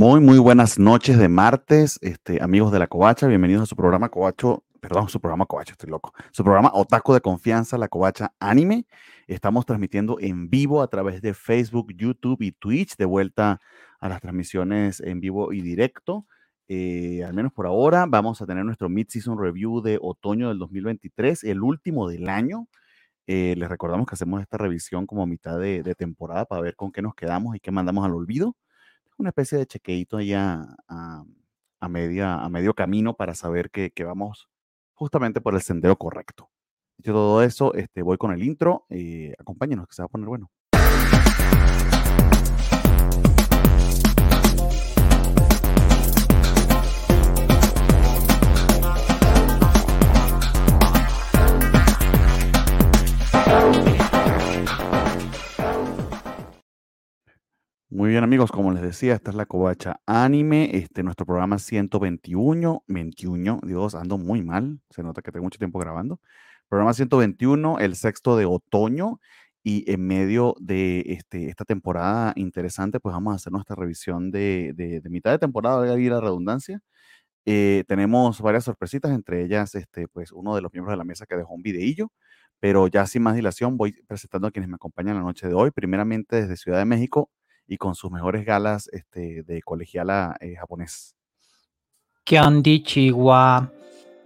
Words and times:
Muy, 0.00 0.18
muy 0.20 0.38
buenas 0.38 0.78
noches 0.78 1.18
de 1.18 1.28
martes, 1.28 1.98
este, 2.00 2.42
amigos 2.42 2.72
de 2.72 2.78
la 2.78 2.86
Covacha. 2.86 3.26
Bienvenidos 3.26 3.64
a 3.64 3.66
su 3.66 3.76
programa 3.76 4.08
Covacho, 4.08 4.64
perdón, 4.80 5.10
su 5.10 5.20
programa 5.20 5.44
Covacha, 5.44 5.72
estoy 5.72 5.90
loco. 5.90 6.14
Su 6.32 6.42
programa 6.42 6.70
Otaku 6.72 7.12
de 7.12 7.20
Confianza, 7.20 7.76
la 7.76 7.88
Covacha 7.88 8.32
Anime. 8.40 8.86
Estamos 9.26 9.66
transmitiendo 9.66 10.16
en 10.18 10.48
vivo 10.48 10.80
a 10.80 10.88
través 10.88 11.20
de 11.20 11.34
Facebook, 11.34 11.92
YouTube 11.94 12.40
y 12.40 12.52
Twitch, 12.52 12.96
de 12.96 13.04
vuelta 13.04 13.60
a 14.00 14.08
las 14.08 14.22
transmisiones 14.22 15.00
en 15.00 15.20
vivo 15.20 15.52
y 15.52 15.60
directo. 15.60 16.24
Eh, 16.66 17.22
al 17.22 17.34
menos 17.34 17.52
por 17.52 17.66
ahora, 17.66 18.06
vamos 18.08 18.40
a 18.40 18.46
tener 18.46 18.64
nuestro 18.64 18.88
Mid-Season 18.88 19.38
Review 19.38 19.82
de 19.82 19.98
otoño 20.00 20.48
del 20.48 20.58
2023, 20.60 21.44
el 21.44 21.60
último 21.60 22.08
del 22.08 22.30
año. 22.30 22.68
Eh, 23.26 23.54
les 23.54 23.68
recordamos 23.68 24.06
que 24.06 24.14
hacemos 24.14 24.40
esta 24.40 24.56
revisión 24.56 25.06
como 25.06 25.26
mitad 25.26 25.58
de 25.58 25.94
temporada 25.94 26.46
para 26.46 26.62
ver 26.62 26.74
con 26.74 26.90
qué 26.90 27.02
nos 27.02 27.14
quedamos 27.14 27.54
y 27.54 27.60
qué 27.60 27.70
mandamos 27.70 28.06
al 28.06 28.14
olvido 28.14 28.56
una 29.20 29.30
especie 29.30 29.58
de 29.58 29.66
chequeito 29.66 30.16
allá 30.16 30.76
a, 30.88 31.24
a, 31.80 31.88
media, 31.88 32.34
a 32.34 32.48
medio 32.48 32.74
camino 32.74 33.14
para 33.14 33.34
saber 33.34 33.70
que, 33.70 33.92
vamos 34.04 34.48
justamente 34.94 35.40
por 35.40 35.54
el 35.54 35.62
sendero 35.62 35.96
correcto. 35.96 36.50
Dicho 36.96 37.12
todo 37.12 37.42
eso, 37.42 37.74
este, 37.74 38.02
voy 38.02 38.18
con 38.18 38.32
el 38.32 38.42
intro. 38.42 38.86
Eh, 38.90 39.34
acompáñenos, 39.38 39.86
que 39.88 39.94
se 39.94 40.02
va 40.02 40.06
a 40.06 40.08
poner 40.08 40.28
bueno. 40.28 40.50
Muy 57.92 58.10
bien 58.10 58.22
amigos, 58.22 58.52
como 58.52 58.70
les 58.72 58.82
decía, 58.82 59.14
esta 59.14 59.30
es 59.32 59.36
la 59.36 59.46
Covacha 59.46 60.00
Anime, 60.06 60.70
este 60.76 61.02
nuestro 61.02 61.26
programa 61.26 61.58
121, 61.58 62.84
21, 62.86 63.60
Dios, 63.64 63.96
ando 63.96 64.16
muy 64.16 64.42
mal, 64.44 64.78
se 64.90 65.02
nota 65.02 65.22
que 65.22 65.32
tengo 65.32 65.42
mucho 65.44 65.58
tiempo 65.58 65.80
grabando. 65.80 66.20
Programa 66.68 66.94
121, 66.94 67.80
el 67.80 67.96
sexto 67.96 68.36
de 68.36 68.44
otoño 68.44 69.18
y 69.64 69.90
en 69.90 70.06
medio 70.06 70.54
de 70.60 71.00
este, 71.08 71.48
esta 71.48 71.64
temporada 71.64 72.32
interesante, 72.36 73.00
pues 73.00 73.12
vamos 73.12 73.32
a 73.32 73.36
hacer 73.36 73.52
nuestra 73.52 73.74
revisión 73.74 74.30
de, 74.30 74.72
de, 74.76 75.00
de 75.00 75.10
mitad 75.10 75.32
de 75.32 75.38
temporada, 75.38 75.78
voy 75.80 75.88
a 75.88 75.98
ir 75.98 76.12
a 76.12 76.20
redundancia. 76.20 76.80
Eh, 77.46 77.84
tenemos 77.88 78.40
varias 78.40 78.64
sorpresitas, 78.64 79.12
entre 79.12 79.44
ellas, 79.44 79.74
este, 79.74 80.08
pues 80.08 80.32
uno 80.32 80.54
de 80.54 80.62
los 80.62 80.72
miembros 80.72 80.92
de 80.92 80.98
la 80.98 81.04
mesa 81.04 81.26
que 81.26 81.36
dejó 81.36 81.54
un 81.54 81.62
videillo, 81.62 82.12
pero 82.60 82.86
ya 82.88 83.06
sin 83.06 83.22
más 83.22 83.34
dilación 83.36 83.76
voy 83.76 83.92
presentando 84.06 84.48
a 84.48 84.50
quienes 84.52 84.68
me 84.68 84.76
acompañan 84.76 85.16
la 85.16 85.22
noche 85.22 85.48
de 85.48 85.54
hoy. 85.54 85.70
Primeramente 85.70 86.36
desde 86.36 86.56
Ciudad 86.56 86.78
de 86.78 86.84
México, 86.84 87.30
y 87.70 87.78
con 87.78 87.94
sus 87.94 88.10
mejores 88.10 88.44
galas 88.44 88.88
este, 88.92 89.44
de 89.44 89.62
colegiala 89.62 90.36
eh, 90.40 90.56
japonés. 90.56 91.14
Kyondi 92.24 92.82
Chihuahua. 92.82 93.70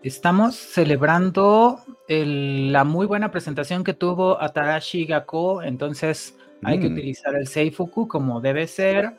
Estamos 0.03 0.57
celebrando 0.57 1.79
el, 2.09 2.73
la 2.73 2.85
muy 2.85 3.07
buena 3.07 3.31
presentación 3.31 3.85
que 3.85 3.93
tuvo 3.93 4.41
Atarashi 4.41 5.05
Gakko, 5.05 5.63
entonces 5.63 6.35
mm. 6.63 6.67
hay 6.67 6.81
que 6.81 6.89
mm. 6.89 6.93
utilizar 6.95 7.35
el 7.35 7.47
Seifuku 7.47 8.09
como 8.09 8.41
debe 8.41 8.67
ser, 8.67 9.15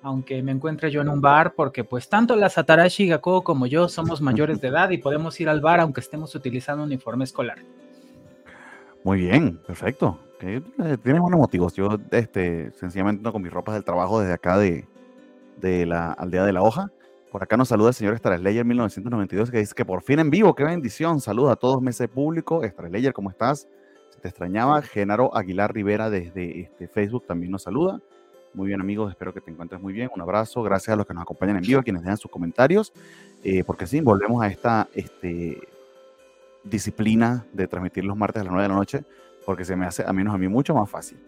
aunque 0.00 0.44
me 0.44 0.52
encuentre 0.52 0.92
yo 0.92 1.00
en 1.00 1.08
un 1.08 1.20
bar, 1.20 1.54
porque 1.54 1.82
pues 1.82 2.08
tanto 2.08 2.36
las 2.36 2.58
Atarashi 2.58 3.08
Gakko 3.08 3.42
como 3.42 3.66
yo 3.66 3.88
somos 3.88 4.20
mayores 4.20 4.60
de 4.60 4.68
edad 4.68 4.90
y 4.90 4.98
podemos 4.98 5.40
ir 5.40 5.48
al 5.48 5.60
bar 5.60 5.80
aunque 5.80 6.02
estemos 6.02 6.32
utilizando 6.36 6.84
un 6.84 6.90
uniforme 6.90 7.24
escolar. 7.24 7.58
Muy 9.06 9.18
bien, 9.18 9.56
perfecto. 9.64 10.18
Eh, 10.40 10.60
tienes 11.00 11.22
buenos 11.22 11.38
motivos. 11.38 11.74
Yo, 11.74 11.96
este, 12.10 12.72
sencillamente 12.72 13.22
no 13.22 13.32
con 13.32 13.40
mis 13.40 13.52
ropas 13.52 13.76
del 13.76 13.84
trabajo 13.84 14.18
desde 14.18 14.32
acá 14.32 14.58
de, 14.58 14.84
de 15.58 15.86
la 15.86 16.10
aldea 16.10 16.44
de 16.44 16.52
la 16.52 16.60
hoja. 16.62 16.90
Por 17.30 17.40
acá 17.40 17.56
nos 17.56 17.68
saluda 17.68 17.90
el 17.90 17.94
señor 17.94 18.18
Straslayer 18.18 18.64
1992 18.64 19.52
que 19.52 19.58
dice 19.58 19.74
que 19.76 19.84
por 19.84 20.02
fin 20.02 20.18
en 20.18 20.28
vivo, 20.28 20.56
qué 20.56 20.64
bendición. 20.64 21.20
Saludos 21.20 21.52
a 21.52 21.54
todos, 21.54 21.80
meses 21.80 22.08
público. 22.08 22.64
Straslayer, 22.64 23.12
¿cómo 23.12 23.30
estás? 23.30 23.68
Se 24.10 24.18
te 24.18 24.26
extrañaba. 24.26 24.82
Genaro 24.82 25.32
Aguilar 25.36 25.72
Rivera 25.72 26.10
desde 26.10 26.62
este, 26.62 26.88
Facebook 26.88 27.28
también 27.28 27.52
nos 27.52 27.62
saluda. 27.62 28.00
Muy 28.54 28.66
bien, 28.66 28.80
amigos, 28.80 29.12
espero 29.12 29.32
que 29.32 29.40
te 29.40 29.52
encuentres 29.52 29.80
muy 29.80 29.92
bien. 29.92 30.10
Un 30.12 30.20
abrazo. 30.20 30.64
Gracias 30.64 30.92
a 30.92 30.96
los 30.96 31.06
que 31.06 31.14
nos 31.14 31.22
acompañan 31.22 31.58
en 31.58 31.62
vivo, 31.62 31.78
a 31.78 31.84
quienes 31.84 32.02
dejan 32.02 32.16
sus 32.16 32.32
comentarios. 32.32 32.92
Eh, 33.44 33.62
porque 33.62 33.86
sí, 33.86 34.00
volvemos 34.00 34.42
a 34.42 34.48
esta 34.48 34.88
este, 34.94 35.60
disciplina 36.68 37.46
de 37.52 37.66
transmitir 37.66 38.04
los 38.04 38.16
martes 38.16 38.40
a 38.40 38.44
las 38.44 38.52
9 38.52 38.62
de 38.62 38.68
la 38.68 38.74
noche 38.74 39.04
porque 39.44 39.64
se 39.64 39.76
me 39.76 39.86
hace 39.86 40.04
a 40.06 40.12
menos 40.12 40.34
a 40.34 40.38
mí 40.38 40.48
mucho 40.48 40.74
más 40.74 40.90
fácil. 40.90 41.18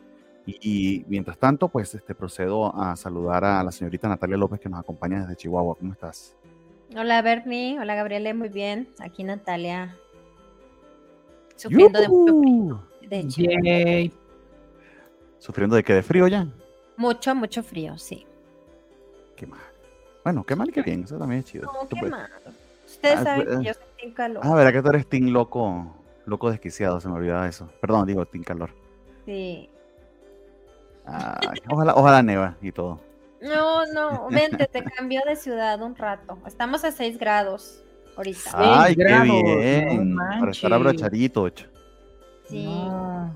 Y, 0.47 1.05
mientras 1.09 1.37
tanto, 1.37 1.69
pues 1.69 1.95
este, 1.95 2.15
procedo 2.15 2.75
a 2.75 2.97
saludar 2.97 3.45
a 3.45 3.63
la 3.63 3.71
señorita 3.71 4.09
Natalia 4.09 4.39
López 4.39 4.59
que 4.59 4.71
nos 4.71 4.81
acompaña 4.81 5.21
desde 5.21 5.37
Chihuahua. 5.37 5.77
¿Cómo 5.79 5.93
estás? 5.93 6.35
Hola 6.97 7.21
Bernie, 7.21 7.79
hola 7.79 7.95
Gabriele, 7.95 8.33
muy 8.33 8.49
bien. 8.49 8.89
Aquí 8.99 9.25
Natalia 9.25 9.95
sufriendo 11.55 12.01
de 12.01 12.09
mucho 12.09 12.41
frío. 12.41 12.83
De 13.09 13.19
hecho. 13.21 14.17
¿Sufriendo 15.39 15.77
de 15.77 15.85
qué? 15.85 15.95
¿De 15.95 16.03
frío 16.03 16.27
ya? 16.29 16.47
Mucho, 16.97 17.35
mucho 17.35 17.63
frío, 17.63 17.99
sí. 17.99 18.27
Qué 19.37 19.47
mal. 19.47 19.61
Bueno, 20.25 20.45
qué 20.45 20.57
mal, 20.57 20.73
qué 20.73 20.83
bien. 20.83 21.05
Eso 21.05 21.19
también 21.19 21.41
es 21.41 21.45
chido. 21.45 21.71
No, 21.71 21.87
qué 21.89 22.09
mal. 22.09 22.29
Ustedes 22.87 23.19
ah, 23.19 23.23
saben 23.23 23.45
pues, 23.45 23.59
que 23.59 23.65
yo 23.67 23.75
soy 23.75 23.88
Team 23.99 24.15
Calor. 24.15 24.43
Ah, 24.45 24.55
¿verdad 24.55 24.73
que 24.73 24.83
tú 24.83 24.89
eres 24.91 25.09
Team 25.09 25.29
Loco? 25.29 25.95
Loco 26.27 26.51
desquiciado, 26.51 27.01
se 27.01 27.09
me 27.09 27.15
olvidaba 27.15 27.49
eso. 27.49 27.69
Perdón, 27.81 28.07
digo, 28.07 28.25
Team 28.27 28.45
Calor. 28.45 28.71
Sí. 29.25 29.69
ojalá, 31.71 31.95
ojalá 31.95 32.23
neva 32.23 32.57
y 32.61 32.73
todo. 32.73 33.01
No, 33.41 33.87
no, 33.87 34.29
vente, 34.31 34.67
te 34.67 34.83
cambió 34.83 35.21
de 35.27 35.37
ciudad 35.37 35.81
un 35.83 35.95
rato. 35.95 36.39
Estamos 36.47 36.85
a 36.85 36.91
6 36.91 37.19
grados 37.19 37.85
ahorita. 38.17 38.51
Ay, 38.55 38.97
qué 38.97 39.05
bien. 39.05 40.17
Para 40.17 40.51
estar 40.51 40.73
abrochadito, 40.73 41.49
Sí. 42.49 42.65
No, 42.65 43.35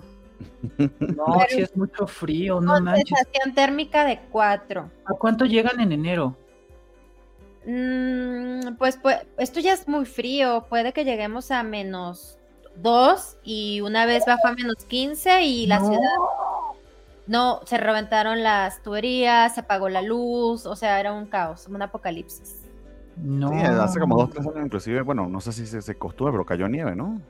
no 1.00 1.40
si 1.48 1.60
es 1.60 1.76
mucho 1.76 2.06
frío, 2.06 2.60
no 2.60 2.80
manches. 2.80 3.08
Sensación 3.08 3.54
térmica 3.54 4.04
de 4.04 4.20
4. 4.30 4.90
¿A 5.04 5.12
cuánto 5.14 5.44
llegan 5.44 5.80
en 5.80 5.92
enero? 5.92 6.36
Mm, 7.66 8.74
pues, 8.78 8.96
pues, 8.96 9.18
esto 9.38 9.60
ya 9.60 9.72
es 9.72 9.88
muy 9.88 10.04
frío. 10.04 10.66
Puede 10.68 10.92
que 10.92 11.04
lleguemos 11.04 11.50
a 11.50 11.62
menos 11.62 12.38
2 12.76 13.38
y 13.44 13.80
una 13.80 14.06
vez 14.06 14.24
bajó 14.26 14.48
a 14.48 14.52
menos 14.52 14.84
15 14.86 15.42
y 15.42 15.66
la 15.66 15.80
ciudad... 15.80 15.98
No, 17.26 17.60
se 17.66 17.78
reventaron 17.78 18.42
las 18.42 18.82
tuberías, 18.82 19.54
se 19.54 19.60
apagó 19.60 19.88
la 19.88 20.02
luz, 20.02 20.66
o 20.66 20.74
sea, 20.74 20.98
era 20.98 21.12
un 21.12 21.26
caos, 21.26 21.68
un 21.68 21.80
apocalipsis. 21.80 22.62
No. 23.16 23.50
Sí, 23.50 23.56
hace 23.58 24.00
como 24.00 24.16
dos, 24.16 24.30
tres 24.30 24.44
años 24.46 24.64
inclusive, 24.64 25.02
bueno, 25.02 25.28
no 25.28 25.40
sé 25.40 25.52
si 25.52 25.66
se, 25.66 25.82
se 25.82 25.94
costumbre, 25.94 26.32
pero 26.32 26.44
cayó 26.44 26.68
nieve, 26.68 26.96
¿no? 26.96 27.20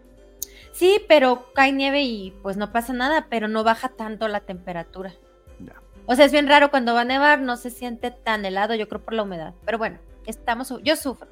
Sí, 0.73 1.03
pero 1.09 1.53
cae 1.53 1.73
nieve 1.73 2.03
y 2.03 2.31
pues 2.43 2.57
no 2.57 2.73
pasa 2.73 2.95
nada, 2.95 3.27
pero 3.29 3.49
no 3.49 3.65
baja 3.65 3.91
tanto 3.91 4.29
la 4.29 4.41
temperatura. 4.41 5.13
Ya. 5.61 5.75
O 6.07 6.17
sea, 6.17 6.25
es 6.25 6.33
bien 6.33 6.49
raro 6.49 6.71
cuando 6.71 6.95
va 6.95 7.03
a 7.03 7.05
nevar, 7.05 7.41
no 7.41 7.57
se 7.57 7.71
siente 7.71 8.11
tan 8.11 8.47
helado, 8.47 8.75
yo 8.75 8.89
creo 8.89 9.03
por 9.03 9.13
la 9.13 9.25
humedad. 9.25 9.53
Pero 9.67 9.77
bueno, 9.77 9.99
estamos, 10.27 10.73
yo 10.83 10.97
sufro. 10.97 11.29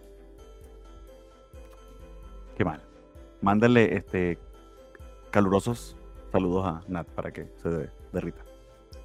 Qué 2.57 2.65
mal 2.65 2.81
mándale 3.41 3.97
este 3.97 4.39
calurosos 5.31 5.97
saludos 6.33 6.67
a 6.67 6.83
Nat 6.89 7.07
para 7.09 7.33
que 7.33 7.49
se 7.63 7.91
derrita. 8.13 8.43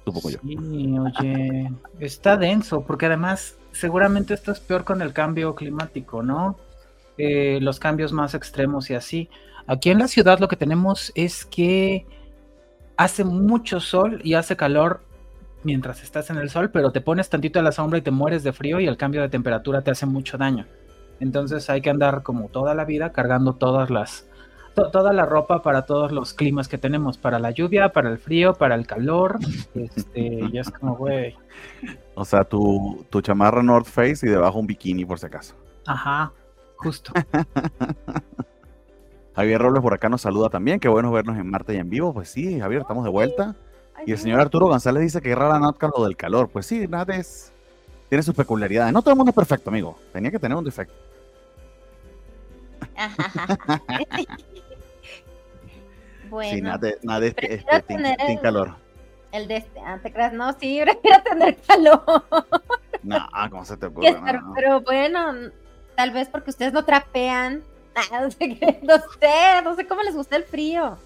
Supongo 0.04 0.30
yo. 0.30 0.38
Sí, 0.42 0.96
oye, 0.98 1.72
está 1.98 2.36
denso, 2.36 2.82
porque 2.82 3.06
además 3.06 3.58
seguramente 3.72 4.34
esto 4.34 4.52
es 4.52 4.60
peor 4.60 4.84
con 4.84 5.02
el 5.02 5.12
cambio 5.12 5.54
climático, 5.54 6.22
¿no? 6.22 6.56
Eh, 7.18 7.58
los 7.60 7.80
cambios 7.80 8.12
más 8.12 8.34
extremos 8.34 8.88
y 8.90 8.94
así. 8.94 9.28
Aquí 9.66 9.90
en 9.90 9.98
la 9.98 10.06
ciudad 10.06 10.38
lo 10.38 10.46
que 10.46 10.56
tenemos 10.56 11.10
es 11.16 11.44
que 11.44 12.06
hace 12.96 13.24
mucho 13.24 13.80
sol 13.80 14.20
y 14.22 14.34
hace 14.34 14.56
calor 14.56 15.00
mientras 15.66 16.02
estás 16.02 16.30
en 16.30 16.36
el 16.36 16.48
sol, 16.48 16.70
pero 16.70 16.92
te 16.92 17.00
pones 17.00 17.28
tantito 17.28 17.58
a 17.58 17.62
la 17.62 17.72
sombra 17.72 17.98
y 17.98 18.02
te 18.02 18.12
mueres 18.12 18.44
de 18.44 18.52
frío 18.52 18.78
y 18.78 18.86
el 18.86 18.96
cambio 18.96 19.20
de 19.20 19.28
temperatura 19.28 19.82
te 19.82 19.90
hace 19.90 20.06
mucho 20.06 20.38
daño. 20.38 20.64
Entonces 21.18 21.68
hay 21.68 21.82
que 21.82 21.90
andar 21.90 22.22
como 22.22 22.48
toda 22.48 22.74
la 22.74 22.84
vida 22.84 23.12
cargando 23.12 23.54
todas 23.54 23.90
las 23.90 24.28
toda 24.74 25.12
la 25.12 25.24
ropa 25.24 25.62
para 25.62 25.86
todos 25.86 26.12
los 26.12 26.34
climas 26.34 26.68
que 26.68 26.76
tenemos, 26.76 27.16
para 27.16 27.38
la 27.38 27.50
lluvia, 27.50 27.88
para 27.88 28.10
el 28.10 28.18
frío, 28.18 28.54
para 28.54 28.74
el 28.74 28.86
calor. 28.86 29.38
Este, 29.74 30.40
y 30.52 30.58
es 30.58 30.70
como, 30.70 30.96
güey. 30.96 31.34
O 32.14 32.24
sea, 32.24 32.44
tu, 32.44 33.04
tu 33.10 33.20
chamarra 33.20 33.62
North 33.62 33.86
Face 33.86 34.26
y 34.26 34.30
debajo 34.30 34.58
un 34.58 34.66
bikini 34.66 35.04
por 35.04 35.18
si 35.18 35.26
acaso. 35.26 35.54
Ajá, 35.86 36.32
justo. 36.76 37.12
Javier 39.34 39.60
Robles 39.60 39.82
por 39.82 39.94
acá 39.94 40.08
nos 40.08 40.22
saluda 40.22 40.48
también. 40.48 40.80
Qué 40.80 40.88
bueno 40.88 41.10
vernos 41.10 41.36
en 41.36 41.50
Marte 41.50 41.74
y 41.74 41.78
en 41.78 41.90
vivo. 41.90 42.14
Pues 42.14 42.28
sí, 42.28 42.60
Javier, 42.60 42.82
estamos 42.82 43.04
de 43.04 43.10
vuelta. 43.10 43.54
Y 44.04 44.12
el 44.12 44.18
señor 44.18 44.40
Arturo 44.40 44.66
González 44.66 45.02
dice 45.02 45.22
que 45.22 45.34
rara 45.34 45.58
Natka 45.58 45.90
lo 45.96 46.04
del 46.04 46.16
calor. 46.16 46.48
Pues 46.48 46.66
sí, 46.66 46.86
nada 46.86 47.16
es. 47.16 47.52
Tiene 48.08 48.22
sus 48.22 48.34
peculiaridades. 48.34 48.92
No 48.92 49.00
todo 49.02 49.12
el 49.12 49.16
mundo 49.16 49.30
es 49.30 49.34
perfecto, 49.34 49.70
amigo. 49.70 49.98
Tenía 50.12 50.30
que 50.30 50.38
tener 50.38 50.56
un 50.56 50.64
defecto. 50.64 50.94
bueno. 56.30 56.50
Sí, 56.50 56.62
nada 56.62 57.20
de 57.20 57.28
este, 57.28 57.64
calor. 58.40 58.74
El 59.32 59.48
de 59.48 59.56
este, 59.56 59.80
ah, 59.80 59.98
te 60.02 60.12
creas, 60.12 60.32
no, 60.32 60.52
sí, 60.58 60.80
prefiero 60.82 61.22
tener 61.22 61.56
calor. 61.62 62.24
No, 63.02 63.28
¿cómo 63.50 63.64
se 63.64 63.76
te 63.76 63.86
ocurre? 63.86 64.16
pero, 64.24 64.40
no. 64.40 64.54
pero 64.54 64.80
bueno, 64.80 65.32
tal 65.94 66.12
vez 66.12 66.28
porque 66.28 66.50
ustedes 66.50 66.72
no 66.72 66.84
trapean. 66.84 67.62
No 68.12 68.30
sé, 68.30 68.58
no 68.82 68.98
sé, 68.98 69.62
no 69.64 69.74
sé 69.74 69.86
cómo 69.86 70.02
les 70.02 70.14
gusta 70.14 70.36
el 70.36 70.44
frío. 70.44 70.98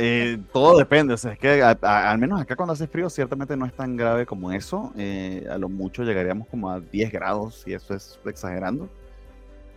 Eh, 0.00 0.38
todo 0.52 0.78
depende, 0.78 1.14
o 1.14 1.16
sea, 1.16 1.32
es 1.32 1.38
que 1.40 1.60
a- 1.62 1.76
a- 1.82 2.10
al 2.10 2.18
menos 2.18 2.40
acá 2.40 2.54
cuando 2.54 2.72
hace 2.72 2.86
frío 2.86 3.10
ciertamente 3.10 3.56
no 3.56 3.66
es 3.66 3.72
tan 3.72 3.96
grave 3.96 4.24
como 4.26 4.52
eso, 4.52 4.92
eh, 4.96 5.44
a 5.50 5.58
lo 5.58 5.68
mucho 5.68 6.04
llegaríamos 6.04 6.46
como 6.48 6.70
a 6.70 6.78
10 6.78 7.10
grados, 7.10 7.64
y 7.66 7.72
eso 7.74 7.94
es 7.94 8.18
exagerando, 8.24 8.88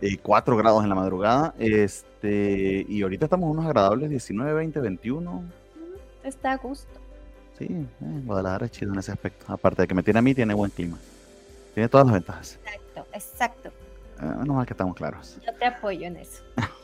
eh, 0.00 0.16
4 0.22 0.56
grados 0.56 0.82
en 0.84 0.88
la 0.90 0.94
madrugada, 0.94 1.54
este, 1.58 2.86
y 2.88 3.02
ahorita 3.02 3.26
estamos 3.26 3.50
unos 3.50 3.66
agradables 3.66 4.10
19, 4.10 4.52
20, 4.52 4.78
21, 4.80 5.42
Está 6.22 6.52
a 6.52 6.56
gusto. 6.56 7.00
sí, 7.58 7.64
eh, 7.68 7.86
Guadalajara 8.24 8.66
es 8.66 8.72
chido 8.72 8.92
en 8.92 8.98
ese 9.00 9.10
aspecto, 9.10 9.44
aparte 9.52 9.82
de 9.82 9.88
que 9.88 9.94
me 9.94 10.02
tiene 10.04 10.20
a 10.20 10.22
mí, 10.22 10.34
tiene 10.34 10.54
buen 10.54 10.70
clima, 10.70 10.98
tiene 11.74 11.88
todas 11.88 12.06
las 12.06 12.14
ventajas, 12.14 12.58
Exacto, 12.64 13.06
exacto. 13.12 13.68
Eh, 14.20 14.24
menos 14.38 14.54
mal 14.54 14.66
que 14.66 14.72
estamos 14.74 14.94
claros. 14.94 15.36
Yo 15.44 15.52
te 15.54 15.64
apoyo 15.66 16.06
en 16.06 16.16
eso. 16.16 16.42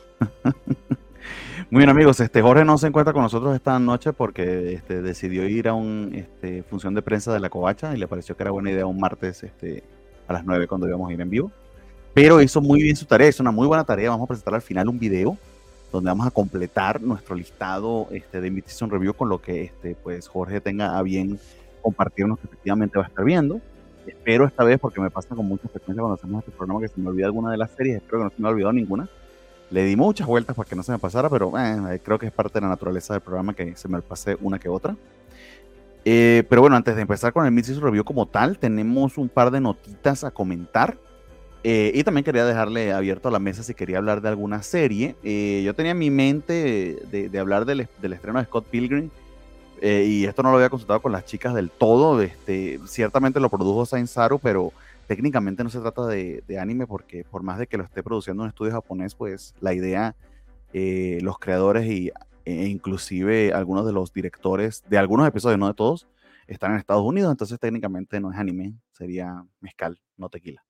Muy 1.71 1.81
bien 1.81 1.89
amigos, 1.91 2.19
este 2.19 2.41
Jorge 2.41 2.65
no 2.65 2.79
se 2.79 2.87
encuentra 2.87 3.13
con 3.13 3.21
nosotros 3.21 3.53
esta 3.53 3.77
noche 3.77 4.11
porque 4.11 4.73
este, 4.73 5.03
decidió 5.03 5.47
ir 5.47 5.67
a 5.67 5.75
una 5.75 6.17
este, 6.17 6.63
función 6.63 6.95
de 6.95 7.03
prensa 7.03 7.31
de 7.31 7.39
la 7.39 7.51
Covacha 7.51 7.95
y 7.95 7.99
le 7.99 8.07
pareció 8.07 8.35
que 8.35 8.41
era 8.41 8.49
buena 8.49 8.71
idea 8.71 8.87
un 8.87 8.99
martes 8.99 9.43
este, 9.43 9.83
a 10.27 10.33
las 10.33 10.43
9 10.43 10.65
cuando 10.65 10.87
íbamos 10.87 11.07
a 11.07 11.13
ir 11.13 11.21
en 11.21 11.29
vivo. 11.29 11.51
Pero 12.15 12.41
hizo 12.41 12.59
muy 12.59 12.81
bien 12.81 12.95
su 12.95 13.05
tarea, 13.05 13.27
es 13.27 13.39
una 13.39 13.51
muy 13.51 13.67
buena 13.67 13.83
tarea. 13.83 14.09
Vamos 14.09 14.25
a 14.25 14.29
presentar 14.29 14.55
al 14.55 14.63
final 14.63 14.89
un 14.89 14.97
video 14.97 15.37
donde 15.91 16.09
vamos 16.09 16.25
a 16.25 16.31
completar 16.31 17.03
nuestro 17.03 17.35
listado 17.35 18.07
este, 18.09 18.41
de 18.41 18.47
Invitation 18.47 18.89
Review 18.89 19.13
con 19.13 19.29
lo 19.29 19.39
que 19.39 19.65
este, 19.65 19.93
pues 19.93 20.27
Jorge 20.27 20.61
tenga 20.61 20.97
a 20.97 21.03
bien 21.03 21.39
compartirnos 21.83 22.39
que 22.39 22.47
efectivamente 22.47 22.97
va 22.97 23.05
a 23.05 23.09
estar 23.09 23.23
viendo. 23.23 23.61
Espero 24.07 24.45
esta 24.45 24.63
vez, 24.63 24.79
porque 24.79 24.99
me 24.99 25.11
pasa 25.11 25.35
con 25.35 25.45
mucha 25.45 25.67
frecuencia 25.67 26.01
cuando 26.01 26.15
hacemos 26.15 26.39
este 26.39 26.51
programa 26.51 26.81
que 26.81 26.87
se 26.87 26.99
me 26.99 27.09
olvida 27.09 27.27
alguna 27.27 27.51
de 27.51 27.57
las 27.57 27.69
series, 27.69 27.97
espero 27.97 28.17
que 28.17 28.23
no 28.23 28.29
se 28.31 28.41
me 28.41 28.47
ha 28.47 28.51
olvidado 28.51 28.73
ninguna. 28.73 29.07
Le 29.71 29.83
di 29.83 29.95
muchas 29.95 30.27
vueltas 30.27 30.55
para 30.55 30.67
que 30.67 30.75
no 30.75 30.83
se 30.83 30.91
me 30.91 30.99
pasara, 30.99 31.29
pero 31.29 31.53
eh, 31.57 31.99
creo 32.03 32.17
que 32.17 32.25
es 32.25 32.31
parte 32.31 32.55
de 32.55 32.61
la 32.61 32.69
naturaleza 32.69 33.13
del 33.13 33.21
programa 33.21 33.53
que 33.53 33.75
se 33.75 33.87
me 33.87 34.01
pase 34.01 34.37
una 34.41 34.59
que 34.59 34.69
otra. 34.69 34.95
Eh, 36.05 36.43
pero 36.49 36.61
bueno, 36.61 36.75
antes 36.75 36.95
de 36.95 37.01
empezar 37.01 37.33
con 37.33 37.45
el 37.45 37.51
Mid-Season 37.51 37.83
Review 37.83 38.03
como 38.03 38.25
tal, 38.25 38.57
tenemos 38.57 39.17
un 39.17 39.29
par 39.29 39.51
de 39.51 39.61
notitas 39.61 40.23
a 40.23 40.31
comentar. 40.31 40.97
Eh, 41.63 41.91
y 41.93 42.03
también 42.03 42.23
quería 42.23 42.45
dejarle 42.45 42.93
abierto 42.93 43.27
a 43.27 43.31
la 43.31 43.39
mesa 43.39 43.63
si 43.63 43.73
quería 43.73 43.97
hablar 43.97 44.21
de 44.21 44.29
alguna 44.29 44.63
serie. 44.63 45.15
Eh, 45.23 45.61
yo 45.65 45.73
tenía 45.75 45.91
en 45.91 45.99
mi 45.99 46.09
mente 46.09 46.97
de, 47.11 47.29
de 47.29 47.39
hablar 47.39 47.65
del, 47.65 47.87
del, 48.01 48.13
estreno 48.13 48.39
de 48.39 48.45
Scott 48.45 48.65
Pilgrim. 48.67 49.09
Eh, 49.81 50.05
y 50.07 50.25
esto 50.25 50.43
no 50.43 50.51
lo 50.51 50.57
había 50.57 50.69
consultado 50.69 51.01
con 51.01 51.11
las 51.11 51.25
chicas 51.25 51.53
del 51.53 51.69
todo. 51.69 52.21
Este, 52.21 52.79
ciertamente 52.87 53.39
lo 53.39 53.49
produjo 53.49 53.85
Saint 53.85 54.07
Saru, 54.07 54.39
pero 54.39 54.71
técnicamente 55.09 55.63
no 55.63 55.71
se 55.71 55.79
trata 55.79 56.05
de, 56.05 56.43
de, 56.47 56.59
anime 56.59 56.85
porque 56.85 57.23
por 57.23 57.41
más 57.41 57.57
de 57.57 57.65
que 57.65 57.77
lo 57.77 57.83
esté 57.83 58.03
produciendo 58.03 58.43
un 58.43 58.49
estudio 58.49 58.73
japonés, 58.73 59.15
pues 59.15 59.55
la 59.59 59.73
idea, 59.73 60.15
eh, 60.71 61.17
los 61.23 61.39
creadores 61.39 61.87
y, 61.87 62.11
e 62.45 62.67
inclusive 62.67 63.51
algunos 63.51 63.87
de 63.87 63.91
los 63.91 64.13
directores 64.13 64.83
de 64.87 64.99
algunos 64.99 65.27
episodios, 65.27 65.57
no 65.57 65.67
de 65.67 65.73
todos, 65.73 66.07
están 66.45 66.73
en 66.73 66.77
Estados 66.77 67.03
Unidos, 67.03 67.31
entonces 67.31 67.59
técnicamente 67.59 68.19
no 68.19 68.31
es 68.31 68.37
anime, 68.37 68.75
sería 68.91 69.43
mezcal, 69.61 69.99
no 70.15 70.29
tequila. 70.29 70.63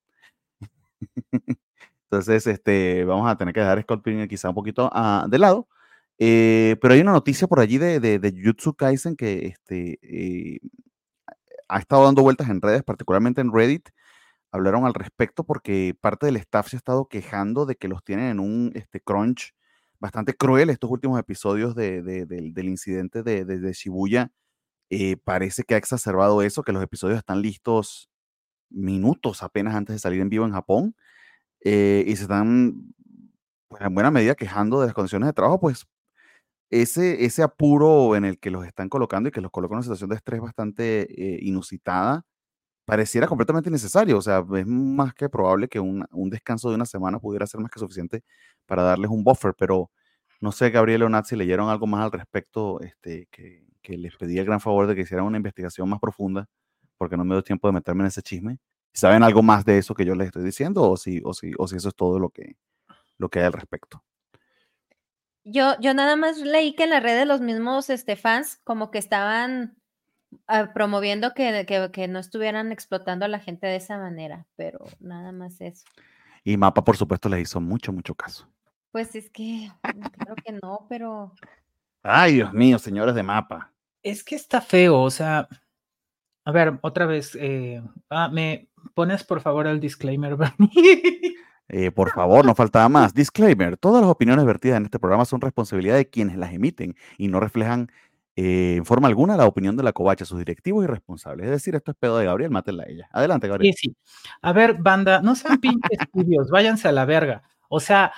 entonces, 2.06 2.47
este, 2.47 3.03
vamos 3.03 3.30
a 3.30 3.36
tener 3.36 3.53
que 3.53 3.59
dejar 3.59 3.86
Pilgrim 4.01 4.25
quizá 4.30 4.47
un 4.47 4.56
poquito 4.56 4.89
uh, 4.95 5.27
de 5.27 5.38
lado. 5.38 5.68
Eh, 6.18 6.77
pero 6.81 6.94
hay 6.94 7.01
una 7.01 7.12
noticia 7.12 7.45
por 7.45 7.59
allí 7.59 7.77
de, 7.77 8.00
de, 8.00 8.19
de 8.19 8.41
Jutsu 8.41 8.74
Kaisen 8.74 9.18
que 9.18 9.47
este, 9.47 10.00
eh, 10.01 10.59
ha 11.68 11.80
estado 11.80 12.06
dando 12.06 12.21
vueltas 12.21 12.50
en 12.50 12.62
redes, 12.62 12.83
particularmente 12.83 13.41
en 13.41 13.53
Reddit, 13.53 13.89
hablaron 14.51 14.86
al 14.86 14.94
respecto 14.94 15.44
porque 15.44 15.96
parte 16.00 16.25
del 16.25 16.38
staff 16.38 16.69
se 16.69 16.75
ha 16.75 16.80
estado 16.80 17.07
quejando 17.07 17.66
de 17.66 17.75
que 17.75 17.88
los 17.88 18.04
tienen 18.04 18.25
en 18.25 18.40
un 18.40 18.72
este, 18.75 19.00
crunch 19.01 19.54
bastante 20.00 20.34
cruel 20.34 20.69
estos 20.69 20.90
últimos 20.90 21.19
episodios 21.19 21.75
de, 21.75 22.01
de, 22.01 22.25
de, 22.25 22.51
del 22.54 22.69
incidente 22.69 23.22
de, 23.24 23.74
Shibuya. 23.74 24.31
Eh, 24.90 25.18
parece 25.18 25.63
que 25.63 25.75
ha 25.75 25.78
exacerbado 25.78 26.42
eso, 26.42 26.63
que 26.63 26.72
los 26.72 26.84
episodios 26.84 27.19
están 27.19 27.42
listos 27.42 28.10
minutos 28.69 29.44
apenas 29.44 29.75
antes 29.75 29.96
de 29.96 30.00
salir 30.00 30.22
en 30.22 30.30
vivo 30.30 30.46
en 30.46 30.51
Japón 30.51 30.96
eh, 31.63 32.04
y 32.07 32.16
se 32.16 32.24
están 32.24 32.94
pues, 33.68 33.81
en 33.81 33.94
buena 33.94 34.12
medida 34.12 34.36
quejando 34.36 34.80
de 34.80 34.88
las 34.88 34.96
condiciones 34.96 35.28
de 35.28 35.34
trabajo, 35.34 35.60
pues 35.60 35.86
ese, 36.69 37.25
ese 37.25 37.44
apuro 37.44 38.16
en 38.16 38.25
el 38.25 38.40
que 38.40 38.51
los 38.51 38.66
están 38.66 38.90
colocando 38.90 39.30
y 39.30 39.31
que 39.31 39.42
los 39.42 39.51
coloca 39.51 39.74
en 39.74 39.78
una 39.78 39.84
situación 39.84 40.10
de 40.10 40.18
estrés 40.18 40.42
bastante 40.42 41.01
eh, 41.36 41.40
inusitada, 41.42 42.25
pareciera 42.89 43.27
completamente 43.27 43.69
innecesario. 43.69 44.18
O 44.18 44.21
sea, 44.21 44.44
es 44.56 44.68
más 44.68 45.13
que 45.13 45.30
probable 45.30 45.68
que 45.68 45.80
un, 45.80 46.06
un, 46.12 46.30
descanso 46.30 46.69
de 46.69 46.75
una 46.75 46.86
semana 46.86 47.19
pudiera 47.19 47.45
ser 47.47 47.62
más 47.62 47.71
que 47.71 47.80
suficiente 47.80 48.24
para 48.65 48.83
darles 48.83 49.09
un 49.12 49.24
buffer, 49.24 49.53
pero 49.57 49.91
no 50.41 50.51
sé, 50.51 50.69
Gabriel 50.69 51.01
Leonat, 51.01 51.25
si 51.25 51.36
leyeron 51.36 51.69
algo 51.69 51.86
más 51.88 52.03
al 52.03 52.12
respecto, 52.12 52.80
este, 52.81 53.27
que, 53.31 53.65
que, 53.81 53.97
les 53.97 54.15
pedí 54.15 54.38
el 54.39 54.45
gran 54.45 54.59
favor 54.62 54.88
de 54.88 54.95
que 54.95 55.01
hicieran 55.01 55.25
una 55.25 55.38
investigación 55.38 55.89
más 55.89 56.00
profunda, 56.00 56.47
porque 56.97 57.18
no 57.18 57.25
me 57.25 57.36
dio 57.36 57.44
tiempo 57.44 57.68
de 57.68 57.74
meterme 57.74 58.03
en 58.03 58.07
ese 58.07 58.21
chisme. 58.21 58.57
¿Saben 58.94 59.24
algo 59.24 59.44
más 59.44 59.65
de 59.65 59.77
eso 59.77 59.94
que 59.94 60.06
yo 60.06 60.15
les 60.15 60.27
estoy 60.27 60.44
diciendo 60.44 60.89
o 60.89 60.97
si, 60.97 61.21
o 61.24 61.33
si, 61.33 61.51
o 61.57 61.68
si 61.68 61.75
eso 61.75 61.89
es 61.89 61.95
todo 61.95 62.19
lo 62.19 62.30
que, 62.30 62.56
lo 63.18 63.30
que 63.30 63.39
hay 63.39 63.45
al 63.45 63.53
respecto? 63.53 64.03
Yo, 65.44 65.80
yo 65.80 65.94
nada 65.94 66.15
más 66.15 66.38
leí 66.38 66.75
que 66.75 66.83
en 66.83 66.91
las 66.91 67.03
redes 67.03 67.25
los 67.25 67.41
mismos 67.41 67.89
este, 67.89 68.15
fans 68.15 68.59
como 68.63 68.91
que 68.91 68.97
estaban 68.97 69.78
uh, 70.31 70.73
promoviendo 70.73 71.33
que, 71.33 71.65
que, 71.65 71.89
que, 71.91 72.07
no 72.07 72.19
estuvieran 72.19 72.71
explotando 72.71 73.25
a 73.25 73.27
la 73.29 73.39
gente 73.39 73.67
de 73.67 73.77
esa 73.77 73.97
manera, 73.97 74.45
pero 74.55 74.79
nada 74.99 75.31
más 75.31 75.61
eso. 75.61 75.85
Y 76.43 76.57
Mapa, 76.57 76.83
por 76.83 76.97
supuesto, 76.97 77.29
le 77.29 77.41
hizo 77.41 77.59
mucho, 77.59 77.91
mucho 77.91 78.15
caso. 78.15 78.47
Pues 78.91 79.15
es 79.15 79.29
que 79.29 79.71
creo 79.83 80.35
que 80.35 80.53
no, 80.53 80.85
pero... 80.89 81.33
Ay, 82.01 82.35
Dios 82.35 82.53
mío, 82.53 82.79
señores 82.79 83.13
de 83.13 83.24
Mapa. 83.24 83.71
Es 84.01 84.24
que 84.24 84.36
está 84.36 84.62
feo, 84.62 85.01
o 85.01 85.12
sea... 85.12 85.48
A 86.45 86.51
ver, 86.51 86.79
otra 86.81 87.05
vez, 87.05 87.38
eh, 87.39 87.83
ah, 88.09 88.29
me 88.29 88.69
pones 88.95 89.24
por 89.24 89.41
favor 89.41 89.67
el 89.67 89.79
disclaimer, 89.79 90.36
Bernie. 90.38 91.36
Eh, 91.67 91.91
por 91.91 92.09
favor, 92.09 92.43
no 92.45 92.55
faltaba 92.55 92.89
más. 92.89 93.13
Disclaimer: 93.13 93.77
todas 93.77 94.01
las 94.01 94.09
opiniones 94.09 94.45
vertidas 94.45 94.77
en 94.77 94.86
este 94.86 94.98
programa 94.98 95.25
son 95.25 95.41
responsabilidad 95.41 95.95
de 95.95 96.09
quienes 96.09 96.38
las 96.38 96.51
emiten 96.51 96.95
y 97.17 97.27
no 97.27 97.39
reflejan 97.39 97.91
eh, 98.41 98.75
en 98.77 98.86
forma 98.86 99.10
alguna 99.10 99.36
la 99.36 99.46
opinión 99.46 99.75
de 99.75 99.84
la 99.84 99.91
covacha, 99.91 100.24
sus 100.24 100.38
directivos 100.38 100.86
y 100.86 100.88
responsables. 100.88 101.48
Es 101.48 101.51
decir, 101.51 101.75
esto 101.75 101.91
es 101.91 101.98
pedo 101.98 102.17
de 102.17 102.25
Gabriel, 102.25 102.51
mátenla 102.51 102.84
a 102.84 102.89
ella. 102.89 103.10
Adelante, 103.12 103.50
Gabriel. 103.50 103.74
Sí, 103.75 103.89
sí. 103.89 103.96
A 104.41 104.53
ver, 104.53 104.75
banda, 104.75 105.22
no 105.22 105.36
sean 105.36 105.58
pinches 105.60 106.00
estudios, 106.00 106.50
váyanse 106.50 106.88
a 106.88 106.93
la 106.93 107.03
verga. 107.03 107.43
O 107.67 107.81
sea, 107.81 108.13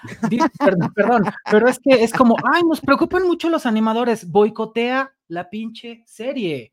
perdón, 0.60 0.94
perdón, 0.94 1.24
pero 1.50 1.68
es 1.68 1.80
que 1.80 2.04
es 2.04 2.13
como, 2.13 2.36
ay, 2.54 2.62
nos 2.63 2.82
preocupan 2.82 3.25
mucho 3.25 3.50
los 3.50 3.66
animadores, 3.66 4.30
boicotea 4.30 5.12
la 5.28 5.50
pinche 5.50 6.04
serie. 6.06 6.72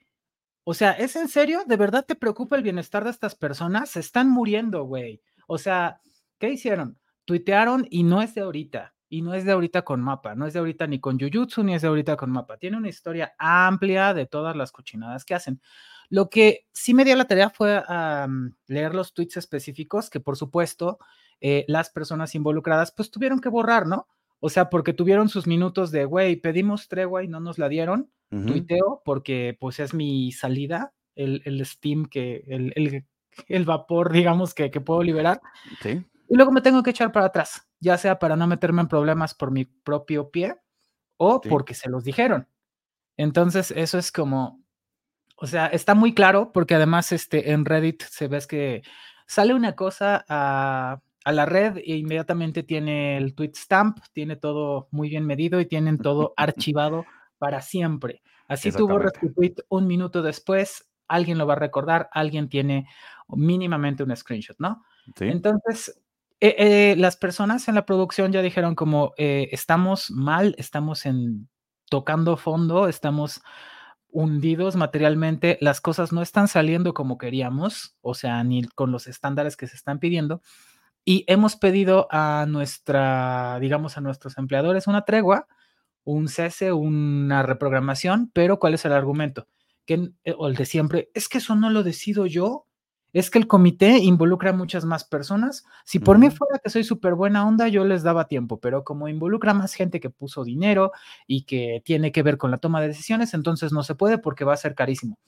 O 0.62 0.75
sea, 0.75 0.93
¿es 0.93 1.17
en 1.17 1.28
serio? 1.28 1.62
¿De 1.67 1.76
verdad 1.76 2.05
te 2.07 2.17
preocupa 2.17 2.55
el 2.55 2.62
bienestar 2.62 3.02
de 3.02 3.11
estas 3.11 3.35
personas? 3.35 3.88
Se 3.88 4.00
están 4.00 4.28
muriendo, 4.28 4.85
güey. 4.85 5.23
O 5.47 5.57
sea, 5.57 6.02
¿qué 6.38 6.50
hicieron? 6.50 6.99
Tuitearon 7.25 7.87
y 7.88 8.02
no 8.02 8.21
es 8.21 8.35
de 8.35 8.43
ahorita. 8.43 8.93
Y 9.09 9.23
no 9.23 9.35
es 9.35 9.45
de 9.45 9.53
ahorita 9.53 9.83
con 9.83 10.00
mapa. 10.00 10.35
No 10.35 10.47
es 10.47 10.53
de 10.53 10.59
ahorita 10.59 10.87
ni 10.87 11.00
con 11.00 11.19
Jujutsu, 11.19 11.62
ni 11.62 11.75
es 11.75 11.83
de 11.83 11.88
ahorita 11.88 12.17
con 12.17 12.31
mapa. 12.31 12.59
Tiene 12.59 12.77
una 12.77 12.88
historia 12.88 13.35
amplia 13.38 14.12
de 14.12 14.27
todas 14.27 14.55
las 14.55 14.71
cochinadas 14.71 15.25
que 15.25 15.35
hacen. 15.35 15.61
Lo 16.11 16.31
que 16.31 16.67
sí 16.73 16.95
me 16.95 17.05
dio 17.05 17.17
la 17.17 17.27
tarea 17.27 17.50
fue 17.50 17.83
um, 17.88 18.53
leer 18.67 18.95
los 18.95 19.12
tweets 19.12 19.37
específicos 19.37 20.09
que, 20.11 20.21
por 20.21 20.37
supuesto, 20.37 20.99
eh, 21.41 21.65
las 21.69 21.91
personas 21.91 22.35
involucradas 22.35 22.93
pues 22.93 23.11
tuvieron 23.11 23.41
que 23.41 23.49
borrar, 23.49 23.87
¿no? 23.87 24.09
O 24.41 24.49
sea, 24.49 24.71
porque 24.71 24.93
tuvieron 24.93 25.29
sus 25.29 25.47
minutos 25.47 25.91
de, 25.91 26.05
güey, 26.05 26.37
pedimos 26.37 26.88
tregua 26.88 27.25
y 27.25 27.29
no 27.29 27.41
nos 27.41 27.59
la 27.59 27.69
dieron. 27.69 28.11
Uh 28.31 28.37
-huh. 28.37 28.47
Tuiteo 28.47 29.03
porque 29.05 29.57
pues 29.59 29.81
es 29.81 29.95
mi 29.95 30.33
salida, 30.33 30.93
el, 31.15 31.43
el 31.45 31.65
steam 31.67 32.07
que, 32.07 32.45
el, 32.47 32.73
el, 32.77 33.05
el, 33.49 33.65
vapor, 33.65 34.12
digamos, 34.12 34.55
que, 34.55 34.71
que 34.71 34.81
puedo 34.81 35.03
liberar. 35.03 35.41
Sí. 35.83 36.05
Y 36.29 36.37
luego 36.37 36.53
me 36.53 36.61
tengo 36.61 36.83
que 36.83 36.91
echar 36.91 37.11
para 37.11 37.27
atrás, 37.27 37.68
ya 37.80 37.99
sea 37.99 38.18
para 38.18 38.37
no 38.37 38.47
meterme 38.47 38.82
en 38.82 38.88
problemas 38.88 39.35
por 39.35 39.50
mi 39.50 39.64
propio 39.64 40.30
pie 40.30 40.56
o 41.16 41.40
sí. 41.42 41.49
porque 41.49 41.75
se 41.75 41.88
los 41.88 42.04
dijeron. 42.04 42.49
Entonces, 43.16 43.73
eso 43.73 43.99
es 43.99 44.12
como, 44.12 44.62
o 45.37 45.47
sea, 45.47 45.66
está 45.66 45.94
muy 45.94 46.14
claro 46.14 46.52
porque 46.52 46.75
además 46.75 47.12
este, 47.12 47.52
en 47.52 47.64
Reddit 47.64 48.02
se 48.02 48.28
ve 48.28 48.40
que 48.49 48.82
sale 49.26 49.54
una 49.54 49.75
cosa 49.75 50.25
a, 50.28 51.00
a 51.25 51.32
la 51.32 51.44
red 51.44 51.76
e 51.78 51.97
inmediatamente 51.97 52.62
tiene 52.62 53.18
el 53.18 53.35
tweet 53.35 53.52
stamp, 53.54 53.99
tiene 54.12 54.37
todo 54.37 54.88
muy 54.90 55.11
bien 55.11 55.26
medido 55.26 55.61
y 55.61 55.66
tienen 55.66 55.99
todo 55.99 56.32
archivado 56.38 57.04
para 57.38 57.61
siempre. 57.61 58.23
Así 58.47 58.73
tuvo 58.73 58.99
retweet 58.99 59.56
un 59.68 59.87
minuto 59.87 60.23
después, 60.23 60.88
alguien 61.06 61.37
lo 61.37 61.47
va 61.47 61.52
a 61.52 61.58
recordar, 61.58 62.08
alguien 62.12 62.49
tiene 62.49 62.88
mínimamente 63.28 64.02
un 64.02 64.16
screenshot, 64.16 64.56
¿no? 64.58 64.85
Sí. 65.16 65.26
Entonces, 65.26 66.00
eh, 66.40 66.54
eh, 66.92 66.97
las 66.97 67.16
personas 67.16 67.66
en 67.68 67.75
la 67.75 67.85
producción 67.85 68.30
ya 68.30 68.42
dijeron 68.42 68.76
como 68.76 69.12
eh, 69.18 69.49
estamos 69.50 70.11
mal, 70.12 70.54
estamos 70.57 71.04
en 71.04 71.49
tocando 71.90 72.37
fondo, 72.37 72.87
estamos 72.87 73.40
hundidos 74.11 74.76
materialmente, 74.76 75.59
las 75.61 75.80
cosas 75.80 76.12
no 76.12 76.23
están 76.23 76.47
saliendo 76.47 76.95
como 76.95 77.18
queríamos, 77.18 77.97
o 78.02 78.14
sea, 78.14 78.45
ni 78.45 78.62
con 78.68 78.92
los 78.92 79.09
estándares 79.09 79.57
que 79.57 79.66
se 79.66 79.76
están 79.76 79.99
pidiendo. 79.99 80.40
Y 81.04 81.25
hemos 81.26 81.57
pedido 81.57 82.07
a 82.11 82.47
nuestra, 82.49 83.59
digamos, 83.61 83.97
a 83.97 84.00
nuestros 84.00 84.38
empleadores 84.38 84.87
una 84.87 85.04
tregua, 85.04 85.49
un 86.04 86.28
cese, 86.28 86.73
una 86.73 87.42
reprogramación, 87.42 88.30
pero 88.33 88.59
¿cuál 88.61 88.75
es 88.75 88.85
el 88.85 88.92
argumento? 88.92 89.49
Que, 89.87 90.11
o 90.37 90.49
el 90.49 90.54
de 90.54 90.66
siempre, 90.66 91.11
es 91.14 91.28
que 91.28 91.38
eso 91.38 91.57
no 91.57 91.71
lo 91.71 91.83
decido 91.83 92.26
yo, 92.26 92.68
es 93.19 93.31
que 93.31 93.39
el 93.39 93.47
comité 93.47 93.99
involucra 93.99 94.51
a 94.51 94.53
muchas 94.53 94.85
más 94.85 95.05
personas. 95.05 95.65
Si 95.85 95.99
por 95.99 96.19
mí 96.19 96.31
fuera 96.31 96.59
que 96.63 96.71
soy 96.71 96.85
súper 96.85 97.15
buena 97.15 97.47
onda, 97.47 97.69
yo 97.69 97.85
les 97.85 98.03
daba 98.03 98.29
tiempo, 98.29 98.61
pero 98.61 98.85
como 98.85 99.09
involucra 99.09 99.55
más 99.55 99.75
gente 99.75 99.99
que 99.99 100.11
puso 100.11 100.45
dinero 100.45 100.93
y 101.27 101.43
que 101.43 101.83
tiene 101.85 102.13
que 102.13 102.23
ver 102.23 102.39
con 102.39 102.51
la 102.51 102.59
toma 102.59 102.81
de 102.81 102.89
decisiones, 102.89 103.35
entonces 103.35 103.73
no 103.73 103.83
se 103.83 103.95
puede 103.95 104.19
porque 104.19 104.45
va 104.45 104.55
a 104.55 104.59
ser 104.59 104.75
carísimo. 104.75 105.19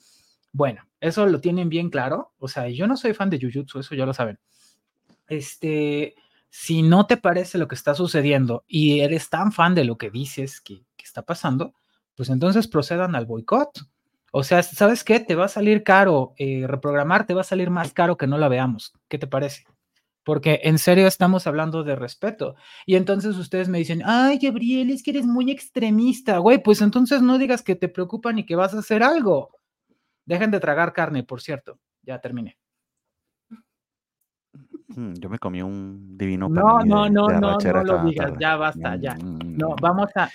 Bueno, 0.53 0.83
eso 0.99 1.25
lo 1.25 1.41
tienen 1.41 1.69
bien 1.69 1.89
claro. 1.89 2.33
O 2.37 2.47
sea, 2.47 2.69
yo 2.69 2.87
no 2.87 2.97
soy 2.97 3.13
fan 3.13 3.29
de 3.29 3.39
Jujutsu, 3.39 3.79
eso 3.79 3.95
ya 3.95 4.05
lo 4.05 4.13
saben. 4.13 4.39
Este, 5.27 6.15
si 6.49 6.83
no 6.83 7.07
te 7.07 7.17
parece 7.17 7.57
lo 7.57 7.67
que 7.67 7.75
está 7.75 7.95
sucediendo 7.95 8.63
y 8.67 8.99
eres 8.99 9.29
tan 9.29 9.51
fan 9.51 9.75
de 9.75 9.85
lo 9.85 9.97
que 9.97 10.09
dices 10.09 10.61
que, 10.61 10.83
que 10.95 11.05
está 11.05 11.23
pasando, 11.23 11.73
pues 12.15 12.29
entonces 12.29 12.67
procedan 12.67 13.15
al 13.15 13.25
boicot 13.25 13.69
o 14.31 14.43
sea, 14.43 14.63
¿sabes 14.63 15.03
qué? 15.03 15.19
Te 15.19 15.35
va 15.35 15.45
a 15.45 15.49
salir 15.49 15.83
caro, 15.83 16.33
eh, 16.37 16.65
reprogramar 16.65 17.25
te 17.25 17.33
va 17.33 17.41
a 17.41 17.45
salir 17.45 17.69
más 17.69 17.93
caro 17.93 18.17
que 18.17 18.27
no 18.27 18.37
la 18.37 18.47
veamos. 18.47 18.93
¿Qué 19.09 19.17
te 19.17 19.27
parece? 19.27 19.65
Porque 20.23 20.61
en 20.63 20.77
serio 20.77 21.05
estamos 21.05 21.47
hablando 21.47 21.83
de 21.83 21.97
respeto. 21.97 22.55
Y 22.85 22.95
entonces 22.95 23.35
ustedes 23.37 23.67
me 23.67 23.79
dicen, 23.79 24.01
ay, 24.05 24.39
Gabriel, 24.41 24.89
es 24.89 25.03
que 25.03 25.11
eres 25.11 25.25
muy 25.25 25.51
extremista, 25.51 26.37
güey, 26.37 26.63
pues 26.63 26.81
entonces 26.81 27.21
no 27.21 27.37
digas 27.37 27.61
que 27.61 27.75
te 27.75 27.89
preocupa 27.89 28.31
ni 28.31 28.45
que 28.45 28.55
vas 28.55 28.73
a 28.73 28.79
hacer 28.79 29.03
algo. 29.03 29.49
Dejen 30.25 30.51
de 30.51 30.59
tragar 30.61 30.93
carne, 30.93 31.23
por 31.23 31.41
cierto. 31.41 31.77
Ya 32.03 32.19
terminé. 32.19 32.57
Mm, 34.95 35.13
yo 35.13 35.29
me 35.29 35.39
comí 35.39 35.61
un 35.61 36.17
divino 36.17 36.47
No, 36.47 36.79
no, 36.79 37.09
no, 37.09 37.27
no, 37.27 37.57
no 37.57 37.83
lo 37.83 38.03
digas, 38.05 38.33
ya 38.39 38.55
basta, 38.55 38.95
ya. 38.95 39.15
No, 39.15 39.71
mm. 39.71 39.75
vamos 39.81 40.09
a. 40.15 40.29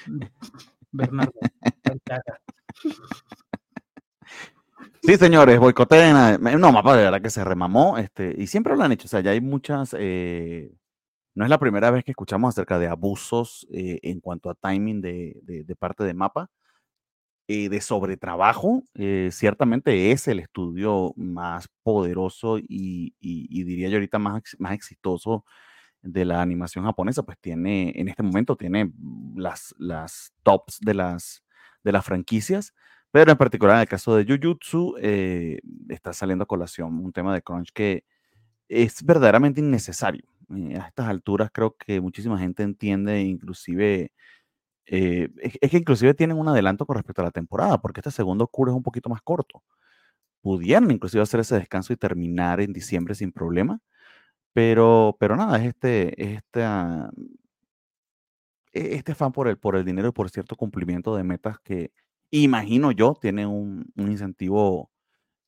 Bernardo. 0.93 1.33
Sí, 5.07 5.17
señores, 5.19 5.61
boicoteen. 5.61 6.41
No, 6.61 6.73
mapa 6.73 6.97
de 6.97 7.05
verdad 7.05 7.23
que 7.23 7.31
se 7.31 7.45
remamó. 7.45 7.97
Este, 7.97 8.35
y 8.37 8.49
siempre 8.49 8.77
lo 8.77 8.83
han 8.83 8.91
hecho. 8.91 9.07
O 9.07 9.09
sea, 9.09 9.21
ya 9.21 9.31
hay 9.31 9.41
muchas. 9.41 9.95
Eh, 9.97 10.73
no 11.37 11.45
es 11.45 11.51
la 11.51 11.61
primera 11.61 11.93
vez 11.93 12.03
que 12.03 12.11
escuchamos 12.11 12.55
acerca 12.55 12.81
de 12.81 12.89
abusos 12.89 13.69
eh, 13.71 14.01
en 14.03 14.19
cuanto 14.21 14.51
a 14.51 14.55
timing 14.57 15.01
de, 15.01 15.39
de, 15.45 15.77
parte 15.77 16.03
de 16.03 16.13
mapa. 16.13 16.51
Eh, 17.47 17.69
de 17.69 17.81
sobretrabajo, 17.81 18.83
ciertamente 19.31 20.11
es 20.11 20.27
el 20.27 20.41
estudio 20.41 21.13
más 21.17 21.69
poderoso 21.85 22.59
y, 22.59 23.15
y, 23.21 23.63
diría 23.63 23.89
yo 23.89 23.99
ahorita 23.99 24.19
más, 24.19 24.43
más 24.59 24.73
exitoso 24.73 25.45
de 26.03 26.25
la 26.25 26.43
animación 26.43 26.85
japonesa, 26.85 27.23
pues 27.23 27.39
tiene, 27.41 27.93
en 27.95 28.09
este 28.09 28.25
momento 28.25 28.57
tiene 28.57 28.93
las, 29.37 29.73
las 29.79 30.33
tops 30.43 30.81
de 30.81 30.95
las, 30.95 31.45
de 31.85 31.93
las 31.93 32.05
franquicias 32.05 32.75
pero 33.17 33.33
en 33.33 33.39
particular 33.39 33.77
en 33.77 33.81
el 33.81 33.89
caso 33.89 34.15
de 34.15 34.27
Jujutsu, 34.27 34.95
eh, 35.01 35.59
está 35.89 36.13
saliendo 36.13 36.43
a 36.45 36.47
colación 36.47 36.99
un 37.03 37.13
tema 37.15 37.33
de 37.33 37.41
crunch 37.41 37.73
que 37.73 38.05
es 38.69 39.03
verdaderamente 39.03 39.59
innecesario. 39.61 40.23
Eh, 40.55 40.77
a 40.79 40.89
estas 40.89 41.09
alturas 41.09 41.51
creo 41.51 41.75
que 41.79 41.99
muchísima 42.03 42.39
gente 42.39 42.63
entiende, 42.63 43.23
inclusive, 43.23 44.13
eh, 44.87 45.31
es, 45.41 45.71
que 45.71 45.79
inclusive 45.79 46.13
tienen 46.13 46.39
un 46.39 46.49
adelanto 46.49 46.85
con 46.85 46.97
respecto 46.97 47.23
a 47.23 47.27
la 47.27 47.31
temporada, 47.31 47.81
porque 47.81 48.01
este 48.01 48.11
segundo 48.11 48.47
cura 48.49 48.73
es 48.73 48.77
un 48.77 48.83
poquito 48.83 49.09
más 49.09 49.23
corto. 49.23 49.63
Pudieran 50.43 50.91
inclusive 50.91 51.23
hacer 51.23 51.41
ese 51.41 51.57
descanso 51.57 51.95
y 51.95 51.97
terminar 51.97 52.61
en 52.61 52.75
diciembre 52.75 53.15
sin 53.15 53.33
problema, 53.33 53.81
pero, 54.53 55.17
pero 55.21 55.37
nada, 55.37 55.59
es 55.59 55.69
este, 55.69 56.23
es 56.23 56.39
este, 56.39 56.65
este 58.73 59.15
fan 59.15 59.33
por 59.33 59.49
el, 59.49 59.59
por 59.59 59.77
el 59.77 59.87
dinero 59.87 60.09
y 60.09 60.13
por 60.13 60.29
cierto 60.31 60.57
cumplimiento 60.57 61.17
de 61.17 61.25
metas 61.25 61.59
que 61.61 61.93
imagino 62.31 62.93
yo, 62.93 63.17
tienen 63.21 63.49
un, 63.49 63.93
incentivo 63.97 64.91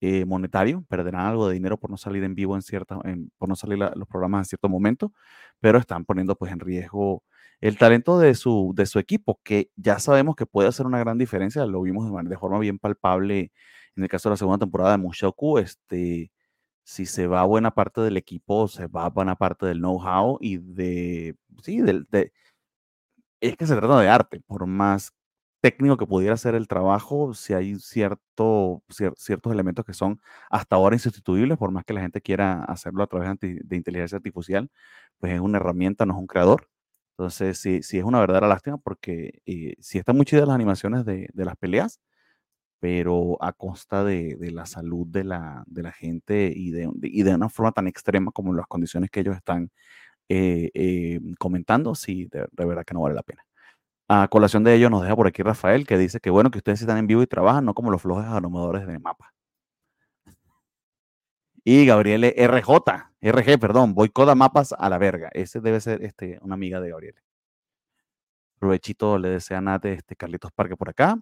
eh, 0.01 0.25
monetario, 0.25 0.85
perderán 0.89 1.27
algo 1.27 1.49
de 1.49 1.55
dinero 1.55 1.79
por 1.79 1.91
no 1.91 1.97
salir 1.97 2.25
en 2.25 2.35
vivo 2.35 2.55
en 2.57 2.63
cierta, 2.63 2.99
por 3.39 3.49
no 3.49 3.57
salir 3.57 3.79
los 3.79 4.09
programas 4.09 4.41
en 4.41 4.45
cierto 4.47 4.69
momento, 4.69 5.13
pero 5.61 5.79
están 5.79 6.05
poniendo 6.05 6.37
pues 6.37 6.53
en 6.53 6.61
riesgo 6.61 7.25
el 7.61 7.77
talento 7.79 8.19
de 8.21 8.35
su, 8.35 8.73
de 8.77 8.87
su 8.87 8.99
equipo, 9.01 9.41
que 9.43 9.71
ya 9.77 9.99
sabemos 9.99 10.37
que 10.37 10.47
puede 10.47 10.69
hacer 10.69 10.87
una 10.87 11.01
gran 11.01 11.19
diferencia, 11.19 11.67
lo 11.67 11.83
vimos 11.83 12.11
de, 12.11 12.29
de 12.29 12.39
forma 12.39 12.59
bien 12.61 12.79
palpable 12.79 13.53
en 13.97 14.05
el 14.05 14.09
caso 14.09 14.29
de 14.29 14.35
la 14.35 14.37
segunda 14.39 14.59
temporada 14.59 14.93
de 14.93 14.99
Mushoku, 14.99 15.59
este, 15.59 16.31
si 16.85 17.07
se 17.07 17.27
va 17.27 17.45
buena 17.45 17.73
parte 17.73 18.01
del 18.01 18.17
equipo, 18.17 18.69
se 18.69 18.87
va 18.87 19.11
buena 19.11 19.37
parte 19.37 19.67
del 19.67 19.79
know-how 19.79 20.39
y 20.41 20.59
de, 20.59 21.37
sí, 21.63 21.81
del, 21.83 22.07
de, 22.11 22.33
es 23.41 23.57
que 23.57 23.67
se 23.67 23.77
trata 23.77 24.01
de 24.01 24.09
arte, 24.09 24.41
por 24.41 24.67
más 24.67 25.13
técnico 25.61 25.97
que 25.97 26.07
pudiera 26.07 26.35
hacer 26.35 26.55
el 26.55 26.69
trabajo, 26.69 27.35
si 27.35 27.55
hay 27.55 27.77
cierto, 27.81 28.83
ciertos 29.17 29.53
elementos 29.53 29.85
que 29.85 29.93
son 29.95 30.21
hasta 30.51 30.77
ahora 30.77 30.97
insustituibles, 30.97 31.59
por 31.59 31.71
más 31.73 31.85
que 31.85 31.93
la 31.93 32.01
gente 32.03 32.21
quiera 32.21 32.65
hacerlo 32.65 33.03
a 33.03 33.07
través 33.07 33.39
de, 33.41 33.77
inteligencia 33.77 34.17
artificial, 34.17 34.71
pues 35.19 35.33
es 35.35 35.41
una 35.41 35.59
herramienta, 35.59 36.07
no 36.07 36.15
es 36.15 36.21
un 36.21 36.27
creador. 36.27 36.69
Entonces, 37.17 37.59
sí, 37.59 37.83
sí 37.83 37.99
es 37.99 38.05
una 38.05 38.21
verdadera 38.21 38.47
lástima 38.49 38.79
porque 38.79 39.43
eh, 39.47 39.75
sí 39.81 39.99
están 39.99 40.17
muy 40.17 40.27
chidas 40.27 40.47
las 40.47 40.55
animaciones 40.55 41.05
de, 41.05 41.29
las 41.35 41.57
peleas, 41.57 42.01
pero 42.81 43.39
a 43.43 43.53
costa 43.53 44.05
de, 44.05 44.37
la 44.53 44.67
salud 44.67 45.07
de 45.09 45.25
la, 45.25 45.65
de 45.67 45.83
la 45.83 45.93
gente 45.93 46.53
y 46.55 46.71
de, 46.71 46.91
y 47.03 47.23
de 47.25 47.35
una 47.35 47.49
forma 47.49 47.73
tan 47.73 47.89
extrema 47.89 48.33
como 48.33 48.55
las 48.55 48.67
condiciones 48.69 49.11
que 49.11 49.21
ellos 49.21 49.37
están 49.37 49.71
eh, 50.29 50.71
eh, 50.75 51.21
comentando, 51.39 51.95
sí, 51.95 52.29
de 52.31 52.49
verdad 52.67 52.85
que 52.85 52.95
no 52.95 53.03
vale 53.03 53.17
la 53.17 53.23
pena. 53.25 53.48
A 54.09 54.27
colación 54.29 54.65
de 54.65 54.75
ello 54.75 54.89
nos 54.89 55.03
deja 55.03 55.15
por 55.15 55.27
aquí 55.27 55.43
Rafael, 55.43 55.87
que 55.87 55.99
dice 55.99 56.19
que 56.19 56.31
bueno 56.31 56.51
que 56.51 56.59
ustedes 56.59 56.81
están 56.81 56.97
en 56.97 57.07
vivo 57.07 57.23
y 57.23 57.27
trabajan, 57.27 57.67
no 57.67 57.75
como 57.75 57.91
los 57.91 58.01
flojos 58.01 58.25
anomadores 58.25 58.87
de 58.87 58.99
mapa. 58.99 59.35
Y 61.63 61.85
Gabriel 61.85 62.25
RJ, 62.25 63.13
RG, 63.21 63.59
perdón, 63.61 63.95
boicota 63.95 64.35
mapas 64.35 64.73
a 64.73 64.89
la 64.89 64.97
verga. 64.97 65.29
Ese 65.35 65.61
debe 65.61 65.81
ser 65.81 66.03
este, 66.03 66.39
una 66.41 66.55
amiga 66.55 66.81
de 66.81 66.89
Gabriel. 66.89 67.17
Provechito 68.59 69.19
le 69.19 69.29
desea 69.29 69.59
a 69.59 69.81
este 69.83 70.17
Carlitos 70.17 70.53
Parque 70.53 70.77
por 70.77 70.89
acá. 70.89 71.21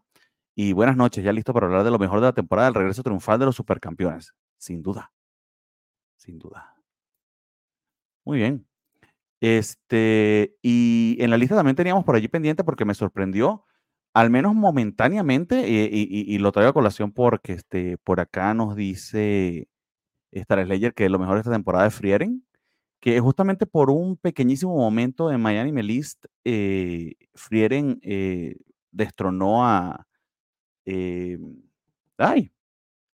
Y 0.54 0.72
buenas 0.72 0.96
noches, 0.96 1.24
ya 1.24 1.32
listo 1.32 1.52
para 1.52 1.66
hablar 1.66 1.84
de 1.84 1.90
lo 1.90 1.98
mejor 1.98 2.20
de 2.20 2.26
la 2.26 2.32
temporada, 2.32 2.68
el 2.68 2.74
regreso 2.74 3.02
triunfal 3.02 3.40
de 3.40 3.46
los 3.46 3.56
supercampeones. 3.56 4.32
Sin 4.58 4.82
duda. 4.82 5.12
Sin 6.16 6.38
duda. 6.38 6.74
Muy 8.24 8.38
bien. 8.38 8.66
Este, 9.40 10.56
y 10.62 11.16
en 11.20 11.30
la 11.30 11.36
lista 11.36 11.56
también 11.56 11.76
teníamos 11.76 12.04
por 12.04 12.16
allí 12.16 12.28
pendiente 12.28 12.64
porque 12.64 12.84
me 12.84 12.94
sorprendió, 12.94 13.64
al 14.14 14.30
menos 14.30 14.54
momentáneamente, 14.54 15.60
eh, 15.60 15.90
y, 15.92 16.38
lo 16.38 16.52
traigo 16.52 16.70
a 16.70 16.74
colación 16.74 17.12
porque 17.12 17.52
este, 17.54 17.98
por 17.98 18.20
acá 18.20 18.54
nos 18.54 18.76
dice 18.76 19.68
Star 20.32 20.64
Slayer 20.64 20.94
que 20.94 21.08
lo 21.10 21.18
mejor 21.18 21.34
de 21.36 21.40
esta 21.40 21.52
temporada 21.52 21.86
es 21.86 21.94
Frieren, 21.94 22.44
que 23.00 23.20
justamente 23.20 23.66
por 23.66 23.90
un 23.90 24.16
pequeñísimo 24.16 24.76
momento 24.76 25.30
en 25.32 25.40
Miami 25.40 25.72
Melist, 25.72 26.24
eh, 26.44 27.14
Frieren 27.34 28.00
eh, 28.02 28.56
destronó 28.90 29.66
a... 29.66 30.06
Ay, 32.18 32.50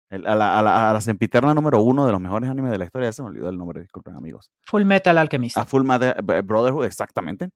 a 0.10 0.18
la, 0.18 0.60
a, 0.60 0.94
la, 0.94 1.02
sempiterna 1.02 1.54
número 1.54 1.82
uno 1.82 2.06
de 2.06 2.12
los 2.12 2.22
mejores 2.22 2.50
animes 2.50 2.72
de 2.72 2.78
la 2.78 2.86
historia. 2.86 3.12
Se 3.12 3.22
me 3.22 3.30
olvidó 3.30 3.50
el 3.50 3.58
nombre, 3.58 3.82
disculpen 3.82 4.16
amigos. 4.16 4.50
Full 4.66 4.84
Metal 4.84 5.18
Alchemist. 5.18 5.58
A 5.58 5.66
Full 5.66 5.84
Metal 5.84 6.16
Brotherhood, 6.44 6.86
exactamente. 6.86 7.50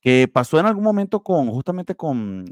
Que 0.00 0.28
pasó 0.32 0.58
en 0.58 0.66
algún 0.66 0.84
momento 0.84 1.22
con, 1.22 1.48
justamente 1.48 1.94
con 1.94 2.46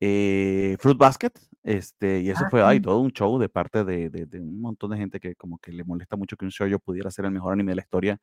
eh, 0.00 0.76
Fruit 0.80 0.96
Basket. 0.96 1.32
Este, 1.62 2.20
y 2.20 2.30
eso 2.30 2.44
ah, 2.46 2.50
fue 2.50 2.62
ay, 2.62 2.80
todo 2.80 3.00
un 3.00 3.10
show 3.10 3.38
de 3.38 3.50
parte 3.50 3.84
de, 3.84 4.08
de, 4.08 4.40
un 4.40 4.62
montón 4.62 4.92
de 4.92 4.96
gente 4.96 5.20
que 5.20 5.34
como 5.34 5.58
que 5.58 5.72
le 5.72 5.84
molesta 5.84 6.16
mucho 6.16 6.36
que 6.36 6.46
un 6.46 6.50
show 6.50 6.66
yo 6.66 6.78
pudiera 6.78 7.10
ser 7.10 7.26
el 7.26 7.32
mejor 7.32 7.52
anime 7.52 7.72
de 7.72 7.76
la 7.76 7.82
historia, 7.82 8.18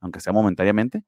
aunque 0.00 0.20
sea 0.20 0.34
momentáneamente. 0.34 1.02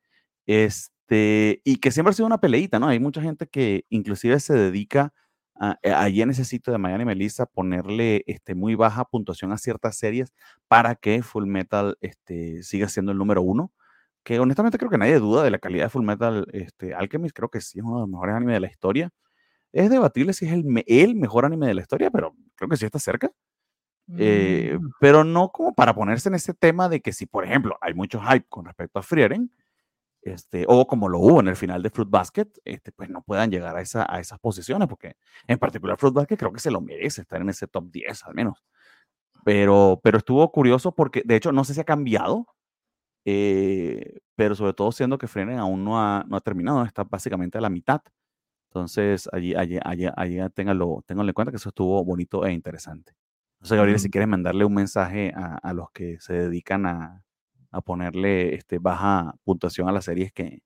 Este, 0.46 1.60
y 1.64 1.76
que 1.76 1.90
siempre 1.90 2.10
ha 2.10 2.14
sido 2.14 2.26
una 2.26 2.40
peleita, 2.40 2.78
¿no? 2.78 2.88
Hay 2.88 3.00
mucha 3.00 3.20
gente 3.20 3.46
que 3.46 3.84
inclusive 3.90 4.40
se 4.40 4.54
dedica 4.54 5.12
Ah, 5.56 5.78
eh, 5.82 5.92
allí 5.92 6.22
sitio 6.34 6.72
de 6.72 6.78
Miami 6.78 7.04
Melissa 7.04 7.46
ponerle 7.46 8.24
este, 8.26 8.54
muy 8.54 8.74
baja 8.74 9.04
puntuación 9.04 9.52
a 9.52 9.58
ciertas 9.58 9.96
series 9.96 10.32
para 10.66 10.96
que 10.96 11.22
Full 11.22 11.46
Metal 11.46 11.96
este, 12.00 12.62
siga 12.64 12.88
siendo 12.88 13.12
el 13.12 13.18
número 13.18 13.42
uno. 13.42 13.72
Que 14.24 14.40
honestamente 14.40 14.78
creo 14.78 14.90
que 14.90 14.98
nadie 14.98 15.18
duda 15.18 15.44
de 15.44 15.50
la 15.50 15.58
calidad 15.58 15.84
de 15.84 15.90
Full 15.90 16.04
Metal 16.04 16.46
este, 16.52 16.94
Alchemist. 16.94 17.36
Creo 17.36 17.50
que 17.50 17.60
sí 17.60 17.78
es 17.78 17.84
uno 17.84 17.96
de 17.96 18.00
los 18.02 18.08
mejores 18.08 18.34
animes 18.34 18.54
de 18.54 18.60
la 18.60 18.68
historia. 18.68 19.10
Es 19.72 19.90
debatible 19.90 20.32
si 20.32 20.46
es 20.46 20.52
el, 20.52 20.64
el 20.86 21.14
mejor 21.14 21.44
anime 21.44 21.66
de 21.66 21.74
la 21.74 21.82
historia, 21.82 22.10
pero 22.10 22.34
creo 22.56 22.68
que 22.68 22.76
sí 22.76 22.86
está 22.86 22.98
cerca. 22.98 23.30
Eh, 24.18 24.76
mm. 24.78 24.90
Pero 25.00 25.24
no 25.24 25.50
como 25.50 25.74
para 25.74 25.94
ponerse 25.94 26.28
en 26.28 26.34
ese 26.34 26.54
tema 26.54 26.88
de 26.88 27.00
que 27.00 27.12
si, 27.12 27.26
por 27.26 27.44
ejemplo, 27.44 27.76
hay 27.80 27.94
mucho 27.94 28.20
hype 28.20 28.46
con 28.48 28.66
respecto 28.66 28.98
a 28.98 29.02
Frieren, 29.02 29.50
este, 30.24 30.64
o 30.66 30.86
como 30.86 31.08
lo 31.08 31.18
hubo 31.18 31.40
en 31.40 31.48
el 31.48 31.56
final 31.56 31.82
de 31.82 31.90
Fruit 31.90 32.08
Basket, 32.08 32.48
este, 32.64 32.92
pues 32.92 33.10
no 33.10 33.22
puedan 33.22 33.50
llegar 33.50 33.76
a, 33.76 33.82
esa, 33.82 34.06
a 34.08 34.20
esas 34.20 34.38
posiciones, 34.38 34.88
porque 34.88 35.16
en 35.46 35.58
particular 35.58 35.98
Fruit 35.98 36.14
Basket 36.14 36.38
creo 36.38 36.52
que 36.52 36.60
se 36.60 36.70
lo 36.70 36.80
merece 36.80 37.20
estar 37.22 37.42
en 37.42 37.50
ese 37.50 37.66
top 37.66 37.90
10 37.90 38.24
al 38.24 38.34
menos. 38.34 38.64
Pero, 39.44 40.00
pero 40.02 40.18
estuvo 40.18 40.50
curioso 40.50 40.94
porque, 40.94 41.22
de 41.24 41.36
hecho, 41.36 41.52
no 41.52 41.64
sé 41.64 41.74
si 41.74 41.80
ha 41.80 41.84
cambiado, 41.84 42.46
eh, 43.26 44.20
pero 44.34 44.54
sobre 44.54 44.72
todo 44.72 44.92
siendo 44.92 45.18
que 45.18 45.28
Frenen 45.28 45.58
aún 45.58 45.84
no 45.84 46.00
ha, 46.00 46.24
no 46.26 46.36
ha 46.36 46.40
terminado, 46.40 46.82
está 46.84 47.04
básicamente 47.04 47.58
a 47.58 47.60
la 47.60 47.70
mitad. 47.70 48.00
Entonces, 48.70 49.28
allí, 49.32 49.54
allí, 49.54 49.78
allí, 49.84 50.08
allí 50.16 50.38
ténganlo, 50.54 51.04
ténganlo 51.06 51.30
en 51.30 51.34
cuenta 51.34 51.52
que 51.52 51.58
eso 51.58 51.68
estuvo 51.68 52.02
bonito 52.04 52.46
e 52.46 52.52
interesante. 52.52 53.12
No 53.60 53.66
sé, 53.66 53.76
Gabriel, 53.76 53.98
si 53.98 54.10
quieres 54.10 54.28
mandarle 54.28 54.64
un 54.64 54.74
mensaje 54.74 55.32
a, 55.36 55.56
a 55.56 55.74
los 55.74 55.90
que 55.90 56.18
se 56.20 56.34
dedican 56.34 56.86
a, 56.86 57.23
a 57.74 57.80
ponerle 57.80 58.54
este, 58.54 58.78
baja 58.78 59.34
puntuación 59.44 59.88
a 59.88 59.92
las 59.92 60.04
series 60.04 60.32
que, 60.32 60.62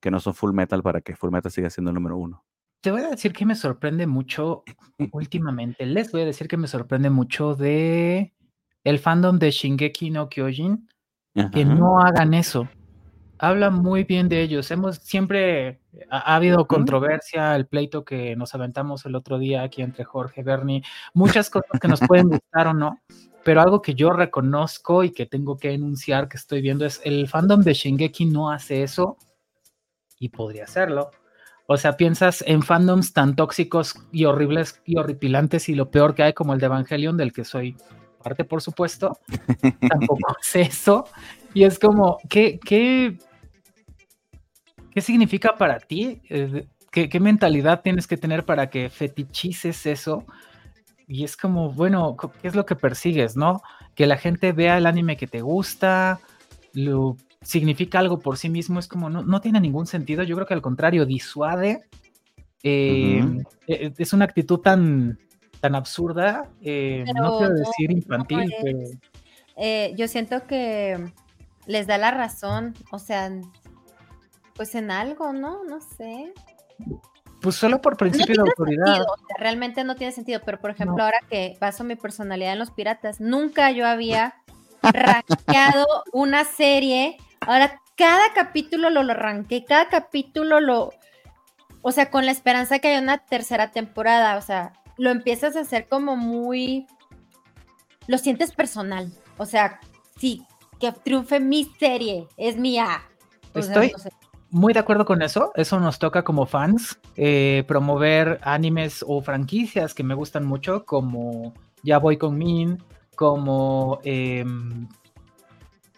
que 0.00 0.10
no 0.10 0.20
son 0.20 0.34
full 0.34 0.52
metal 0.52 0.82
para 0.82 1.00
que 1.00 1.16
full 1.16 1.30
metal 1.30 1.52
siga 1.52 1.70
siendo 1.70 1.90
el 1.90 1.94
número 1.94 2.16
uno. 2.16 2.44
Te 2.80 2.90
voy 2.90 3.02
a 3.02 3.10
decir 3.10 3.32
que 3.32 3.44
me 3.44 3.54
sorprende 3.54 4.06
mucho 4.06 4.64
últimamente. 5.12 5.84
Les 5.86 6.12
voy 6.12 6.22
a 6.22 6.26
decir 6.26 6.48
que 6.48 6.56
me 6.56 6.68
sorprende 6.68 7.10
mucho 7.10 7.54
de 7.54 8.34
el 8.84 8.98
fandom 8.98 9.38
de 9.38 9.50
Shingeki 9.50 10.10
no 10.10 10.28
Kyojin 10.28 10.88
que 11.52 11.64
no 11.64 12.00
hagan 12.00 12.34
eso. 12.34 12.68
Habla 13.38 13.70
muy 13.70 14.02
bien 14.02 14.28
de 14.28 14.42
ellos. 14.42 14.70
Hemos 14.72 14.96
siempre 14.96 15.80
ha, 16.10 16.34
habido 16.34 16.66
controversia, 16.66 17.54
el 17.54 17.68
pleito 17.68 18.04
que 18.04 18.34
nos 18.34 18.54
aventamos 18.54 19.06
el 19.06 19.14
otro 19.14 19.38
día 19.38 19.62
aquí 19.62 19.82
entre 19.82 20.04
Jorge 20.04 20.42
Bernie, 20.42 20.82
muchas 21.14 21.48
cosas 21.48 21.78
que 21.80 21.86
nos 21.86 22.00
pueden 22.00 22.28
gustar 22.30 22.66
o 22.66 22.74
no, 22.74 22.98
pero 23.48 23.62
algo 23.62 23.80
que 23.80 23.94
yo 23.94 24.10
reconozco 24.10 25.04
y 25.04 25.10
que 25.10 25.24
tengo 25.24 25.56
que 25.56 25.72
enunciar 25.72 26.28
que 26.28 26.36
estoy 26.36 26.60
viendo 26.60 26.84
es 26.84 27.00
el 27.02 27.26
fandom 27.28 27.62
de 27.62 27.72
Shingeki 27.72 28.26
no 28.26 28.50
hace 28.50 28.82
eso 28.82 29.16
y 30.18 30.28
podría 30.28 30.64
hacerlo. 30.64 31.12
O 31.66 31.78
sea, 31.78 31.96
piensas 31.96 32.44
en 32.46 32.62
fandoms 32.62 33.14
tan 33.14 33.36
tóxicos 33.36 33.94
y 34.12 34.26
horribles 34.26 34.82
y 34.84 34.98
horripilantes 34.98 35.70
y 35.70 35.74
lo 35.74 35.90
peor 35.90 36.14
que 36.14 36.24
hay 36.24 36.34
como 36.34 36.52
el 36.52 36.60
de 36.60 36.66
Evangelion, 36.66 37.16
del 37.16 37.32
que 37.32 37.46
soy 37.46 37.74
parte, 38.22 38.44
por 38.44 38.60
supuesto, 38.60 39.18
tampoco 39.88 40.36
hace 40.38 40.60
eso. 40.60 41.06
Y 41.54 41.64
es 41.64 41.78
como, 41.78 42.18
¿qué, 42.28 42.60
qué, 42.62 43.16
qué 44.90 45.00
significa 45.00 45.56
para 45.56 45.80
ti? 45.80 46.20
Eh, 46.28 46.68
¿Qué, 46.92 47.08
¿Qué 47.08 47.18
mentalidad 47.18 47.80
tienes 47.80 48.06
que 48.06 48.18
tener 48.18 48.44
para 48.44 48.68
que 48.68 48.90
fetichices 48.90 49.86
eso? 49.86 50.26
Y 51.08 51.24
es 51.24 51.36
como, 51.36 51.72
bueno, 51.72 52.16
¿qué 52.40 52.48
es 52.48 52.54
lo 52.54 52.66
que 52.66 52.76
persigues, 52.76 53.34
no? 53.34 53.62
Que 53.94 54.06
la 54.06 54.18
gente 54.18 54.52
vea 54.52 54.76
el 54.76 54.86
anime 54.86 55.16
que 55.16 55.26
te 55.26 55.40
gusta, 55.40 56.20
lo 56.74 57.16
significa 57.40 57.98
algo 57.98 58.18
por 58.18 58.36
sí 58.36 58.50
mismo, 58.50 58.78
es 58.78 58.86
como, 58.86 59.08
no, 59.08 59.22
no 59.22 59.40
tiene 59.40 59.60
ningún 59.60 59.86
sentido, 59.86 60.22
yo 60.22 60.36
creo 60.36 60.46
que 60.46 60.54
al 60.54 60.62
contrario, 60.62 61.06
disuade, 61.06 61.84
eh, 62.62 63.24
e, 63.66 63.92
es 63.96 64.12
una 64.12 64.26
actitud 64.26 64.58
tan, 64.58 65.18
tan 65.60 65.74
absurda, 65.74 66.50
eh, 66.60 67.04
no 67.14 67.38
quiero 67.38 67.54
decir 67.54 67.90
infantil, 67.90 68.52
pero... 68.62 68.78
Eh, 69.60 69.94
yo 69.96 70.06
siento 70.06 70.46
que 70.46 71.12
les 71.66 71.86
da 71.86 71.98
la 71.98 72.10
razón, 72.10 72.74
o 72.92 72.98
sea, 72.98 73.30
pues 74.54 74.74
en 74.74 74.90
algo, 74.90 75.32
¿no? 75.32 75.64
No 75.64 75.80
sé. 75.80 76.32
Pues 77.40 77.54
solo 77.54 77.80
por 77.80 77.96
principio 77.96 78.34
de 78.34 78.50
autoridad. 78.50 79.06
realmente 79.38 79.84
no 79.84 79.94
tiene 79.94 80.12
sentido, 80.12 80.40
pero 80.44 80.60
por 80.60 80.70
ejemplo, 80.70 81.02
ahora 81.02 81.20
que 81.30 81.56
paso 81.60 81.84
mi 81.84 81.94
personalidad 81.94 82.52
en 82.52 82.58
los 82.58 82.70
piratas, 82.70 83.20
nunca 83.20 83.70
yo 83.70 83.86
había 83.86 84.34
rankeado 84.82 85.86
una 86.12 86.44
serie. 86.44 87.16
Ahora 87.40 87.80
cada 87.96 88.32
capítulo 88.34 88.90
lo, 88.90 89.02
lo 89.02 89.14
ranqué, 89.14 89.64
cada 89.64 89.88
capítulo 89.88 90.60
lo. 90.60 90.90
O 91.82 91.92
sea, 91.92 92.10
con 92.10 92.26
la 92.26 92.32
esperanza 92.32 92.80
que 92.80 92.88
haya 92.88 93.00
una 93.00 93.18
tercera 93.18 93.70
temporada. 93.70 94.36
O 94.36 94.42
sea, 94.42 94.72
lo 94.96 95.10
empiezas 95.10 95.56
a 95.56 95.60
hacer 95.60 95.88
como 95.88 96.16
muy. 96.16 96.86
Lo 98.06 98.18
sientes 98.18 98.52
personal. 98.52 99.12
O 99.36 99.46
sea, 99.46 99.80
sí, 100.16 100.44
que 100.80 100.92
triunfe 100.92 101.40
mi 101.40 101.64
serie, 101.78 102.26
es 102.36 102.56
mía. 102.56 103.02
Estoy, 103.54 103.92
muy 104.50 104.72
de 104.72 104.80
acuerdo 104.80 105.04
con 105.04 105.22
eso. 105.22 105.52
Eso 105.54 105.78
nos 105.80 105.98
toca 105.98 106.22
como 106.22 106.46
fans 106.46 106.98
eh, 107.16 107.64
promover 107.66 108.40
animes 108.42 109.04
o 109.06 109.20
franquicias 109.20 109.94
que 109.94 110.04
me 110.04 110.14
gustan 110.14 110.44
mucho, 110.46 110.84
como 110.84 111.54
Ya 111.82 111.98
Voy 111.98 112.16
con 112.16 112.36
Min, 112.38 112.82
como 113.14 114.00
eh, 114.04 114.44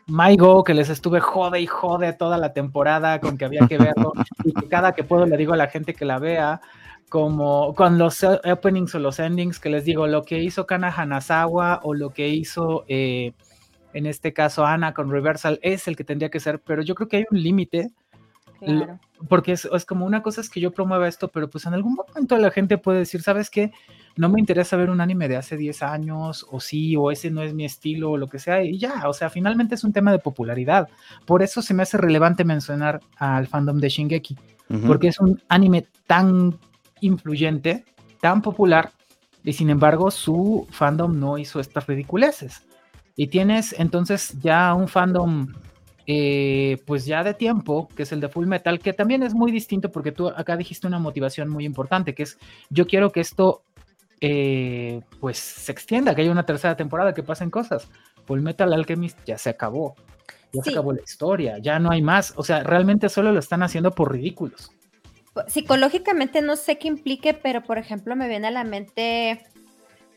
Maigo, 0.06 0.64
que 0.64 0.74
les 0.74 0.88
estuve 0.88 1.20
jode 1.20 1.60
y 1.60 1.66
jode 1.66 2.12
toda 2.12 2.38
la 2.38 2.52
temporada 2.52 3.20
con 3.20 3.38
que 3.38 3.44
había 3.44 3.66
que 3.68 3.78
verlo 3.78 4.12
y 4.44 4.52
que 4.52 4.68
cada 4.68 4.92
que 4.92 5.04
puedo 5.04 5.26
le 5.26 5.36
digo 5.36 5.52
a 5.52 5.56
la 5.56 5.68
gente 5.68 5.94
que 5.94 6.04
la 6.04 6.18
vea. 6.18 6.60
Como 7.08 7.74
con 7.74 7.98
los 7.98 8.22
openings 8.22 8.94
o 8.94 9.00
los 9.00 9.18
endings 9.18 9.58
que 9.58 9.68
les 9.68 9.84
digo, 9.84 10.06
lo 10.06 10.22
que 10.22 10.38
hizo 10.44 10.64
Kana 10.64 10.92
Hanazawa 10.96 11.80
o 11.82 11.92
lo 11.92 12.10
que 12.10 12.28
hizo 12.28 12.84
eh, 12.86 13.32
en 13.92 14.06
este 14.06 14.32
caso 14.32 14.64
Ana 14.64 14.94
con 14.94 15.10
Reversal 15.10 15.58
es 15.62 15.88
el 15.88 15.96
que 15.96 16.04
tendría 16.04 16.30
que 16.30 16.38
ser, 16.38 16.60
pero 16.60 16.82
yo 16.82 16.94
creo 16.94 17.08
que 17.08 17.16
hay 17.16 17.24
un 17.28 17.42
límite 17.42 17.90
porque 19.28 19.52
es, 19.52 19.68
como 19.86 20.06
una 20.06 20.22
cosa 20.22 20.40
es 20.40 20.48
que 20.48 20.60
yo 20.60 20.70
promueva 20.70 21.08
esto, 21.08 21.28
pero 21.28 21.48
pues 21.48 21.66
en 21.66 21.74
algún 21.74 21.94
momento 21.94 22.36
la 22.38 22.50
gente 22.50 22.78
puede 22.78 23.00
decir, 23.00 23.22
¿sabes 23.22 23.50
qué? 23.50 23.72
No 24.16 24.28
me 24.28 24.40
interesa 24.40 24.76
ver 24.76 24.90
un 24.90 25.00
anime 25.00 25.28
de 25.28 25.36
hace 25.36 25.56
10 25.56 25.82
años, 25.82 26.46
o 26.50 26.60
sí, 26.60 26.96
o 26.96 27.10
ese 27.10 27.30
no 27.30 27.42
es 27.42 27.54
mi 27.54 27.64
estilo, 27.64 28.12
o 28.12 28.16
lo 28.16 28.28
que 28.28 28.38
sea, 28.38 28.62
y 28.62 28.78
ya, 28.78 29.08
o 29.08 29.12
sea, 29.12 29.30
finalmente 29.30 29.74
es 29.74 29.84
un 29.84 29.92
tema 29.92 30.12
de 30.12 30.18
popularidad. 30.18 30.88
Por 31.26 31.42
eso 31.42 31.62
se 31.62 31.74
me 31.74 31.82
hace 31.82 31.98
relevante 31.98 32.44
mencionar 32.44 33.00
al 33.16 33.46
fandom 33.46 33.78
de 33.78 33.88
Shingeki, 33.88 34.36
porque 34.86 35.08
es 35.08 35.20
un 35.20 35.42
anime 35.48 35.86
tan 36.06 36.58
influyente, 37.00 37.84
tan 38.20 38.40
popular, 38.42 38.92
y 39.44 39.52
sin 39.52 39.70
embargo 39.70 40.10
su 40.10 40.66
fandom 40.70 41.18
no 41.18 41.38
hizo 41.38 41.60
estas 41.60 41.86
ridiculeces. 41.86 42.62
Y 43.16 43.26
tienes 43.26 43.74
entonces 43.78 44.38
ya 44.40 44.74
un 44.74 44.88
fandom 44.88 45.48
eh, 46.12 46.78
pues 46.86 47.06
ya 47.06 47.22
de 47.22 47.34
tiempo, 47.34 47.86
que 47.94 48.02
es 48.02 48.10
el 48.10 48.18
de 48.18 48.28
Full 48.28 48.48
Metal, 48.48 48.80
que 48.80 48.92
también 48.92 49.22
es 49.22 49.32
muy 49.32 49.52
distinto 49.52 49.92
porque 49.92 50.10
tú 50.10 50.26
acá 50.26 50.56
dijiste 50.56 50.88
una 50.88 50.98
motivación 50.98 51.48
muy 51.48 51.64
importante, 51.64 52.16
que 52.16 52.24
es 52.24 52.36
yo 52.68 52.88
quiero 52.88 53.12
que 53.12 53.20
esto 53.20 53.62
eh, 54.20 55.02
pues 55.20 55.38
se 55.38 55.70
extienda, 55.70 56.12
que 56.12 56.22
haya 56.22 56.32
una 56.32 56.44
tercera 56.44 56.76
temporada, 56.76 57.14
que 57.14 57.22
pasen 57.22 57.48
cosas. 57.48 57.86
Full 58.24 58.40
Metal 58.40 58.72
Alchemist 58.72 59.20
ya 59.24 59.38
se 59.38 59.50
acabó, 59.50 59.94
ya 60.52 60.64
se 60.64 60.70
acabó 60.70 60.92
la 60.92 61.00
historia, 61.00 61.58
ya 61.58 61.78
no 61.78 61.92
hay 61.92 62.02
más, 62.02 62.32
o 62.34 62.42
sea, 62.42 62.64
realmente 62.64 63.08
solo 63.08 63.30
lo 63.30 63.38
están 63.38 63.62
haciendo 63.62 63.92
por 63.92 64.10
ridículos. 64.10 64.72
Psicológicamente 65.46 66.42
no 66.42 66.56
sé 66.56 66.76
qué 66.76 66.88
implique, 66.88 67.34
pero 67.34 67.62
por 67.62 67.78
ejemplo 67.78 68.16
me 68.16 68.26
viene 68.26 68.48
a 68.48 68.50
la 68.50 68.64
mente 68.64 69.46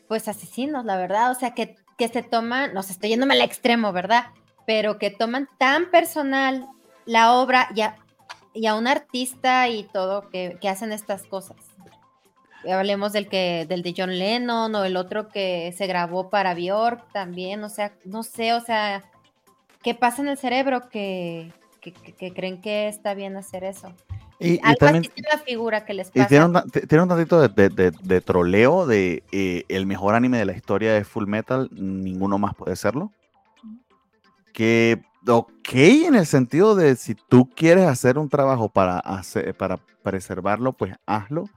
pues 0.08 0.26
asesinos, 0.26 0.84
la 0.84 0.96
verdad, 0.96 1.30
o 1.30 1.36
sea, 1.36 1.54
que, 1.54 1.76
que 1.96 2.08
se 2.08 2.24
toman, 2.24 2.74
no 2.74 2.82
sé, 2.82 2.94
estoy 2.94 3.10
yéndome 3.10 3.34
al 3.34 3.42
extremo, 3.42 3.92
¿verdad? 3.92 4.24
Pero 4.66 4.98
que 4.98 5.10
toman 5.10 5.48
tan 5.58 5.90
personal 5.90 6.66
la 7.06 7.34
obra 7.34 7.68
y 7.74 7.82
a, 7.82 7.96
y 8.52 8.66
a 8.66 8.74
un 8.74 8.86
artista 8.86 9.68
y 9.68 9.84
todo 9.84 10.28
que, 10.30 10.58
hacen 10.68 10.92
estas 10.92 11.24
cosas. 11.24 11.56
Hablemos 12.70 13.12
del 13.12 13.28
que 13.28 13.66
del 13.68 13.82
de 13.82 13.94
John 13.94 14.18
Lennon 14.18 14.74
o 14.74 14.84
el 14.84 14.96
otro 14.96 15.28
que 15.28 15.74
se 15.76 15.86
grabó 15.86 16.30
para 16.30 16.54
Bjork 16.54 17.12
también, 17.12 17.62
o 17.62 17.68
sea, 17.68 17.92
no 18.06 18.22
sé, 18.22 18.54
o 18.54 18.60
sea, 18.60 19.04
¿qué 19.82 19.94
pasa 19.94 20.22
en 20.22 20.28
el 20.28 20.38
cerebro 20.38 20.88
que, 20.88 21.52
creen 22.34 22.62
que 22.62 22.88
está 22.88 23.12
bien 23.12 23.36
hacer 23.36 23.64
eso? 23.64 23.92
Y, 24.40 24.58
Algo 24.62 24.78
también, 24.78 25.12
así 25.12 25.22
la 25.30 25.38
figura 25.38 25.84
que 25.84 25.92
les 25.92 26.10
pasa. 26.10 26.24
Y 26.24 26.26
tiene 26.26 27.02
un, 27.02 27.08
tantito 27.08 27.46
de, 27.46 28.20
troleo 28.22 28.86
de 28.86 29.22
eh, 29.30 29.64
el 29.68 29.84
mejor 29.84 30.14
anime 30.14 30.38
de 30.38 30.46
la 30.46 30.52
historia 30.52 30.94
de 30.94 31.04
Full 31.04 31.26
Metal, 31.26 31.68
ninguno 31.70 32.38
más 32.38 32.54
puede 32.54 32.76
serlo 32.76 33.12
que, 34.54 35.02
ok, 35.26 35.74
en 35.74 36.14
el 36.14 36.24
sentido 36.24 36.74
de 36.74 36.96
si 36.96 37.14
tú 37.14 37.50
quieres 37.54 37.86
hacer 37.86 38.16
un 38.16 38.30
trabajo 38.30 38.70
para, 38.70 38.98
hacer, 39.00 39.54
para 39.54 39.76
preservarlo, 40.02 40.72
pues 40.72 40.94
hazlo, 41.04 41.50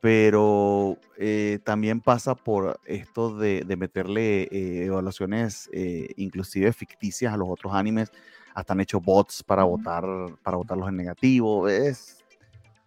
pero 0.00 0.96
eh, 1.18 1.58
también 1.64 2.00
pasa 2.00 2.34
por 2.34 2.80
esto 2.86 3.36
de, 3.36 3.64
meterle 3.76 4.44
eh, 4.44 4.86
evaluaciones 4.86 5.68
eh, 5.72 6.08
inclusive 6.16 6.72
ficticias 6.72 7.34
a 7.34 7.36
los 7.36 7.48
otros 7.50 7.74
animes, 7.74 8.10
hasta 8.54 8.72
han 8.72 8.80
hecho 8.80 9.00
bots 9.00 9.42
para 9.42 9.64
votar, 9.64 10.04
para 10.42 10.56
votarlos 10.56 10.88
en 10.88 10.96
negativo, 10.96 11.68
es, 11.68 12.24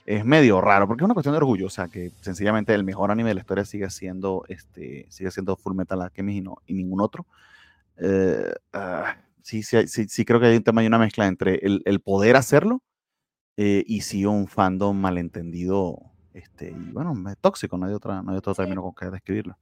es 0.06 0.26
medio 0.26 0.62
raro, 0.62 0.88
porque 0.88 1.04
es 1.04 1.06
una 1.06 1.14
cuestión 1.14 1.34
de 1.34 1.38
orgullo, 1.38 1.68
o 1.68 1.70
sea, 1.70 1.88
que 1.90 2.12
sencillamente 2.22 2.74
el 2.74 2.84
mejor 2.84 3.12
anime 3.12 3.30
de 3.30 3.36
la 3.36 3.42
historia 3.42 3.66
sigue 3.66 3.90
siendo, 3.90 4.46
este, 4.48 5.06
sigue 5.10 5.32
siendo 5.32 5.58
Full 5.58 5.76
Metal 5.76 6.02
Alchemist 6.02 6.38
y, 6.38 6.42
no, 6.42 6.58
y 6.66 6.74
ningún 6.74 7.02
otro. 7.02 7.26
Ah, 8.74 9.18
sí, 9.44 9.62
sí, 9.62 9.88
sí, 9.88 10.26
creo 10.26 10.40
que 10.40 10.48
hay 10.48 10.58
un 10.58 10.64
tema 10.64 10.84
y 10.84 10.88
una 10.88 10.98
mezcla 10.98 11.28
entre 11.28 11.60
el, 11.62 12.00
poder 12.02 12.36
hacerlo 12.36 12.82
eh, 13.58 13.84
y 13.86 14.02
sí 14.02 14.26
un 14.26 14.48
fandom 14.48 14.98
malentendido 14.98 16.00
este, 16.34 16.72
y 16.72 16.92
bueno, 16.92 17.14
tóxico, 17.40 17.78
no 17.78 17.86
hay, 17.86 17.94
otra, 17.94 18.24
no 18.24 18.32
hay 18.32 18.38
otro 18.38 18.56
término 18.56 18.82
con 18.82 18.96
que 18.96 19.06
describirlo. 19.12 19.58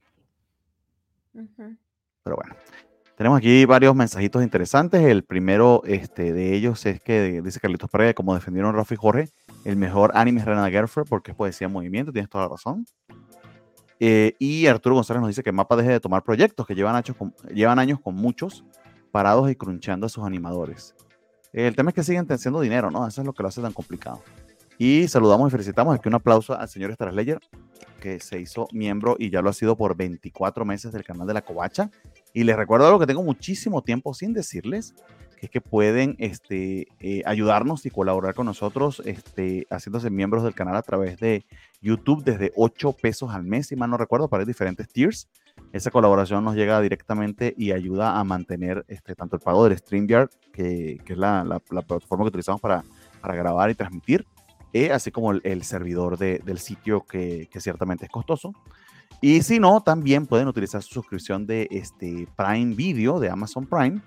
Pero 1.32 2.36
bueno. 2.36 2.54
Tenemos 3.16 3.38
aquí 3.38 3.66
varios 3.66 3.94
mensajitos 3.94 4.42
interesantes. 4.42 5.02
El 5.02 5.22
primero 5.22 5.82
este, 5.84 6.32
de 6.32 6.54
ellos 6.54 6.84
es 6.86 7.00
que 7.00 7.42
dice 7.42 7.60
Carlitos 7.60 7.90
Pereira, 7.90 8.14
como 8.14 8.34
defendieron 8.34 8.74
Rafa 8.74 8.94
y 8.94 8.96
Jorge, 8.96 9.28
el 9.64 9.76
mejor 9.76 10.12
anime 10.14 10.40
es 10.40 10.46
Renata 10.46 10.70
Gerfer 10.70 11.04
porque 11.08 11.32
es 11.32 11.36
poesía 11.36 11.66
en 11.66 11.72
movimiento, 11.72 12.10
tienes 12.10 12.30
toda 12.30 12.44
la 12.44 12.50
razón. 12.50 12.86
Eh, 14.00 14.34
y 14.38 14.66
Arturo 14.66 14.96
González 14.96 15.20
nos 15.20 15.28
dice 15.28 15.42
que 15.42 15.52
Mapa 15.52 15.76
deje 15.76 15.90
de 15.90 16.00
tomar 16.00 16.24
proyectos 16.24 16.66
que 16.66 16.74
llevan, 16.74 17.00
llevan 17.54 17.78
años 17.78 18.00
con 18.00 18.16
muchos 18.16 18.64
parados 19.12 19.50
y 19.50 19.54
crunchando 19.54 20.06
a 20.06 20.08
sus 20.08 20.24
animadores. 20.24 20.96
El 21.52 21.76
tema 21.76 21.90
es 21.90 21.94
que 21.94 22.02
siguen 22.02 22.26
teniendo 22.26 22.60
dinero, 22.60 22.90
¿no? 22.90 23.06
Eso 23.06 23.20
es 23.20 23.26
lo 23.26 23.34
que 23.34 23.42
lo 23.42 23.50
hace 23.50 23.60
tan 23.60 23.72
complicado. 23.72 24.22
Y 24.78 25.06
saludamos 25.06 25.48
y 25.48 25.50
felicitamos 25.52 25.94
aquí 25.94 26.08
un 26.08 26.14
aplauso 26.14 26.58
al 26.58 26.68
señor 26.68 26.92
Straslayer, 26.94 27.38
que 28.00 28.18
se 28.18 28.40
hizo 28.40 28.66
miembro 28.72 29.16
y 29.18 29.30
ya 29.30 29.42
lo 29.42 29.50
ha 29.50 29.52
sido 29.52 29.76
por 29.76 29.96
24 29.96 30.64
meses 30.64 30.92
del 30.92 31.04
canal 31.04 31.26
de 31.26 31.34
la 31.34 31.42
Covacha. 31.42 31.90
Y 32.32 32.44
les 32.44 32.56
recuerdo 32.56 32.86
algo 32.86 32.98
que 32.98 33.06
tengo 33.06 33.22
muchísimo 33.22 33.82
tiempo 33.82 34.14
sin 34.14 34.32
decirles, 34.32 34.94
es 35.42 35.50
que 35.50 35.60
pueden 35.60 36.14
este, 36.18 36.86
eh, 37.00 37.22
ayudarnos 37.26 37.84
y 37.84 37.90
colaborar 37.90 38.34
con 38.34 38.46
nosotros 38.46 39.02
este, 39.04 39.66
haciéndose 39.70 40.08
miembros 40.08 40.44
del 40.44 40.54
canal 40.54 40.76
a 40.76 40.82
través 40.82 41.18
de 41.18 41.44
YouTube 41.82 42.22
desde 42.22 42.52
8 42.54 42.92
pesos 42.92 43.34
al 43.34 43.42
mes, 43.42 43.66
si 43.66 43.76
mal 43.76 43.90
no 43.90 43.96
recuerdo, 43.96 44.28
para 44.28 44.44
diferentes 44.44 44.88
tiers. 44.88 45.28
Esa 45.72 45.90
colaboración 45.90 46.44
nos 46.44 46.54
llega 46.54 46.80
directamente 46.80 47.54
y 47.58 47.72
ayuda 47.72 48.18
a 48.18 48.24
mantener 48.24 48.84
este, 48.86 49.16
tanto 49.16 49.36
el 49.36 49.42
pago 49.42 49.64
del 49.64 49.76
StreamYard, 49.76 50.30
que, 50.52 50.98
que 51.04 51.12
es 51.12 51.18
la, 51.18 51.42
la, 51.42 51.60
la, 51.70 51.82
plataforma 51.82 52.24
que 52.24 52.28
utilizamos 52.28 52.60
para, 52.60 52.84
para 53.20 53.34
grabar 53.34 53.68
y 53.68 53.74
transmitir, 53.74 54.24
eh, 54.72 54.90
así 54.90 55.10
como 55.10 55.32
el, 55.32 55.62
servidor 55.64 56.18
del 56.18 56.58
sitio 56.58 57.04
que, 57.04 57.48
ciertamente 57.58 58.06
es 58.06 58.10
costoso. 58.10 58.52
Y 59.20 59.42
si 59.42 59.58
no, 59.58 59.80
también 59.82 60.26
pueden 60.26 60.48
utilizar 60.48 60.82
su 60.82 60.94
suscripción 60.94 61.46
de 61.46 61.68
este 61.70 62.26
Prime 62.36 62.74
Video 62.74 63.20
de 63.20 63.28
Amazon 63.28 63.66
Prime, 63.66 64.00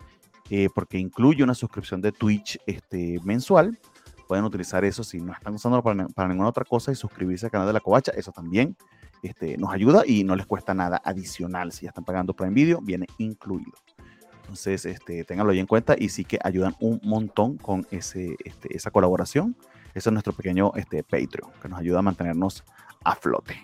eh, 0.50 0.70
porque 0.74 0.98
incluye 0.98 1.44
una 1.44 1.54
suscripción 1.54 2.02
de 2.02 2.12
Twitch 2.12 2.60
este, 2.66 3.20
mensual. 3.24 3.80
Pueden 4.28 4.46
utilizar 4.46 4.84
eso 4.84 5.04
si 5.04 5.20
no 5.20 5.34
están 5.34 5.54
usándolo 5.54 5.84
para, 5.84 6.08
para, 6.08 6.30
ninguna 6.30 6.50
otra 6.50 6.66
cosa 6.66 6.92
y 6.92 6.96
suscribirse 6.96 7.46
al 7.46 7.52
canal 7.52 7.68
de 7.68 7.74
la 7.74 7.80
Covacha. 7.80 8.12
Eso 8.16 8.32
también 8.32 8.76
este, 9.22 9.58
nos 9.58 9.72
ayuda 9.72 10.04
y 10.06 10.24
no 10.24 10.36
les 10.36 10.46
cuesta 10.46 10.74
nada 10.74 11.02
adicional. 11.04 11.72
Si 11.72 11.84
ya 11.84 11.90
están 11.90 12.06
pagando 12.06 12.34
Prime 12.34 12.54
Video, 12.54 12.82
viene 12.82 13.08
incluido. 13.18 13.74
Entonces, 14.42 14.86
este, 14.86 15.24
ténganlo 15.24 15.52
ahí 15.52 15.60
en 15.60 15.66
cuenta 15.66 15.96
y 15.98 16.10
sí 16.10 16.24
que 16.24 16.38
ayudan 16.44 16.76
un 16.80 17.00
montón 17.04 17.58
con 17.58 17.88
ese, 17.90 18.36
este, 18.46 18.76
esa 18.76 18.92
colaboración. 18.92 19.56
Eso 19.96 20.10
es 20.10 20.14
nuestro 20.14 20.34
pequeño 20.34 20.72
este, 20.76 21.04
Patreon, 21.04 21.52
que 21.62 21.70
nos 21.70 21.80
ayuda 21.80 22.00
a 22.00 22.02
mantenernos 22.04 22.64
a 23.04 23.16
flote. 23.16 23.60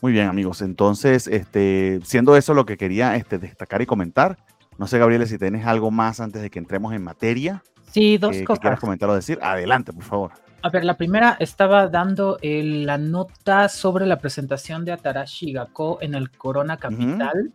Muy 0.00 0.12
bien, 0.12 0.28
amigos. 0.28 0.62
Entonces, 0.62 1.26
este, 1.26 1.98
siendo 2.04 2.36
eso 2.36 2.54
lo 2.54 2.66
que 2.66 2.76
quería 2.76 3.16
este, 3.16 3.38
destacar 3.38 3.82
y 3.82 3.86
comentar, 3.86 4.38
no 4.78 4.86
sé, 4.86 4.98
Gabriel, 4.98 5.26
si 5.26 5.38
tienes 5.38 5.66
algo 5.66 5.90
más 5.90 6.20
antes 6.20 6.42
de 6.42 6.50
que 6.50 6.58
entremos 6.58 6.92
en 6.92 7.02
materia. 7.02 7.62
Sí, 7.90 8.18
dos 8.18 8.36
cosas. 8.42 8.58
Que 8.58 8.62
quieras 8.62 8.80
comentar 8.80 9.08
o 9.08 9.14
decir, 9.14 9.38
adelante, 9.40 9.92
por 9.92 10.02
favor. 10.02 10.32
A 10.62 10.70
ver, 10.70 10.84
la 10.84 10.96
primera 10.96 11.36
estaba 11.40 11.88
dando 11.88 12.38
la 12.42 12.96
nota 12.96 13.68
sobre 13.68 14.06
la 14.06 14.18
presentación 14.18 14.84
de 14.84 14.92
Atarashi 14.92 15.52
Gakko 15.52 15.98
en 16.00 16.14
el 16.14 16.30
Corona 16.30 16.78
Capital. 16.78 17.52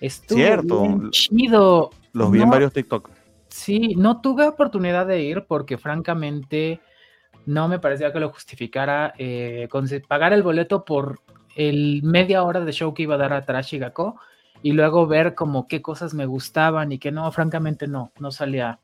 Estuvo 0.00 0.38
Cierto. 0.38 0.82
Bien 0.82 1.10
chido. 1.10 1.90
Los 2.12 2.30
vi 2.30 2.42
en 2.42 2.50
varios 2.50 2.72
TikTok. 2.72 3.10
Sí, 3.48 3.94
no 3.96 4.20
tuve 4.20 4.48
oportunidad 4.48 5.06
de 5.06 5.22
ir 5.22 5.44
porque 5.46 5.78
francamente 5.78 6.80
no 7.46 7.68
me 7.68 7.78
parecía 7.78 8.12
que 8.12 8.20
lo 8.20 8.30
justificara 8.30 9.14
eh, 9.16 9.68
pagar 10.08 10.32
el 10.32 10.42
boleto 10.42 10.84
por 10.84 11.20
el 11.54 12.02
media 12.02 12.42
hora 12.42 12.60
de 12.60 12.72
show 12.72 12.94
que 12.94 13.04
iba 13.04 13.14
a 13.14 13.18
dar 13.18 13.32
a 13.32 13.44
Tarashi 13.44 13.78
Gakko 13.78 14.16
y 14.62 14.72
luego 14.72 15.06
ver 15.06 15.34
como 15.34 15.66
qué 15.66 15.80
cosas 15.82 16.14
me 16.14 16.26
gustaban 16.26 16.92
y 16.92 16.98
que 16.98 17.10
no, 17.10 17.30
francamente 17.32 17.86
no, 17.86 18.12
no 18.18 18.30
salía 18.30 18.78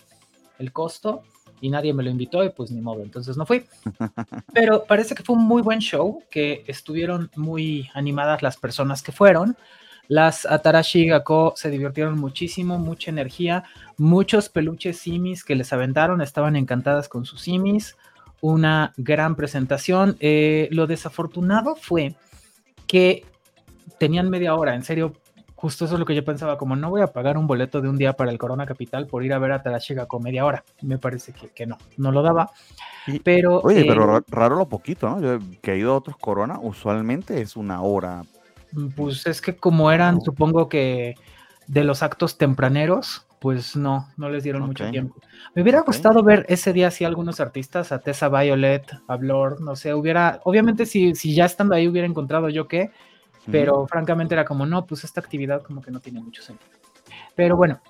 el 0.59 0.73
costo 0.73 1.23
y 1.61 1.71
nadie 1.71 1.95
me 1.95 2.03
lo 2.03 2.11
invitó 2.11 2.45
y 2.45 2.51
pues 2.51 2.71
ni 2.71 2.81
modo, 2.81 3.03
entonces 3.03 3.37
no 3.37 3.47
fui. 3.47 3.65
Pero 4.55 4.85
parece 4.85 5.15
que 5.15 5.23
fue 5.23 5.37
un 5.37 5.45
muy 5.45 5.63
buen 5.63 5.81
show, 5.81 6.23
que 6.31 6.65
estuvieron 6.67 7.31
muy 7.37 7.89
animadas 7.95 8.43
las 8.43 8.57
personas 8.57 9.03
que 9.03 9.13
fueron. 9.13 9.57
Las 10.09 10.47
Atarashi 10.47 11.07
Gakko 11.07 11.55
se 11.57 11.71
divirtieron 11.71 12.19
muchísimo, 12.19 12.79
mucha 12.79 13.11
energía, 13.11 13.65
muchos 13.97 14.49
peluches 14.49 14.99
simis 14.99 15.45
que 15.45 15.57
les 15.57 15.73
aventaron, 15.73 16.21
estaban 16.21 16.55
encantadas 16.55 17.09
con 17.09 17.25
sus 17.25 17.41
simis, 17.43 17.97
una 18.41 18.93
gran 18.97 19.35
presentación. 19.35 20.17
Eh, 20.21 20.69
lo 20.71 20.87
desafortunado 20.87 21.75
fue 21.75 22.15
que 22.87 23.25
tenían 23.99 24.31
media 24.31 24.55
hora, 24.55 24.75
en 24.75 24.85
serio, 24.85 25.15
justo 25.57 25.87
eso 25.87 25.95
es 25.95 26.01
lo 26.01 26.07
que 26.07 26.15
yo 26.15 26.25
pensaba, 26.25 26.57
como 26.57 26.77
no 26.77 26.91
voy 26.91 27.03
a 27.03 27.09
pagar 27.09 27.37
un 27.37 27.49
boleto 27.49 27.81
de 27.81 27.89
un 27.89 27.99
día 27.99 28.13
para 28.13 28.31
el 28.31 28.39
Corona 28.39 28.67
Capital 28.67 29.09
por 29.09 29.25
ir 29.25 29.33
a 29.33 29.39
ver 29.39 29.51
a 29.51 29.63
Tarashi 29.63 29.95
Gakko 29.95 30.21
media 30.21 30.45
hora. 30.45 30.63
Me 30.83 30.99
parece 30.99 31.33
que, 31.33 31.67
no, 31.67 31.77
no 31.97 32.13
lo 32.13 32.23
daba. 32.23 32.51
Pero, 33.25 33.61
Oye, 33.61 33.85
pero 33.85 34.19
eh, 34.19 34.23
raro 34.29 34.57
lo 34.57 34.69
poquito, 34.69 35.09
¿no? 35.09 35.21
Yo 35.21 35.39
que 35.61 35.73
he 35.73 35.79
ido 35.79 35.93
a 35.93 35.97
otros 35.97 36.17
Corona, 36.17 36.59
usualmente 36.61 37.41
es 37.41 37.57
una 37.57 37.83
hora 37.83 38.23
pues 38.95 39.27
es 39.27 39.41
que 39.41 39.57
como 39.57 39.91
eran, 39.91 40.21
supongo 40.21 40.69
que 40.69 41.15
de 41.67 41.85
los 41.85 42.03
actos 42.03 42.39
tempraneros, 42.39 43.27
pues 43.41 43.77
no, 43.77 44.09
no 44.17 44.29
les 44.29 44.45
dieron 44.45 44.63
mucho 44.63 44.91
tiempo. 44.91 45.17
Me 45.55 45.63
hubiera 45.63 45.81
gustado 45.81 46.23
ver 46.23 46.45
ese 46.49 46.73
día 46.73 46.91
si 46.91 47.05
algunos 47.05 47.41
artistas, 47.41 47.93
a 47.93 48.01
Tessa 48.01 48.29
Violet, 48.29 48.85
a 49.09 49.17
Blur, 49.17 49.61
no 49.61 49.77
sé, 49.77 49.95
hubiera, 49.95 50.41
obviamente 50.45 50.87
si, 50.87 51.15
si 51.15 51.35
ya 51.35 51.45
estando 51.45 51.75
ahí 51.75 51.89
hubiera 51.89 52.07
encontrado 52.07 52.49
yo 52.49 52.69
qué, 52.69 52.91
pero 53.51 53.87
francamente 53.87 54.35
era 54.35 54.45
como, 54.45 54.67
no, 54.67 54.87
pues 54.87 55.05
esta 55.05 55.21
actividad 55.21 55.63
como 55.63 55.81
que 55.81 55.91
no 55.91 56.01
tiene 56.01 56.21
mucho 56.21 56.43
sentido. 56.43 56.73
Pero 57.35 57.57
bueno, 57.57 57.81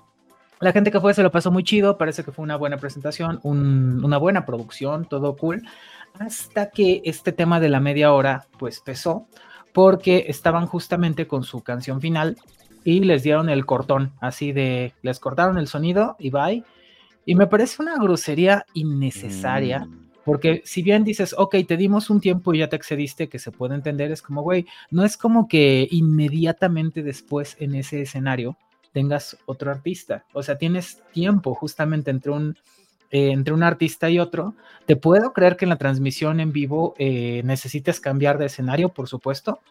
la 0.59 0.71
gente 0.71 0.91
que 0.91 0.99
fue 0.99 1.13
se 1.13 1.23
lo 1.23 1.31
pasó 1.31 1.51
muy 1.51 1.63
chido, 1.63 1.97
parece 1.97 2.23
que 2.23 2.31
fue 2.31 2.43
una 2.43 2.55
buena 2.55 2.77
presentación, 2.77 3.39
una 3.43 4.17
buena 4.17 4.45
producción, 4.45 5.05
todo 5.05 5.35
cool, 5.35 5.61
hasta 6.19 6.69
que 6.69 7.01
este 7.05 7.31
tema 7.31 7.59
de 7.59 7.69
la 7.69 7.79
media 7.79 8.11
hora 8.13 8.47
pues 8.57 8.79
pesó 8.79 9.27
porque 9.73 10.25
estaban 10.27 10.65
justamente 10.65 11.27
con 11.27 11.43
su 11.43 11.61
canción 11.61 12.01
final 12.01 12.37
y 12.83 13.01
les 13.01 13.21
dieron 13.21 13.49
el 13.49 13.65
cortón, 13.65 14.13
así 14.19 14.51
de, 14.51 14.93
les 15.01 15.19
cortaron 15.19 15.57
el 15.57 15.67
sonido 15.67 16.15
y 16.17 16.31
bye. 16.31 16.63
Y 17.25 17.35
me 17.35 17.45
parece 17.45 17.81
una 17.81 17.95
grosería 17.97 18.65
innecesaria, 18.73 19.79
mm. 19.85 20.06
Porque 20.27 20.61
si 20.65 20.81
bien 20.81 21.05
dices, 21.05 21.33
ok, 21.37 21.55
te 21.65 21.77
dimos 21.77 22.09
un 22.09 22.19
tiempo 22.19 22.53
y 22.53 22.57
ya 22.57 22.67
te 22.67 22.75
excediste, 22.75 23.29
que 23.29 23.39
se 23.39 23.53
puede 23.53 23.75
entender, 23.75 24.11
es 24.11 24.21
como, 24.21 24.41
güey, 24.41 24.65
no 24.91 25.05
es 25.05 25.15
como 25.15 25.47
que 25.47 25.87
inmediatamente 25.89 27.01
después 27.01 27.55
en 27.61 27.75
ese 27.75 28.01
escenario 28.01 28.57
tengas 28.91 29.37
otro 29.45 29.71
artista, 29.71 30.25
o 30.33 30.43
sea, 30.43 30.57
tienes 30.57 31.01
tiempo 31.13 31.55
justamente 31.55 32.11
entre 32.11 32.33
un 32.33 32.57
eh, 33.09 33.31
entre 33.31 33.53
un 33.53 33.63
artista 33.63 34.09
y 34.09 34.19
otro. 34.19 34.53
Te 34.85 34.97
puedo 34.97 35.31
creer 35.31 35.55
que 35.55 35.63
en 35.63 35.69
la 35.69 35.77
transmisión 35.77 36.41
en 36.41 36.51
vivo 36.51 36.93
eh, 36.97 37.41
necesites 37.45 38.01
cambiar 38.01 38.37
de 38.37 38.47
escenario, 38.47 38.89
por 38.89 39.07
supuesto, 39.07 39.61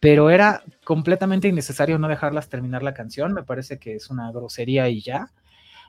pero 0.00 0.30
era 0.30 0.62
completamente 0.84 1.48
innecesario 1.48 1.98
no 1.98 2.08
dejarlas 2.08 2.48
terminar 2.48 2.82
la 2.82 2.94
canción. 2.94 3.34
Me 3.34 3.42
parece 3.42 3.78
que 3.78 3.96
es 3.96 4.08
una 4.08 4.32
grosería 4.32 4.88
y 4.88 5.02
ya. 5.02 5.30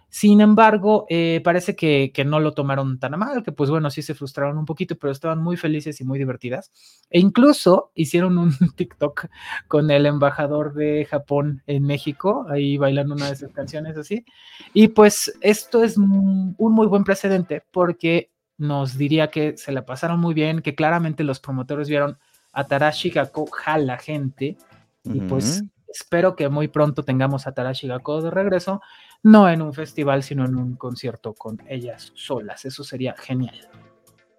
Sin 0.10 0.42
embargo, 0.42 1.06
eh, 1.10 1.40
parece 1.44 1.76
que, 1.76 2.12
no 2.26 2.40
lo 2.40 2.54
tomaron 2.54 3.00
tan 3.00 3.14
a 3.14 3.18
mal, 3.18 3.44
que 3.44 3.52
pues 3.52 3.70
bueno, 3.70 3.90
sí 3.90 4.02
se 4.02 4.16
frustraron 4.16 4.58
un 4.58 4.66
poquito, 4.66 4.98
pero 4.98 5.12
estaban 5.12 5.42
muy 5.42 5.56
felices 5.56 6.02
y 6.02 6.04
muy 6.04 6.18
divertidas. 6.18 6.72
E 7.10 7.20
incluso 7.20 7.92
hicieron 7.96 8.38
un 8.38 8.52
TikTok 8.76 9.28
con 9.68 9.92
el 9.92 10.06
embajador 10.06 10.74
de 10.74 11.06
Japón 11.06 11.62
en 11.68 11.84
México, 11.84 12.46
ahí 12.50 12.78
bailando 12.78 13.14
una 13.16 13.28
de 13.28 13.34
esas 13.34 13.52
canciones 13.52 13.98
así. 13.98 14.26
Y 14.74 14.90
pues 14.90 15.38
esto 15.42 15.84
es 15.84 15.98
un 15.98 16.56
muy 16.58 16.88
buen 16.88 17.04
precedente 17.04 17.64
porque 17.72 18.32
nos 18.60 18.98
diría 18.98 19.30
que 19.30 19.58
se 19.58 19.72
la 19.72 19.86
pasaron 19.86 20.20
muy 20.20 20.34
bien, 20.34 20.62
que 20.62 20.76
claramente 20.76 21.24
los 21.24 21.40
promotores 21.40 21.88
vieron 21.88 22.18
a 22.52 22.66
Tarashi 22.66 23.10
Gakko 23.10 23.48
jala 23.48 23.98
gente. 23.98 24.58
Y 25.06 25.22
pues 25.22 25.64
espero 25.88 26.36
que 26.36 26.50
muy 26.50 26.68
pronto 26.68 27.04
tengamos 27.04 27.48
a 27.48 27.54
Tarashi 27.54 27.88
Gakko 27.88 28.22
de 28.22 28.32
regreso 28.32 28.82
no 29.24 29.50
en 29.50 29.62
un 29.62 29.74
festival, 29.74 30.24
sino 30.24 30.46
en 30.46 30.56
un 30.56 30.76
concierto 30.76 31.34
con 31.34 31.62
ellas 31.68 32.12
solas. 32.16 32.66
Eso 32.66 32.84
sería 32.84 33.16
genial. 33.18 33.70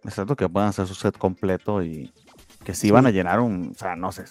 Exacto, 0.04 0.34
que 0.36 0.48
puedan 0.48 0.70
hacer 0.70 0.86
su 0.86 0.94
set 0.94 1.16
completo 1.18 1.82
y 1.82 2.12
que 2.64 2.74
sí, 2.74 2.90
van 2.90 3.06
a 3.06 3.10
llenar 3.10 3.40
un, 3.40 3.70
o 3.70 3.78
sea, 3.78 3.96
no 3.96 4.12
sé, 4.12 4.24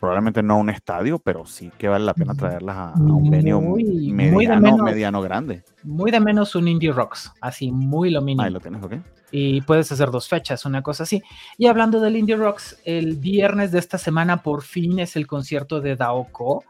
probablemente 0.00 0.42
no 0.42 0.58
un 0.58 0.70
estadio, 0.70 1.18
pero 1.18 1.44
sí 1.44 1.70
que 1.76 1.88
vale 1.88 2.06
la 2.06 2.14
pena 2.14 2.34
traerlas 2.34 2.76
a, 2.76 2.92
un 2.98 3.30
venue 3.30 3.84
mediano, 4.12 4.78
mediano 4.78 5.20
grande. 5.20 5.62
Muy 5.82 6.10
de 6.10 6.20
menos 6.20 6.54
un 6.54 6.68
Indie 6.68 6.90
Rocks, 6.90 7.32
así, 7.40 7.70
muy 7.70 8.10
lo 8.10 8.22
mínimo. 8.22 8.42
Ahí 8.42 8.50
lo 8.50 8.60
tienes, 8.60 8.82
ok. 8.82 8.94
Y 9.30 9.60
puedes 9.62 9.92
hacer 9.92 10.10
dos 10.10 10.26
fechas, 10.26 10.64
una 10.64 10.82
cosa 10.82 11.02
así. 11.02 11.22
Y 11.58 11.66
hablando 11.66 12.00
del 12.00 12.16
Indie 12.16 12.36
Rocks, 12.36 12.80
el 12.84 13.16
viernes 13.16 13.72
de 13.72 13.78
esta 13.78 13.98
semana 13.98 14.42
por 14.42 14.62
fin 14.62 14.98
es 14.98 15.16
el 15.16 15.26
concierto 15.26 15.80
de 15.80 15.96
Daoko 15.96 16.64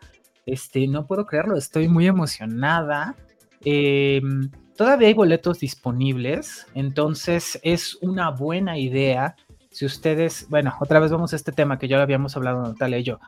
este, 0.46 0.86
no 0.86 1.06
puedo 1.06 1.26
creerlo, 1.26 1.56
estoy 1.56 1.88
muy 1.88 2.06
emocionada. 2.06 3.16
Em, 3.62 4.50
todavía 4.76 5.08
hay 5.08 5.14
boletos 5.14 5.58
disponibles, 5.58 6.66
entonces 6.74 7.58
es 7.62 7.96
una 7.96 8.30
buena 8.30 8.78
idea. 8.78 9.36
Si 9.70 9.84
ustedes, 9.84 10.46
bueno, 10.48 10.74
otra 10.80 11.00
vez 11.00 11.10
vamos 11.10 11.32
a 11.32 11.36
este 11.36 11.52
tema 11.52 11.78
que 11.78 11.88
ya 11.88 12.00
habíamos 12.00 12.36
hablado 12.36 12.62
Natalia 12.62 12.98
y 12.98 13.02
yo. 13.02 13.18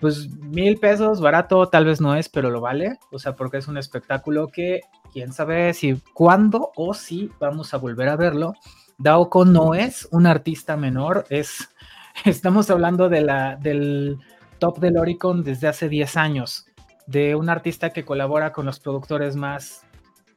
pues 0.00 0.28
mil 0.30 0.78
pesos, 0.78 1.20
barato, 1.20 1.68
tal 1.68 1.86
vez 1.86 2.00
no 2.00 2.14
es, 2.14 2.28
pero 2.28 2.50
lo 2.50 2.60
vale. 2.60 2.98
O 3.10 3.18
sea, 3.18 3.34
porque 3.34 3.58
es 3.58 3.68
un 3.68 3.78
espectáculo 3.78 4.48
que 4.48 4.82
quién 5.12 5.32
sabe 5.32 5.72
si, 5.74 5.96
cuándo 6.12 6.72
o 6.76 6.92
si 6.94 7.30
vamos 7.40 7.72
a 7.74 7.78
volver 7.78 8.08
a 8.08 8.16
verlo. 8.16 8.54
Daoko 8.98 9.44
no 9.44 9.74
es 9.74 10.06
un 10.10 10.26
artista 10.26 10.76
menor, 10.76 11.24
es, 11.30 11.68
estamos 12.24 12.70
hablando 12.70 13.08
de 13.08 13.22
la, 13.22 13.56
del 13.56 14.18
top 14.58 14.78
del 14.78 14.96
Oricon 14.96 15.42
desde 15.42 15.68
hace 15.68 15.88
10 15.88 16.16
años, 16.16 16.66
de 17.06 17.34
un 17.34 17.48
artista 17.48 17.90
que 17.90 18.04
colabora 18.04 18.52
con 18.52 18.66
los 18.66 18.80
productores 18.80 19.36
más, 19.36 19.86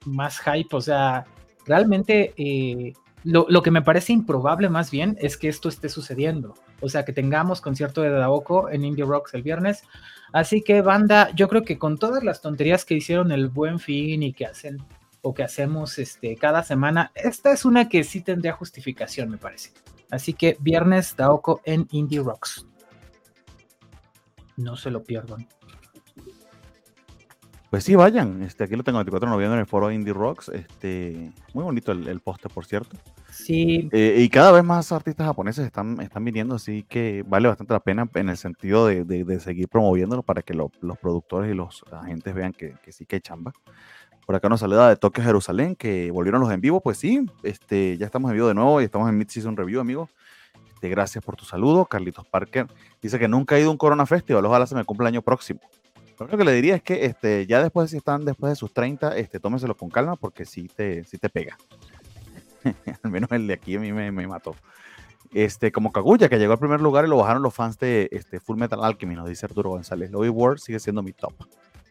más 0.05 0.39
hype, 0.39 0.75
o 0.75 0.81
sea, 0.81 1.25
realmente 1.65 2.33
eh, 2.37 2.93
lo, 3.23 3.61
que 3.61 3.71
me 3.71 3.81
parece 3.81 4.13
improbable 4.13 4.69
más 4.69 4.89
bien 4.89 5.17
es 5.19 5.37
que 5.37 5.49
esto 5.49 5.69
esté 5.69 5.89
sucediendo. 5.89 6.53
O 6.79 6.89
sea, 6.89 7.03
que 7.03 7.13
tengamos 7.13 7.61
concierto 7.61 8.01
de 8.01 8.09
Daoko 8.09 8.69
en 8.69 8.85
Indie 8.85 9.05
Rocks 9.05 9.33
el 9.33 9.43
viernes. 9.43 9.83
Así 10.31 10.61
que, 10.61 10.81
banda, 10.81 11.31
yo 11.35 11.47
creo 11.47 11.63
que 11.63 11.77
con 11.77 11.97
todas 11.97 12.23
las 12.23 12.41
tonterías 12.41 12.85
que 12.85 12.95
hicieron 12.95 13.31
el 13.31 13.49
buen 13.49 13.79
fin 13.79 14.23
y 14.23 14.33
que 14.33 14.45
hacen 14.45 14.77
o 15.21 15.33
que 15.33 15.43
hacemos 15.43 15.97
este, 15.99 16.37
cada 16.37 16.63
semana, 16.63 17.11
esta 17.15 17.51
es 17.51 17.65
una 17.65 17.89
que 17.89 18.03
sí 18.03 18.21
tendría 18.21 18.53
justificación, 18.53 19.29
me 19.29 19.37
parece. 19.37 19.71
Así 20.09 20.33
que 20.33 20.55
viernes 20.59 21.15
Daoko 21.17 21.61
en 21.65 21.87
Indie 21.91 22.21
Rocks. 22.21 22.65
No 24.57 24.75
se 24.75 24.91
lo 24.91 25.03
pierdan. 25.03 25.47
Pues 27.69 27.83
sí, 27.83 27.95
vayan. 27.95 28.41
Este, 28.43 28.63
aquí 28.63 28.75
lo 28.75 28.83
tengo 28.83 28.99
el 28.99 29.05
24 29.05 29.27
de 29.27 29.35
noviembre 29.35 29.55
en 29.55 29.61
el 29.61 29.67
foro 29.67 29.91
Indie 29.91 30.13
Rocks. 30.13 30.49
Este, 30.49 31.31
muy 31.53 31.63
bonito 31.63 31.91
el, 31.91 32.07
el 32.07 32.21
póster, 32.21 32.51
por 32.51 32.65
cierto. 32.65 32.97
Sí. 33.29 33.89
Eh, 33.91 34.15
y 34.19 34.29
cada 34.29 34.51
vez 34.51 34.63
más 34.63 34.91
artistas 34.91 35.27
japoneses 35.27 35.65
están, 35.65 35.99
están 36.01 36.23
viniendo, 36.23 36.55
así 36.55 36.83
que 36.83 37.23
vale 37.27 37.47
bastante 37.47 37.73
la 37.73 37.79
pena 37.79 38.09
en 38.15 38.29
el 38.29 38.37
sentido 38.37 38.87
de, 38.87 39.03
de, 39.03 39.39
seguir 39.39 39.67
promoviéndolo 39.67 40.23
para 40.23 40.41
que 40.41 40.53
los 40.53 40.71
productores 40.99 41.51
y 41.51 41.55
los 41.55 41.83
agentes 41.91 42.33
vean 42.33 42.53
que, 42.53 42.75
que, 42.81 42.91
sí 42.91 43.05
que 43.05 43.17
hay 43.17 43.21
chamba. 43.21 43.53
Por 44.25 44.35
acá 44.35 44.49
nos 44.49 44.59
saluda 44.59 44.89
de 44.89 44.95
Tokio 44.95 45.23
Jerusalén, 45.23 45.75
que 45.75 46.09
volvieron 46.11 46.41
los 46.41 46.51
en 46.51 46.59
vivo. 46.61 46.81
Pues 46.81 46.97
sí, 46.97 47.25
este, 47.43 47.97
ya 47.97 48.05
estamos 48.05 48.31
en 48.31 48.35
vivo 48.35 48.47
de 48.47 48.55
nuevo 48.55 48.81
y 48.81 48.85
estamos 48.85 49.07
en 49.07 49.17
Mid-Season 49.17 49.55
Review, 49.55 49.79
amigo. 49.79 50.09
Este, 50.77 50.89
gracias 50.89 51.23
por 51.23 51.35
tu 51.35 51.43
saludo. 51.43 51.85
Carlitos 51.85 52.27
Parker 52.27 52.67
dice 53.01 53.17
que 53.17 53.27
nunca 53.27 53.55
ha 53.55 53.59
ido 53.59 53.69
a 53.69 53.71
un 53.71 53.77
Corona 53.77 54.05
Festival. 54.05 54.45
Ojalá 54.45 54.67
se 54.67 54.75
me 54.75 54.85
cumpla 54.85 55.09
el 55.09 55.15
año 55.15 55.23
próximo. 55.23 55.59
Lo 56.19 56.37
que 56.37 56.43
le 56.43 56.51
diría 56.51 56.75
es 56.75 56.83
que 56.83 57.05
este, 57.05 57.47
ya 57.47 57.63
después, 57.63 57.89
si 57.89 57.97
están 57.97 58.25
después 58.25 58.51
de 58.51 58.55
sus 58.55 58.71
30, 58.73 59.17
este, 59.17 59.39
tómeselo 59.39 59.75
con 59.75 59.89
calma 59.89 60.15
porque 60.17 60.45
sí 60.45 60.67
te, 60.67 61.03
sí 61.03 61.17
te 61.17 61.29
pega. 61.29 61.57
Al 63.03 63.09
menos 63.09 63.31
el 63.31 63.47
de 63.47 63.55
aquí 63.55 63.75
a 63.75 63.79
mí 63.79 63.91
me, 63.91 64.11
me, 64.11 64.27
mató. 64.27 64.55
Este, 65.33 65.71
como 65.71 65.91
Kaguya, 65.91 66.29
que 66.29 66.37
llegó 66.37 66.53
al 66.53 66.59
primer 66.59 66.79
lugar 66.79 67.05
y 67.05 67.07
lo 67.07 67.17
bajaron 67.17 67.41
los 67.41 67.53
fans 67.53 67.79
de 67.79 68.07
este, 68.11 68.39
Full 68.39 68.57
Metal 68.57 68.83
Alchemy, 68.83 69.15
nos 69.15 69.27
dice 69.27 69.47
Arturo 69.47 69.71
González. 69.71 70.11
Lobby 70.11 70.29
World 70.29 70.59
sigue 70.59 70.79
siendo 70.79 71.01
mi 71.01 71.11
top. 71.11 71.33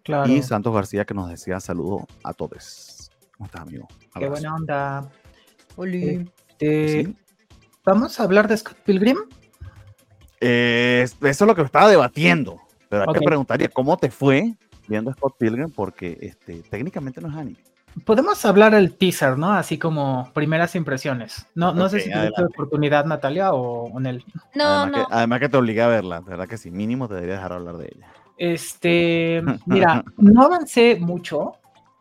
Claro. 0.04 0.30
Y 0.32 0.42
Santos 0.42 0.72
García 0.72 1.04
que 1.04 1.12
nos 1.12 1.28
decía 1.28 1.58
saludo 1.58 2.06
a 2.22 2.32
todos. 2.32 3.10
¿Cómo 3.36 3.46
estás, 3.46 3.62
amigo? 3.62 3.88
Abrazo. 4.14 4.20
Qué 4.20 4.28
buena 4.28 4.54
onda. 4.54 5.10
Oli. 5.76 6.30
Este, 6.58 7.04
¿Sí? 7.04 7.16
¿Vamos 7.86 8.18
a 8.18 8.24
hablar 8.24 8.48
de 8.48 8.56
Scott 8.56 8.78
Pilgrim? 8.84 9.16
Eh, 10.40 11.02
eso 11.04 11.16
es 11.22 11.40
lo 11.40 11.54
que 11.54 11.62
estaba 11.62 11.88
debatiendo. 11.88 12.60
Pero 12.88 13.02
hay 13.02 13.08
okay. 13.08 13.20
que 13.20 13.26
preguntaría, 13.26 13.68
¿cómo 13.68 13.96
te 13.96 14.10
fue 14.10 14.56
viendo 14.88 15.12
Scott 15.12 15.36
Pilgrim? 15.38 15.70
Porque 15.70 16.18
este, 16.20 16.62
técnicamente 16.62 17.20
no 17.20 17.28
es 17.28 17.36
anime. 17.36 17.58
Podemos 18.04 18.44
hablar 18.44 18.74
el 18.74 18.92
teaser, 18.96 19.38
¿no? 19.38 19.52
Así 19.52 19.78
como 19.78 20.32
primeras 20.34 20.74
impresiones. 20.74 21.46
No, 21.54 21.72
no 21.74 21.86
okay, 21.86 22.00
sé 22.00 22.06
si 22.06 22.12
tuviste 22.12 22.44
oportunidad, 22.44 23.04
Natalia, 23.04 23.52
o, 23.52 23.84
o 23.84 24.00
Nel. 24.00 24.24
No, 24.56 24.64
además 24.64 24.90
no. 24.90 25.06
Que, 25.06 25.14
además 25.14 25.40
que 25.40 25.48
te 25.48 25.56
obligué 25.56 25.82
a 25.82 25.88
verla, 25.88 26.20
¿verdad? 26.20 26.48
Que 26.48 26.58
sí, 26.58 26.72
mínimo 26.72 27.06
te 27.06 27.14
debería 27.14 27.36
dejar 27.36 27.52
hablar 27.52 27.76
de 27.76 27.92
ella. 27.94 28.08
Este, 28.36 29.42
mira, 29.66 30.04
no 30.16 30.42
avancé 30.42 30.96
mucho 31.00 31.52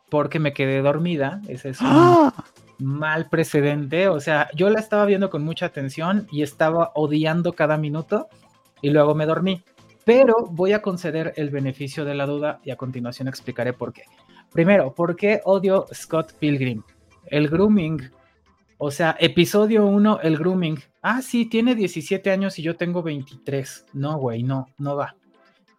porque 0.09 0.39
me 0.39 0.51
quedé 0.51 0.81
dormida. 0.81 1.41
Ese 1.47 1.69
es 1.69 1.81
un 1.81 1.87
¡Ah! 1.89 2.33
Mal 2.79 3.29
precedente. 3.29 4.07
O 4.07 4.19
sea, 4.19 4.49
yo 4.55 4.69
la 4.69 4.79
estaba 4.79 5.05
viendo 5.05 5.29
con 5.29 5.43
mucha 5.43 5.65
atención 5.65 6.27
y 6.31 6.41
estaba 6.41 6.91
odiando 6.95 7.53
cada 7.53 7.77
minuto 7.77 8.27
y 8.81 8.89
luego 8.89 9.15
me 9.15 9.25
dormí 9.25 9.63
pero 10.05 10.45
voy 10.51 10.71
a 10.71 10.81
conceder 10.81 11.33
el 11.35 11.49
beneficio 11.49 12.05
de 12.05 12.13
la 12.13 12.27
duda 12.27 12.61
y 12.63 12.69
a 12.69 12.77
continuación 12.77 13.27
explicaré 13.27 13.73
por 13.73 13.91
qué. 13.91 14.03
Primero, 14.53 14.93
¿por 14.93 15.15
qué 15.15 15.41
odio 15.43 15.87
Scott 15.93 16.33
Pilgrim? 16.39 16.83
El 17.25 17.49
grooming. 17.49 18.11
O 18.77 18.91
sea, 18.91 19.17
episodio 19.19 19.85
1, 19.87 20.19
el 20.21 20.37
grooming. 20.37 20.79
Ah, 21.01 21.21
sí, 21.21 21.47
tiene 21.47 21.75
17 21.75 22.29
años 22.29 22.59
y 22.59 22.61
yo 22.61 22.75
tengo 22.75 23.01
23. 23.01 23.87
No, 23.93 24.17
güey, 24.17 24.43
no, 24.43 24.67
no 24.77 24.95
va. 24.95 25.15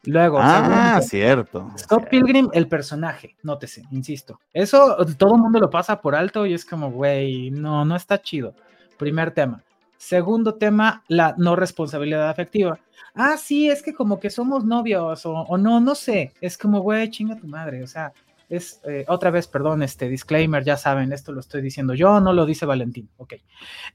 Luego, 0.07 0.39
ah, 0.41 1.01
segundo, 1.01 1.03
cierto. 1.03 1.73
Scott 1.77 2.09
Pilgrim, 2.09 2.49
el 2.53 2.69
personaje, 2.69 3.37
nótese, 3.43 3.83
insisto. 3.91 4.41
Eso 4.53 4.97
todo 5.19 5.35
el 5.35 5.43
mundo 5.43 5.59
lo 5.59 5.69
pasa 5.69 6.01
por 6.01 6.15
alto 6.15 6.47
y 6.47 6.55
es 6.55 6.65
como, 6.65 6.91
güey, 6.91 7.51
no, 7.51 7.85
no 7.85 7.97
está 7.97 8.21
chido. 8.23 8.55
Primer 8.99 9.33
tema. 9.33 9.63
Segundo 9.99 10.55
tema, 10.55 11.03
la 11.09 11.35
no 11.39 11.57
responsabilidad 11.57 12.29
afectiva. 12.29 12.79
Ah, 13.15 13.37
sí, 13.37 13.69
es 13.69 13.83
que 13.83 13.95
como 13.95 14.21
que 14.21 14.31
somos 14.31 14.65
novios 14.65 15.27
o, 15.27 15.33
o 15.33 15.59
no, 15.59 15.81
no 15.81 15.95
sé. 15.95 16.33
Es 16.41 16.57
como, 16.57 16.81
güey, 16.81 17.11
chinga 17.11 17.37
tu 17.37 17.47
madre. 17.47 17.83
O 17.83 17.87
sea, 17.87 18.13
es 18.49 18.81
eh, 18.85 19.05
otra 19.09 19.31
vez, 19.31 19.49
perdón, 19.49 19.83
este 19.83 20.09
disclaimer, 20.09 20.63
ya 20.63 20.77
saben, 20.77 21.13
esto 21.13 21.33
lo 21.33 21.41
estoy 21.41 21.63
diciendo 21.63 21.95
yo, 21.95 22.21
no 22.21 22.33
lo 22.33 22.47
dice 22.47 22.67
Valentín. 22.67 23.09
Ok. 23.17 23.35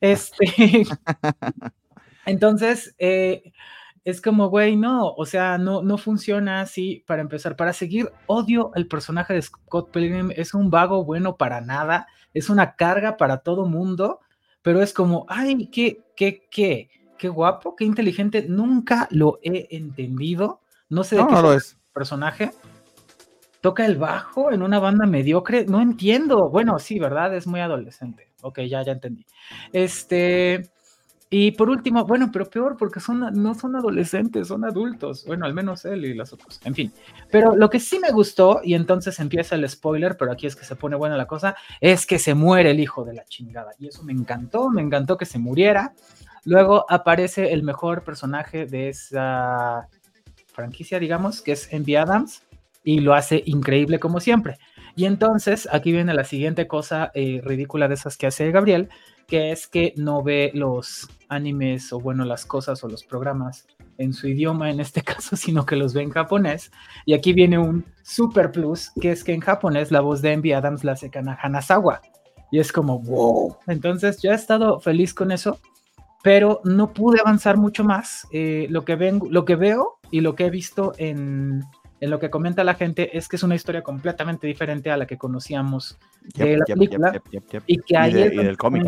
Este. 0.02 0.46
Entonces, 2.26 2.94
eh, 2.98 3.54
es 4.04 4.22
como, 4.22 4.50
güey, 4.50 4.76
no, 4.76 5.14
o 5.14 5.26
sea, 5.26 5.58
no, 5.58 5.82
no 5.84 5.98
funciona 5.98 6.62
así 6.62 7.04
para 7.08 7.22
empezar. 7.22 7.56
Para 7.56 7.74
seguir, 7.74 8.12
odio 8.28 8.72
el 8.76 8.88
personaje 8.88 9.34
de 9.34 9.42
Scott 9.42 9.92
Pilgrim, 9.92 10.32
es 10.36 10.54
un 10.54 10.70
vago 10.70 11.04
bueno 11.04 11.38
para 11.38 11.62
nada, 11.62 12.08
es 12.34 12.50
una 12.50 12.76
carga 12.76 13.18
para 13.18 13.38
todo 13.38 13.66
mundo 13.66 14.20
pero 14.62 14.82
es 14.82 14.94
como, 14.94 15.26
ay, 15.28 15.68
qué, 15.68 16.02
qué, 16.16 16.48
qué, 16.50 16.90
qué 17.18 17.30
guapo, 17.30 17.76
qué 17.76 17.86
inteligente, 17.86 18.46
nunca 18.48 19.08
lo 19.12 19.40
he 19.42 19.76
entendido, 19.76 20.62
no 20.90 21.04
sé 21.04 21.16
de 21.16 21.24
no, 21.24 21.28
qué 21.30 21.34
no 21.36 21.54
es. 21.54 21.78
personaje. 21.94 22.52
Toca 23.62 23.86
el 23.86 23.98
bajo 23.98 24.52
en 24.52 24.64
una 24.64 24.80
banda 24.80 25.06
mediocre, 25.06 25.66
no 25.66 25.82
entiendo. 25.82 26.50
Bueno, 26.50 26.80
sí, 26.80 26.98
¿verdad? 26.98 27.36
Es 27.36 27.46
muy 27.46 27.60
adolescente. 27.60 28.32
Ok, 28.42 28.62
ya, 28.62 28.82
ya 28.82 28.94
entendí. 28.94 29.26
Este, 29.72 30.72
y 31.34 31.52
por 31.52 31.70
último, 31.70 32.04
bueno, 32.04 32.30
pero 32.30 32.50
peor 32.50 32.76
porque 32.78 33.00
son, 33.00 33.22
no 33.42 33.56
son 33.56 33.78
adolescentes, 33.78 34.50
son 34.50 34.66
adultos. 34.66 35.24
Bueno, 35.26 35.46
al 35.46 35.54
menos 35.54 35.86
él 35.86 36.04
y 36.04 36.14
los 36.14 36.34
otros. 36.34 36.60
En 36.66 36.76
fin. 36.76 36.92
Pero 37.32 37.56
lo 37.56 37.70
que 37.70 37.80
sí 37.80 38.00
me 38.00 38.12
gustó, 38.12 38.60
y 38.62 38.74
entonces 38.74 39.18
empieza 39.18 39.56
el 39.56 39.68
spoiler, 39.70 40.18
pero 40.18 40.34
aquí 40.34 40.46
es 40.46 40.58
que 40.58 40.66
se 40.66 40.76
pone 40.76 40.98
buena 40.98 41.16
la 41.16 41.28
cosa, 41.28 41.56
es 41.80 42.06
que 42.06 42.20
se 42.20 42.34
muere 42.34 42.72
el 42.72 42.82
hijo 42.82 43.06
de 43.06 43.14
la 43.14 43.24
chingada. 43.24 43.72
Y 43.80 43.88
eso 43.88 44.04
me 44.04 44.12
encantó, 44.12 44.70
me 44.70 44.82
encantó 44.82 45.18
que 45.18 45.26
se 45.26 45.40
muriera. 45.40 45.94
Luego 46.44 46.86
aparece 46.90 47.54
el 47.54 47.64
mejor 47.64 48.04
personaje 48.04 48.66
de 48.66 48.90
esa 48.90 49.88
franquicia, 50.48 51.00
digamos, 51.00 51.42
que 51.42 51.54
es 51.54 51.72
Envy 51.72 51.96
Adams, 51.96 52.44
y 52.84 53.00
lo 53.00 53.14
hace 53.14 53.42
increíble 53.46 54.00
como 54.00 54.20
siempre. 54.20 54.58
Y 54.98 55.06
entonces 55.06 55.70
aquí 55.72 55.94
viene 55.94 56.14
la 56.14 56.26
siguiente 56.26 56.68
cosa 56.68 57.10
eh, 57.14 57.40
ridícula 57.42 57.88
de 57.88 57.94
esas 57.94 58.18
que 58.18 58.28
hace 58.28 58.52
Gabriel, 58.52 58.90
que 59.28 59.54
es 59.54 59.68
que 59.68 59.94
no 59.96 60.24
ve 60.24 60.52
los 60.54 61.08
animes 61.32 61.92
o 61.94 62.00
bueno, 62.00 62.26
las 62.26 62.46
cosas 62.46 62.84
o 62.84 62.88
los 62.88 63.04
programas 63.04 63.66
en 63.98 64.14
su 64.14 64.28
idioma 64.28 64.70
en 64.70 64.80
este 64.80 65.02
caso, 65.04 65.36
sino 65.36 65.66
que 65.66 65.76
los 65.76 65.94
ve 65.94 66.04
en 66.04 66.12
japonés. 66.12 66.72
Y 67.06 67.14
aquí 67.14 67.34
viene 67.34 67.58
un 67.58 67.86
super 68.04 68.52
plus, 68.52 68.92
que 69.02 69.12
es 69.12 69.24
que 69.24 69.34
en 69.34 69.42
japonés 69.42 69.92
la 69.92 70.02
voz 70.02 70.22
de 70.22 70.34
Envy 70.34 70.52
Adams 70.52 70.84
la 70.84 70.92
hace 70.92 71.10
Kana 71.10 71.38
Hanazawa. 71.42 72.02
Y 72.52 72.60
es 72.60 72.72
como, 72.72 73.00
wow. 73.00 73.58
Entonces 73.68 74.22
yo 74.22 74.32
he 74.32 74.36
estado 74.36 74.80
feliz 74.82 75.14
con 75.14 75.32
eso, 75.32 75.60
pero 76.22 76.60
no 76.66 76.94
pude 76.94 77.22
avanzar 77.22 77.58
mucho 77.58 77.84
más. 77.84 78.28
Eh, 78.32 78.68
lo, 78.70 78.84
que 78.84 78.96
ven, 78.96 79.22
lo 79.30 79.46
que 79.46 79.56
veo 79.56 80.00
y 80.12 80.20
lo 80.20 80.36
que 80.36 80.48
he 80.48 80.50
visto 80.50 80.92
en, 80.98 81.64
en 82.02 82.10
lo 82.10 82.20
que 82.20 82.30
comenta 82.30 82.64
la 82.64 82.74
gente 82.74 83.16
es 83.18 83.30
que 83.30 83.38
es 83.38 83.44
una 83.44 83.56
historia 83.56 83.84
completamente 83.84 84.48
diferente 84.48 84.92
a 84.92 84.98
la 84.98 85.06
que 85.06 85.18
conocíamos 85.18 85.98
de 86.36 86.46
Yep, 86.46 86.58
la 86.60 86.66
yep, 86.66 86.76
película 86.78 87.22
yep, 87.32 87.64
y 87.68 87.78
que 87.78 87.96
ahí 87.98 88.12
Y 88.12 88.14
de- 88.16 88.26
es 88.26 88.34
y 88.34 88.38
del 88.38 88.58
cómic. 88.58 88.84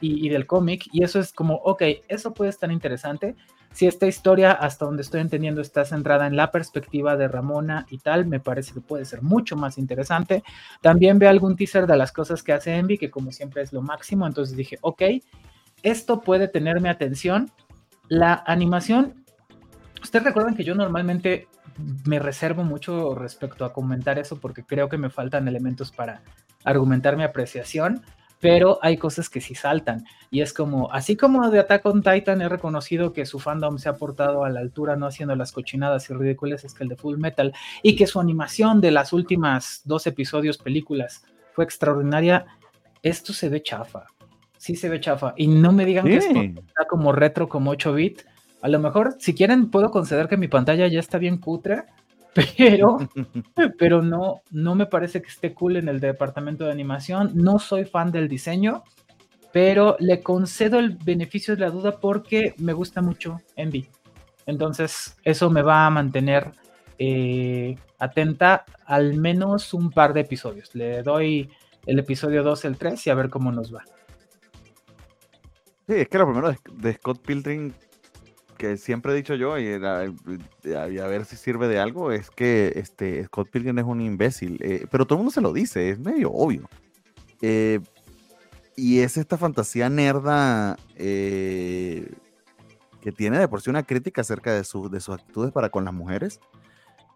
y, 0.00 0.26
y 0.26 0.28
del 0.28 0.46
cómic. 0.46 0.84
Y 0.92 1.02
eso 1.02 1.18
es 1.18 1.32
como 1.32 1.54
ok 1.56 1.82
eso 2.06 2.32
puede 2.34 2.50
estar 2.50 2.70
interesante. 2.70 3.34
Si 3.72 3.86
esta 3.86 4.06
historia 4.06 4.52
hasta 4.52 4.84
donde 4.84 5.02
estoy 5.02 5.20
entendiendo 5.20 5.60
está 5.62 5.84
centrada 5.84 6.26
en 6.26 6.36
la 6.36 6.50
perspectiva 6.50 7.16
de 7.16 7.28
Ramona 7.28 7.86
y 7.88 7.98
tal 7.98 8.26
me 8.26 8.40
parece 8.40 8.74
que 8.74 8.80
puede 8.80 9.04
ser 9.04 9.22
mucho 9.22 9.56
más 9.56 9.78
interesante. 9.78 10.42
También 10.82 11.18
ve 11.18 11.28
algún 11.28 11.56
teaser 11.56 11.86
de 11.86 11.96
las 11.96 12.12
cosas 12.12 12.42
que 12.42 12.52
hace 12.52 12.74
Envy 12.76 12.98
que 12.98 13.10
como 13.10 13.32
siempre 13.32 13.62
es 13.62 13.72
lo 13.72 13.80
máximo. 13.80 14.26
Entonces 14.26 14.56
dije 14.56 14.76
ok 14.82 15.02
esto 15.82 16.20
puede 16.20 16.46
tener 16.46 16.80
mi 16.82 16.90
atención. 16.90 17.50
La 18.08 18.42
animación 18.46 19.24
ustedes 20.02 20.24
recuerdan 20.26 20.54
que 20.54 20.64
yo 20.64 20.74
normalmente 20.74 21.48
me 22.06 22.18
reservo 22.18 22.64
mucho 22.64 23.14
respecto 23.14 23.64
a 23.64 23.72
comentar 23.72 24.18
eso 24.18 24.36
porque 24.40 24.64
creo 24.64 24.88
que 24.88 24.98
me 24.98 25.10
faltan 25.10 25.48
elementos 25.48 25.90
para 25.90 26.22
argumentar 26.64 27.16
mi 27.16 27.22
apreciación, 27.22 28.02
pero 28.40 28.78
hay 28.82 28.96
cosas 28.96 29.28
que 29.28 29.40
sí 29.40 29.54
saltan. 29.54 30.04
Y 30.30 30.40
es 30.40 30.52
como, 30.52 30.90
así 30.92 31.16
como 31.16 31.50
de 31.50 31.60
Attack 31.60 31.84
on 31.86 32.02
Titan 32.02 32.40
he 32.40 32.48
reconocido 32.48 33.12
que 33.12 33.26
su 33.26 33.38
fandom 33.38 33.78
se 33.78 33.88
ha 33.88 33.96
portado 33.96 34.44
a 34.44 34.50
la 34.50 34.60
altura, 34.60 34.96
no 34.96 35.06
haciendo 35.06 35.36
las 35.36 35.52
cochinadas 35.52 36.08
y 36.08 36.14
ridículas, 36.14 36.64
es 36.64 36.74
que 36.74 36.84
el 36.84 36.88
de 36.88 36.96
Full 36.96 37.18
Metal, 37.18 37.52
y 37.82 37.96
que 37.96 38.06
su 38.06 38.18
animación 38.18 38.80
de 38.80 38.90
las 38.90 39.12
últimas 39.12 39.82
dos 39.84 40.06
episodios, 40.06 40.56
películas, 40.56 41.24
fue 41.52 41.64
extraordinaria, 41.64 42.46
esto 43.02 43.32
se 43.32 43.48
ve 43.48 43.62
chafa. 43.62 44.06
Sí 44.56 44.76
se 44.76 44.88
ve 44.88 45.00
chafa. 45.00 45.34
Y 45.36 45.46
no 45.46 45.72
me 45.72 45.84
digan 45.84 46.04
que 46.04 46.16
esto 46.16 46.40
está 46.40 46.86
como 46.88 47.12
retro, 47.12 47.48
como 47.48 47.70
8 47.70 47.92
bit. 47.94 48.22
A 48.62 48.68
lo 48.68 48.78
mejor, 48.78 49.16
si 49.18 49.34
quieren, 49.34 49.70
puedo 49.70 49.90
conceder 49.90 50.28
que 50.28 50.36
mi 50.36 50.48
pantalla 50.48 50.86
ya 50.86 51.00
está 51.00 51.18
bien 51.18 51.38
cutre, 51.38 51.84
pero, 52.56 52.98
pero 53.78 54.02
no, 54.02 54.42
no 54.50 54.74
me 54.74 54.86
parece 54.86 55.22
que 55.22 55.28
esté 55.28 55.54
cool 55.54 55.76
en 55.76 55.88
el 55.88 56.00
departamento 56.00 56.64
de 56.64 56.72
animación. 56.72 57.32
No 57.34 57.58
soy 57.58 57.84
fan 57.84 58.12
del 58.12 58.28
diseño, 58.28 58.84
pero 59.52 59.96
le 59.98 60.22
concedo 60.22 60.78
el 60.78 60.90
beneficio 60.90 61.54
de 61.54 61.60
la 61.60 61.70
duda 61.70 61.98
porque 61.98 62.54
me 62.58 62.72
gusta 62.72 63.02
mucho 63.02 63.40
Envy. 63.56 63.88
Entonces, 64.46 65.16
eso 65.24 65.50
me 65.50 65.62
va 65.62 65.86
a 65.86 65.90
mantener 65.90 66.52
eh, 66.98 67.76
atenta 67.98 68.64
al 68.84 69.14
menos 69.14 69.72
un 69.74 69.90
par 69.90 70.12
de 70.12 70.20
episodios. 70.20 70.74
Le 70.74 71.02
doy 71.02 71.50
el 71.86 71.98
episodio 71.98 72.42
2, 72.42 72.64
el 72.66 72.76
3 72.76 73.06
y 73.06 73.10
a 73.10 73.14
ver 73.14 73.30
cómo 73.30 73.52
nos 73.52 73.74
va. 73.74 73.82
Sí, 75.86 75.94
es 75.94 76.08
que 76.08 76.18
lo 76.18 76.26
primero 76.26 76.54
de 76.72 76.92
Scott 76.94 77.20
Pilgrim 77.24 77.72
que 78.60 78.76
siempre 78.76 79.12
he 79.12 79.16
dicho 79.16 79.34
yo, 79.36 79.58
y, 79.58 79.72
a, 79.72 81.06
ver 81.06 81.24
si 81.24 81.36
sirve 81.36 81.66
de 81.66 81.80
algo, 81.80 82.12
es 82.12 82.30
que 82.30 82.74
este, 82.76 83.24
Scott 83.24 83.48
Pilgrim 83.50 83.78
es 83.78 83.86
un 83.86 84.02
imbécil. 84.02 84.58
Eh, 84.60 84.86
pero 84.90 85.06
todo 85.06 85.16
el 85.16 85.20
mundo 85.20 85.32
se 85.32 85.40
lo 85.40 85.54
dice, 85.54 85.88
es 85.88 85.98
medio 85.98 86.30
obvio. 86.30 86.68
Eh, 87.40 87.80
y 88.76 88.98
es 89.00 89.16
esta 89.16 89.38
fantasía 89.38 89.88
nerda 89.88 90.76
eh, 90.94 92.12
que 93.00 93.12
tiene 93.12 93.38
de 93.38 93.48
por 93.48 93.62
sí 93.62 93.70
una 93.70 93.82
crítica 93.82 94.20
acerca 94.20 94.52
de, 94.52 94.58
de 94.58 94.64
sus 94.64 95.08
actitudes 95.08 95.52
para 95.52 95.70
con 95.70 95.86
las 95.86 95.94
mujeres. 95.94 96.38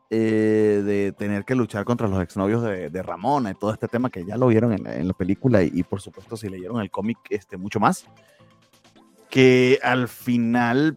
de 0.09 1.15
tener 1.19 1.45
que 1.45 1.55
luchar 1.55 1.85
contra 1.85 2.09
los 2.09 2.23
exnovios 2.23 2.63
de, 2.63 2.89
de, 2.89 3.03
Ramona 3.03 3.51
y 3.51 3.55
todo 3.55 3.73
este 3.73 3.89
tema 3.89 4.09
que 4.09 4.25
ya 4.25 4.37
lo 4.39 4.47
vieron 4.47 4.73
en 4.73 5.09
la, 5.09 5.15
película 5.15 5.63
y, 5.63 5.73
y, 5.75 5.83
por 5.83 6.01
supuesto 6.01 6.37
si 6.37 6.49
leyeron 6.49 6.81
el 6.81 6.91
cómic 6.91 7.19
este, 7.31 7.57
mucho 7.57 7.81
más 7.81 8.07
que 9.35 9.81
al 9.83 10.07
final 10.07 10.97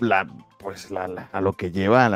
la, 0.00 0.26
pues 0.58 0.90
la, 0.90 1.28
a 1.32 1.40
lo 1.40 1.52
que 1.52 1.70
lleva 1.70 2.06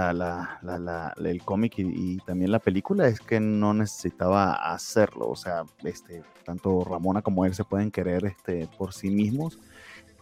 el 1.19 1.43
cómic 1.45 1.75
y, 1.79 2.19
también 2.19 2.51
la 2.51 2.59
película 2.59 3.09
es 3.09 3.21
que 3.21 3.41
no 3.41 3.75
necesitaba 3.75 4.53
hacerlo. 4.73 5.29
O 5.29 5.37
sea, 5.37 5.65
este, 5.85 6.23
tanto 6.45 6.85
Ramona 6.85 7.23
como 7.23 7.45
él 7.45 7.55
se 7.55 7.65
pueden 7.65 7.91
querer 7.91 8.25
este, 8.25 8.69
por 8.79 8.93
sí 8.93 9.11
mismos. 9.11 9.59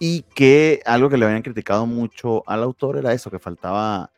Y 0.01 0.23
que 0.35 0.83
algo 0.87 1.09
que 1.09 1.17
le 1.17 1.25
habían 1.25 1.43
criticado 1.43 1.87
mucho 1.87 2.43
al 2.49 2.63
autor 2.63 2.97
era 2.97 3.13
eso, 3.13 3.31
que 3.31 3.39
faltaba, 3.39 4.11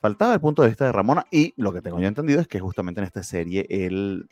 faltaba 0.00 0.34
el 0.34 0.40
punto 0.40 0.62
de 0.62 0.68
vista 0.68 0.86
de 0.86 0.92
Ramona. 0.92 1.24
Y 1.30 1.54
lo 1.56 1.72
que 1.72 1.80
tengo 1.80 2.00
yo 2.00 2.08
entendido 2.08 2.40
es 2.40 2.48
que 2.48 2.60
justamente 2.60 3.00
en 3.00 3.06
esta 3.06 3.22
serie 3.22 3.66
él, 3.70 4.28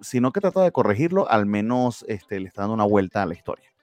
si 0.00 0.20
no 0.20 0.32
que 0.32 0.40
trata 0.40 0.62
de 0.62 0.72
corregirlo, 0.72 1.30
al 1.30 1.46
menos 1.46 2.04
este, 2.08 2.40
le 2.40 2.48
está 2.48 2.62
dando 2.62 2.74
una 2.74 2.84
vuelta 2.84 3.22
a 3.22 3.26
la 3.26 3.34
historia. 3.34 3.73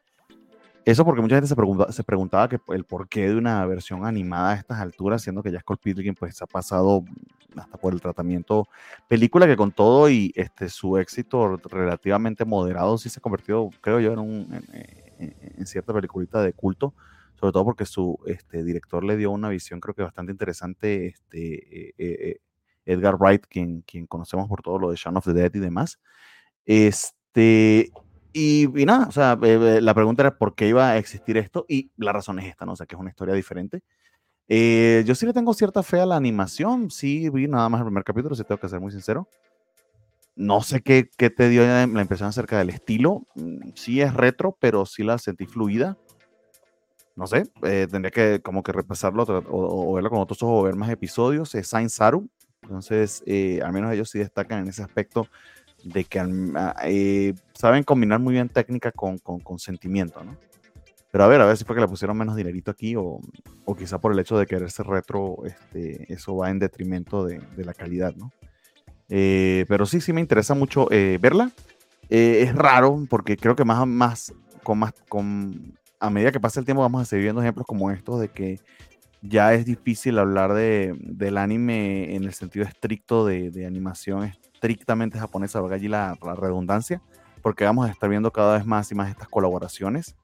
Eso 0.84 1.06
porque 1.06 1.22
mucha 1.22 1.36
gente 1.36 1.48
se, 1.48 1.56
pregunta, 1.56 1.91
se 1.91 2.04
preguntaba 2.04 2.50
que 2.50 2.60
el 2.70 2.86
porqué 2.86 3.30
de 3.30 3.36
una 3.36 3.65
versión 3.67 4.06
animada 4.06 4.52
a 4.52 4.56
estas 4.56 4.80
alturas, 4.80 5.22
siendo 5.22 5.44
que 5.44 5.52
ya 5.52 5.60
Scott 5.60 5.80
Pilgrim 5.82 6.15
pues 6.15 6.41
ha 6.41 6.48
pasado 6.48 7.04
hasta 7.56 7.78
por 7.78 7.94
el 7.94 8.02
tratamiento. 8.02 8.67
Película 9.08 9.46
que 9.46 9.56
con 9.56 9.72
todo 9.72 10.10
y 10.10 10.32
este, 10.36 10.70
su 10.70 10.98
éxito 10.98 11.58
relativamente 11.58 12.46
moderado 12.46 12.98
sí 12.98 13.10
se 13.10 13.20
ha 13.20 13.22
convertido, 13.22 13.70
creo 13.82 14.00
yo, 14.00 14.13
en, 14.13 14.20
un, 14.20 14.63
en, 15.20 15.65
cierta 15.67 15.94
peliculita 15.94 16.41
de 16.41 16.54
culto, 16.54 16.96
sobre 17.36 17.54
todo 17.54 17.65
porque 17.65 17.86
su 17.86 18.17
este, 18.26 18.63
director 18.63 19.04
le 19.04 19.17
dio 19.17 19.30
una 19.30 19.50
visión 19.50 19.80
creo 19.80 19.94
que 19.94 20.02
bastante 20.02 20.32
interesante, 20.32 21.08
este, 21.08 21.88
eh, 21.88 21.94
eh, 21.98 22.38
Edgar 22.86 23.17
Wright, 23.17 23.46
quien, 23.48 23.82
quien 23.82 24.08
conocemos 24.08 24.48
por 24.48 24.63
todo 24.63 24.80
lo 24.80 24.89
de 24.89 24.96
Shaun 24.96 25.17
of 25.17 25.26
the 25.26 25.34
Dead 25.34 25.54
y 25.54 25.60
demás. 25.60 26.00
Este, 26.65 27.91
y, 28.34 28.67
nada, 28.86 29.08
o 29.08 29.12
sea, 29.12 29.38
eh, 29.41 29.78
eh, 29.78 29.82
la 29.82 29.94
pregunta 29.94 30.24
era 30.24 30.38
por 30.38 30.56
qué 30.56 30.67
iba 30.67 30.89
a 30.89 30.98
existir 30.98 31.38
esto 31.38 31.65
y 31.67 31.91
la 31.98 32.13
razón 32.13 32.39
es 32.39 32.48
esta, 32.48 32.65
¿no? 32.65 32.74
O 32.74 32.76
sea, 32.76 32.86
que 32.86 32.96
es 32.96 33.02
una 33.02 33.10
historia 33.10 33.34
diferente. 33.34 33.84
Eh, 34.48 35.04
yo 35.06 35.15
sí 35.15 35.26
le 35.26 35.34
tengo 35.34 35.54
cierta 35.54 35.84
fe 35.84 36.00
a 36.00 36.06
la 36.06 36.15
animación, 36.15 36.91
sí 36.91 37.30
vi 37.30 37.48
nada 37.48 37.67
más 37.70 37.80
el 37.80 37.86
primer 37.86 38.04
capítulo, 38.04 38.36
si 38.36 38.44
tengo 38.44 38.60
que 38.60 38.70
ser 38.70 38.80
muy 38.80 38.91
sincero. 38.91 39.28
No 40.36 40.62
sé 40.62 40.82
qué, 40.82 41.10
qué 41.17 41.30
te 41.30 41.50
dio 41.50 41.63
la 41.63 41.84
impresión 41.84 42.30
acerca 42.30 42.58
del 42.58 42.70
estilo. 42.70 43.28
Mm, 43.36 43.72
sí 43.76 44.02
es 44.02 44.13
retro, 44.13 44.58
pero 44.60 44.86
sí 44.86 45.04
la 45.04 45.17
sentí 45.17 45.46
fluida. 45.46 45.98
No 47.15 47.28
sé, 47.28 47.46
tendría 47.62 48.10
que 48.10 48.41
como 48.41 48.63
que 48.63 48.72
repasarlo 48.72 49.24
o, 49.24 49.94
verlo 49.94 50.10
con 50.10 50.20
otros 50.20 50.41
ojos 50.41 50.62
o 50.62 50.63
ver 50.63 50.76
más 50.76 50.89
episodios. 50.89 51.54
Es 51.56 51.67
Saint 51.67 51.89
Saru, 51.89 52.30
entonces 52.63 53.22
al 53.62 53.74
menos 53.74 53.91
ellos 53.91 54.10
sí 54.10 54.20
destacan 54.20 54.60
en 54.60 54.70
ese 54.70 54.82
aspecto 54.82 55.28
de 55.84 56.04
que 56.04 56.20
ah, 56.20 56.76
eh, 56.84 57.34
saben 57.54 57.84
combinar 57.84 58.20
muy 58.20 58.34
bien 58.34 58.50
técnica 58.50 58.91
con, 58.91 59.17
con, 59.17 59.60
sentimiento, 59.60 60.24
¿no? 60.24 60.38
Pero 61.12 61.26
a 61.26 61.28
ver, 61.28 61.41
a 61.41 61.46
ver 61.46 61.58
si 61.58 61.65
fue 61.65 61.76
que 61.76 61.82
le 61.82 61.88
pusieron 61.88 62.17
menos 62.17 62.36
dinerito 62.36 62.72
aquí 62.72 62.96
o, 62.96 63.20
o 63.65 63.76
quizá 63.76 64.00
por 64.00 64.13
el 64.13 64.20
hecho 64.20 64.38
de 64.38 64.46
querer 64.46 64.72
ser 64.72 64.88
retro, 64.88 65.38
este, 65.46 66.12
eso 66.12 66.38
va 66.38 66.50
en 66.50 66.60
detrimento 66.60 67.26
de, 67.26 67.41
de 67.56 67.65
la 67.65 67.74
calidad, 67.74 68.15
¿no? 68.15 68.32
Eh, 69.10 69.65
pero 69.67 69.86
sí, 69.86 70.00
sí 70.00 70.13
me 70.13 70.22
interesa 70.22 70.54
mucho 70.54 70.89
eh, 70.89 71.20
verla. 71.22 71.52
es 72.10 72.56
raro 72.56 73.06
porque 73.10 73.36
creo 73.36 73.58
que 73.58 73.65
más, 73.65 73.86
más, 73.86 74.34
con 74.63 74.80
más, 74.80 74.94
con, 75.10 75.78
a 76.00 76.10
medida 76.10 76.32
que 76.32 76.39
pasa 76.39 76.62
el 76.62 76.65
tiempo 76.65 76.82
vamos 76.82 77.02
a 77.02 77.06
seguir 77.06 77.24
viendo 77.24 77.41
ejemplos 77.41 77.67
como 77.67 77.91
estos 77.91 78.22
de 78.22 78.30
que 78.30 78.60
ya 79.22 79.54
es 79.54 79.65
difícil 79.65 80.17
hablar 80.17 80.54
de, 80.54 80.96
del 81.00 81.38
anime 81.38 82.15
en 82.15 82.24
el 82.24 82.34
sentido 82.34 82.65
estricto 82.65 83.26
de, 83.26 83.52
de 83.52 83.65
animación 83.65 84.24
estrictamente 84.62 85.17
japonesa, 85.17 85.60
valga 85.60 85.76
allí 85.76 85.88
la, 85.88 86.15
redundancia, 86.38 87.02
porque 87.41 87.63
vamos 87.63 87.88
a 87.88 87.91
estar 87.91 88.08
viendo 88.08 88.32
cada 88.32 88.58
vez 88.58 88.65
más 88.65 88.91
y 88.91 88.95
más 88.95 89.10
estas 89.10 89.28
colaboraciones 89.28 90.15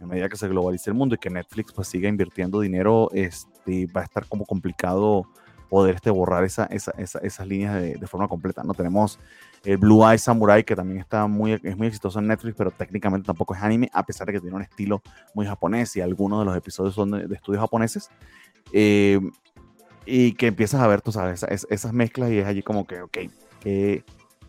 a 0.00 0.06
medida 0.06 0.30
que 0.30 0.36
se 0.36 0.48
globalice 0.48 0.88
el 0.88 0.96
mundo 0.96 1.14
y 1.14 1.18
que 1.18 1.28
Netflix 1.28 1.72
pues 1.74 1.88
siga 1.88 2.08
invirtiendo 2.08 2.60
dinero, 2.60 3.10
este, 3.12 3.86
va 3.86 4.00
a 4.00 4.04
estar 4.04 4.26
como 4.26 4.46
complicado 4.46 5.26
poder 5.68 5.96
este, 5.96 6.08
borrar 6.08 6.42
esa, 6.42 6.64
esa, 6.66 6.92
esas 6.92 7.46
líneas 7.46 7.74
de, 7.74 7.96
de, 7.96 8.06
forma 8.06 8.26
completa. 8.26 8.62
No 8.64 8.72
tenemos 8.72 9.18
el 9.62 9.76
Blue 9.76 10.02
Eye 10.02 10.16
Samurai, 10.16 10.64
que 10.64 10.74
también 10.74 11.00
está 11.00 11.26
muy, 11.26 11.60
es 11.62 11.76
muy 11.76 11.86
exitoso 11.86 12.18
en 12.18 12.28
Netflix, 12.28 12.56
pero 12.56 12.70
técnicamente 12.70 13.26
tampoco 13.26 13.54
es 13.54 13.62
anime, 13.62 13.90
a 13.92 14.02
pesar 14.02 14.26
de 14.26 14.32
que 14.32 14.40
tiene 14.40 14.56
un 14.56 14.62
estilo 14.62 15.02
muy 15.34 15.44
japonés 15.46 15.94
y 15.96 16.00
algunos 16.00 16.38
de 16.38 16.44
los 16.46 16.56
episodios 16.56 16.94
son 16.94 17.10
de, 17.10 17.34
estudios 17.34 17.60
japoneses. 17.60 18.08
Eh, 18.72 19.20
y 20.06 20.32
que 20.32 20.46
empiezas 20.46 20.80
a 20.80 20.86
ver, 20.86 21.02
tú 21.02 21.12
sabes, 21.12 21.42
esas, 21.42 21.66
esas 21.70 21.92
mezclas 21.92 22.30
y 22.30 22.38
es 22.38 22.46
allí 22.46 22.62
como 22.62 22.86
que, 22.86 23.02
ok, 23.02 23.18
que, 23.60 24.04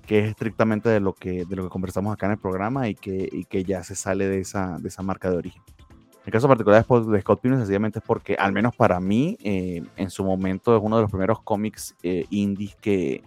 es 0.07 0.29
estrictamente 0.29 0.89
de 0.89 0.99
lo 0.99 1.13
que, 1.13 1.45
de 1.45 1.55
lo 1.55 1.63
que 1.63 1.69
conversamos 1.69 2.13
acá 2.13 2.25
en 2.25 2.33
el 2.33 2.37
programa 2.37 2.89
y 2.89 2.95
que, 2.95 3.29
y 3.31 3.45
que 3.45 3.63
ya 3.63 3.81
se 3.81 3.95
sale 3.95 4.27
de 4.27 4.41
esa, 4.41 4.77
de 4.77 4.89
esa 4.89 5.03
marca 5.03 5.31
de 5.31 5.37
origen. 5.37 5.61
El 6.25 6.31
caso 6.31 6.47
particular 6.47 6.85
de 6.85 7.21
Scott 7.21 7.41
Pilgrim 7.41 7.59
sencillamente 7.59 7.99
es 7.99 8.05
porque, 8.05 8.35
al 8.35 8.51
menos 8.51 8.75
para 8.75 8.99
mí, 8.99 9.37
eh, 9.41 9.81
en 9.95 10.09
su 10.09 10.23
momento 10.23 10.75
es 10.75 10.83
uno 10.83 10.97
de 10.97 11.03
los 11.03 11.11
primeros 11.11 11.41
cómics 11.41 11.95
eh, 12.03 12.25
indies 12.29 12.75
que, 12.75 13.23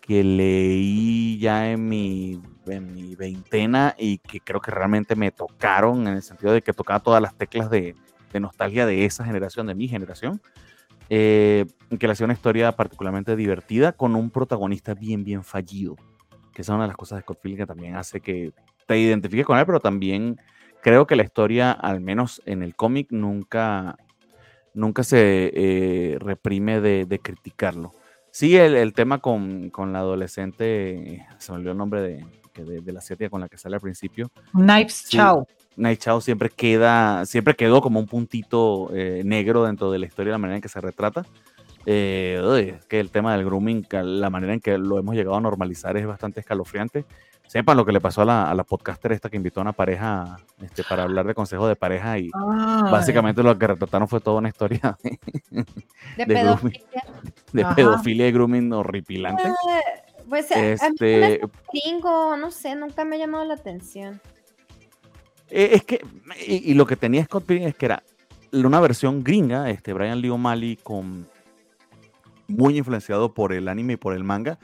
que 0.00 0.24
leí 0.24 1.38
ya 1.38 1.70
en 1.70 1.88
mi, 1.88 2.40
en 2.66 2.94
mi 2.94 3.14
veintena 3.14 3.94
y 3.98 4.18
que 4.18 4.40
creo 4.40 4.60
que 4.60 4.70
realmente 4.70 5.16
me 5.16 5.32
tocaron 5.32 6.06
en 6.06 6.14
el 6.14 6.22
sentido 6.22 6.52
de 6.52 6.62
que 6.62 6.72
tocaba 6.72 7.00
todas 7.00 7.20
las 7.20 7.34
teclas 7.34 7.70
de, 7.70 7.94
de 8.32 8.40
nostalgia 8.40 8.86
de 8.86 9.04
esa 9.04 9.24
generación, 9.24 9.66
de 9.66 9.74
mi 9.74 9.86
generación 9.86 10.40
eh, 11.14 11.66
que 12.00 12.06
le 12.06 12.14
hacía 12.14 12.24
una 12.24 12.32
historia 12.32 12.72
particularmente 12.72 13.36
divertida 13.36 13.92
con 13.92 14.16
un 14.16 14.30
protagonista 14.30 14.94
bien, 14.94 15.24
bien 15.24 15.44
fallido. 15.44 15.94
Que 16.54 16.62
es 16.62 16.68
una 16.70 16.82
de 16.82 16.88
las 16.88 16.96
cosas 16.96 17.18
de 17.18 17.22
Scott 17.22 17.38
Pilgrim 17.42 17.58
que 17.58 17.66
también 17.66 17.96
hace 17.96 18.22
que 18.22 18.52
te 18.86 18.98
identifiques 18.98 19.44
con 19.44 19.58
él, 19.58 19.66
pero 19.66 19.78
también 19.78 20.40
creo 20.82 21.06
que 21.06 21.14
la 21.14 21.22
historia, 21.22 21.72
al 21.72 22.00
menos 22.00 22.40
en 22.46 22.62
el 22.62 22.74
cómic, 22.74 23.08
nunca, 23.10 23.98
nunca 24.72 25.04
se 25.04 25.52
eh, 25.54 26.18
reprime 26.18 26.80
de, 26.80 27.20
criticarlo. 27.22 27.92
Sí, 28.30 28.56
el, 28.56 28.94
tema 28.94 29.18
con, 29.18 29.68
con, 29.68 29.92
la 29.92 29.98
adolescente, 29.98 31.26
se 31.36 31.52
me 31.52 31.58
olvidó 31.58 31.72
el 31.72 31.78
nombre 31.78 32.00
de, 32.00 32.24
de, 32.80 32.92
la 32.92 33.02
serie 33.02 33.28
con 33.28 33.42
la 33.42 33.50
que 33.50 33.58
sale 33.58 33.76
al 33.76 33.82
principio. 33.82 34.30
Knives 34.52 35.10
Chow. 35.10 35.46
Night 35.76 36.00
Chao 36.00 36.20
siempre 36.20 36.50
queda, 36.50 37.24
siempre 37.26 37.54
quedó 37.54 37.80
como 37.80 37.98
un 38.00 38.06
puntito 38.06 38.90
eh, 38.94 39.22
negro 39.24 39.64
dentro 39.64 39.90
de 39.90 39.98
la 39.98 40.06
historia, 40.06 40.32
la 40.32 40.38
manera 40.38 40.56
en 40.56 40.62
que 40.62 40.68
se 40.68 40.80
retrata. 40.80 41.24
Eh, 41.86 42.78
que 42.88 43.00
el 43.00 43.10
tema 43.10 43.34
del 43.36 43.44
grooming, 43.44 43.86
la 43.90 44.30
manera 44.30 44.54
en 44.54 44.60
que 44.60 44.78
lo 44.78 44.98
hemos 44.98 45.14
llegado 45.14 45.36
a 45.36 45.40
normalizar 45.40 45.96
es 45.96 46.06
bastante 46.06 46.40
escalofriante. 46.40 47.04
Sepan 47.48 47.76
lo 47.76 47.84
que 47.84 47.92
le 47.92 48.00
pasó 48.00 48.22
a 48.22 48.24
la, 48.24 48.50
a 48.50 48.54
la 48.54 48.64
podcaster 48.64 49.12
esta 49.12 49.28
que 49.28 49.36
invitó 49.36 49.60
a 49.60 49.62
una 49.62 49.72
pareja 49.72 50.36
este, 50.62 50.84
para 50.84 51.02
hablar 51.02 51.26
de 51.26 51.34
consejos 51.34 51.68
de 51.68 51.76
pareja 51.76 52.18
y 52.18 52.30
básicamente 52.90 53.42
lo 53.42 53.58
que 53.58 53.66
retrataron 53.66 54.08
fue 54.08 54.20
toda 54.20 54.38
una 54.38 54.48
historia 54.48 54.96
de, 55.50 56.26
pedofilia. 56.26 57.04
de 57.52 57.64
pedofilia 57.74 58.28
y 58.28 58.32
grooming 58.32 58.72
horripilante. 58.72 59.48
Eh, 59.48 59.52
Pues 60.28 60.50
a- 60.52 60.54
a 60.54 60.60
mí 60.60 60.66
Este, 60.72 61.40
gringo, 61.72 62.36
no 62.36 62.50
sé, 62.50 62.74
nunca 62.74 63.04
me 63.04 63.16
ha 63.16 63.18
llamado 63.18 63.44
la 63.44 63.54
atención. 63.54 64.20
Eh, 65.54 65.70
Es 65.74 65.84
que, 65.84 66.00
y, 66.46 66.70
y 66.70 66.74
lo 66.74 66.86
que 66.86 66.96
tenía 66.96 67.24
Scott 67.24 67.44
Pilgrim 67.44 67.68
es 67.68 67.74
que 67.76 67.86
era 67.86 68.02
una 68.52 68.80
versión 68.80 69.22
gringa, 69.22 69.68
este 69.70 69.92
Brian 69.92 70.20
Lee 70.20 70.30
O'Malley 70.30 70.76
con 70.82 71.26
muy 72.48 72.76
influenciado 72.76 73.32
por 73.32 73.52
el 73.52 73.68
anime 73.68 73.94
y 73.94 73.96
por 73.96 74.14
el 74.14 74.24
manga, 74.24 74.58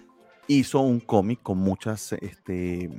hizo 0.46 0.80
un 0.80 1.00
cómic 1.00 1.40
con 1.42 1.58
muchas, 1.58 2.12
este, 2.14 2.90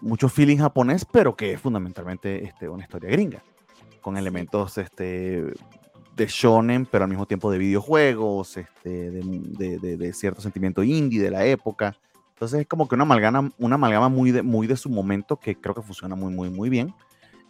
mucho 0.00 0.28
feeling 0.28 0.58
japonés, 0.58 1.04
pero 1.04 1.34
que 1.36 1.52
es 1.52 1.60
fundamentalmente 1.60 2.44
este, 2.44 2.68
una 2.68 2.82
historia 2.84 3.10
gringa, 3.10 3.42
con 4.00 4.16
elementos 4.16 4.78
este, 4.78 5.44
de 6.16 6.26
shonen, 6.26 6.86
pero 6.86 7.04
al 7.04 7.10
mismo 7.10 7.26
tiempo 7.26 7.50
de 7.50 7.58
videojuegos, 7.58 8.56
este, 8.56 9.10
de, 9.10 9.22
de- 9.22 9.78
de- 9.78 9.96
de 9.96 10.12
cierto 10.12 10.40
sentimiento 10.40 10.82
indie 10.82 11.20
de 11.22 11.30
la 11.30 11.44
época. 11.46 11.96
Entonces 12.38 12.60
es 12.60 12.66
como 12.68 12.86
que 12.86 12.94
una 12.94 13.02
amalgama, 13.02 13.50
una 13.58 13.74
amalgama 13.74 14.08
muy, 14.08 14.30
de, 14.30 14.42
muy 14.42 14.68
de 14.68 14.76
su 14.76 14.88
momento 14.88 15.38
que 15.38 15.56
creo 15.56 15.74
que 15.74 15.82
funciona 15.82 16.14
muy, 16.14 16.32
muy, 16.32 16.50
muy 16.50 16.68
bien 16.70 16.94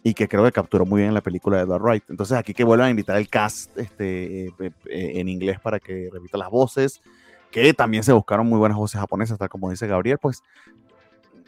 y 0.01 0.15
que 0.15 0.27
creo 0.27 0.43
que 0.43 0.51
capturó 0.51 0.83
muy 0.83 1.01
bien 1.01 1.09
en 1.09 1.13
la 1.13 1.21
película 1.21 1.57
de 1.57 1.63
Edward 1.63 1.83
Wright. 1.83 2.03
Entonces 2.09 2.35
aquí 2.35 2.55
que 2.55 2.63
vuelvan 2.63 2.87
a 2.87 2.89
invitar 2.89 3.15
el 3.17 3.29
cast 3.29 3.77
este, 3.77 4.47
eh, 4.47 4.51
eh, 4.59 4.71
en 5.19 5.29
inglés 5.29 5.59
para 5.59 5.79
que 5.79 6.09
repita 6.11 6.39
las 6.39 6.49
voces, 6.49 7.03
que 7.51 7.71
también 7.75 8.03
se 8.03 8.13
buscaron 8.13 8.47
muy 8.47 8.57
buenas 8.57 8.79
voces 8.79 8.99
japonesas, 8.99 9.37
tal 9.37 9.47
como 9.49 9.69
dice 9.69 9.85
Gabriel, 9.85 10.17
pues 10.19 10.41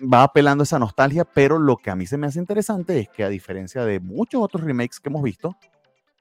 va 0.01 0.21
apelando 0.21 0.63
esa 0.63 0.77
nostalgia, 0.77 1.25
pero 1.25 1.57
lo 1.57 1.77
que 1.77 1.89
a 1.89 1.95
mí 1.95 2.05
se 2.05 2.17
me 2.17 2.27
hace 2.27 2.37
interesante 2.37 2.99
es 2.99 3.09
que 3.09 3.23
a 3.23 3.29
diferencia 3.29 3.83
de 3.85 3.99
muchos 3.99 4.39
otros 4.43 4.63
remakes 4.63 4.99
que 4.99 5.09
hemos 5.09 5.23
visto, 5.23 5.55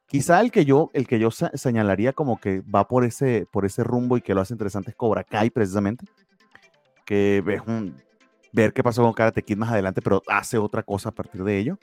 quizá 0.07 0.41
el 0.41 0.51
que 0.51 0.65
yo, 0.65 0.91
el 0.95 1.07
que 1.07 1.19
yo 1.19 1.31
se- 1.31 1.57
señalaría 1.57 2.15
como 2.15 2.41
que 2.41 2.63
va 2.63 2.89
por 2.89 3.05
ese, 3.05 3.47
por 3.51 3.67
ese 3.67 3.85
rumbo 3.85 4.17
y 4.17 4.23
que 4.23 4.35
lo 4.35 4.41
hace 4.41 4.55
interesante 4.55 4.91
es 4.91 4.97
Cobra 4.97 5.23
Kai 5.23 5.51
precisamente, 5.51 6.07
que 7.11 7.43
es 7.45 7.63
un, 7.67 7.97
ver 8.53 8.73
qué 8.73 8.85
pasó 8.85 9.03
con 9.03 9.13
Karate 9.13 9.43
Kid 9.43 9.57
más 9.57 9.73
adelante, 9.73 10.01
pero 10.01 10.23
hace 10.29 10.59
otra 10.59 10.85
cosa 10.85 11.09
a 11.09 11.13
partir 11.13 11.43
de 11.43 11.59
ello. 11.59 11.77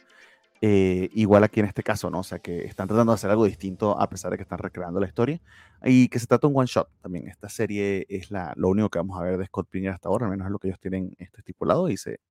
Eh, 0.61 1.09
igual 1.15 1.43
aquí 1.43 1.59
en 1.59 1.65
este 1.65 1.83
caso, 1.83 2.09
¿no? 2.09 2.19
O 2.19 2.23
sea, 2.23 2.39
que 2.39 2.63
están 2.63 2.87
tratando 2.87 3.11
de 3.11 3.15
hacer 3.15 3.29
algo 3.29 3.43
distinto 3.43 3.99
a 3.99 4.07
pesar 4.07 4.31
de 4.31 4.37
que 4.37 4.43
están 4.43 4.59
recreando 4.59 5.01
la 5.01 5.05
historia 5.05 5.41
y 5.83 6.07
que 6.07 6.17
se 6.17 6.27
trata 6.27 6.47
de 6.47 6.53
un 6.53 6.59
one 6.59 6.67
shot 6.67 6.89
también. 7.01 7.27
Esta 7.27 7.49
serie 7.49 8.05
es 8.07 8.31
la, 8.31 8.53
lo 8.55 8.69
único 8.69 8.89
que 8.89 8.99
vamos 8.99 9.19
a 9.19 9.23
ver 9.23 9.37
de 9.37 9.45
Scott 9.47 9.67
Pilgrim 9.69 9.91
hasta 9.91 10.07
ahora, 10.07 10.27
al 10.27 10.31
menos 10.31 10.47
es 10.47 10.51
lo 10.51 10.59
que 10.59 10.69
ellos 10.69 10.79
tienen 10.79 11.13
este 11.19 11.39
estipulado 11.39 11.89
y 11.89 11.97
se, 11.97 12.21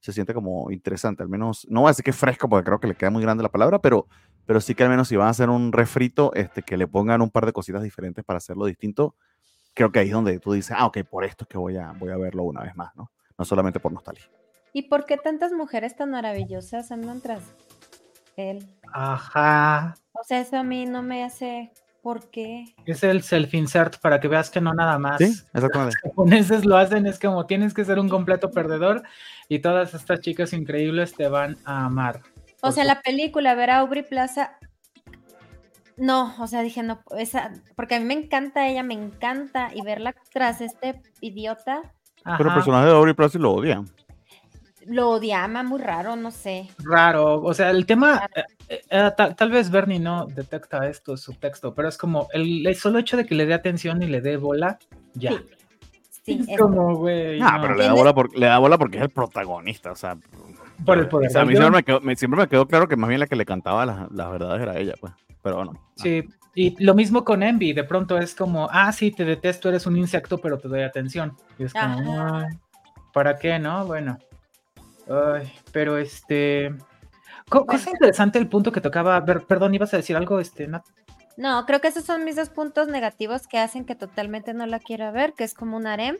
se 0.00 0.12
siente 0.12 0.34
como 0.34 0.72
interesante, 0.72 1.22
al 1.22 1.28
menos, 1.28 1.64
no 1.70 1.82
voy 1.82 1.88
a 1.88 1.90
decir 1.92 2.04
que 2.04 2.10
es 2.10 2.16
fresco 2.16 2.48
porque 2.48 2.64
creo 2.64 2.80
que 2.80 2.88
le 2.88 2.96
queda 2.96 3.10
muy 3.10 3.22
grande 3.22 3.44
la 3.44 3.52
palabra, 3.52 3.78
pero, 3.78 4.08
pero 4.46 4.60
sí 4.60 4.74
que 4.74 4.82
al 4.82 4.90
menos 4.90 5.06
si 5.06 5.14
van 5.14 5.28
a 5.28 5.30
hacer 5.30 5.48
un 5.48 5.70
refrito, 5.70 6.34
este, 6.34 6.62
que 6.62 6.76
le 6.76 6.88
pongan 6.88 7.22
un 7.22 7.30
par 7.30 7.46
de 7.46 7.52
cositas 7.52 7.84
diferentes 7.84 8.24
para 8.24 8.38
hacerlo 8.38 8.66
distinto, 8.66 9.14
creo 9.74 9.92
que 9.92 10.00
ahí 10.00 10.08
es 10.08 10.12
donde 10.12 10.38
tú 10.38 10.52
dices, 10.52 10.76
ah, 10.78 10.86
ok, 10.86 10.98
por 11.08 11.24
esto 11.24 11.44
es 11.44 11.48
que 11.48 11.58
voy 11.58 11.76
a, 11.76 11.92
voy 11.92 12.10
a 12.10 12.16
verlo 12.16 12.44
una 12.44 12.62
vez 12.62 12.74
más, 12.76 12.94
¿no? 12.96 13.10
No 13.38 13.44
solamente 13.44 13.80
por 13.80 13.92
nostalgia. 13.92 14.28
¿Y 14.72 14.82
por 14.82 15.04
qué 15.04 15.16
tantas 15.18 15.52
mujeres 15.52 15.96
tan 15.96 16.10
maravillosas 16.10 16.90
andan 16.92 17.20
tras 17.20 17.42
él? 18.36 18.66
Ajá. 18.92 19.94
O 20.12 20.24
sea, 20.24 20.40
eso 20.40 20.56
a 20.56 20.62
mí 20.62 20.86
no 20.86 21.02
me 21.02 21.24
hace. 21.24 21.72
¿Por 22.02 22.30
qué? 22.30 22.64
Es 22.84 23.04
el 23.04 23.22
self-insert 23.22 24.00
para 24.00 24.18
que 24.18 24.26
veas 24.26 24.50
que 24.50 24.60
no 24.60 24.74
nada 24.74 24.98
más. 24.98 25.18
Sí, 25.18 25.32
exactamente. 25.54 25.96
Los 26.02 26.12
japoneses 26.12 26.64
lo 26.64 26.76
hacen, 26.76 27.06
es 27.06 27.18
como 27.20 27.46
tienes 27.46 27.74
que 27.74 27.84
ser 27.84 28.00
un 28.00 28.08
completo 28.08 28.50
perdedor 28.50 29.02
y 29.48 29.60
todas 29.60 29.94
estas 29.94 30.20
chicas 30.20 30.52
increíbles 30.52 31.14
te 31.14 31.28
van 31.28 31.58
a 31.64 31.84
amar. 31.84 32.20
O 32.60 32.72
sea, 32.72 32.84
la 32.84 33.02
película, 33.02 33.54
ver 33.54 33.70
a 33.70 33.78
Aubrey 33.78 34.02
Plaza. 34.02 34.58
No, 36.02 36.34
o 36.40 36.46
sea, 36.48 36.62
dije, 36.62 36.82
no, 36.82 37.00
esa, 37.16 37.52
porque 37.76 37.94
a 37.94 38.00
mí 38.00 38.04
me 38.06 38.14
encanta 38.14 38.66
ella, 38.66 38.82
me 38.82 38.94
encanta, 38.94 39.70
y 39.72 39.82
verla 39.82 40.14
tras 40.32 40.60
este 40.60 41.00
idiota, 41.20 41.80
Pero 42.36 42.48
el 42.48 42.54
personaje 42.56 42.86
de 42.86 42.92
Aubrey 42.92 43.14
Plaza 43.14 43.38
lo 43.38 43.52
odian. 43.52 43.88
lo 44.86 45.10
odiama 45.10 45.62
muy 45.62 45.80
raro, 45.80 46.16
no 46.16 46.32
sé. 46.32 46.68
raro. 46.78 47.40
O 47.40 47.54
sea, 47.54 47.70
el 47.70 47.86
tema, 47.86 48.28
eh, 48.34 48.42
eh, 48.68 48.80
eh, 48.90 49.10
tal, 49.16 49.36
tal 49.36 49.50
vez 49.52 49.70
Bernie 49.70 50.00
no 50.00 50.26
detecta 50.26 50.88
esto, 50.88 51.16
su 51.16 51.34
texto, 51.34 51.72
pero 51.72 51.86
es 51.88 51.96
como 51.96 52.26
el, 52.32 52.66
el 52.66 52.74
solo 52.74 52.98
hecho 52.98 53.16
de 53.16 53.24
que 53.24 53.36
le 53.36 53.46
dé 53.46 53.54
atención 53.54 54.02
y 54.02 54.06
le 54.08 54.20
dé 54.20 54.36
bola, 54.36 54.80
ya. 55.14 55.30
Sí. 55.30 55.38
Sí, 56.24 56.44
es 56.48 56.58
como, 56.58 56.96
güey. 56.96 57.40
Ah, 57.40 57.56
no, 57.56 57.62
pero 57.62 57.74
le 57.76 57.84
da, 57.84 57.92
bola 57.94 58.14
por- 58.14 58.36
le 58.36 58.46
da 58.46 58.58
bola 58.58 58.78
porque 58.78 58.96
es 58.98 59.02
el 59.04 59.10
protagonista, 59.10 59.90
o 59.92 59.96
sea. 59.96 60.16
Por 60.84 60.98
el 60.98 61.08
poder 61.08 61.28
o 61.28 61.32
sea, 61.32 61.42
a 61.42 61.44
mí 61.44 61.52
siempre 61.54 61.70
me, 61.76 61.82
quedó, 61.82 62.00
me- 62.00 62.16
siempre 62.16 62.40
me 62.40 62.48
quedó 62.48 62.66
claro 62.66 62.88
que 62.88 62.96
más 62.96 63.08
bien 63.08 63.20
la 63.20 63.26
que 63.26 63.36
le 63.36 63.44
cantaba 63.46 63.84
las, 63.86 64.10
las 64.10 64.30
verdades 64.30 64.62
era 64.62 64.78
ella, 64.78 64.94
pues. 65.00 65.12
Pero 65.42 65.56
bueno. 65.56 65.72
Sí, 65.96 66.24
y 66.54 66.82
lo 66.84 66.94
mismo 66.94 67.24
con 67.24 67.42
Envy, 67.42 67.72
de 67.72 67.84
pronto 67.84 68.18
es 68.18 68.34
como, 68.34 68.68
ah, 68.70 68.92
sí, 68.92 69.10
te 69.10 69.24
detesto, 69.24 69.68
eres 69.68 69.86
un 69.86 69.96
insecto, 69.96 70.38
pero 70.38 70.58
te 70.58 70.68
doy 70.68 70.82
atención. 70.82 71.36
Y 71.58 71.64
es 71.64 71.72
como. 71.72 72.20
"Ay, 72.22 72.46
¿para 73.12 73.38
qué, 73.38 73.58
no? 73.58 73.86
Bueno. 73.86 74.18
Ay, 75.10 75.52
pero 75.72 75.98
este... 75.98 76.74
co- 77.48 77.66
Cosa 77.66 77.90
interesante 77.90 78.38
el 78.38 78.48
punto 78.48 78.70
que 78.72 78.80
tocaba, 78.80 79.18
ver, 79.20 79.42
perdón, 79.46 79.74
ibas 79.74 79.92
a 79.94 79.96
decir 79.96 80.16
algo, 80.16 80.38
este, 80.40 80.68
Nat? 80.68 80.84
No, 81.36 81.64
creo 81.66 81.80
que 81.80 81.88
esos 81.88 82.04
son 82.04 82.24
mis 82.24 82.36
dos 82.36 82.50
puntos 82.50 82.88
negativos 82.88 83.46
que 83.48 83.58
hacen 83.58 83.84
que 83.84 83.94
totalmente 83.94 84.52
no 84.54 84.66
la 84.66 84.78
quiera 84.78 85.10
ver, 85.10 85.32
que 85.32 85.44
es 85.44 85.54
como 85.54 85.76
un 85.76 85.86
harem 85.86 86.18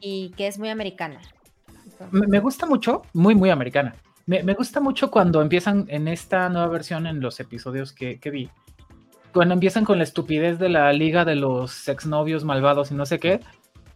y 0.00 0.30
que 0.36 0.46
es 0.46 0.58
muy 0.58 0.68
americana. 0.68 1.20
Me, 2.10 2.40
gusta 2.40 2.66
mucho, 2.66 3.02
muy, 3.12 3.34
muy 3.34 3.50
americana. 3.50 3.94
Me, 4.26 4.42
me 4.42 4.54
gusta 4.54 4.80
mucho 4.80 5.10
cuando 5.10 5.42
empiezan 5.42 5.86
en 5.88 6.08
esta 6.08 6.48
nueva 6.48 6.68
versión, 6.68 7.06
en 7.06 7.20
los 7.20 7.40
episodios 7.40 7.92
que, 7.92 8.18
que 8.20 8.30
vi, 8.30 8.50
cuando 9.32 9.54
empiezan 9.54 9.84
con 9.84 9.98
la 9.98 10.04
estupidez 10.04 10.58
de 10.58 10.68
la 10.68 10.92
liga 10.92 11.24
de 11.24 11.36
los 11.36 11.88
exnovios 11.88 12.44
malvados 12.44 12.90
y 12.90 12.94
no 12.94 13.06
sé 13.06 13.18
qué, 13.18 13.40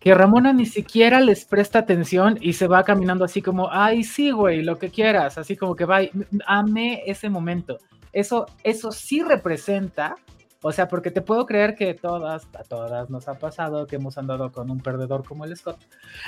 que 0.05 0.15
Ramona 0.15 0.53
ni 0.53 0.67
siquiera 0.67 1.21
les 1.21 1.45
presta 1.45 1.79
atención 1.79 2.39
y 2.41 2.53
se 2.53 2.67
va 2.67 2.85
caminando 2.85 3.25
así 3.25 3.41
como, 3.41 3.71
ay, 3.73 4.05
sí, 4.05 4.31
güey, 4.31 4.63
lo 4.63 4.79
que 4.79 4.91
quieras, 4.91 5.39
así 5.39 5.57
como 5.57 5.75
que 5.75 5.87
va, 5.87 6.01
amé 6.47 7.03
ese 7.07 7.31
momento. 7.31 7.79
Eso, 8.13 8.47
eso 8.63 8.93
sí 8.93 9.23
representa, 9.23 10.17
o 10.63 10.73
sea, 10.73 10.89
porque 10.89 11.11
te 11.11 11.23
puedo 11.23 11.47
creer 11.47 11.75
que 11.75 11.95
todas, 11.95 12.47
a 12.55 12.63
todas 12.65 13.09
nos 13.09 13.29
ha 13.29 13.39
pasado 13.39 13.87
que 13.87 13.97
hemos 13.97 14.19
andado 14.19 14.53
con 14.53 14.71
un 14.71 14.81
perdedor 14.81 15.25
como 15.25 15.47
el 15.47 15.57
Scott. 15.57 15.79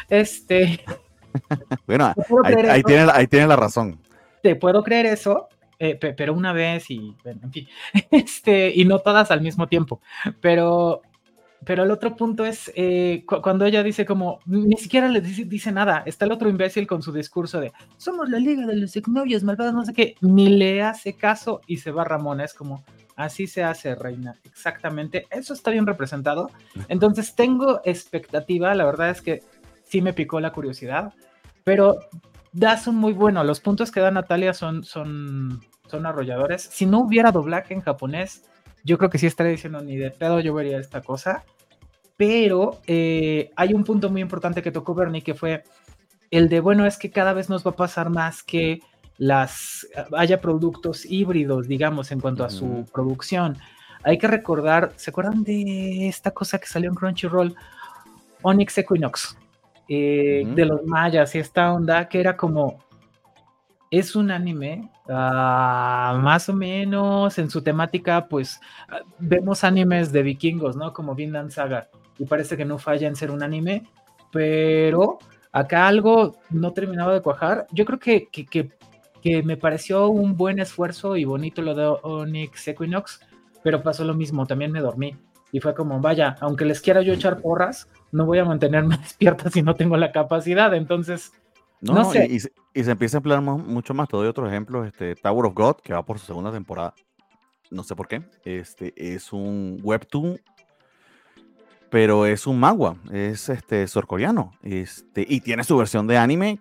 Este, 0.08 0.80
Bueno, 1.86 2.14
ahí, 2.44 2.52
ahí 2.70 2.82
la- 3.06 3.14
ahí 3.14 3.26
tienes 3.26 3.48
la 3.48 3.56
razón. 3.56 3.98
te 4.42 4.54
puedo 4.56 4.82
creer 4.82 5.06
eso, 5.06 5.48
eh, 5.78 5.94
pe- 5.96 6.12
pero 6.14 6.32
una 6.34 6.52
vez 6.52 6.90
y, 6.90 7.16
bueno, 7.24 7.40
en 7.44 7.52
fin, 7.52 7.68
este, 8.10 8.72
y 8.74 8.84
no 8.84 8.98
todas 9.00 9.30
al 9.30 9.40
mismo 9.40 9.66
tiempo. 9.66 10.00
Pero, 10.40 11.02
pero 11.64 11.82
el 11.82 11.90
otro 11.90 12.14
punto 12.16 12.44
es 12.44 12.70
eh, 12.76 13.24
cu- 13.26 13.42
cuando 13.42 13.64
ella 13.64 13.82
dice 13.82 14.04
como, 14.06 14.40
ni 14.46 14.76
siquiera 14.76 15.08
le 15.08 15.20
dice, 15.20 15.44
dice 15.44 15.72
nada, 15.72 16.02
está 16.06 16.24
el 16.26 16.32
otro 16.32 16.48
imbécil 16.48 16.86
con 16.86 17.02
su 17.02 17.12
discurso 17.12 17.60
de, 17.60 17.72
somos 17.96 18.28
la 18.28 18.38
liga 18.38 18.66
de 18.66 18.76
los 18.76 18.94
exnovios 18.96 19.42
malvados, 19.42 19.74
no 19.74 19.84
sé 19.84 19.92
qué, 19.92 20.14
ni 20.20 20.48
le 20.48 20.82
hace 20.82 21.14
caso 21.14 21.60
y 21.66 21.78
se 21.78 21.90
va 21.90 22.04
Ramona, 22.04 22.44
es 22.44 22.54
como, 22.54 22.84
así 23.16 23.46
se 23.46 23.64
hace, 23.64 23.94
reina, 23.96 24.36
exactamente, 24.44 25.26
eso 25.30 25.54
está 25.54 25.70
bien 25.72 25.86
representado. 25.86 26.50
Entonces 26.88 27.34
tengo 27.34 27.80
expectativa, 27.84 28.74
la 28.74 28.84
verdad 28.84 29.10
es 29.10 29.22
que 29.22 29.42
sí 29.84 30.00
me 30.02 30.12
picó 30.12 30.38
la 30.40 30.52
curiosidad, 30.52 31.12
pero 31.66 31.98
da 32.52 32.76
son 32.76 32.94
muy 32.94 33.12
bueno. 33.12 33.42
Los 33.42 33.58
puntos 33.58 33.90
que 33.90 33.98
da 33.98 34.12
Natalia 34.12 34.54
son, 34.54 34.84
son, 34.84 35.64
son 35.88 36.06
arrolladores. 36.06 36.62
Si 36.62 36.86
no 36.86 37.00
hubiera 37.00 37.32
doblaje 37.32 37.74
en 37.74 37.80
japonés, 37.80 38.44
yo 38.84 38.96
creo 38.98 39.10
que 39.10 39.18
sí 39.18 39.26
estaría 39.26 39.50
diciendo 39.50 39.80
ni 39.82 39.96
de 39.96 40.12
pedo 40.12 40.38
yo 40.38 40.54
vería 40.54 40.78
esta 40.78 41.00
cosa. 41.00 41.44
Pero 42.16 42.78
eh, 42.86 43.50
hay 43.56 43.74
un 43.74 43.82
punto 43.82 44.10
muy 44.10 44.20
importante 44.20 44.62
que 44.62 44.70
tocó 44.70 44.94
Bernie, 44.94 45.22
que 45.22 45.34
fue 45.34 45.64
el 46.30 46.48
de, 46.48 46.60
bueno, 46.60 46.86
es 46.86 46.98
que 46.98 47.10
cada 47.10 47.32
vez 47.32 47.50
nos 47.50 47.66
va 47.66 47.72
a 47.72 47.76
pasar 47.76 48.10
más 48.10 48.44
que 48.44 48.78
las 49.18 49.88
haya 50.16 50.40
productos 50.40 51.04
híbridos, 51.04 51.66
digamos, 51.66 52.12
en 52.12 52.20
cuanto 52.20 52.44
a 52.44 52.50
su 52.50 52.64
Ujú. 52.64 52.92
producción. 52.92 53.58
Hay 54.04 54.18
que 54.18 54.28
recordar, 54.28 54.92
¿se 54.94 55.10
acuerdan 55.10 55.42
de 55.42 56.06
esta 56.06 56.30
cosa 56.30 56.58
que 56.60 56.68
salió 56.68 56.90
en 56.90 56.94
Crunchyroll? 56.94 57.56
Onyx 58.42 58.78
Equinox, 58.78 59.36
eh, 59.88 60.44
de 60.46 60.64
los 60.64 60.84
mayas 60.84 61.34
y 61.34 61.38
esta 61.38 61.72
onda 61.72 62.08
que 62.08 62.20
era 62.20 62.36
como, 62.36 62.78
es 63.90 64.16
un 64.16 64.30
anime, 64.30 64.90
ah, 65.08 66.18
más 66.20 66.48
o 66.48 66.52
menos 66.52 67.38
en 67.38 67.50
su 67.50 67.62
temática, 67.62 68.26
pues 68.28 68.60
ah, 68.88 69.00
vemos 69.18 69.64
animes 69.64 70.12
de 70.12 70.22
vikingos, 70.22 70.76
¿no? 70.76 70.92
Como 70.92 71.14
Vinland 71.14 71.50
Saga, 71.50 71.88
y 72.18 72.24
parece 72.24 72.56
que 72.56 72.64
no 72.64 72.78
falla 72.78 73.06
en 73.06 73.16
ser 73.16 73.30
un 73.30 73.42
anime, 73.42 73.86
pero 74.32 75.18
acá 75.52 75.86
algo 75.86 76.36
no 76.50 76.72
terminaba 76.72 77.14
de 77.14 77.22
cuajar. 77.22 77.66
Yo 77.72 77.84
creo 77.84 77.98
que, 77.98 78.28
que, 78.28 78.44
que, 78.46 78.70
que 79.22 79.42
me 79.42 79.56
pareció 79.56 80.08
un 80.08 80.36
buen 80.36 80.58
esfuerzo 80.58 81.16
y 81.16 81.24
bonito 81.24 81.62
lo 81.62 81.74
de 81.74 81.86
Onyx 82.02 82.68
Equinox, 82.68 83.20
pero 83.62 83.82
pasó 83.82 84.04
lo 84.04 84.14
mismo, 84.14 84.46
también 84.46 84.72
me 84.72 84.80
dormí. 84.80 85.16
Y 85.52 85.60
fue 85.60 85.74
como, 85.74 86.00
vaya, 86.00 86.36
aunque 86.40 86.64
les 86.64 86.80
quiera 86.80 87.02
yo 87.02 87.12
echar 87.12 87.40
porras, 87.40 87.88
no 88.12 88.26
voy 88.26 88.38
a 88.38 88.44
mantenerme 88.44 88.96
despierta 89.02 89.50
si 89.50 89.62
no 89.62 89.74
tengo 89.74 89.96
la 89.96 90.12
capacidad. 90.12 90.74
Entonces, 90.74 91.32
No, 91.80 91.94
No 91.94 92.10
sé. 92.12 92.26
Y, 92.26 92.36
y 92.80 92.84
se, 92.84 92.90
empieza 92.90 93.16
a 93.16 93.20
emplear 93.20 93.40
mu- 93.40 93.58
mucho 93.58 93.94
más. 93.94 94.08
Te 94.08 94.16
doy 94.16 94.26
otro 94.26 94.46
ejemplo, 94.48 94.84
este, 94.84 95.14
Tower 95.14 95.46
of 95.46 95.54
God, 95.54 95.76
que 95.82 95.92
va 95.92 96.04
por 96.04 96.18
su 96.18 96.26
segunda 96.26 96.50
temporada. 96.52 96.94
No 97.70 97.82
sé 97.82 97.94
por 97.96 98.08
qué. 98.08 98.22
Este 98.44 98.92
es 98.96 99.32
un 99.32 99.80
webtoon 99.82 100.40
pero 101.88 102.26
es 102.26 102.46
un 102.46 102.58
magua, 102.58 102.96
es 103.12 103.48
este 103.48 103.86
surcoreano, 103.86 104.52
este, 104.62 105.24
y 105.26 105.40
tiene 105.40 105.62
su 105.62 105.76
versión 105.76 106.06
de 106.08 106.18
anime, 106.18 106.58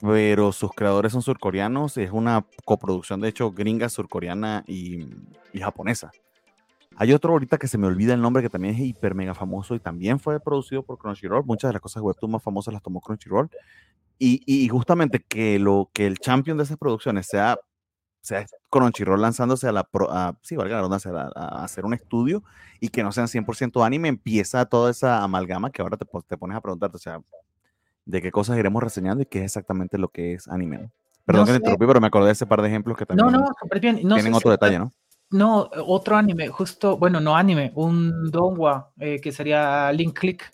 pero 0.00 0.52
sus 0.52 0.70
creadores 0.72 1.12
son 1.12 1.20
surcoreanos, 1.20 1.96
es 1.96 2.10
una 2.12 2.46
coproducción 2.64 3.20
de 3.20 3.28
hecho 3.28 3.50
gringa, 3.50 3.88
surcoreana 3.88 4.62
y, 4.68 5.08
y 5.52 5.58
japonesa. 5.60 6.12
Hay 7.00 7.12
otro 7.12 7.32
ahorita 7.32 7.58
que 7.58 7.68
se 7.68 7.78
me 7.78 7.86
olvida 7.86 8.12
el 8.12 8.20
nombre 8.20 8.42
que 8.42 8.50
también 8.50 8.74
es 8.74 8.80
hiper 8.80 9.14
mega 9.14 9.32
famoso 9.32 9.76
y 9.76 9.78
también 9.78 10.18
fue 10.18 10.40
producido 10.40 10.82
por 10.82 10.98
Crunchyroll. 10.98 11.44
Muchas 11.44 11.68
de 11.68 11.74
las 11.74 11.80
cosas 11.80 12.02
webtoon 12.02 12.32
más 12.32 12.42
famosas 12.42 12.74
las 12.74 12.82
tomó 12.82 13.00
Crunchyroll. 13.00 13.48
Y, 14.18 14.42
y 14.46 14.66
justamente 14.68 15.20
que 15.20 15.60
lo 15.60 15.90
que 15.92 16.08
el 16.08 16.18
champion 16.18 16.56
de 16.56 16.64
esas 16.64 16.76
producciones 16.76 17.28
sea, 17.28 17.56
sea 18.20 18.44
Crunchyroll 18.68 19.22
lanzándose 19.22 19.68
a 19.68 19.72
la 19.72 19.88
sí, 20.42 20.56
valga 20.56 20.74
la 20.74 20.80
redundancia, 20.80 21.12
a, 21.12 21.62
hacer 21.62 21.84
un 21.84 21.94
estudio 21.94 22.42
y 22.80 22.88
que 22.88 23.04
no 23.04 23.12
sean 23.12 23.28
100% 23.28 23.86
anime, 23.86 24.08
empieza 24.08 24.64
toda 24.64 24.90
esa 24.90 25.22
amalgama 25.22 25.70
que 25.70 25.82
ahora 25.82 25.96
te, 25.96 26.04
te, 26.26 26.36
pones 26.36 26.56
a 26.56 26.60
preguntarte, 26.60 26.96
o 26.96 27.00
sea, 27.00 27.20
de 28.06 28.20
qué 28.20 28.32
cosas 28.32 28.58
iremos 28.58 28.82
reseñando 28.82 29.22
y 29.22 29.26
qué 29.26 29.38
es 29.38 29.44
exactamente 29.44 29.98
lo 29.98 30.08
que 30.08 30.32
es 30.32 30.48
anime. 30.48 30.90
Perdón 31.24 31.46
que 31.46 31.52
me 31.52 31.58
interrumpí, 31.58 31.86
pero 31.86 32.00
me 32.00 32.08
acordé 32.08 32.26
de 32.26 32.32
ese 32.32 32.46
par 32.46 32.60
de 32.60 32.68
ejemplos 32.68 32.96
que 32.96 33.06
también 33.06 33.30
no, 33.30 33.38
no, 33.38 33.50
bien. 33.80 34.00
No 34.02 34.16
tienen 34.16 34.34
otro 34.34 34.50
detalle, 34.50 34.80
¿no? 34.80 34.90
No, 35.30 35.68
otro 35.86 36.16
anime, 36.16 36.48
justo, 36.48 36.96
bueno, 36.96 37.20
no 37.20 37.36
anime, 37.36 37.72
un 37.74 38.30
donghua 38.30 38.90
eh, 38.98 39.20
que 39.20 39.30
sería 39.30 39.92
Link 39.92 40.18
Click. 40.18 40.50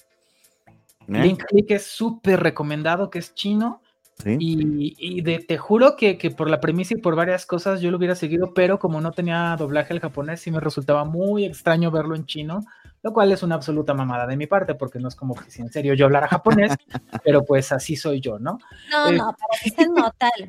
¿Eh? 1.09 1.23
Link 1.23 1.45
Click 1.45 1.71
es 1.71 1.87
súper 1.87 2.41
recomendado, 2.41 3.09
que 3.11 3.21
es 3.21 3.35
chino. 3.35 3.81
Y, 4.27 5.23
de, 5.23 5.41
te 5.41 5.59
juro 5.59 5.97
que, 5.97 6.17
por 6.37 6.49
la 6.49 6.61
premisa 6.61 6.95
y 6.95 7.01
por 7.01 7.17
varias 7.17 7.47
cosas 7.47 7.81
yo 7.81 7.91
lo 7.91 7.99
hubiera 7.99 8.15
seguido, 8.15 8.55
pero 8.55 8.79
como 8.79 9.01
no 9.01 9.13
tenía 9.13 9.57
doblaje 9.59 9.93
al 9.93 10.01
japonés, 10.01 10.41
sí 10.41 10.51
me 10.51 10.61
resultaba 10.61 11.05
muy 11.05 11.45
extraño 11.45 11.91
verlo 11.91 12.15
en 12.15 12.25
chino, 12.25 12.65
lo 13.03 13.13
cual 13.13 13.33
es 13.33 13.43
una 13.43 13.57
absoluta 13.57 13.93
mamada 13.93 14.27
de 14.27 14.37
mi 14.37 14.47
parte, 14.47 14.77
porque 14.77 14.99
no 14.99 15.09
es 15.09 15.17
como 15.17 15.35
que 15.35 15.51
si 15.51 15.63
en 15.63 15.71
serio 15.71 15.95
yo 15.95 16.07
hablara 16.07 16.29
japonés, 16.29 16.73
pero 17.25 17.45
pues 17.45 17.71
así 17.73 17.97
soy 17.97 18.21
yo, 18.21 18.39
¿no? 18.39 18.59
No, 18.91 19.11
no, 19.11 19.37
pero 19.37 19.61
aquí 19.61 19.71
se 19.77 19.89
nota 19.89 20.31
el 20.39 20.49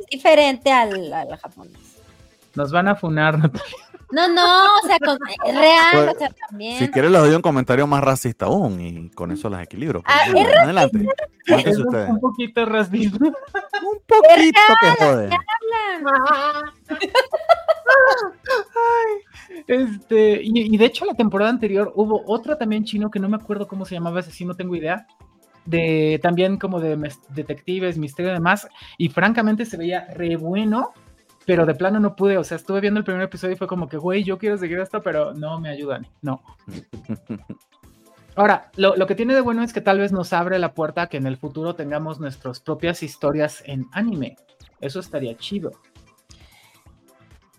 es 0.00 0.06
diferente 0.10 0.72
al, 0.72 1.12
al 1.12 1.36
japonés. 1.36 1.85
Nos 2.56 2.72
van 2.72 2.88
a 2.88 2.96
funar, 2.96 3.38
No, 4.12 4.28
no, 4.28 4.66
o 4.66 4.86
sea, 4.86 4.98
es 5.46 5.54
real, 5.54 5.90
pues, 5.92 6.14
o 6.14 6.18
sea, 6.18 6.28
también. 6.48 6.78
Si 6.78 6.88
quieres 6.90 7.10
les 7.10 7.20
doy 7.20 7.34
un 7.34 7.42
comentario 7.42 7.88
más 7.88 8.04
racista 8.04 8.46
aún 8.46 8.80
y 8.80 9.10
con 9.10 9.32
eso 9.32 9.50
las 9.50 9.64
equilibro. 9.64 10.04
Ah, 10.06 10.26
¿es 10.32 10.58
adelante. 10.58 11.06
Es 11.44 11.76
un 11.78 12.20
poquito 12.20 12.64
racista. 12.66 13.18
un 13.24 14.00
poquito 14.06 14.60
que 14.80 15.04
jode. 15.04 15.30
Este, 19.66 20.40
y, 20.42 20.74
y, 20.74 20.76
de 20.76 20.84
hecho 20.84 21.04
la 21.04 21.14
temporada 21.14 21.50
anterior 21.50 21.92
hubo 21.94 22.22
otro 22.26 22.56
también 22.56 22.84
chino 22.84 23.10
que 23.10 23.18
no 23.18 23.28
me 23.28 23.36
acuerdo 23.36 23.66
cómo 23.66 23.84
se 23.84 23.94
llamaba, 23.94 24.20
ese 24.20 24.30
sí 24.30 24.44
no 24.44 24.54
tengo 24.54 24.76
idea, 24.76 25.06
de 25.64 26.18
también 26.22 26.56
como 26.58 26.80
de 26.80 26.96
detectives, 27.30 27.98
misterio 27.98 28.30
y 28.30 28.34
demás, 28.34 28.68
y 28.98 29.08
francamente 29.08 29.64
se 29.64 29.76
veía 29.76 30.06
re 30.14 30.36
bueno, 30.36 30.92
pero 31.46 31.64
de 31.64 31.74
plano 31.74 32.00
no 32.00 32.16
pude, 32.16 32.36
o 32.36 32.44
sea, 32.44 32.56
estuve 32.56 32.80
viendo 32.80 32.98
el 32.98 33.04
primer 33.04 33.22
episodio 33.22 33.54
y 33.54 33.56
fue 33.56 33.68
como 33.68 33.88
que, 33.88 33.96
güey, 33.96 34.24
yo 34.24 34.36
quiero 34.36 34.58
seguir 34.58 34.80
esto, 34.80 35.00
pero 35.02 35.32
no 35.32 35.58
me 35.60 35.70
ayudan, 35.70 36.06
no. 36.20 36.42
Ahora, 38.34 38.70
lo, 38.76 38.96
lo, 38.96 39.06
que 39.06 39.14
tiene 39.14 39.34
de 39.34 39.40
bueno 39.40 39.62
es 39.62 39.72
que 39.72 39.80
tal 39.80 39.98
vez 39.98 40.12
nos 40.12 40.34
abre 40.34 40.58
la 40.58 40.74
puerta 40.74 41.02
a 41.02 41.06
que 41.06 41.16
en 41.16 41.26
el 41.26 41.38
futuro 41.38 41.74
tengamos 41.74 42.20
nuestras 42.20 42.60
propias 42.60 43.02
historias 43.02 43.62
en 43.64 43.86
anime. 43.92 44.36
Eso 44.78 45.00
estaría 45.00 45.34
chido. 45.38 45.70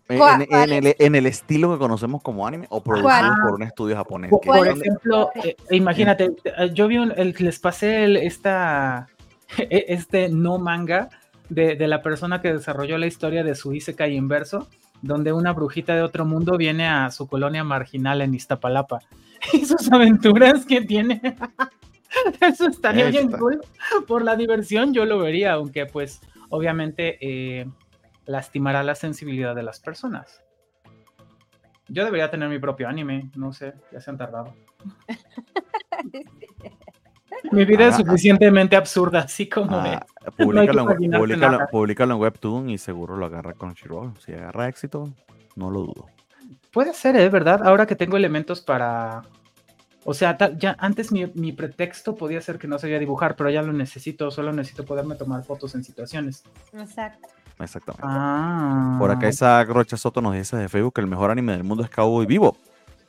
En, 0.10 0.72
el, 0.72 0.96
en, 1.00 1.16
el, 1.16 1.26
estilo 1.26 1.74
que 1.74 1.80
conocemos 1.80 2.22
como 2.22 2.48
anime 2.48 2.68
o 2.70 2.82
producido 2.82 3.34
por 3.42 3.56
un 3.56 3.64
estudio 3.64 3.96
japonés. 3.96 4.32
Por, 4.32 4.68
ejemplo, 4.68 5.32
eh, 5.44 5.58
imagínate, 5.72 6.32
eh, 6.46 6.70
yo 6.74 6.88
vi 6.88 6.98
un, 6.98 7.12
el, 7.18 7.36
les 7.38 7.60
pasé 7.60 8.06
el, 8.06 8.16
esta, 8.16 9.08
e, 9.58 9.86
este 9.90 10.30
no 10.30 10.60
manga 10.60 11.10
de, 11.50 11.88
la 11.88 12.02
persona 12.02 12.42
que 12.42 12.54
desarrolló 12.54 12.98
la 12.98 13.08
historia 13.08 13.44
de 13.44 13.56
su 13.56 13.74
Isekai 13.74 14.16
inverso, 14.16 14.68
donde 15.02 15.32
una 15.32 15.54
brujita 15.54 15.96
de 15.96 16.02
otro 16.02 16.26
mundo 16.26 16.58
viene 16.58 16.88
a 16.88 17.12
su 17.12 17.28
colonia 17.28 17.64
marginal 17.64 18.22
en 18.22 18.34
Iztapalapa. 18.34 19.00
Y 19.54 19.66
sus 19.66 19.92
aventuras 19.92 20.66
que 20.66 20.82
tiene. 20.82 21.22
Eso 22.42 22.68
estaría 22.68 23.10
bien 23.10 23.32
cool. 23.32 23.62
Por 24.08 24.24
la 24.24 24.36
diversión 24.36 24.96
yo 24.96 25.06
lo 25.06 25.20
vería, 25.20 25.54
aunque 25.54 25.86
pues 25.86 26.22
obviamente 26.50 27.18
eh, 27.22 27.68
lastimará 28.26 28.82
la 28.84 28.96
sensibilidad 28.96 29.54
de 29.54 29.62
las 29.62 29.80
personas. 29.80 30.42
Yo 31.88 32.04
debería 32.04 32.32
tener 32.32 32.50
mi 32.50 32.58
propio 32.58 32.90
anime, 32.90 33.30
no 33.36 33.54
sé, 33.54 33.76
ya 33.92 34.02
se 34.02 34.10
han 34.10 34.18
tardado. 34.18 34.56
Mi 37.52 37.66
vida 37.66 37.88
es 37.88 37.96
suficientemente 37.96 38.76
absurda, 38.76 39.20
así 39.22 39.48
como 39.48 39.82
de. 39.82 40.00
Públicalo, 41.72 42.16
en 42.16 42.22
Webtoon 42.22 42.70
y 42.70 42.78
seguro 42.78 43.18
lo 43.18 43.26
agarra 43.26 43.54
con 43.54 43.74
Chirol. 43.74 44.14
Si 44.20 44.34
agarra 44.34 44.68
éxito, 44.68 45.14
no 45.56 45.72
lo 45.72 45.82
dudo. 45.82 46.06
Puede 46.72 46.94
ser, 46.94 47.16
¿eh? 47.16 47.30
¿Verdad? 47.30 47.62
Ahora 47.66 47.86
que 47.86 47.96
tengo 47.96 48.18
elementos 48.18 48.62
para. 48.62 49.24
O 50.04 50.14
sea, 50.14 50.38
ya 50.58 50.76
antes 50.80 51.12
mi, 51.12 51.52
pretexto 51.52 52.16
podía 52.16 52.40
ser 52.40 52.58
que 52.58 52.68
no 52.68 52.80
sabía 52.80 52.98
dibujar, 52.98 53.36
pero 53.36 53.50
ya 53.50 53.62
lo 53.62 53.74
necesito, 53.74 54.32
solo 54.32 54.54
necesito 54.54 54.86
poderme 54.86 55.16
tomar 55.16 55.44
fotos 55.44 55.76
en 55.76 55.84
situaciones. 55.84 56.44
Exacto. 56.74 57.28
Exactamente. 57.60 58.06
Ah. 58.08 58.96
Por 59.00 59.12
acá 59.12 59.28
esa 59.28 59.64
Rocha 59.66 59.98
Soto 59.98 60.22
nos 60.22 60.36
dice 60.36 60.56
de 60.56 60.70
Facebook 60.70 60.94
que 60.94 61.02
el 61.02 61.08
mejor 61.08 61.32
anime 61.32 61.54
del 61.54 61.64
mundo 61.64 61.84
es 61.84 61.90
Cowboy 61.90 62.26
Vivo 62.26 62.56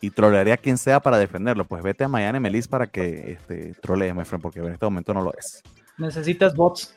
y 0.00 0.10
trolearía 0.10 0.54
a 0.54 0.58
quien 0.58 0.78
sea 0.78 1.00
para 1.00 1.18
defenderlo. 1.18 1.64
Pues 1.64 1.82
vete 1.82 2.04
a 2.04 2.08
Miami 2.08 2.40
Melis 2.40 2.68
para 2.68 2.86
que 2.86 3.32
este, 3.32 3.74
trolee, 3.80 4.14
my 4.14 4.24
friend, 4.24 4.42
porque 4.42 4.60
en 4.60 4.72
este 4.72 4.86
momento 4.86 5.14
no 5.14 5.22
lo 5.22 5.32
es. 5.34 5.62
Necesitas 5.96 6.54
bots. 6.54 6.96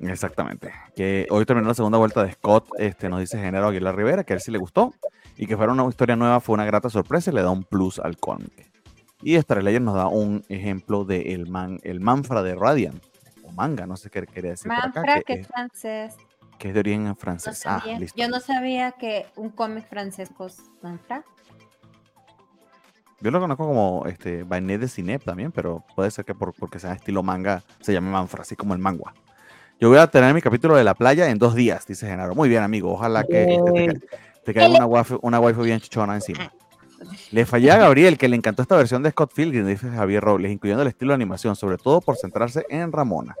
Exactamente. 0.00 0.72
Que 0.94 1.26
hoy 1.30 1.44
terminó 1.46 1.68
la 1.68 1.74
segunda 1.74 1.98
vuelta 1.98 2.22
de 2.22 2.32
Scott, 2.32 2.68
este, 2.78 3.08
nos 3.08 3.20
dice 3.20 3.38
Genaro 3.38 3.68
Aguilar 3.68 3.96
Rivera, 3.96 4.24
que 4.24 4.34
a 4.34 4.36
él 4.36 4.42
sí 4.42 4.50
le 4.50 4.58
gustó 4.58 4.94
y 5.36 5.46
que 5.46 5.56
fuera 5.56 5.72
una 5.72 5.86
historia 5.88 6.16
nueva 6.16 6.40
fue 6.40 6.54
una 6.54 6.64
grata 6.64 6.90
sorpresa 6.90 7.30
y 7.30 7.34
le 7.34 7.42
da 7.42 7.50
un 7.50 7.64
plus 7.64 7.98
al 7.98 8.16
cómic. 8.18 8.70
Y 9.22 9.36
Star 9.36 9.62
Legend 9.62 9.86
nos 9.86 9.94
da 9.94 10.08
un 10.08 10.44
ejemplo 10.48 11.04
de 11.04 11.34
el, 11.34 11.48
man, 11.48 11.78
el 11.82 12.00
Manfra 12.00 12.42
de 12.42 12.54
Radiant, 12.54 13.02
o 13.42 13.50
manga, 13.52 13.86
no 13.86 13.96
sé 13.96 14.10
qué 14.10 14.26
quería 14.26 14.50
decir 14.50 14.68
Manfra, 14.68 15.02
por 15.02 15.10
acá. 15.10 15.22
Que, 15.22 15.32
es 15.34 15.46
francés. 15.46 16.16
Que 16.58 16.68
es 16.68 16.74
de 16.74 16.80
origen 16.80 17.16
francés. 17.16 17.62
ah, 17.66 17.82
listo. 17.98 18.20
Yo 18.20 18.28
no 18.28 18.40
sabía 18.40 18.92
que 18.92 19.26
un 19.36 19.50
cómic 19.50 19.88
francés, 19.88 20.30
pues, 20.36 20.58
Manfra. 20.82 21.24
Yo 23.20 23.30
lo 23.30 23.40
conozco 23.40 23.66
como 23.66 24.04
este, 24.06 24.42
Bainet 24.42 24.80
de 24.80 24.88
Cinep 24.88 25.24
también, 25.24 25.52
pero 25.52 25.84
puede 25.94 26.10
ser 26.10 26.24
que 26.24 26.34
por, 26.34 26.52
porque 26.52 26.78
sea 26.78 26.92
estilo 26.92 27.22
manga 27.22 27.62
se 27.80 27.92
llame 27.92 28.10
Manfra, 28.10 28.42
así 28.42 28.56
como 28.56 28.74
el 28.74 28.80
mangua. 28.80 29.14
Yo 29.80 29.88
voy 29.88 29.98
a 29.98 30.06
tener 30.06 30.32
mi 30.34 30.40
capítulo 30.40 30.76
de 30.76 30.84
la 30.84 30.94
playa 30.94 31.28
en 31.28 31.38
dos 31.38 31.54
días, 31.54 31.86
dice 31.86 32.06
Genaro. 32.06 32.34
Muy 32.34 32.48
bien, 32.48 32.62
amigo. 32.62 32.92
Ojalá 32.92 33.24
que 33.24 33.44
este, 33.54 34.00
te, 34.44 34.54
caiga 34.54 34.74
una 34.74 34.86
waifu, 34.86 35.18
una 35.22 35.40
bien 35.40 35.80
chichona 35.80 36.14
encima. 36.14 36.50
Le 37.30 37.44
fallé 37.44 37.70
a 37.70 37.76
Gabriel 37.76 38.16
que 38.16 38.26
le 38.26 38.36
encantó 38.36 38.62
esta 38.62 38.76
versión 38.76 39.02
de 39.02 39.10
Scott 39.10 39.32
Pilgrim, 39.34 39.66
dice 39.66 39.90
Javier 39.90 40.22
Robles, 40.22 40.50
incluyendo 40.50 40.82
el 40.82 40.88
estilo 40.88 41.10
de 41.10 41.16
animación, 41.16 41.54
sobre 41.54 41.76
todo 41.76 42.00
por 42.00 42.16
centrarse 42.16 42.64
en 42.70 42.90
Ramona. 42.90 43.34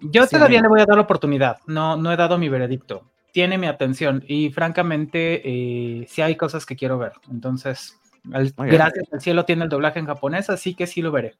Yo 0.00 0.26
todavía 0.26 0.62
le 0.62 0.68
voy 0.68 0.80
a 0.80 0.86
dar 0.86 0.96
la 0.96 1.02
oportunidad. 1.02 1.58
No, 1.66 1.96
no 1.96 2.12
he 2.12 2.16
dado 2.16 2.38
mi 2.38 2.48
veredicto. 2.48 3.02
Tiene 3.32 3.58
mi 3.58 3.66
atención 3.66 4.24
y 4.26 4.50
francamente 4.50 5.42
eh, 5.44 6.06
sí 6.08 6.22
hay 6.22 6.36
cosas 6.36 6.64
que 6.64 6.76
quiero 6.76 6.98
ver. 6.98 7.12
Entonces, 7.30 7.98
gracias 8.24 9.12
al 9.12 9.20
cielo 9.20 9.44
tiene 9.44 9.64
el 9.64 9.68
doblaje 9.68 9.98
en 9.98 10.06
japonés, 10.06 10.50
así 10.50 10.74
que 10.74 10.86
sí 10.86 11.02
lo 11.02 11.12
veré. 11.12 11.34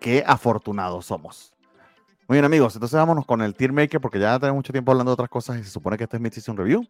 Qué 0.00 0.24
afortunados 0.26 1.06
somos. 1.06 1.52
Muy 2.26 2.36
bien, 2.36 2.44
amigos, 2.44 2.74
entonces 2.74 2.96
vámonos 2.96 3.26
con 3.26 3.42
el 3.42 3.54
Tier 3.54 3.72
Maker 3.72 4.00
porque 4.00 4.20
ya 4.20 4.38
tenemos 4.38 4.56
mucho 4.56 4.72
tiempo 4.72 4.92
hablando 4.92 5.10
de 5.10 5.14
otras 5.14 5.28
cosas 5.28 5.58
y 5.58 5.64
se 5.64 5.70
supone 5.70 5.98
que 5.98 6.04
este 6.04 6.16
es 6.16 6.22
Mid 6.22 6.32
Season 6.32 6.56
Review. 6.56 6.86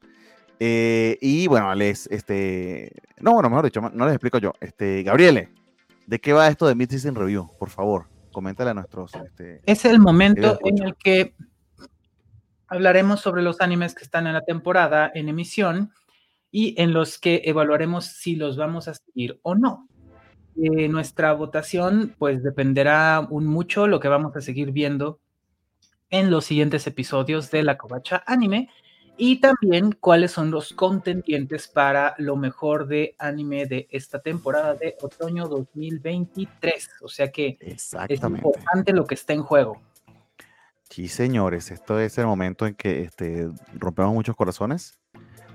Eh, 0.58 1.16
y 1.22 1.46
bueno, 1.46 1.74
les, 1.74 2.06
este, 2.08 2.92
no, 3.18 3.32
bueno, 3.32 3.48
mejor 3.48 3.64
dicho, 3.64 3.80
no 3.80 4.04
les 4.04 4.14
explico 4.14 4.36
yo. 4.36 4.52
Este, 4.60 5.02
Gabriele, 5.02 5.48
¿de 6.06 6.20
qué 6.20 6.34
va 6.34 6.48
esto 6.48 6.68
de 6.68 6.74
Mid 6.74 6.90
Season 6.90 7.14
Review? 7.14 7.50
Por 7.58 7.70
favor, 7.70 8.06
coméntale 8.30 8.70
a 8.70 8.74
nuestros. 8.74 9.14
Este, 9.14 9.62
es 9.64 9.86
el 9.86 9.98
momento 9.98 10.58
en 10.62 10.82
el 10.82 10.94
que 10.94 11.34
hablaremos 12.68 13.20
sobre 13.20 13.42
los 13.42 13.62
animes 13.62 13.94
que 13.94 14.04
están 14.04 14.26
en 14.26 14.34
la 14.34 14.42
temporada 14.42 15.10
en 15.14 15.30
emisión 15.30 15.92
y 16.50 16.80
en 16.80 16.92
los 16.92 17.18
que 17.18 17.42
evaluaremos 17.44 18.06
si 18.06 18.36
los 18.36 18.56
vamos 18.56 18.88
a 18.88 18.94
seguir 18.94 19.38
o 19.42 19.54
no. 19.54 19.88
Eh, 20.56 20.88
nuestra 20.88 21.32
votación 21.32 22.14
pues 22.18 22.42
dependerá 22.42 23.26
un 23.30 23.46
mucho 23.46 23.86
lo 23.86 24.00
que 24.00 24.08
vamos 24.08 24.36
a 24.36 24.40
seguir 24.40 24.72
viendo 24.72 25.20
en 26.10 26.30
los 26.30 26.44
siguientes 26.44 26.86
episodios 26.86 27.50
de 27.50 27.62
la 27.62 27.78
Covacha 27.78 28.22
Anime 28.26 28.68
y 29.16 29.40
también 29.40 29.92
cuáles 29.92 30.32
son 30.32 30.50
los 30.50 30.72
contendientes 30.72 31.68
para 31.68 32.14
lo 32.18 32.36
mejor 32.36 32.88
de 32.88 33.14
anime 33.18 33.66
de 33.66 33.86
esta 33.90 34.20
temporada 34.20 34.74
de 34.74 34.96
otoño 35.00 35.46
2023. 35.46 36.90
O 37.02 37.08
sea 37.08 37.30
que 37.30 37.58
es 37.60 37.92
importante 38.22 38.92
lo 38.92 39.06
que 39.06 39.14
está 39.14 39.34
en 39.34 39.42
juego. 39.42 39.80
Sí, 40.88 41.06
señores, 41.06 41.70
esto 41.70 42.00
es 42.00 42.18
el 42.18 42.26
momento 42.26 42.66
en 42.66 42.74
que 42.74 43.02
este, 43.02 43.48
rompemos 43.74 44.12
muchos 44.14 44.34
corazones 44.34 44.99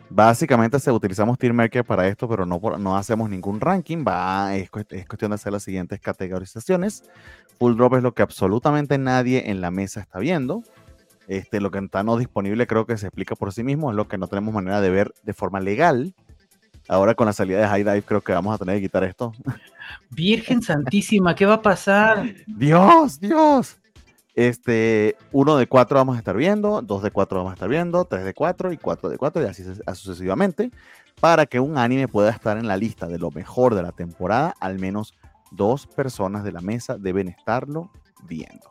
Básicamente 0.09 0.79
se 0.79 0.91
utilizamos 0.91 1.37
Maker 1.41 1.83
para 1.83 2.07
esto, 2.07 2.27
pero 2.29 2.45
no, 2.45 2.59
no 2.77 2.95
hacemos 2.95 3.29
ningún 3.29 3.59
ranking. 3.59 4.03
Va, 4.07 4.55
es, 4.55 4.69
es, 4.89 5.07
cuestión 5.07 5.31
de 5.31 5.35
hacer 5.35 5.51
las 5.51 5.63
siguientes 5.63 5.99
categorizaciones. 5.99 7.03
Full 7.59 7.75
drop 7.75 7.95
es 7.95 8.03
lo 8.03 8.13
que 8.13 8.21
absolutamente 8.21 8.97
nadie 8.97 9.49
en 9.49 9.61
la 9.61 9.71
mesa 9.71 9.99
está 9.99 10.19
viendo. 10.19 10.63
Este, 11.27 11.59
lo 11.59 11.71
que 11.71 11.79
está 11.79 12.03
no 12.03 12.17
disponible 12.17 12.67
creo 12.67 12.85
que 12.85 12.97
se 12.97 13.07
explica 13.07 13.35
por 13.35 13.51
sí 13.51 13.63
mismo, 13.63 13.89
es 13.89 13.95
lo 13.95 14.07
que 14.07 14.17
no 14.17 14.27
tenemos 14.27 14.53
manera 14.53 14.79
de 14.79 14.89
ver 14.89 15.13
de 15.23 15.33
forma 15.33 15.59
legal. 15.59 16.13
Ahora 16.87 17.15
con 17.15 17.25
la 17.25 17.33
salida 17.33 17.59
de 17.59 17.67
High 17.67 17.83
Dive 17.83 18.03
creo 18.03 18.21
que 18.21 18.31
vamos 18.31 18.53
a 18.53 18.59
tener 18.59 18.75
que 18.75 18.83
quitar 18.83 19.03
esto. 19.03 19.33
Virgen 20.11 20.61
Santísima, 20.61 21.33
¿qué 21.33 21.47
va 21.47 21.55
a 21.55 21.61
pasar? 21.61 22.31
Dios, 22.47 23.19
Dios. 23.19 23.77
Este, 24.35 25.15
uno 25.31 25.55
de 25.55 25.65
cuatro 25.65 25.97
vamos 25.97 26.17
a 26.17 26.19
estar 26.19 26.35
viendo, 26.35 26.81
dos 26.81 27.01
de 27.01 27.09
cuatro 27.09 27.37
vamos 27.37 27.51
a 27.51 27.53
estar 27.53 27.69
viendo, 27.69 28.03
tres 28.03 28.25
de 28.25 28.33
cuatro 28.33 28.73
y 28.73 28.77
cuatro 28.77 29.09
de 29.09 29.17
cuatro 29.17 29.41
y 29.41 29.45
así 29.45 29.63
sucesivamente, 29.93 30.71
para 31.21 31.45
que 31.45 31.61
un 31.61 31.77
anime 31.77 32.09
pueda 32.09 32.31
estar 32.31 32.57
en 32.57 32.67
la 32.67 32.75
lista 32.75 33.07
de 33.07 33.17
lo 33.17 33.31
mejor 33.31 33.75
de 33.75 33.81
la 33.81 33.93
temporada, 33.93 34.53
al 34.59 34.77
menos 34.77 35.13
dos 35.51 35.87
personas 35.87 36.43
de 36.43 36.51
la 36.51 36.59
mesa 36.59 36.97
deben 36.97 37.29
estarlo 37.29 37.91
viendo. 38.27 38.69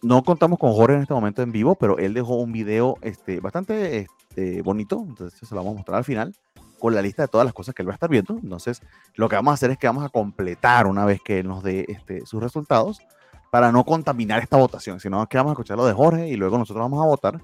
No 0.00 0.22
contamos 0.22 0.58
con 0.58 0.72
Jorge 0.72 0.96
en 0.96 1.02
este 1.02 1.12
momento 1.12 1.42
en 1.42 1.52
vivo, 1.52 1.74
pero 1.74 1.98
él 1.98 2.14
dejó 2.14 2.36
un 2.36 2.52
video 2.52 2.96
este, 3.02 3.40
bastante 3.40 4.06
este, 4.30 4.62
bonito, 4.62 5.04
entonces 5.06 5.46
se 5.46 5.54
lo 5.54 5.60
vamos 5.60 5.74
a 5.74 5.76
mostrar 5.76 5.98
al 5.98 6.04
final, 6.04 6.34
con 6.78 6.94
la 6.94 7.02
lista 7.02 7.24
de 7.24 7.28
todas 7.28 7.44
las 7.44 7.52
cosas 7.52 7.74
que 7.74 7.82
él 7.82 7.88
va 7.88 7.92
a 7.92 7.96
estar 7.96 8.08
viendo. 8.08 8.38
Entonces, 8.42 8.80
lo 9.16 9.28
que 9.28 9.36
vamos 9.36 9.50
a 9.50 9.54
hacer 9.54 9.70
es 9.70 9.76
que 9.76 9.86
vamos 9.86 10.02
a 10.02 10.08
completar 10.08 10.86
una 10.86 11.04
vez 11.04 11.20
que 11.22 11.40
él 11.40 11.48
nos 11.48 11.62
dé 11.62 11.84
este, 11.88 12.24
sus 12.24 12.42
resultados 12.42 13.02
para 13.50 13.72
no 13.72 13.84
contaminar 13.84 14.40
esta 14.42 14.56
votación, 14.56 15.00
sino 15.00 15.26
que 15.28 15.36
vamos 15.36 15.50
a 15.50 15.54
escuchar 15.54 15.76
lo 15.76 15.84
de 15.84 15.92
Jorge 15.92 16.28
y 16.28 16.36
luego 16.36 16.56
nosotros 16.56 16.82
vamos 16.82 17.02
a 17.04 17.06
votar, 17.06 17.40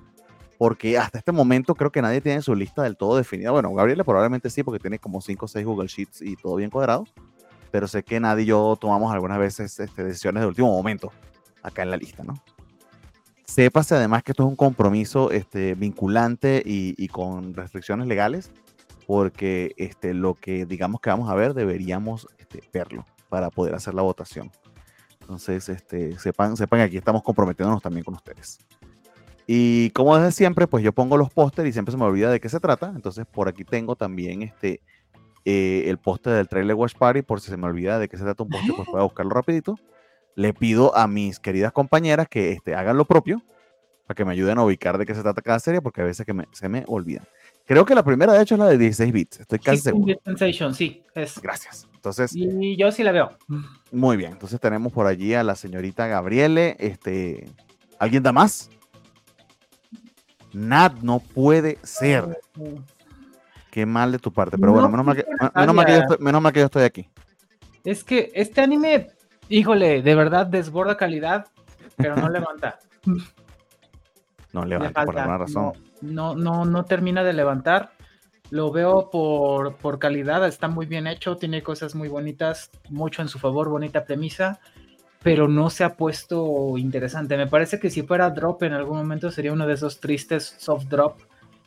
porque 0.57 0.97
hasta 0.97 1.19
este 1.19 1.33
momento 1.33 1.75
creo 1.75 1.91
que 1.91 2.01
nadie 2.01 2.21
tiene 2.21 2.41
su 2.43 2.55
lista 2.55 2.83
del 2.83 2.97
todo 2.97 3.17
definida. 3.17 3.51
Bueno, 3.51 3.75
Gabriel 3.75 4.05
probablemente 4.05 4.49
sí, 4.49 4.63
porque 4.63 4.79
tiene 4.79 4.99
como 4.99 5.21
5 5.21 5.45
o 5.45 5.49
6 5.49 5.67
Google 5.67 5.89
Sheets 5.89 6.23
y 6.23 6.37
todo 6.37 6.57
bien 6.57 6.71
cuadrado, 6.71 7.05
pero 7.73 7.89
sé 7.89 8.05
que 8.05 8.21
nadie 8.21 8.45
y 8.45 8.47
yo 8.47 8.79
tomamos 8.81 9.13
algunas 9.13 9.39
veces 9.39 9.79
este, 9.81 10.05
decisiones 10.05 10.43
de 10.43 10.47
último 10.47 10.69
momento 10.69 11.13
acá 11.63 11.83
en 11.83 11.91
la 11.91 11.97
lista, 11.97 12.23
¿no? 12.23 12.35
Sépase 13.45 13.95
además 13.95 14.23
que 14.23 14.33
esto 14.33 14.43
es 14.43 14.49
un 14.49 14.57
compromiso 14.57 15.31
este, 15.31 15.75
vinculante 15.75 16.63
y, 16.65 17.09
con 17.09 17.55
restricciones 17.55 18.07
legales, 18.07 18.51
porque 19.07 19.73
este, 19.77 20.15
lo 20.15 20.35
que 20.35 20.67
digamos 20.67 21.01
que 21.01 21.11
vamos 21.11 21.31
a 21.31 21.35
ver 21.35 21.55
deberíamos 21.55 22.29
este, 22.39 22.61
verlo 22.73 23.07
para 23.29 23.51
poder 23.51 23.75
hacer 23.75 23.95
la 23.95 24.03
votación. 24.03 24.51
Entonces, 25.27 25.69
este, 25.69 26.17
sepan, 26.21 26.57
sepan 26.57 26.79
que 26.79 26.85
aquí 26.85 26.97
estamos 26.97 27.25
comprometiéndonos 27.25 27.83
también 27.83 28.05
con 28.05 28.15
ustedes. 28.15 28.61
Y 29.45 29.91
como 29.91 30.17
desde 30.17 30.31
siempre, 30.31 30.69
pues 30.69 30.85
yo 30.85 30.93
pongo 30.93 31.17
los 31.17 31.31
pósteres 31.31 31.71
y 31.71 31.73
siempre 31.73 31.91
se 31.91 31.99
me 31.99 32.05
olvida 32.05 32.31
de 32.31 32.39
qué 32.39 32.49
se 32.49 32.61
trata. 32.61 32.93
Entonces, 32.95 33.27
por 33.27 33.49
aquí 33.49 33.65
tengo 33.65 33.97
también 33.97 34.43
este, 34.43 34.81
eh, 35.45 35.85
el 35.87 35.99
póster 35.99 36.35
del 36.35 36.49
trailer 36.49 36.77
Watch 36.77 36.95
Party, 36.95 37.23
por 37.23 37.41
si 37.41 37.51
se 37.51 37.57
me 37.57 37.67
olvida 37.67 37.99
de 37.99 38.09
qué 38.09 38.17
se 38.17 38.23
trata 38.23 38.45
un 38.45 38.51
póster, 38.51 38.73
pues 38.77 38.89
pueda 38.89 39.03
buscarlo 39.03 39.33
rapidito. 39.33 39.77
Le 40.37 40.55
pido 40.55 40.97
a 40.97 41.09
mis 41.09 41.41
queridas 41.41 41.73
compañeras 41.73 42.29
que 42.29 42.53
este, 42.53 42.77
hagan 42.77 42.97
lo 42.97 43.05
propio, 43.05 43.43
para 44.07 44.15
que 44.15 44.25
me 44.25 44.31
ayuden 44.31 44.59
a 44.59 44.65
ubicar 44.65 44.97
de 44.97 45.07
qué 45.07 45.15
se 45.17 45.23
trata 45.23 45.43
cada 45.43 45.59
serie, 45.59 45.83
porque 45.83 46.03
a 46.03 46.05
veces 46.05 46.25
que 46.25 46.35
se 46.53 46.69
me 46.69 46.85
olvida. 46.87 47.27
Creo 47.67 47.85
que 47.85 47.97
la 47.97 48.05
primera, 48.05 48.33
de 48.33 48.43
hecho, 48.43 48.55
es 48.55 48.61
la 48.61 48.69
de 48.69 48.79
16 48.79 49.13
bits. 49.13 49.41
Estoy 49.41 49.59
casi 49.59 49.79
seguro. 49.79 50.15
Sensation, 50.25 50.73
sí. 50.73 51.03
Es. 51.15 51.41
Gracias. 51.43 51.89
Entonces. 51.95 52.31
Y 52.35 52.77
yo 52.77 52.93
sí 52.93 53.03
la 53.03 53.11
veo. 53.11 53.31
Muy 53.91 54.17
bien. 54.17 54.33
Entonces 54.33 54.61
tenemos 54.61 54.93
por 54.93 55.07
allí 55.07 55.35
a 55.35 55.43
la 55.43 55.57
señorita 55.57 56.07
Gabriele. 56.07 56.77
Este. 56.79 57.51
¿Alguien 57.99 58.23
da 58.23 58.33
más? 58.33 58.71
Nat, 60.53 60.95
no 61.03 61.19
puede 61.19 61.79
ser. 61.83 62.39
Qué 63.73 63.85
mal 63.85 64.13
de 64.13 64.21
tu 64.21 64.33
parte. 64.33 64.57
Pero 64.57 64.73
bueno, 64.73 64.89
menos, 64.89 65.05
mal 65.05 65.17
que, 65.17 65.27
menos, 65.55 65.75
mal 65.75 65.87
que 65.87 65.93
yo 65.93 65.99
estoy, 65.99 66.17
menos 66.21 66.41
mal 66.41 66.53
que 66.53 66.61
yo 66.61 66.67
estoy 66.67 66.85
aquí. 66.85 67.09
Es 67.83 68.05
que 68.05 68.31
este 68.33 68.61
anime, 68.61 69.09
híjole, 69.49 70.03
de 70.03 70.15
verdad 70.15 70.47
desborda 70.47 70.97
calidad, 70.97 71.47
pero 71.97 72.15
no 72.17 72.29
levanta. 72.29 72.79
No 74.53 74.65
levanta 74.65 75.05
por 75.05 75.19
alguna 75.19 75.37
razón 75.37 75.65
no, 75.65 75.73
no, 76.01 76.35
no 76.35 76.85
termina 76.85 77.25
de 77.25 77.33
levantar. 77.33 77.93
Lo 78.51 78.71
veo 78.71 79.11
por, 79.11 79.77
por 79.77 79.99
calidad, 79.99 80.47
está 80.47 80.69
muy 80.69 80.87
bien 80.87 81.07
hecho, 81.07 81.37
tiene 81.37 81.63
cosas 81.63 81.95
muy 81.95 82.09
bonitas, 82.09 82.71
mucho 82.89 83.23
en 83.23 83.29
su 83.29 83.39
favor, 83.39 83.69
bonita 83.69 84.05
premisa, 84.05 84.61
pero 85.23 85.49
no 85.49 85.69
se 85.69 85.83
ha 85.83 85.97
puesto 85.97 86.79
interesante. 86.79 87.37
Me 87.37 87.49
parece 87.49 87.81
que 87.81 87.91
si 87.91 88.03
fuera 88.03 88.31
drop 88.31 88.63
en 88.63 88.73
algún 88.73 88.99
momento 88.99 89.33
sería 89.33 89.53
uno 89.53 89.67
de 89.67 89.75
esos 89.75 89.99
tristes 89.99 90.55
soft 90.59 90.85
drop, 90.85 91.19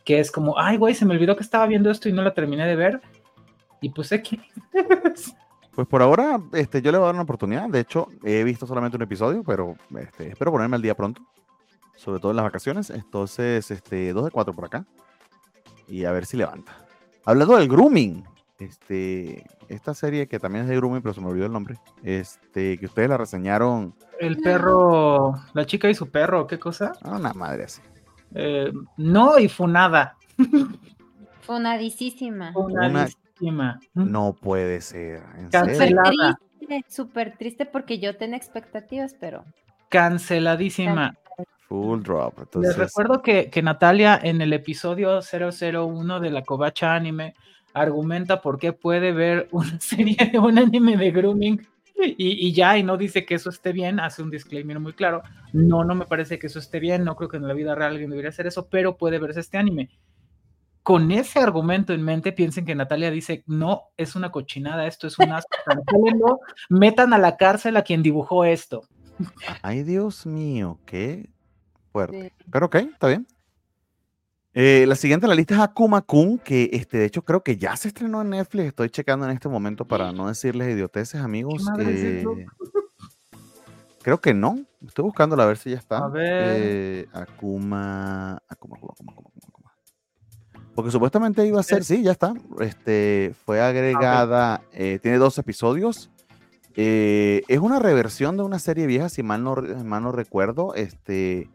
que 0.04 0.20
es 0.20 0.30
como, 0.30 0.58
ay, 0.58 0.78
güey, 0.78 0.94
se 0.94 1.04
me 1.04 1.14
olvidó 1.14 1.36
que 1.36 1.42
estaba 1.42 1.66
viendo 1.66 1.90
esto 1.90 2.08
y 2.08 2.12
no 2.12 2.22
la 2.22 2.32
terminé 2.32 2.66
de 2.66 2.76
ver. 2.76 3.00
Y 3.80 3.90
pues 3.90 4.12
aquí. 4.12 4.40
Pues 5.72 5.86
por 5.86 6.02
ahora, 6.02 6.40
este, 6.52 6.82
yo 6.82 6.90
le 6.90 6.98
voy 6.98 7.04
a 7.04 7.06
dar 7.06 7.14
una 7.14 7.22
oportunidad. 7.22 7.68
De 7.68 7.78
hecho, 7.78 8.08
he 8.24 8.42
visto 8.42 8.66
solamente 8.66 8.96
un 8.96 9.04
episodio, 9.04 9.44
pero 9.44 9.76
este, 9.98 10.28
espero 10.28 10.50
ponerme 10.50 10.74
al 10.74 10.82
día 10.82 10.96
pronto 10.96 11.22
sobre 12.00 12.18
todo 12.18 12.32
en 12.32 12.36
las 12.36 12.44
vacaciones. 12.44 12.90
Entonces, 12.90 13.70
este, 13.70 14.12
2 14.12 14.24
de 14.24 14.30
4 14.30 14.54
por 14.54 14.64
acá. 14.64 14.86
Y 15.86 16.04
a 16.04 16.12
ver 16.12 16.24
si 16.24 16.36
levanta. 16.36 16.72
Hablando 17.24 17.56
del 17.56 17.68
grooming, 17.68 18.24
este, 18.58 19.44
esta 19.68 19.92
serie 19.92 20.26
que 20.26 20.38
también 20.38 20.64
es 20.64 20.70
de 20.70 20.76
grooming, 20.76 21.02
pero 21.02 21.12
se 21.12 21.20
me 21.20 21.28
olvidó 21.28 21.46
el 21.46 21.52
nombre, 21.52 21.76
este, 22.02 22.78
que 22.78 22.86
ustedes 22.86 23.10
la 23.10 23.18
reseñaron. 23.18 23.94
El 24.18 24.38
perro, 24.38 25.34
la 25.52 25.66
chica 25.66 25.90
y 25.90 25.94
su 25.94 26.10
perro, 26.10 26.46
¿qué 26.46 26.58
cosa? 26.58 26.92
Ah, 27.02 27.16
una 27.16 27.34
madre 27.34 27.64
así. 27.64 27.82
Eh, 28.34 28.72
no, 28.96 29.38
y 29.38 29.48
funada. 29.48 30.16
Funadísima. 31.42 32.52
Funadísima. 32.52 33.80
no 33.94 34.34
puede 34.40 34.80
ser. 34.80 35.22
Cancelada. 35.50 36.38
Súper 36.88 37.36
triste 37.36 37.66
porque 37.66 37.98
yo 37.98 38.16
tenía 38.16 38.36
expectativas, 38.36 39.16
pero. 39.18 39.44
Canceladísima. 39.88 41.16
Full 41.68 42.02
drop. 42.02 42.56
Les 42.56 42.76
recuerdo 42.76 43.22
que, 43.22 43.50
Natalia 43.62 44.18
en 44.22 44.40
el 44.40 44.52
episodio 44.52 45.20
001 45.20 46.20
de 46.20 46.30
la 46.30 46.42
Covacha 46.42 46.94
Anime 46.94 47.34
argumenta 47.72 48.40
por 48.40 48.58
qué 48.58 48.72
puede 48.72 49.12
ver 49.12 49.48
una 49.52 49.78
serie 49.80 50.16
de 50.32 50.38
un 50.38 50.58
anime 50.58 50.96
de 50.96 51.10
grooming 51.10 51.66
y, 52.02 52.52
ya, 52.52 52.78
y 52.78 52.82
no 52.82 52.96
dice 52.96 53.24
que 53.24 53.34
eso 53.34 53.50
esté 53.50 53.72
bien, 53.72 54.00
hace 54.00 54.22
un 54.22 54.30
disclaimer 54.30 54.80
muy 54.80 54.92
claro. 54.92 55.22
No, 55.52 55.84
no 55.84 55.94
me 55.94 56.06
parece 56.06 56.38
que 56.38 56.46
eso 56.46 56.58
esté 56.58 56.80
bien, 56.80 57.04
no 57.04 57.16
creo 57.16 57.28
que 57.28 57.36
en 57.36 57.46
la 57.46 57.54
vida 57.54 57.74
real 57.74 57.92
alguien 57.92 58.10
debería 58.10 58.30
hacer 58.30 58.46
eso, 58.46 58.68
pero 58.68 58.96
puede 58.96 59.18
verse 59.18 59.40
este 59.40 59.58
anime. 59.58 59.90
Con 60.82 61.10
ese 61.10 61.40
argumento 61.40 61.92
en 61.92 62.02
mente, 62.02 62.32
piensen 62.32 62.64
que 62.64 62.74
Natalia 62.74 63.10
dice, 63.10 63.44
no, 63.46 63.90
es 63.96 64.16
una 64.16 64.30
cochinada, 64.30 64.86
esto 64.86 65.06
es 65.06 65.18
un 65.18 65.30
asco, 65.30 65.50
metan 66.70 67.12
a 67.12 67.18
la 67.18 67.36
cárcel 67.36 67.76
a 67.76 67.82
quien 67.82 68.02
dibujó 68.02 68.44
esto. 68.44 68.82
Ay, 69.62 69.82
Dios 69.82 70.26
mío, 70.26 70.78
qué 70.86 71.30
fuerte. 71.92 72.32
Pero 72.50 72.66
ok, 72.66 72.74
está 72.76 73.08
bien. 73.08 73.26
Eh, 74.52 74.84
la 74.88 74.96
siguiente 74.96 75.26
en 75.26 75.30
la 75.30 75.36
lista 75.36 75.54
es 75.54 75.60
Akuma 75.60 76.02
Kun, 76.02 76.38
que 76.38 76.70
este, 76.72 76.98
de 76.98 77.04
hecho 77.04 77.22
creo 77.22 77.42
que 77.42 77.56
ya 77.56 77.76
se 77.76 77.88
estrenó 77.88 78.22
en 78.22 78.30
Netflix. 78.30 78.68
Estoy 78.68 78.90
checando 78.90 79.24
en 79.26 79.32
este 79.32 79.48
momento 79.48 79.84
para 79.84 80.12
no 80.12 80.26
decirles 80.26 80.74
idioteces, 80.74 81.20
amigos. 81.20 81.64
creo 84.02 84.20
que 84.20 84.34
no. 84.34 84.58
Estoy 84.84 85.04
buscando 85.04 85.40
a 85.40 85.46
ver 85.46 85.56
si 85.56 85.70
ya 85.70 85.78
está. 85.78 85.98
A 85.98 86.08
ver. 86.08 86.56
Eh, 86.56 87.08
Akuma, 87.12 88.42
Akuma, 88.48 88.76
Akuma, 88.76 88.92
Akuma, 88.92 89.30
Akuma, 89.48 89.72
Porque 90.74 90.90
supuestamente 90.90 91.46
iba 91.46 91.60
a 91.60 91.62
ser, 91.62 91.84
sí, 91.84 92.02
ya 92.02 92.12
está. 92.12 92.34
Este, 92.58 93.34
fue 93.44 93.60
agregada, 93.60 94.62
eh, 94.72 94.98
tiene 95.00 95.18
dos 95.18 95.38
episodios. 95.38 96.10
Es 96.74 97.58
una 97.58 97.78
reversión 97.78 98.36
de 98.36 98.42
una 98.42 98.58
serie 98.58 98.86
vieja, 98.86 99.08
si 99.08 99.22
mal 99.22 99.42
no, 99.42 99.56
mal 99.84 100.02
no 100.02 100.12
recuerdo. 100.12 100.74
Este, 100.74 101.48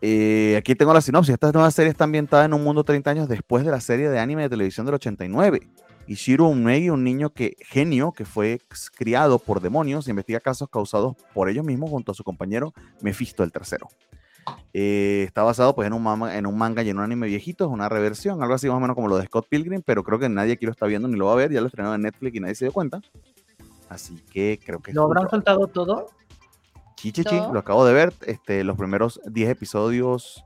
eh, 0.00 0.56
aquí 0.56 0.74
tengo 0.74 0.92
la 0.92 1.00
sinopsis. 1.00 1.34
Esta 1.34 1.52
nueva 1.52 1.70
serie 1.70 1.90
está 1.90 2.04
ambientada 2.04 2.44
en 2.44 2.54
un 2.54 2.62
mundo 2.62 2.84
30 2.84 3.10
años 3.10 3.28
después 3.28 3.64
de 3.64 3.70
la 3.70 3.80
serie 3.80 4.08
de 4.08 4.18
anime 4.18 4.42
de 4.42 4.50
televisión 4.50 4.86
del 4.86 4.96
89. 4.96 5.60
Ishiro 6.06 6.46
Unmei, 6.46 6.88
un 6.90 7.02
niño 7.02 7.32
genio 7.68 8.12
que 8.12 8.24
fue 8.24 8.60
criado 8.94 9.40
por 9.40 9.60
demonios, 9.60 10.06
investiga 10.06 10.38
casos 10.38 10.68
causados 10.70 11.16
por 11.34 11.48
ellos 11.48 11.64
mismos 11.64 11.90
junto 11.90 12.12
a 12.12 12.14
su 12.14 12.22
compañero 12.22 12.72
Mephisto 13.00 13.42
el 13.42 13.50
tercero. 13.50 13.88
Eh, 14.72 15.24
está 15.26 15.42
basado 15.42 15.74
pues, 15.74 15.88
en, 15.88 15.92
un 15.92 16.04
manga, 16.04 16.36
en 16.36 16.46
un 16.46 16.86
y 16.86 16.88
en 16.88 16.98
un 16.98 17.02
anime 17.02 17.26
viejito, 17.26 17.64
es 17.64 17.70
una 17.70 17.88
reversión, 17.88 18.40
algo 18.40 18.54
así 18.54 18.68
más 18.68 18.76
o 18.76 18.80
menos 18.80 18.94
como 18.94 19.08
lo 19.08 19.16
de 19.16 19.26
Scott 19.26 19.48
Pilgrim, 19.48 19.82
pero 19.84 20.04
creo 20.04 20.20
que 20.20 20.28
nadie 20.28 20.52
aquí 20.52 20.66
lo 20.66 20.70
está 20.70 20.86
viendo 20.86 21.08
ni 21.08 21.16
lo 21.16 21.26
va 21.26 21.32
a 21.32 21.36
ver, 21.36 21.50
ya 21.50 21.60
lo 21.60 21.66
estrenado 21.66 21.96
en 21.96 22.02
Netflix 22.02 22.36
y 22.36 22.40
nadie 22.40 22.54
se 22.54 22.66
dio 22.66 22.72
cuenta. 22.72 23.00
Así 23.88 24.16
que 24.32 24.60
creo 24.64 24.80
que... 24.80 24.92
¿Lo 24.92 25.04
habrán 25.04 25.28
faltado 25.28 25.66
todo? 25.68 26.08
Chichichi, 26.96 27.36
lo 27.52 27.58
acabo 27.58 27.84
de 27.84 27.92
ver. 27.92 28.14
Este, 28.22 28.64
los 28.64 28.76
primeros 28.76 29.20
10 29.26 29.50
episodios, 29.50 30.44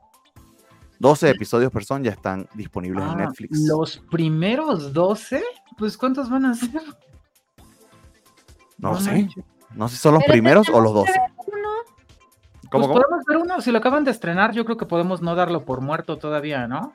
12 0.99 1.29
episodios, 1.31 1.71
perdón, 1.71 2.03
ya 2.03 2.11
están 2.11 2.47
disponibles 2.53 3.03
en 3.03 3.09
ah, 3.09 3.15
Netflix. 3.15 3.59
¿Los 3.67 3.97
primeros 4.11 4.93
12? 4.93 5.43
Pues 5.77 5.97
¿cuántos 5.97 6.29
van 6.29 6.45
a 6.45 6.53
ser? 6.53 6.83
No, 8.77 8.99
sé. 8.99 9.27
No 9.73 9.87
sé 9.87 9.95
si 9.95 10.01
son 10.01 10.15
los 10.15 10.23
primeros 10.25 10.69
o 10.69 10.79
los 10.79 10.93
12. 10.93 11.11
¿Cómo, 12.71 12.87
pues 12.87 12.99
podemos 13.01 13.25
ver 13.25 13.37
uno, 13.37 13.61
si 13.61 13.71
lo 13.71 13.79
acaban 13.79 14.03
de 14.03 14.11
estrenar, 14.11 14.53
yo 14.53 14.63
creo 14.63 14.77
que 14.77 14.85
podemos 14.85 15.21
no 15.21 15.35
darlo 15.35 15.65
por 15.65 15.81
muerto 15.81 16.17
todavía, 16.17 16.67
¿no? 16.67 16.93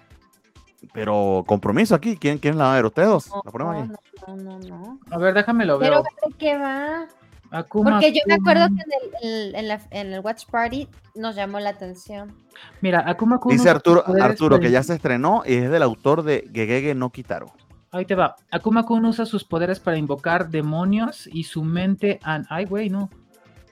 Pero 0.93 1.45
compromiso 1.47 1.95
aquí, 1.95 2.16
¿quién, 2.16 2.39
quién 2.39 2.57
la 2.59 2.64
va 2.64 2.72
a 2.72 2.76
ver? 2.76 2.87
¿Ustedes 2.87 3.09
dos? 3.09 3.28
No, 3.30 3.43
¿La 3.45 3.51
ponemos 3.51 3.76
aquí? 3.76 3.93
no, 4.28 4.37
no, 4.37 4.59
no, 4.59 4.78
no. 4.78 5.01
A 5.11 5.18
ver, 5.18 5.34
déjame 5.34 5.64
lo 5.64 5.78
Pero 5.78 6.03
veo. 6.03 6.03
¿de 6.03 6.34
qué 6.39 6.59
va? 6.59 7.07
Akuma 7.51 7.93
Porque 7.93 8.12
yo 8.12 8.20
me 8.26 8.34
acuerdo 8.34 8.66
que 8.68 8.82
en 8.82 9.30
el, 9.30 9.55
en, 9.55 9.68
la- 9.68 9.80
en 9.91 10.12
el 10.12 10.20
Watch 10.20 10.47
Party 10.51 10.89
nos 11.14 11.37
llamó 11.37 11.61
la 11.61 11.70
atención. 11.70 12.34
Mira, 12.80 13.05
Akuma 13.09 13.39
Kun 13.39 13.53
Dice 13.53 13.70
Arturo, 13.70 14.03
Arturo 14.20 14.59
que 14.59 14.70
ya 14.70 14.82
se 14.82 14.95
estrenó 14.95 15.43
y 15.47 15.55
es 15.55 15.70
del 15.70 15.82
autor 15.82 16.22
de 16.24 16.51
Gegege 16.53 16.95
no 16.97 17.11
Kitaro. 17.11 17.53
Ahí 17.93 18.05
te 18.05 18.16
va. 18.16 18.34
Akuma 18.51 18.84
Kun 18.84 19.05
usa 19.07 19.24
sus 19.26 19.45
poderes 19.45 19.78
para 19.78 19.97
invocar 19.97 20.49
demonios 20.51 21.28
y 21.32 21.45
su 21.45 21.62
mente. 21.62 22.18
An... 22.24 22.47
Ay, 22.51 22.64
güey, 22.64 22.91
no. 22.91 23.11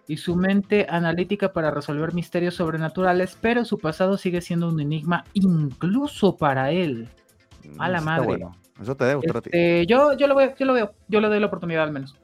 Y 0.06 0.18
su 0.18 0.36
mente 0.36 0.86
analítica 0.88 1.52
para 1.52 1.70
resolver 1.70 2.12
misterios 2.12 2.54
sobrenaturales, 2.56 3.38
pero 3.40 3.64
su 3.64 3.78
pasado 3.78 4.18
sigue 4.18 4.40
siendo 4.42 4.68
un 4.68 4.78
enigma 4.80 5.24
incluso 5.32 6.36
para 6.36 6.70
él. 6.72 7.08
A 7.78 7.88
la 7.88 7.98
Eso 7.98 7.98
está 7.98 8.10
madre. 8.10 8.26
bueno. 8.26 8.56
Eso 8.82 8.96
te 8.96 9.04
debe 9.04 9.16
gustar 9.16 9.36
a 9.36 9.40
ti. 9.40 9.50
Este, 9.52 9.86
yo, 9.86 10.12
yo, 10.14 10.26
lo 10.26 10.34
veo, 10.34 10.54
yo 10.56 10.66
lo 10.66 10.72
veo. 10.74 10.94
Yo 11.08 11.20
le 11.20 11.28
doy 11.28 11.40
la 11.40 11.46
oportunidad 11.46 11.84
al 11.84 11.92
menos. 11.92 12.16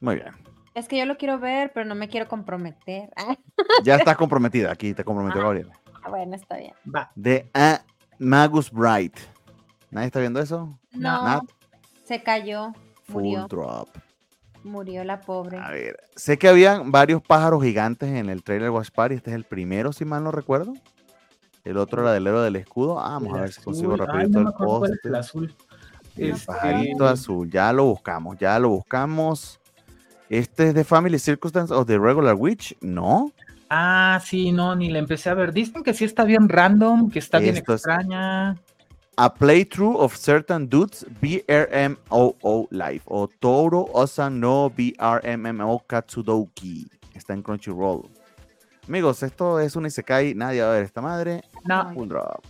Muy 0.00 0.16
bien. 0.16 0.32
Es 0.74 0.88
que 0.88 0.98
yo 0.98 1.04
lo 1.06 1.16
quiero 1.18 1.38
ver, 1.38 1.70
pero 1.74 1.86
no 1.86 1.94
me 1.94 2.08
quiero 2.08 2.26
comprometer. 2.28 3.10
Ah, 3.16 3.36
Ya 3.84 3.96
estás 3.96 4.16
comprometida. 4.16 4.72
Aquí 4.72 4.94
te 4.94 5.04
comprometió 5.04 5.40
Ah. 5.42 5.44
Gabriel. 5.44 5.68
bueno, 6.08 6.34
está 6.34 6.56
bien. 6.56 6.72
Va. 6.92 7.12
De 7.14 7.48
A 7.54 7.82
Magus 8.18 8.70
Bright. 8.72 9.16
¿Nadie 9.90 10.06
está 10.06 10.18
viendo 10.18 10.40
eso? 10.40 10.76
No, 10.92 11.22
Nat. 11.24 11.42
se 12.04 12.22
cayó, 12.22 12.72
Full 13.04 13.22
murió, 13.22 13.46
drop. 13.46 13.88
Murió 14.64 15.04
la 15.04 15.20
pobre. 15.20 15.58
A 15.58 15.70
ver, 15.70 15.96
sé 16.16 16.38
que 16.38 16.48
habían 16.48 16.92
varios 16.92 17.22
pájaros 17.22 17.62
gigantes 17.62 18.08
en 18.10 18.28
el 18.30 18.42
trailer 18.42 18.70
Watch 18.70 18.90
Party. 18.90 19.16
Este 19.16 19.30
es 19.30 19.36
el 19.36 19.44
primero, 19.44 19.92
si 19.92 20.04
mal 20.04 20.22
no 20.24 20.30
recuerdo. 20.32 20.74
El 21.64 21.76
otro 21.76 22.02
era 22.02 22.12
del 22.12 22.26
héroe 22.26 22.42
del 22.42 22.56
escudo. 22.56 22.98
Ah, 23.00 23.10
vamos 23.10 23.38
a 23.38 23.42
ver 23.42 23.52
si 23.52 23.62
consigo. 23.62 23.92
Ay, 23.92 23.98
rapidito 23.98 24.40
no 24.40 24.48
el 24.50 24.54
poste. 24.56 24.98
el 25.08 25.14
azul. 25.14 25.54
El 26.16 26.30
Este, 26.30 26.46
pajarito 26.46 27.06
azul. 27.06 27.50
Ya 27.50 27.72
lo 27.72 27.84
buscamos, 27.84 28.36
ya 28.38 28.58
lo 28.58 28.68
buscamos. 28.70 29.60
¿Este 30.28 30.68
es 30.68 30.74
de 30.74 30.84
Family 30.84 31.18
Circumstance 31.18 31.72
of 31.72 31.86
the 31.86 31.98
Regular 31.98 32.34
Witch? 32.34 32.76
No. 32.80 33.32
Ah, 33.70 34.20
sí, 34.24 34.52
no, 34.52 34.74
ni 34.74 34.90
la 34.90 34.98
empecé 34.98 35.30
a 35.30 35.34
ver. 35.34 35.52
Dicen 35.52 35.82
que 35.82 35.94
sí 35.94 36.04
está 36.04 36.24
bien 36.24 36.48
random, 36.48 37.10
que 37.10 37.18
está 37.20 37.38
bien 37.38 37.54
es- 37.56 37.62
extraña. 37.66 38.56
A 39.18 39.28
playthrough 39.32 39.96
of 39.98 40.16
certain 40.16 40.66
dudes 40.66 41.04
BRMOO 41.20 42.68
Live 42.70 43.02
o 43.04 43.28
Toro 43.28 43.86
Osa 43.92 44.30
no 44.30 44.70
BRMMO 44.70 45.84
Katsudoki. 45.86 46.86
Está 47.14 47.34
en 47.34 47.42
Crunchyroll. 47.42 48.08
Amigos, 48.88 49.22
esto 49.22 49.60
es 49.60 49.76
un 49.76 49.84
Isekai. 49.84 50.34
Nadie 50.34 50.62
va 50.62 50.70
a 50.70 50.72
ver 50.72 50.84
esta 50.84 51.02
madre. 51.02 51.42
No, 51.64 51.92
Full 51.92 52.08
drop. 52.08 52.42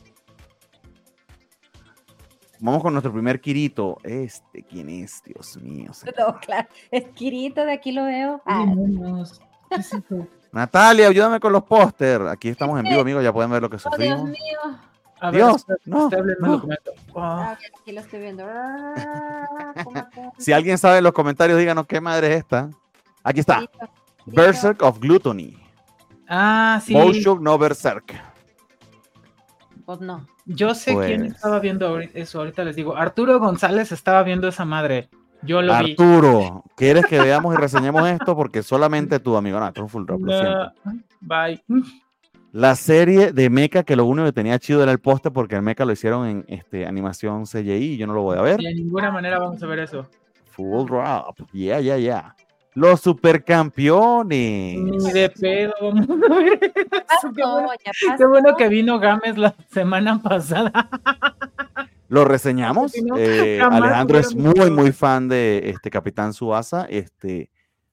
Vamos 2.61 2.81
con 2.81 2.95
nuestro 2.95 3.13
primer 3.13 3.41
Kirito. 3.41 3.99
Este, 4.05 4.63
¿quién 4.63 4.89
es? 4.89 5.21
Dios 5.25 5.57
mío. 5.57 5.91
No, 6.17 6.39
claro. 6.39 6.69
Esquirito, 6.93 7.65
de 7.65 7.73
aquí 7.73 7.91
lo 7.91 8.05
veo. 8.05 8.41
Ah, 8.47 8.65
demonios. 8.69 9.41
¿Qué 9.69 9.81
es 9.81 9.93
eso? 9.93 10.29
Natalia, 10.53 11.09
ayúdame 11.09 11.41
con 11.41 11.53
los 11.53 11.65
póster. 11.65 12.23
Aquí 12.29 12.51
estamos 12.51 12.79
en 12.79 12.85
vivo, 12.85 13.01
amigos. 13.01 13.25
Ya 13.25 13.33
pueden 13.33 13.51
ver 13.51 13.63
lo 13.63 13.69
que 13.69 13.77
oh, 13.77 13.79
Dios 13.81 13.95
sufrimos. 13.95 14.29
mío. 14.29 14.92
A 15.23 15.31
ver, 15.31 15.35
Dios, 15.41 15.57
espera, 15.57 15.79
no, 15.85 16.05
estoy 16.05 16.19
abriendo 16.19 16.45
el 16.45 16.51
no. 16.51 16.57
documento. 16.57 16.91
Ah, 17.17 17.47
Ah, 17.49 17.53
ok, 17.53 17.81
aquí 17.81 17.93
lo 17.93 18.01
estoy 18.01 18.21
viendo. 18.21 18.45
Ah, 18.47 19.73
¿cómo 19.85 20.09
te- 20.15 20.31
Si 20.43 20.53
alguien 20.53 20.79
sabe 20.79 20.99
en 20.99 21.05
los 21.05 21.13
comentarios, 21.13 21.59
díganos 21.59 21.87
qué 21.87 22.01
madre 22.01 22.33
es 22.33 22.39
esta. 22.41 22.71
Aquí 23.23 23.41
está. 23.41 23.63
Berserk 24.27 24.83
of 24.83 24.99
Gluttony. 24.99 25.57
Ah, 26.29 26.81
sí. 26.85 26.93
Boshuk 26.95 27.41
no 27.41 27.57
Berserk. 27.57 28.15
Pues 29.85 30.01
no. 30.01 30.27
Yo 30.45 30.75
sé 30.75 30.97
quién 30.97 31.21
Pues. 31.23 31.35
estaba 31.35 31.59
viendo 31.61 31.99
eso. 32.01 32.39
Ahorita 32.41 32.65
les 32.65 32.75
digo. 32.77 32.97
Arturo 32.97 33.39
González 33.39 33.93
estaba 33.93 34.23
viendo 34.23 34.49
esa 34.49 34.65
madre. 34.65 35.09
Yo 35.43 35.61
lo 35.63 35.77
vi. 35.79 35.91
Arturo, 35.93 36.65
¿quieres 36.77 37.05
que 37.07 37.21
veamos 37.21 37.53
y 37.55 37.59
reseñemos 37.59 38.09
esto? 38.09 38.35
Porque 38.37 38.63
solamente 38.63 39.19
tú, 39.21 39.37
amigo. 39.37 39.59
No, 39.59 39.67
esto 39.67 39.81
es 39.81 39.83
un 39.85 39.89
full 39.89 40.05
drop, 40.07 40.21
lo 40.23 40.33
siento. 40.33 40.73
Bye. 41.21 41.63
La 42.53 42.77
serie 42.77 43.33
de 43.33 43.49
Mecha, 43.49 43.83
que 43.83 43.97
lo 43.97 44.05
único 44.05 44.27
que 44.27 44.33
tenía 44.33 44.59
chido 44.59 44.83
era 44.83 44.93
el 44.93 44.99
póster, 44.99 45.33
porque 45.33 45.57
el 45.57 45.63
Mecha 45.63 45.87
lo 45.87 45.93
hicieron 45.93 46.27
en 46.29 46.45
este, 46.49 46.85
animación 46.85 47.45
CGI 47.45 47.95
y 47.95 47.97
yo 47.97 48.07
no 48.07 48.13
lo 48.13 48.21
voy 48.21 48.37
a 48.37 48.43
ver. 48.43 48.59
De 48.59 48.75
ninguna 48.75 49.11
manera 49.11 49.39
vamos 49.39 49.63
a 49.63 49.67
ver 49.67 49.79
eso. 49.79 50.07
Full 50.51 50.85
drop. 50.85 51.51
Yeah, 51.53 51.81
yeah, 51.81 51.97
yeah. 51.97 52.37
Los 52.75 53.01
supercampeones. 53.01 54.79
Ni 54.79 55.13
de 55.13 55.31
pedo. 55.31 55.73
vamos 55.81 56.07
a 56.11 56.35
ver 56.35 56.59
eso. 56.63 56.73
Qué 57.35 58.07
Pasó, 58.07 58.29
bueno, 58.29 58.55
qué 58.55 58.65
que 58.65 58.69
vino 58.69 58.99
Gámez 58.99 59.39
la 59.39 59.55
semana 59.71 60.21
pasada. 60.23 60.91
Lo 62.09 62.27
reseñamos. 62.27 62.93
No, 63.03 63.17
Eh, 63.17 63.63
Alejandro 63.63 64.19
es 64.19 64.37
muy, 64.37 64.71
muy 64.71 64.93
fan 64.93 65.27
de 65.27 65.71
este 65.71 65.89
Capitán 65.89 66.35
Suasa. 66.35 66.85
Este, 66.91 67.49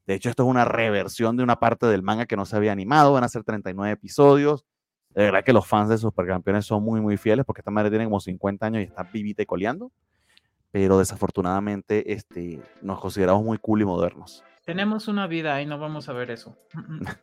de 0.10 0.16
hecho, 0.16 0.32
esto 0.32 0.41
es 0.41 0.49
una 0.49 0.66
reversión 0.66 1.38
de 1.38 1.43
una 1.43 1.60
parte 1.60 1.86
del 1.86 2.01
manga 2.01 2.26
que 2.26 2.36
no 2.36 2.43
se 2.43 2.55
había 2.55 2.72
animado. 2.72 3.14
Van 3.14 3.24
a 3.24 3.30
ser 3.30 3.43
39 3.43 3.93
episodios. 3.93 4.66
De 5.12 5.26
verdad 5.26 5.43
que 5.43 5.53
los 5.53 5.68
fans 5.68 5.88
de 5.88 5.99
Supercampeones 5.99 6.66
son 6.66 6.82
muy, 6.82 6.99
muy 6.99 7.16
fieles 7.16 7.45
porque 7.45 7.62
esta 7.62 7.70
madre 7.70 7.91
tiene 7.91 8.05
como 8.05 8.20
50 8.20 8.66
años 8.66 8.82
y 8.82 8.86
está 8.86 9.03
vivita 9.03 9.43
y 9.43 9.45
coleando. 9.45 9.91
Pero 10.72 10.97
desafortunadamente 10.97 12.12
este, 12.12 12.60
nos 12.82 12.99
consideramos 12.99 13.43
muy 13.43 13.60
cool 13.60 13.84
y 13.84 13.86
modernos. 13.86 14.43
Tenemos 14.66 15.07
una 15.07 15.28
vida 15.28 15.62
y 15.62 15.68
no 15.68 15.78
vamos 15.78 16.10
a 16.10 16.14
ver 16.14 16.32
eso. 16.32 16.57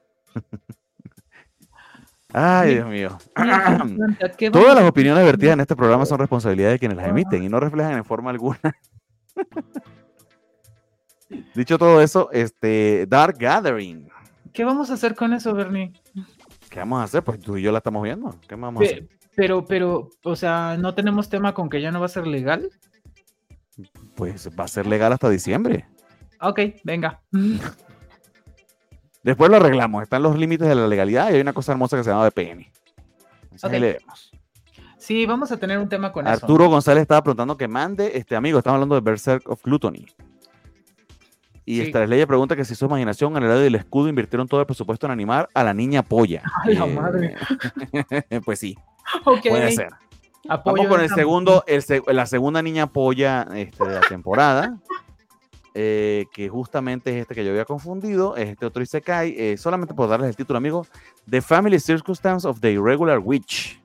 Ay. 2.32 2.74
Dios 2.74 2.88
mío. 2.88 3.18
Santa, 3.34 4.30
¿qué 4.38 4.48
Todas 4.48 4.76
las 4.76 4.88
opiniones 4.88 5.24
vertidas 5.24 5.54
en 5.54 5.60
este 5.60 5.74
programa 5.74 6.06
son 6.06 6.20
responsabilidad 6.20 6.70
de 6.70 6.78
quienes 6.78 6.98
las 6.98 7.08
emiten 7.08 7.42
y 7.42 7.48
no 7.48 7.58
reflejan 7.58 7.94
en 7.94 8.04
forma 8.04 8.30
alguna. 8.30 8.60
Dicho 11.54 11.78
todo 11.78 12.00
eso, 12.00 12.30
este 12.32 13.06
Dark 13.06 13.36
Gathering. 13.38 14.08
¿Qué 14.52 14.64
vamos 14.64 14.90
a 14.90 14.94
hacer 14.94 15.14
con 15.14 15.32
eso, 15.32 15.54
Bernie? 15.54 15.92
¿Qué 16.70 16.78
vamos 16.78 17.00
a 17.00 17.04
hacer? 17.04 17.22
Pues 17.22 17.40
tú 17.40 17.56
y 17.56 17.62
yo 17.62 17.72
la 17.72 17.78
estamos 17.78 18.02
viendo. 18.02 18.34
¿Qué 18.48 18.54
vamos 18.54 18.82
a 18.82 18.84
hacer? 18.84 19.08
Pero, 19.34 19.66
pero, 19.66 20.10
o 20.24 20.36
sea, 20.36 20.76
¿no 20.78 20.94
tenemos 20.94 21.28
tema 21.28 21.52
con 21.52 21.68
que 21.68 21.80
ya 21.82 21.90
no 21.90 22.00
va 22.00 22.06
a 22.06 22.10
ser 22.10 22.26
legal? 22.26 22.70
Pues 24.14 24.48
va 24.58 24.64
a 24.64 24.68
ser 24.68 24.86
legal 24.86 25.12
hasta 25.12 25.28
diciembre. 25.28 25.86
Ok, 26.40 26.60
venga. 26.84 27.20
Después 29.22 29.50
lo 29.50 29.56
arreglamos. 29.56 30.02
Están 30.02 30.22
los 30.22 30.38
límites 30.38 30.68
de 30.68 30.74
la 30.74 30.86
legalidad 30.86 31.30
y 31.30 31.34
hay 31.34 31.40
una 31.40 31.52
cosa 31.52 31.72
hermosa 31.72 31.96
que 31.96 32.04
se 32.04 32.10
llama 32.10 32.28
VPN. 32.28 32.70
Entonces, 33.42 33.64
ahí 33.64 33.76
Ok. 33.76 33.80
le 33.80 33.92
vemos. 33.94 34.32
Sí, 34.98 35.26
vamos 35.26 35.52
a 35.52 35.56
tener 35.56 35.78
un 35.78 35.88
tema 35.88 36.12
con 36.12 36.26
eso. 36.26 36.32
Arturo 36.34 36.68
González 36.68 37.02
estaba 37.02 37.22
preguntando 37.22 37.56
que 37.56 37.68
mande, 37.68 38.16
este 38.16 38.34
amigo, 38.36 38.58
estamos 38.58 38.76
hablando 38.76 38.94
de 38.94 39.00
Berserk 39.02 39.48
of 39.48 39.62
Gluttony. 39.62 40.06
Y 41.68 41.80
Sí. 41.80 41.82
esta 41.82 42.06
ley 42.06 42.24
pregunta 42.24 42.54
que 42.56 42.64
si 42.64 42.74
su 42.76 42.84
imaginación 42.86 43.36
en 43.36 43.42
el 43.42 43.48
lado 43.48 43.60
del 43.60 43.74
escudo 43.74 44.08
invirtieron 44.08 44.46
todo 44.46 44.60
el 44.60 44.66
presupuesto 44.66 45.06
en 45.06 45.12
animar 45.12 45.48
a 45.52 45.64
la 45.64 45.74
niña 45.74 46.02
polla. 46.02 46.42
A 46.64 46.68
la 46.70 46.86
Eh, 46.86 46.94
madre. 46.94 47.34
pues 48.44 48.60
sí, 48.60 48.76
puede 49.24 49.72
ser. 49.72 49.88
apoyo 50.48 50.76
Vamos 50.76 50.88
con 50.88 51.00
el 51.00 51.10
segundo, 51.10 51.64
el 51.66 51.82
la 52.14 52.24
segunda 52.26 52.62
niña 52.62 52.86
polla 52.86 53.48
este, 53.54 53.84
de 53.84 53.94
la 53.94 54.00
temporada. 54.02 54.78
eh, 55.78 56.24
que 56.32 56.48
justamente 56.48 57.10
es 57.14 57.22
este 57.22 57.34
que 57.34 57.44
yo 57.44 57.50
había 57.50 57.66
confundido, 57.66 58.34
es 58.36 58.48
este 58.48 58.64
otro 58.64 58.82
Isekai, 58.82 59.34
eh, 59.36 59.56
solamente 59.58 59.92
por 59.92 60.08
darles 60.08 60.30
el 60.30 60.36
título, 60.36 60.56
amigo, 60.56 60.86
The 61.28 61.42
Family 61.42 61.78
Circumstance 61.78 62.48
of 62.48 62.60
the 62.60 62.72
Irregular 62.72 63.18
Witch. 63.18 63.78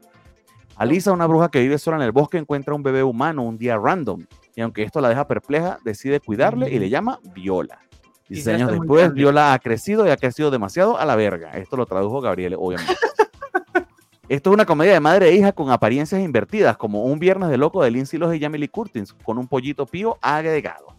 Alisa, 0.77 1.11
una 1.11 1.25
bruja 1.27 1.49
que 1.49 1.59
vive 1.59 1.77
sola 1.77 1.97
en 1.97 2.03
el 2.03 2.11
bosque, 2.13 2.37
encuentra 2.37 2.73
un 2.73 2.81
bebé 2.81 3.03
humano 3.03 3.43
un 3.43 3.57
día 3.57 3.77
random, 3.77 4.25
y 4.55 4.61
aunque 4.61 4.83
esto 4.83 5.01
la 5.01 5.09
deja 5.09 5.27
perpleja, 5.27 5.79
decide 5.83 6.19
cuidarle 6.19 6.69
y 6.69 6.79
le 6.79 6.89
llama 6.89 7.19
Viola. 7.33 7.79
Y 8.27 8.35
16 8.35 8.45
ya 8.45 8.65
años 8.65 8.79
después. 8.79 9.13
Viola 9.13 9.53
ha 9.53 9.59
crecido 9.59 10.07
y 10.07 10.09
ha 10.09 10.17
crecido 10.17 10.51
demasiado 10.51 10.97
a 10.97 11.05
la 11.05 11.15
verga. 11.15 11.51
Esto 11.51 11.77
lo 11.77 11.85
tradujo 11.85 12.21
Gabriel, 12.21 12.55
obviamente. 12.57 12.95
Esto 14.29 14.49
es 14.49 14.53
una 14.53 14.65
comedia 14.65 14.93
de 14.93 15.01
madre 15.01 15.29
e 15.29 15.35
hija 15.35 15.51
con 15.51 15.71
apariencias 15.71 16.21
invertidas, 16.21 16.77
como 16.77 17.03
un 17.03 17.19
viernes 17.19 17.49
de 17.49 17.57
loco 17.57 17.83
de 17.83 17.91
Lindsay 17.91 18.17
Lohan 18.17 18.35
y 18.35 18.39
Jamie 18.39 18.59
Lee 18.59 18.69
Curtis, 18.69 19.11
con 19.11 19.37
un 19.37 19.47
pollito 19.47 19.85
pío 19.85 20.17
agregado. 20.21 20.95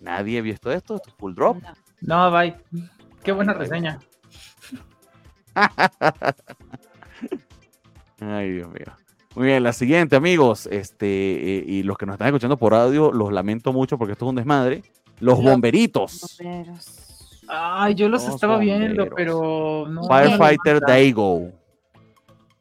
Nadie 0.00 0.38
ha 0.38 0.42
visto 0.42 0.72
esto, 0.72 0.96
esto 0.96 1.10
es 1.10 1.16
full 1.16 1.34
drop. 1.34 1.58
No. 2.00 2.30
Bye. 2.30 2.56
Qué 3.22 3.32
buena 3.32 3.52
reseña. 3.52 3.98
Ay, 8.20 8.52
Dios 8.52 8.70
mío. 8.70 9.03
Muy 9.34 9.46
bien, 9.46 9.62
la 9.62 9.72
siguiente, 9.72 10.14
amigos. 10.16 10.66
Este, 10.66 11.06
eh, 11.06 11.64
y 11.66 11.82
los 11.82 11.98
que 11.98 12.06
nos 12.06 12.14
están 12.14 12.28
escuchando 12.28 12.56
por 12.56 12.72
audio, 12.74 13.10
los 13.12 13.32
lamento 13.32 13.72
mucho 13.72 13.98
porque 13.98 14.12
esto 14.12 14.26
es 14.26 14.28
un 14.30 14.36
desmadre. 14.36 14.82
Los 15.20 15.38
Los 15.38 15.42
bomberitos. 15.52 16.36
Bomberos. 16.38 17.00
Ay, 17.48 17.94
yo 17.94 18.08
los 18.08 18.24
Los 18.24 18.34
estaba 18.34 18.58
viendo, 18.58 19.06
pero 19.14 19.86
no. 19.88 20.04
Firefighter 20.04 20.80
no, 20.80 20.86
Daigo. 20.86 21.50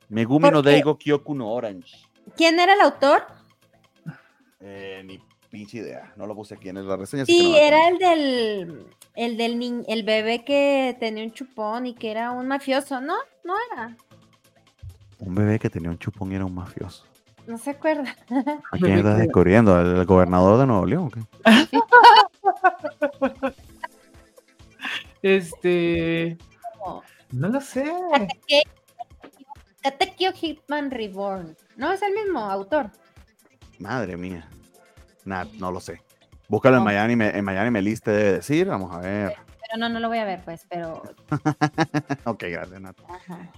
Megumi 0.09 0.43
¿Por 0.45 0.53
no? 0.53 0.61
Daigo 0.61 0.97
Kyoku 0.97 1.33
no 1.35 1.49
Orange. 1.51 1.95
¿Quién 2.35 2.59
era 2.59 2.73
el 2.73 2.81
autor? 2.81 3.23
Eh, 4.59 5.01
ni 5.05 5.19
pinche 5.49 5.77
idea. 5.77 6.11
No 6.15 6.25
lo 6.25 6.35
puse 6.35 6.55
aquí 6.55 6.69
en 6.69 6.85
la 6.87 6.97
reseña. 6.97 7.23
así 7.23 7.33
que 7.35 7.41
Sí, 7.43 7.51
no 7.51 7.57
era 7.57 7.87
el 7.87 7.97
del 7.99 8.85
el 9.15 9.37
del 9.37 9.59
ni- 9.59 9.83
el 9.87 10.03
bebé 10.03 10.43
que 10.43 10.97
tenía 10.99 11.23
un 11.23 11.31
chupón 11.31 11.85
y 11.85 11.93
que 11.93 12.09
era 12.11 12.31
un 12.31 12.47
mafioso, 12.47 12.99
¿no? 12.99 13.15
No 13.43 13.53
era. 13.71 13.95
Un 15.19 15.35
bebé 15.35 15.59
que 15.59 15.69
tenía 15.69 15.89
un 15.89 15.97
chupón 15.97 16.31
y 16.31 16.35
era 16.35 16.45
un 16.45 16.55
mafioso. 16.55 17.05
No 17.47 17.57
se 17.57 17.71
acuerda. 17.71 18.15
¿A 18.71 18.77
quién 18.77 18.99
estás 18.99 19.17
descubriendo? 19.17 19.79
¿El 19.79 20.05
gobernador 20.05 20.59
de 20.59 20.67
Nuevo 20.67 20.85
León? 20.85 21.07
o 21.07 21.11
qué? 21.11 21.21
Este. 25.21 26.37
No 27.31 27.47
lo 27.49 27.61
sé. 27.61 27.91
Katekyo- 29.81 30.33
Hitman 30.33 30.91
Reborn. 30.91 31.55
No, 31.77 31.91
es 31.91 32.01
el 32.01 32.13
mismo 32.13 32.39
autor. 32.39 32.89
Madre 33.79 34.17
mía. 34.17 34.47
Nah, 35.25 35.45
no 35.57 35.71
lo 35.71 35.79
sé. 35.79 36.01
Búscalo 36.49 36.77
en. 36.77 36.83
Miami, 36.83 37.15
me- 37.15 37.37
en 37.37 37.45
Miami 37.45 37.71
Melis 37.71 38.01
te 38.01 38.11
debe 38.11 38.33
decir. 38.33 38.67
Vamos 38.67 38.93
a 38.93 38.99
ver. 38.99 39.33
Pero 39.61 39.79
no, 39.79 39.89
no 39.89 39.99
lo 39.99 40.09
voy 40.09 40.17
a 40.19 40.25
ver, 40.25 40.41
pues, 40.43 40.65
pero. 40.69 41.01
ok, 42.25 42.43
gracias, 42.49 42.81
Nat. 42.81 42.97
Ajá. 43.09 43.49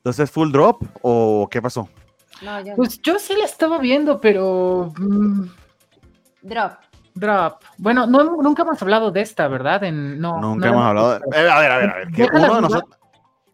Entonces, 0.00 0.30
¿full 0.30 0.50
drop 0.50 0.82
o 1.02 1.46
qué 1.50 1.60
pasó? 1.60 1.88
No, 2.42 2.60
yo 2.64 2.74
Pues 2.76 3.00
yo 3.02 3.18
sí 3.18 3.34
la 3.36 3.44
estaba 3.44 3.78
viendo, 3.78 4.20
pero. 4.20 4.92
mm. 4.98 5.42
Drop. 6.42 6.72
drop. 7.14 7.60
Bueno, 7.76 8.06
no, 8.06 8.24
nunca 8.42 8.62
hemos 8.62 8.80
hablado 8.80 9.10
de 9.10 9.20
esta, 9.20 9.46
¿verdad? 9.48 9.84
En, 9.84 10.18
no, 10.18 10.40
Nunca 10.40 10.66
no 10.70 10.72
hemos 10.72 10.82
la 10.84 10.88
hablado 10.88 11.10
de... 11.18 11.18
Eh, 11.18 11.50
a 11.50 11.58
ver, 11.60 11.70
a 11.72 11.76
ver, 11.78 11.90
a 11.90 11.96
ver. 11.96 12.08
Que 12.12 12.22
Déjala 12.22 12.38
uno 12.38 12.40
de 12.40 12.48
viva. 12.48 12.60
nosotros... 12.62 12.98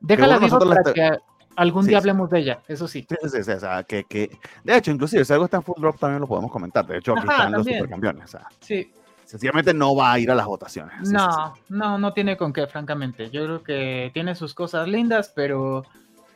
Déjala 0.01 0.39
uno 0.39 0.59
la 0.61 0.75
para 0.83 0.93
que 0.95 1.19
algún 1.57 1.83
Sí, 1.83 1.89
día 1.89 1.99
sí. 1.99 2.01
hablemos 2.03 2.31
de 2.31 2.39
ella, 2.39 2.61
eso 2.69 2.87
sí. 2.87 3.07
Sí, 3.09 3.17
sí, 3.29 3.43
sí, 3.43 3.51
o 3.51 3.59
sea, 3.61 3.83
que, 3.83 4.05
que... 4.05 4.39
De 4.63 4.77
hecho, 4.77 4.93
inclusive, 4.93 5.25
si 5.25 5.33
algo 5.33 5.47
está 5.47 5.57
en 5.57 5.63
full 5.65 5.81
drop 5.81 5.99
también 5.99 6.21
lo 6.21 6.29
podemos 6.29 6.53
comentar. 6.53 6.87
De 6.87 6.99
hecho, 6.99 7.13
aquí 7.13 7.23
Ajá, 7.27 7.33
están 7.47 7.53
los 7.55 7.67
supercampeones. 7.67 8.25
O 8.25 8.29
sea, 8.29 8.47
Sí. 8.61 8.93
sencillamente 9.25 9.75
no 9.75 9.97
va 9.97 10.13
a 10.13 10.19
ir 10.21 10.31
a 10.31 10.35
las 10.37 10.47
votaciones. 10.47 11.11
No, 11.11 11.55
no, 11.71 11.99
no 11.99 12.13
tiene 12.13 12.37
con 12.37 12.53
qué, 12.53 12.69
francamente. 12.69 13.31
Yo 13.31 13.45
creo 13.45 13.63
que 13.65 14.11
tiene 14.15 14.37
sus 14.37 14.55
cosas 14.55 14.87
lindas, 14.87 15.33
pero 15.35 15.83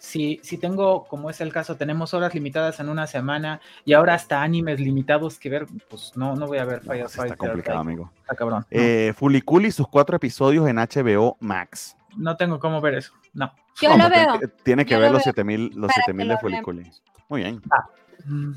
si, 0.01 0.41
si 0.43 0.57
tengo, 0.59 1.05
como 1.05 1.31
es 1.31 1.41
el 1.41 1.53
caso, 1.53 1.77
tenemos 1.77 2.13
horas 2.15 2.35
limitadas 2.35 2.81
en 2.81 2.89
una 2.89 3.07
semana 3.07 3.61
y 3.85 3.93
ahora 3.93 4.15
hasta 4.15 4.43
animes 4.43 4.81
limitados 4.81 5.39
que 5.39 5.49
ver, 5.51 5.67
pues 5.89 6.13
no, 6.17 6.35
no 6.35 6.47
voy 6.49 6.59
a 6.59 6.65
ver 6.65 6.81
No, 6.83 6.87
pues, 6.87 6.99
Firefighter. 7.13 7.25
está 7.33 7.37
complicado, 7.37 7.79
Type. 7.79 7.91
amigo. 7.91 8.11
Está 8.23 8.35
cabrón. 8.35 8.61
No, 8.61 8.67
Eh, 8.81 9.13
Fuliculi, 9.17 9.71
sus 9.71 9.87
cuatro 9.87 10.17
episodios 10.17 10.67
en 10.69 10.77
HBO 10.79 11.37
Max. 11.39 11.97
no 12.17 12.37
tengo 12.37 12.59
cómo 12.59 12.81
ver 12.81 12.95
eso. 12.95 13.13
No. 13.35 13.53
Yo 13.81 13.97
No, 13.97 14.09
lo 14.09 14.11
veo. 14.11 14.41
Tiene 14.65 14.85
que 14.85 14.95
Yo 14.95 15.01
ver 15.01 15.11
lo 15.11 15.19
los 15.19 15.25
veo 15.25 15.33
7000 15.33 15.71
los 15.77 15.89
para 15.93 15.93
7000 16.03 16.27
que 16.27 16.33
de. 16.35 16.39
Fuliculi. 16.41 16.91
Muy 17.29 17.43
bien. 17.43 17.63
Mm, 18.25 18.53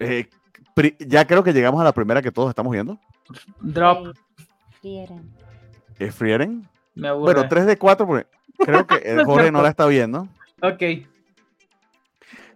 Eh, 0.00 0.28
pri- 0.74 0.96
ya 1.00 1.26
creo 1.26 1.42
que 1.44 1.52
llegamos 1.52 1.80
a 1.80 1.84
la 1.84 1.92
primera 1.92 2.20
que 2.22 2.32
todos 2.32 2.48
estamos 2.50 2.72
viendo. 2.72 2.98
Drop, 3.60 4.14
Frieren. 4.80 5.30
Es 5.98 6.14
Frieren. 6.14 6.68
me 6.94 7.08
aburre. 7.08 7.32
Bueno, 7.34 7.48
3 7.48 7.66
de 7.66 7.78
4 7.78 8.06
porque 8.06 8.26
creo 8.58 8.86
que 8.86 8.96
el 8.96 9.20
es 9.20 9.24
Jorge 9.24 9.50
no 9.52 9.62
la 9.62 9.68
está 9.68 9.86
viendo. 9.86 10.28
Ok. 10.60 10.82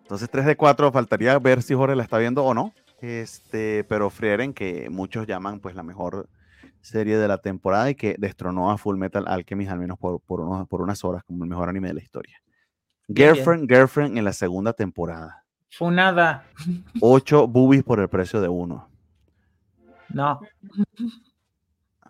Entonces 0.02 0.30
3 0.30 0.46
de 0.46 0.56
4 0.56 0.92
faltaría 0.92 1.38
ver 1.38 1.62
si 1.62 1.74
Jorge 1.74 1.96
la 1.96 2.02
está 2.02 2.18
viendo 2.18 2.44
o 2.44 2.54
no. 2.54 2.72
Este, 3.00 3.84
pero 3.84 4.08
Frieren, 4.10 4.54
que 4.54 4.88
muchos 4.90 5.26
llaman 5.26 5.60
pues 5.60 5.74
la 5.74 5.82
mejor 5.82 6.28
serie 6.80 7.18
de 7.18 7.28
la 7.28 7.38
temporada 7.38 7.90
y 7.90 7.94
que 7.96 8.14
destronó 8.18 8.70
a 8.70 8.78
Full 8.78 8.96
Metal 8.96 9.24
Alchemist 9.26 9.70
al 9.70 9.78
menos 9.80 9.98
por, 9.98 10.20
por, 10.20 10.40
unos- 10.40 10.68
por 10.68 10.80
unas 10.80 11.04
horas 11.04 11.22
como 11.24 11.42
el 11.44 11.50
mejor 11.50 11.68
anime 11.68 11.88
de 11.88 11.94
la 11.94 12.02
historia. 12.02 12.40
Bien. 13.08 13.34
Girlfriend, 13.34 13.68
Girlfriend 13.68 14.18
en 14.18 14.24
la 14.24 14.32
segunda 14.32 14.72
temporada. 14.72 15.44
Funada. 15.70 16.44
8 17.00 17.46
boobies 17.48 17.82
por 17.82 17.98
el 18.00 18.08
precio 18.08 18.40
de 18.40 18.48
uno. 18.48 18.88
No. 20.08 20.40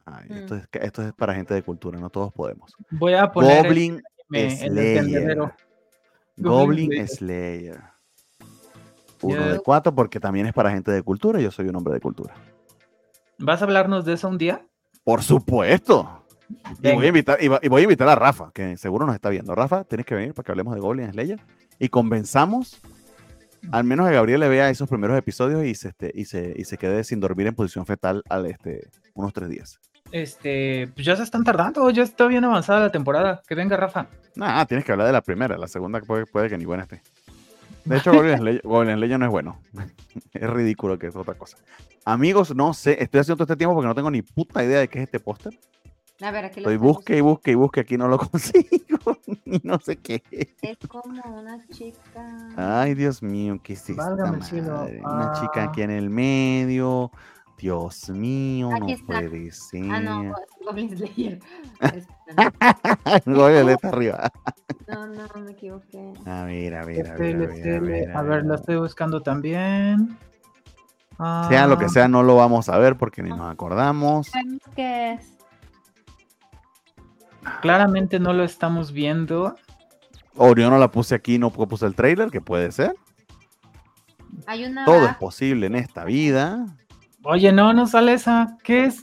Ay, 0.06 0.28
Mm. 0.28 0.32
esto, 0.34 0.56
es, 0.56 0.68
esto 0.72 1.02
es 1.02 1.12
para 1.12 1.34
gente 1.34 1.52
de 1.52 1.62
cultura, 1.62 1.98
no 1.98 2.10
todos 2.10 2.32
podemos. 2.32 2.72
Voy 2.90 3.14
a 3.14 3.30
poner 3.30 3.64
Goblin 3.64 4.02
el 4.32 4.50
Slayer. 4.52 5.36
Goblin 6.36 6.90
Goblin 6.90 7.08
Slayer. 7.08 7.80
Uno 9.22 9.48
de 9.48 9.58
cuatro 9.58 9.94
porque 9.94 10.20
también 10.20 10.46
es 10.46 10.52
para 10.52 10.70
gente 10.70 10.92
de 10.92 11.02
cultura. 11.02 11.40
Yo 11.40 11.50
soy 11.50 11.68
un 11.68 11.76
hombre 11.76 11.94
de 11.94 12.00
cultura. 12.00 12.34
¿Vas 13.38 13.60
a 13.60 13.64
hablarnos 13.64 14.04
de 14.04 14.12
eso 14.12 14.28
un 14.28 14.38
día? 14.38 14.64
Por 15.02 15.22
supuesto. 15.22 16.24
Y 16.82 16.92
voy, 16.92 17.06
a 17.06 17.08
invitar, 17.08 17.38
y 17.42 17.48
voy 17.48 17.80
a 17.80 17.82
invitar 17.82 18.08
a 18.08 18.14
Rafa, 18.14 18.52
que 18.54 18.76
seguro 18.76 19.04
nos 19.04 19.16
está 19.16 19.30
viendo. 19.30 19.54
Rafa, 19.54 19.82
tienes 19.82 20.06
que 20.06 20.14
venir 20.14 20.34
para 20.34 20.44
que 20.44 20.52
hablemos 20.52 20.74
de 20.74 20.80
Goblin 20.80 21.10
Slayer 21.10 21.40
y 21.80 21.88
convenzamos 21.88 22.80
al 23.72 23.84
menos 23.84 24.06
a 24.06 24.10
Gabriel 24.10 24.40
le 24.40 24.48
vea 24.48 24.70
esos 24.70 24.88
primeros 24.88 25.18
episodios 25.18 25.64
y 25.64 25.74
se, 25.74 25.88
este, 25.88 26.12
y 26.14 26.24
se, 26.26 26.54
y 26.56 26.64
se 26.64 26.78
quede 26.78 27.04
sin 27.04 27.20
dormir 27.20 27.46
en 27.46 27.54
posición 27.54 27.86
fetal 27.86 28.22
al, 28.28 28.46
este, 28.46 28.88
unos 29.14 29.32
tres 29.32 29.48
días. 29.48 29.80
Este, 30.12 30.88
pues 30.94 31.04
ya 31.06 31.16
se 31.16 31.22
están 31.22 31.44
tardando, 31.44 31.88
ya 31.90 32.02
está 32.02 32.26
bien 32.26 32.44
avanzada 32.44 32.80
la 32.80 32.92
temporada. 32.92 33.42
Que 33.46 33.54
venga 33.54 33.76
Rafa. 33.76 34.06
Nada, 34.34 34.64
tienes 34.66 34.84
que 34.84 34.92
hablar 34.92 35.06
de 35.06 35.12
la 35.12 35.22
primera, 35.22 35.56
la 35.58 35.68
segunda 35.68 36.00
puede, 36.00 36.26
puede 36.26 36.48
que 36.48 36.58
ni 36.58 36.64
buena 36.64 36.84
esté. 36.84 37.02
De 37.84 37.96
hecho, 37.98 38.12
Goblin 38.12 38.36
Slayer, 38.38 38.60
Goblin 38.64 38.96
Slayer 38.96 39.18
no 39.18 39.24
es 39.26 39.30
bueno. 39.30 39.58
es 40.32 40.50
ridículo 40.50 40.98
que 40.98 41.08
es 41.08 41.16
otra 41.16 41.34
cosa. 41.34 41.56
Amigos, 42.04 42.54
no 42.54 42.72
sé, 42.72 43.02
estoy 43.02 43.20
haciendo 43.20 43.36
todo 43.36 43.44
este 43.52 43.56
tiempo 43.56 43.74
porque 43.74 43.88
no 43.88 43.94
tengo 43.94 44.10
ni 44.10 44.22
puta 44.22 44.62
idea 44.64 44.80
de 44.80 44.88
qué 44.88 44.98
es 45.00 45.04
este 45.04 45.20
póster. 45.20 45.58
A 46.22 46.30
ver, 46.30 46.46
aquí 46.46 46.60
lo 46.60 46.70
Estoy 46.70 46.76
busque 46.78 47.18
y 47.18 47.20
busque 47.20 47.50
y 47.50 47.54
busque, 47.56 47.80
aquí 47.80 47.98
no 47.98 48.08
lo 48.08 48.16
consigo. 48.30 49.18
y 49.44 49.60
no 49.64 49.78
sé 49.80 49.96
qué 49.96 50.22
es. 50.30 50.48
Es 50.62 50.78
como 50.88 51.20
una 51.40 51.66
chica. 51.68 52.48
Ay, 52.56 52.94
Dios 52.94 53.22
mío, 53.22 53.58
¿qué 53.62 53.74
es 53.74 53.90
esta 53.90 54.10
madre? 54.14 55.00
Una 55.02 55.32
chica 55.32 55.62
Ah. 55.62 55.64
aquí 55.64 55.82
en 55.82 55.90
el 55.90 56.08
medio. 56.08 57.10
Dios 57.58 58.10
mío, 58.10 58.70
Aquí 58.72 58.80
no 58.80 58.88
está. 58.88 59.06
puede 59.06 59.50
ser. 59.50 59.90
Ah, 59.90 60.00
no, 60.00 60.22
es 60.60 60.66
Goblin 60.66 60.96
Slayer. 60.96 61.38
Goblin 63.24 63.68
está 63.70 63.88
arriba. 63.88 64.30
No, 64.88 65.06
no, 65.06 65.26
me 65.42 65.52
equivoqué. 65.52 66.12
A 66.26 66.44
ver, 66.44 66.74
a 66.74 66.84
ver, 66.84 67.06
a 67.10 67.12
ver, 67.12 67.12
a 67.12 67.16
Tele, 67.16 67.46
ver, 67.46 67.76
a 67.76 67.80
ver. 67.80 68.16
A 68.16 68.22
ver, 68.22 68.44
la 68.44 68.54
estoy 68.56 68.76
buscando 68.76 69.20
también. 69.22 70.18
Sea 71.48 71.66
lo 71.66 71.78
que 71.78 71.86
Ah, 71.86 71.88
sea, 71.88 72.08
no 72.08 72.22
lo 72.22 72.36
vamos 72.36 72.68
a 72.68 72.76
ver 72.78 72.96
porque 72.98 73.22
ni 73.22 73.30
nos 73.30 73.50
acordamos. 73.50 74.26
Sabemos 74.28 74.60
qué 74.74 75.14
es. 75.14 75.32
Claramente 77.62 78.18
no 78.20 78.32
lo 78.34 78.44
estamos 78.44 78.92
viendo. 78.92 79.56
O 80.36 80.54
yo 80.54 80.68
no 80.68 80.76
la 80.78 80.90
puse 80.90 81.14
aquí, 81.14 81.38
no 81.38 81.50
puse 81.50 81.86
el 81.86 81.94
trailer, 81.94 82.30
que 82.30 82.42
puede 82.42 82.70
ser. 82.70 82.94
Hay 84.46 84.66
una. 84.66 84.84
Todo 84.84 85.06
es 85.06 85.14
posible 85.16 85.66
en 85.68 85.76
esta 85.76 86.04
vida. 86.04 86.66
Oye, 87.28 87.50
no, 87.50 87.72
no 87.72 87.86
sale 87.88 88.12
esa. 88.12 88.56
¿Qué 88.62 88.84
es? 88.84 89.02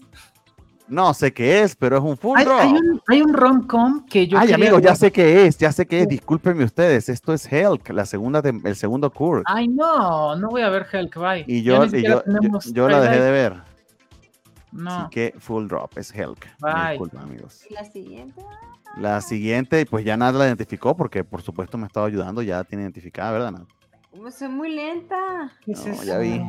No 0.87 1.13
sé 1.13 1.33
qué 1.33 1.61
es, 1.61 1.75
pero 1.75 1.97
es 1.97 2.03
un 2.03 2.15
full 2.15 2.37
Hay, 2.37 2.45
drop. 2.45 2.59
hay 2.59 2.71
un, 2.71 3.01
hay 3.07 3.21
un 3.21 3.33
rom-com 3.33 4.05
que 4.05 4.27
yo 4.27 4.37
Ay, 4.37 4.47
quería 4.47 4.67
amigos, 4.67 4.81
ya 4.81 4.95
sé 4.95 5.11
qué 5.11 5.45
es, 5.45 5.57
ya 5.57 5.71
sé 5.71 5.85
qué 5.85 6.01
es. 6.01 6.07
Discúlpenme 6.07 6.63
ustedes, 6.63 7.09
esto 7.09 7.33
es 7.33 7.51
Helk, 7.51 7.89
la 7.89 8.05
segunda 8.05 8.41
el 8.41 8.75
segundo 8.75 9.11
Kurk. 9.11 9.43
Ay, 9.45 9.67
no, 9.67 10.35
no 10.37 10.49
voy 10.49 10.61
a 10.61 10.69
ver 10.69 10.85
Helk, 10.91 11.17
bye. 11.17 11.43
y 11.47 11.63
yo, 11.63 11.83
y 11.85 12.01
yo, 12.03 12.09
yo, 12.09 12.21
tenemos 12.21 12.71
yo 12.73 12.87
la 12.87 13.01
dejé 13.01 13.19
de 13.21 13.31
ver. 13.31 13.61
No, 14.71 14.89
Así 14.91 15.09
que 15.09 15.35
full 15.39 15.67
drop, 15.67 15.97
es 15.97 16.13
Helk. 16.13 16.47
Disculpen, 16.89 17.19
amigos. 17.19 17.61
¿Y 17.69 17.73
la 17.73 17.85
siguiente? 17.85 18.41
La 18.97 19.21
siguiente, 19.21 19.85
pues 19.85 20.05
ya 20.05 20.15
Nat 20.15 20.35
la 20.35 20.47
identificó 20.47 20.95
porque 20.95 21.23
por 21.23 21.41
supuesto 21.41 21.77
me 21.77 21.87
estaba 21.87 22.07
ayudando, 22.07 22.41
ya 22.41 22.63
tiene 22.63 22.83
identificada, 22.83 23.31
¿verdad, 23.31 23.51
Nat? 23.51 23.67
Como 24.13 24.29
soy 24.29 24.47
muy 24.47 24.69
lenta. 24.69 25.51
¿qué 25.65 25.71
es 25.71 25.85
No, 25.85 25.93
eso? 25.93 26.03
ya 26.03 26.17
vi. 26.19 26.39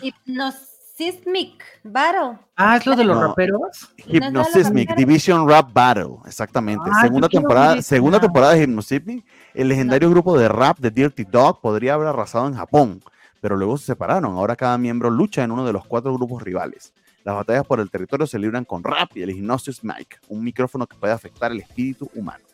Hypnosismic 0.00 1.62
Battle. 1.84 2.38
Ah, 2.56 2.78
es 2.78 2.86
lo 2.86 2.96
de 2.96 3.04
los 3.04 3.16
No. 3.20 3.28
raperos. 3.28 3.92
Hypnosismic, 4.06 4.88
la 4.88 4.96
Division 4.96 5.46
Rap 5.46 5.70
Battle, 5.74 6.16
exactamente. 6.24 6.88
Ah, 6.90 7.02
segunda 7.02 7.28
temporada, 7.28 7.82
segunda 7.82 8.18
temporada 8.18 8.54
de 8.54 8.62
Hypnosismic. 8.62 9.26
El 9.52 9.68
legendario 9.68 10.08
grupo 10.08 10.38
de 10.38 10.48
rap 10.48 10.78
de 10.78 10.90
Dirty 10.90 11.24
Dog 11.24 11.60
podría 11.60 11.94
haber 11.94 12.08
arrasado 12.08 12.46
en 12.48 12.54
Japón, 12.54 13.02
pero 13.42 13.56
luego 13.56 13.76
se 13.76 13.84
separaron. 13.84 14.34
Ahora 14.34 14.56
cada 14.56 14.78
miembro 14.78 15.10
lucha 15.10 15.44
en 15.44 15.50
uno 15.50 15.66
de 15.66 15.72
los 15.74 15.84
cuatro 15.84 16.14
grupos 16.14 16.42
rivales. 16.42 16.94
Las 17.24 17.34
batallas 17.34 17.66
por 17.66 17.78
el 17.80 17.90
territorio 17.90 18.26
se 18.26 18.38
libran 18.38 18.64
con 18.64 18.82
rap 18.82 19.14
y 19.14 19.22
el 19.22 19.30
Hypnosis 19.30 19.84
Mic, 19.84 20.18
un 20.28 20.42
micrófono 20.42 20.86
que 20.86 20.96
puede 20.96 21.12
afectar 21.12 21.52
el 21.52 21.60
espíritu 21.60 22.10
humano. 22.14 22.44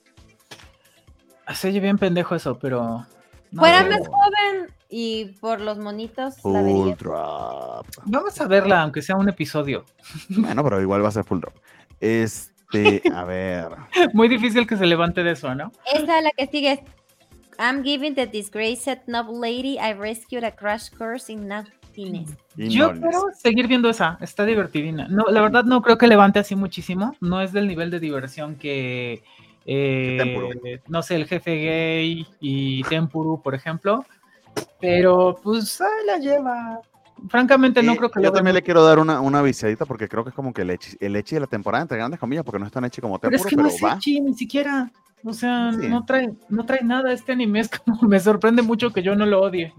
Se 1.55 1.69
oye 1.69 1.79
bien 1.79 1.97
pendejo 1.97 2.35
eso, 2.35 2.59
pero. 2.59 3.07
No 3.53 3.61
Fuera 3.61 3.85
más 3.85 4.07
joven 4.07 4.69
y 4.89 5.37
por 5.41 5.61
los 5.61 5.79
monitos 5.79 6.37
la 6.45 6.63
Full 6.63 6.93
drop. 6.99 7.87
Vamos 8.05 8.41
a 8.41 8.47
verla, 8.47 8.83
aunque 8.83 9.03
sea 9.03 9.17
un 9.17 9.29
episodio. 9.29 9.85
Bueno, 10.29 10.63
pero 10.65 10.81
igual 10.81 11.05
va 11.05 11.09
a 11.09 11.13
ser 11.13 11.25
full 11.25 11.41
drop. 11.41 11.55
Este, 12.01 13.03
a 13.15 13.25
ver. 13.25 13.69
Muy 14.15 14.29
difícil 14.29 14.67
que 14.67 14.77
se 14.77 14.87
levante 14.87 15.23
de 15.23 15.33
eso, 15.33 15.55
¿no? 15.55 15.73
Esa 15.93 16.21
la 16.21 16.31
que 16.31 16.47
sigue 16.47 16.73
es 16.73 16.81
I'm 17.59 17.85
giving 17.85 18.15
the 18.15 18.27
disgraced 18.27 19.07
noble 19.07 19.39
lady 19.39 19.79
I 19.79 19.93
rescued 19.93 20.45
a 20.45 20.51
crash 20.51 20.89
course 20.89 21.31
in 21.31 21.47
nothingness. 21.47 22.31
Yo 22.57 22.93
quiero 22.93 23.27
seguir 23.37 23.67
viendo 23.67 23.91
esa, 23.91 24.17
está 24.21 24.47
divertidina. 24.47 25.09
No, 25.09 25.27
la 25.31 25.43
verdad 25.43 25.65
no 25.65 25.83
creo 25.83 25.99
que 25.99 26.07
levante 26.07 26.39
así 26.39 26.57
muchísimo. 26.57 27.15
No 27.21 27.43
es 27.43 27.53
del 27.53 27.69
nivel 27.69 27.91
de 27.91 28.01
diversión 28.01 28.57
que, 28.57 29.23
eh, 29.67 30.17
Tempuru. 30.19 30.51
no 30.89 31.03
sé, 31.03 31.17
el 31.17 31.27
jefe 31.27 31.57
gay 31.57 32.27
y 32.41 32.83
Tempuru, 32.85 33.41
por 33.43 33.55
ejemplo. 33.55 34.05
Pero 34.81 35.39
pues 35.43 35.81
ahí 35.81 36.07
la 36.07 36.17
lleva. 36.19 36.81
Francamente, 37.29 37.83
no 37.83 37.93
Eh, 37.93 37.97
creo 37.99 38.11
que 38.11 38.21
yo 38.23 38.29
lo 38.31 38.33
también 38.33 38.55
le 38.55 38.63
quiero 38.63 38.83
dar 38.83 38.99
una, 38.99 39.21
una 39.21 39.43
viciadita 39.43 39.85
porque 39.85 40.09
creo 40.09 40.25
que 40.25 40.31
es 40.31 40.35
como 40.35 40.55
que 40.55 40.63
el 40.63 40.71
echi, 40.71 40.97
el 41.01 41.15
echi 41.17 41.35
de 41.37 41.41
la 41.43 41.47
temporada, 41.47 41.83
entre 41.83 41.99
grandes 41.99 42.19
comillas, 42.19 42.45
porque 42.45 42.59
no 42.59 42.65
es 42.67 42.73
tan 42.73 42.85
echi 42.87 43.01
como 43.03 43.19
Pero 43.19 43.33
Tepuro, 43.33 43.47
es 43.47 43.51
que 43.51 43.57
pero, 43.57 43.69
no 43.69 43.75
es 43.75 43.85
va. 43.85 43.99
ni 44.23 44.35
siquiera. 44.35 44.91
O 45.23 45.35
sea, 45.35 45.71
Sí. 45.79 45.87
no 45.89 46.03
trae, 46.07 46.33
no 46.49 46.65
trae 46.65 46.83
nada 46.83 47.13
este 47.13 47.33
anime. 47.33 47.61
Es 47.61 47.69
como, 47.69 48.01
me 48.09 48.19
sorprende 48.19 48.63
mucho 48.63 48.91
que 48.91 49.03
yo 49.03 49.15
no 49.15 49.27
lo 49.27 49.43
odie. 49.43 49.75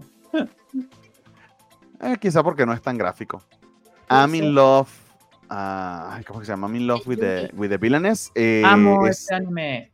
Eh, 2.00 2.16
quizá 2.20 2.42
porque 2.42 2.64
no 2.66 2.72
es 2.72 2.80
tan 2.82 2.96
gráfico. 2.96 3.42
I'm 4.08 4.34
in 4.34 4.54
love. 4.54 4.88
Ah, 5.54 6.20
¿Cómo 6.26 6.40
que 6.40 6.46
se 6.46 6.52
llama? 6.52 6.66
I'm 6.68 6.76
in 6.76 6.86
love 6.86 7.06
with 7.06 7.18
the, 7.18 7.50
with 7.54 7.68
the 7.68 7.76
villainess. 7.78 8.30
eh, 8.34 8.62
Amo 8.64 9.06
es- 9.06 9.20
este 9.22 9.34
anime. 9.34 9.90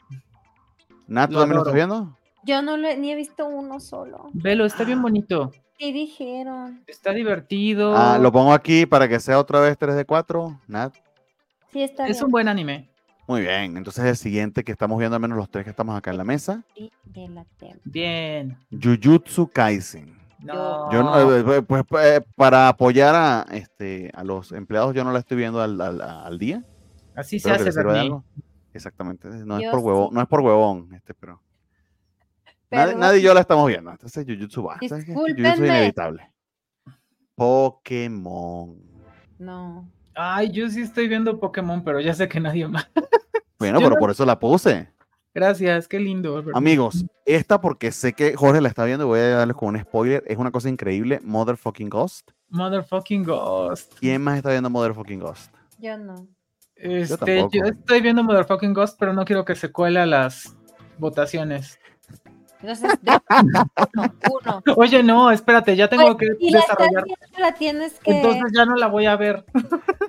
Nat, 1.06 1.28
¿tú 1.28 1.34
lo 1.34 1.40
también 1.40 1.56
lo 1.56 1.62
estás 1.62 1.74
viendo? 1.74 2.18
Yo 2.44 2.62
no 2.62 2.76
lo 2.76 2.88
he, 2.88 2.96
ni 2.96 3.11
he 3.12 3.16
visto 3.16 3.46
uno 3.46 3.80
solo. 3.80 4.30
Velo, 4.32 4.64
está 4.64 4.84
bien 4.84 5.02
bonito. 5.02 5.52
Sí 5.78 5.92
dijeron. 5.92 6.82
Está 6.86 7.12
divertido. 7.12 7.94
Ah, 7.96 8.18
lo 8.18 8.30
pongo 8.32 8.52
aquí 8.52 8.84
para 8.86 9.09
que 9.09 9.20
sea 9.20 9.38
otra 9.38 9.61
vez 9.61 9.76
3 9.78 9.94
de 9.96 10.04
4. 10.04 10.61
Nat. 10.66 10.94
Sí 11.72 11.82
está 11.82 12.06
es 12.06 12.16
bien. 12.16 12.24
un 12.24 12.30
buen 12.30 12.48
anime. 12.48 12.88
Muy 13.26 13.42
bien. 13.42 13.76
Entonces 13.76 14.04
el 14.04 14.16
siguiente 14.16 14.64
que 14.64 14.72
estamos 14.72 14.98
viendo, 14.98 15.14
al 15.16 15.20
menos 15.22 15.36
los 15.36 15.50
tres 15.50 15.64
que 15.64 15.70
estamos 15.70 15.96
acá 15.96 16.11
en 16.11 16.16
la 16.18 16.24
mesa. 16.24 16.64
Sí, 16.74 16.90
de 17.04 17.28
la 17.28 17.44
tem- 17.61 17.78
Bien. 17.84 18.56
Jujutsu 18.70 19.48
Kaisen. 19.48 20.17
No. 20.41 20.91
Yo 20.93 21.03
no- 21.03 21.32
eh, 21.36 21.57
eh, 21.59 21.62
pues, 21.62 21.84
eh, 22.03 22.20
para 22.36 22.68
apoyar 22.68 23.14
a, 23.14 23.47
este, 23.51 24.11
a 24.14 24.22
los 24.24 24.53
empleados, 24.53 24.95
yo 24.95 25.03
no 25.05 25.12
la 25.12 25.18
estoy 25.18 25.36
viendo 25.36 25.61
al, 25.61 25.80
al- 25.80 26.01
al 26.01 26.39
día. 26.39 26.64
Así 27.16 27.41
se 27.41 27.51
hace, 27.51 27.70
algo. 27.80 28.24
Exactamente. 28.72 29.28
No 29.28 29.59
es 29.59 29.68
por 29.70 29.80
huevón, 29.80 30.09
sí. 30.11 30.14
no 30.14 30.20
es 30.22 30.28
por 30.28 30.41
huevón, 30.41 30.95
este, 30.95 31.14
pero. 31.14 31.43
Nadie, 32.70 33.18
y 33.18 33.22
yo 33.22 33.34
la 33.34 33.41
estamos 33.41 33.66
viendo. 33.66 33.91
Entonces 33.91 34.24
Jujutsu 34.28 34.62
va. 34.62 34.76
Jujutsu 34.78 35.07
es 35.36 35.59
inevitable. 35.59 36.30
Pokémon. 37.34 38.76
No. 39.39 39.89
Ay, 40.14 40.51
yo 40.51 40.68
sí 40.68 40.82
estoy 40.82 41.09
viendo 41.09 41.39
Pokémon, 41.41 41.82
pero 41.82 42.01
ya 42.01 42.12
sé 42.14 42.28
que 42.28 42.41
nadie 42.41 42.66
más. 42.68 42.89
Bueno, 43.59 43.78
Yo 43.80 43.86
pero 43.86 43.95
no- 43.97 44.01
por 44.01 44.11
eso 44.11 44.24
la 44.26 44.39
puse. 44.39 44.89
Gracias, 45.39 45.86
qué 45.86 46.01
lindo. 46.01 46.43
Amigos, 46.53 47.05
esta 47.24 47.61
porque 47.61 47.93
sé 47.93 48.12
que 48.12 48.34
Jorge 48.34 48.61
la 48.61 48.68
está 48.68 48.84
viendo, 48.84 49.07
voy 49.07 49.20
a 49.20 49.36
darles 49.36 49.57
con 49.57 49.68
un 49.68 49.80
spoiler. 49.80 50.24
Es 50.26 50.36
una 50.36 50.51
cosa 50.51 50.68
increíble. 50.68 51.20
Motherfucking 51.22 51.89
Ghost. 51.89 52.32
Motherfucking 52.49 53.22
Ghost. 53.22 53.95
¿Quién 54.01 54.20
más 54.20 54.39
está 54.39 54.51
viendo 54.51 54.68
Motherfucking 54.68 55.20
Ghost? 55.20 55.55
Yo 55.78 55.97
no. 55.97 56.26
Este, 56.74 57.36
yo, 57.36 57.47
tampoco. 57.47 57.66
estoy 57.66 58.01
viendo 58.01 58.24
Motherfucking 58.24 58.74
Ghost, 58.74 58.97
pero 58.99 59.12
no 59.12 59.24
quiero 59.24 59.45
que 59.45 59.55
se 59.55 59.70
cuele 59.70 60.01
a 60.01 60.07
las 60.07 60.57
votaciones. 60.99 61.78
Entonces, 62.61 62.98
de- 63.02 63.20
uno, 63.94 64.12
uno. 64.32 64.62
Oye, 64.76 65.02
no, 65.02 65.30
espérate, 65.30 65.76
ya 65.76 65.88
tengo 65.88 66.16
Pues, 66.16 66.36
que 66.38 66.50
desarrollar. 66.52 67.04
viendo, 67.04 67.38
la 67.38 67.52
tienes 67.52 67.98
que. 68.00 68.11
Entonces 68.16 68.52
ya 68.54 68.64
no 68.64 68.74
la 68.76 68.88
voy 68.88 69.06
a 69.06 69.16
ver. 69.16 69.44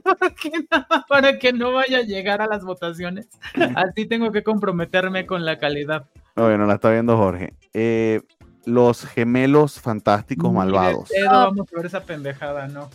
para, 0.03 0.33
que, 0.41 0.51
no- 0.71 1.05
para 1.07 1.37
que 1.39 1.53
no 1.53 1.73
vaya 1.73 1.99
a 1.99 2.01
llegar 2.01 2.41
a 2.41 2.47
las 2.47 2.63
votaciones. 2.63 3.27
Así 3.75 4.05
tengo 4.05 4.31
que 4.31 4.43
comprometerme 4.43 5.25
con 5.25 5.45
la 5.45 5.59
calidad. 5.59 6.05
Bueno, 6.35 6.65
la 6.65 6.75
está 6.75 6.89
viendo 6.89 7.17
Jorge. 7.17 7.53
Eh, 7.73 8.21
los 8.65 9.05
gemelos 9.05 9.79
fantásticos 9.79 10.51
malvados. 10.51 11.09
pedo 11.09 11.29
vamos 11.29 11.67
a 11.71 11.75
ver 11.77 11.85
esa 11.85 12.01
pendejada, 12.01 12.67
¿no? 12.67 12.89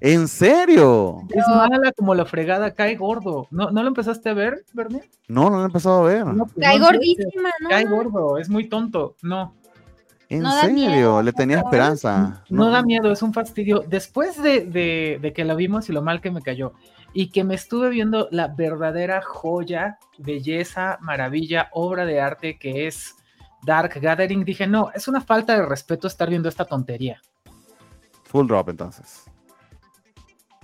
¿En 0.00 0.28
serio? 0.28 1.22
Es 1.30 1.44
mala 1.48 1.90
como 1.96 2.14
la 2.14 2.24
fregada, 2.26 2.72
cae 2.74 2.96
gordo. 2.96 3.48
¿No, 3.50 3.70
¿no 3.70 3.82
lo 3.82 3.88
empezaste 3.88 4.28
a 4.28 4.34
ver, 4.34 4.64
Bernie? 4.72 5.02
No, 5.28 5.48
no 5.50 5.56
lo 5.56 5.62
he 5.62 5.66
empezado 5.66 6.04
a 6.04 6.08
ver. 6.08 6.26
No, 6.26 6.44
pues 6.46 6.56
Cae 6.60 6.78
no 6.78 6.84
gordísima, 6.86 7.50
¿no? 7.60 7.68
Cae 7.70 7.84
gordo, 7.86 8.38
es 8.38 8.48
muy 8.50 8.68
tonto. 8.68 9.16
No, 9.22 9.54
¿En 10.28 10.44
serio? 10.46 10.74
miedo, 10.90 11.22
Le 11.22 11.32
tenía 11.32 11.58
esperanza. 11.58 12.44
no 12.50 12.68
da 12.70 12.82
miedo, 12.82 13.10
es 13.12 13.22
un 13.22 13.32
fastidio. 13.32 13.84
Después 13.86 14.42
de, 14.42 14.66
de- 14.66 15.18
de 15.22 15.32
que 15.32 15.44
la 15.44 15.54
vimos 15.54 15.88
y 15.88 15.92
lo 15.92 16.02
mal 16.02 16.20
que 16.20 16.30
me 16.30 16.42
cayó, 16.42 16.72
y 17.12 17.30
que 17.30 17.44
me 17.44 17.54
estuve 17.54 17.88
viendo 17.88 18.28
la 18.30 18.48
verdadera 18.48 19.22
joya, 19.22 19.98
belleza, 20.18 20.98
maravilla, 21.00 21.68
obra 21.72 22.04
de 22.04 22.20
arte 22.20 22.58
que 22.58 22.86
es 22.86 23.14
Dark 23.64 23.98
Gathering, 24.00 24.44
dije, 24.44 24.66
no, 24.66 24.90
es 24.94 25.08
una 25.08 25.20
falta 25.22 25.54
de 25.56 25.64
respeto 25.64 26.06
estar 26.06 26.28
viendo 26.28 26.48
esta 26.48 26.64
tontería. 26.66 27.20
Full 28.24 28.46
drop 28.46 28.68
entonces. 28.68 29.24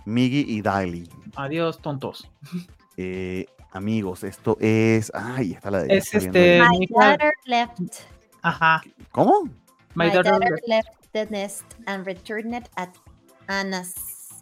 Miggy 0.04 0.44
y 0.48 0.62
Daily. 0.62 1.08
Adiós, 1.36 1.80
tontos. 1.80 2.28
Eh, 2.96 3.46
amigos, 3.72 4.22
esto 4.24 4.56
es. 4.60 5.10
Ay, 5.14 5.52
está 5.52 5.70
la 5.70 5.82
de. 5.84 5.96
Es 5.96 6.10
viendo 6.10 6.26
este-. 6.38 6.60
My 6.68 6.86
daughter 6.88 7.32
left. 7.46 7.80
Ajá. 8.42 8.82
¿Cómo? 9.12 9.44
My 9.94 10.06
My 10.06 10.10
daughter- 10.10 10.30
daughter 10.32 10.58
left 10.66 10.88
the 11.12 11.26
nest 11.26 11.64
and 11.86 12.06
returned 12.06 12.68
at 12.76 12.90
Anna's 13.48 13.94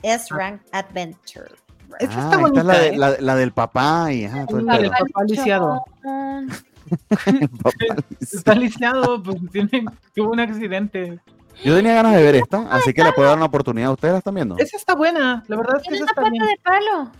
S-rank 0.02 0.62
adventure. 0.72 1.50
Esta 1.98 2.14
Ah, 2.16 2.20
está 2.20 2.20
esta 2.22 2.34
es 2.36 2.40
bonita, 2.40 2.62
la, 2.62 2.78
de- 2.78 2.88
¿eh? 2.88 2.96
la, 2.96 3.16
la 3.20 3.34
del 3.36 3.52
papá 3.52 4.12
y 4.12 4.24
ajá, 4.24 4.46
todo 4.46 4.58
el 4.60 4.66
La 4.66 4.78
del 4.78 4.90
papá 4.90 5.24
lisiado. 5.26 5.84
Papá 7.62 7.70
Está 8.20 8.54
lisiado, 8.54 9.22
pues 9.22 9.36
tiene, 9.52 9.84
tuvo 10.14 10.30
un 10.32 10.40
accidente. 10.40 11.20
Yo 11.64 11.74
tenía 11.76 11.94
ganas 11.94 12.14
de 12.14 12.22
ver 12.22 12.34
esta, 12.36 12.66
así 12.70 12.92
que 12.94 13.04
le 13.04 13.12
puedo 13.12 13.28
dar 13.28 13.36
una 13.36 13.46
oportunidad. 13.46 13.92
¿Ustedes 13.92 14.12
la 14.12 14.18
están 14.18 14.34
viendo? 14.34 14.56
Esa 14.58 14.76
está 14.76 14.94
buena, 14.94 15.44
la 15.46 15.56
verdad 15.56 15.76
es 15.76 15.82
que 15.82 15.88
Tiene 15.90 15.96
esa 15.96 16.04
una 16.04 16.10
está 16.10 16.22
pata 16.22 16.30
bien. 16.30 16.46
de 16.46 16.58
palo. 16.62 17.12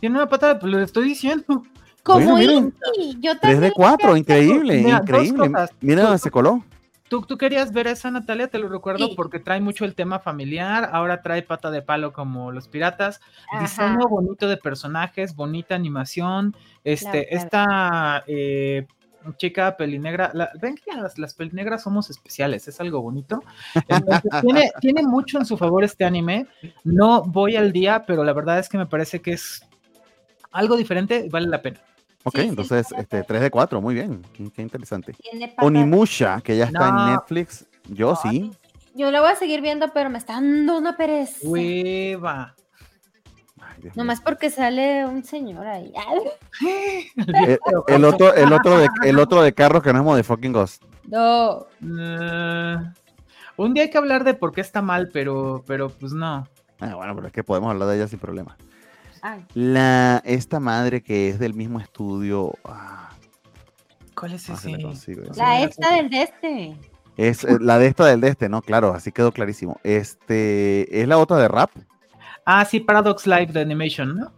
Tiene 0.00 0.16
una 0.16 0.28
pata, 0.28 0.58
pues 0.58 0.72
lo 0.72 0.80
estoy 0.80 1.04
diciendo. 1.08 1.62
Como 2.02 2.18
Bueno, 2.20 2.36
miren. 2.36 2.74
Indy. 2.96 3.14
Yo 3.20 3.32
3 3.32 3.40
también. 3.40 3.60
de 3.62 3.72
4, 3.72 4.16
increíble, 4.16 4.82
Mira, 4.82 4.98
increíble. 4.98 5.50
Mira 5.80 6.02
dónde 6.02 6.18
se 6.18 6.30
coló. 6.30 6.62
Tú, 7.08 7.22
tú 7.22 7.38
querías 7.38 7.72
ver 7.72 7.86
esa, 7.86 8.10
Natalia, 8.10 8.48
te 8.48 8.58
lo 8.58 8.68
recuerdo, 8.68 9.06
Sí. 9.06 9.14
porque 9.16 9.38
trae 9.38 9.60
mucho 9.60 9.84
el 9.84 9.94
tema 9.94 10.18
familiar, 10.18 10.90
ahora 10.92 11.22
trae 11.22 11.42
pata 11.42 11.70
de 11.70 11.80
palo 11.80 12.12
como 12.12 12.50
los 12.52 12.66
piratas, 12.68 13.20
Ajá. 13.52 13.62
diseño 13.62 14.08
bonito 14.08 14.48
de 14.48 14.56
personajes, 14.56 15.34
bonita 15.36 15.76
animación, 15.76 16.56
este, 16.82 17.28
Claro, 17.28 17.44
esta 17.44 18.24
eh, 18.26 18.86
chica 19.36 19.76
pelinegra, 19.76 20.30
la- 20.34 20.50
ven 20.60 20.74
que 20.76 20.92
las, 20.92 21.18
las 21.18 21.34
pelinegras 21.34 21.82
somos 21.82 22.10
especiales, 22.10 22.66
es 22.68 22.80
algo 22.80 23.00
bonito. 23.02 23.42
Entonces, 23.88 24.30
tiene, 24.42 24.72
tiene 24.80 25.02
mucho 25.02 25.38
en 25.38 25.46
su 25.46 25.56
favor 25.56 25.84
este 25.84 26.04
anime, 26.04 26.46
no 26.84 27.22
voy 27.22 27.56
al 27.56 27.72
día, 27.72 28.04
pero 28.06 28.24
la 28.24 28.32
verdad 28.32 28.58
es 28.58 28.68
que 28.68 28.78
me 28.78 28.86
parece 28.86 29.20
que 29.20 29.32
es 29.32 29.62
algo 30.52 30.76
diferente 30.76 31.24
y 31.26 31.28
vale 31.28 31.48
la 31.48 31.60
pena. 31.62 31.80
Ok, 32.24 32.38
Sí, 32.38 32.46
entonces 32.48 32.86
sí. 32.88 32.94
este, 32.98 33.22
3 33.22 33.40
de 33.40 33.50
4, 33.50 33.80
muy 33.80 33.94
bien. 33.94 34.22
Qué, 34.32 34.50
qué 34.50 34.62
interesante. 34.62 35.14
Onimusha, 35.58 36.40
que 36.40 36.56
ya 36.56 36.64
está 36.64 36.90
No. 36.90 37.06
en 37.06 37.12
Netflix. 37.14 37.66
Yo 37.88 38.16
sí. 38.16 38.50
Yo 38.94 39.10
la 39.10 39.20
voy 39.20 39.30
a 39.30 39.36
seguir 39.36 39.60
viendo, 39.60 39.92
pero 39.92 40.10
me 40.10 40.18
está 40.18 40.32
dando 40.34 40.78
una 40.78 40.96
pereza. 40.96 41.38
Hueva. 41.42 42.54
Nomás 43.94 44.20
porque 44.20 44.50
sale 44.50 45.06
un 45.06 45.24
señor 45.24 45.66
ahí. 45.66 45.92
Eh, 47.16 47.58
el, 47.88 48.04
otro, 48.04 48.34
el, 48.34 48.52
otro 48.52 48.78
de, 48.78 48.88
el 49.04 49.18
otro 49.18 49.42
de 49.42 49.52
carros 49.52 49.82
que 49.82 49.92
no 49.92 49.98
es 49.98 50.04
Motherfucking 50.04 50.52
Ghost. 50.52 50.82
No. 51.06 51.66
Eh, 51.82 52.76
un 53.56 53.74
día 53.74 53.84
hay 53.84 53.90
que 53.90 53.98
hablar 53.98 54.24
de 54.24 54.34
por 54.34 54.52
qué 54.52 54.60
está 54.60 54.82
mal, 54.82 55.10
pero, 55.12 55.62
pero 55.66 55.88
pues 55.88 56.12
no. 56.12 56.46
Ah, 56.80 56.94
bueno, 56.94 57.14
pero 57.14 57.26
es 57.28 57.32
que 57.32 57.44
podemos 57.44 57.70
hablar 57.70 57.88
de 57.88 57.96
ella 57.96 58.08
sin 58.08 58.18
problema. 58.18 58.56
Ay, 59.22 59.44
La, 59.54 60.22
esta 60.24 60.60
madre 60.60 61.02
que 61.02 61.28
es 61.28 61.38
del 61.38 61.54
mismo 61.54 61.80
estudio. 61.80 62.52
ah, 62.64 63.10
¿Cuál 64.14 64.34
es 64.34 64.48
ah, 64.50 64.54
ese? 64.54 64.80
consigo, 64.80 65.22
ya. 65.32 65.44
la 65.44 65.62
esta 65.62 65.94
del 65.94 66.10
de 66.10 66.22
este. 66.22 66.76
Es 67.16 67.44
eh, 67.44 67.58
la 67.60 67.78
de 67.78 67.86
esta 67.86 68.06
del 68.06 68.20
de 68.20 68.28
este, 68.28 68.48
¿no? 68.48 68.60
Claro, 68.62 68.92
así 68.92 69.10
quedó 69.10 69.32
clarísimo. 69.32 69.80
Este 69.84 71.00
es 71.00 71.08
la 71.08 71.18
otra 71.18 71.38
de 71.38 71.48
rap, 71.48 71.70
Ah, 72.46 72.64
sí, 72.64 72.80
Paradox 72.80 73.26
Live 73.26 73.46
de 73.46 73.60
Animation, 73.60 74.16
¿no? 74.16 74.32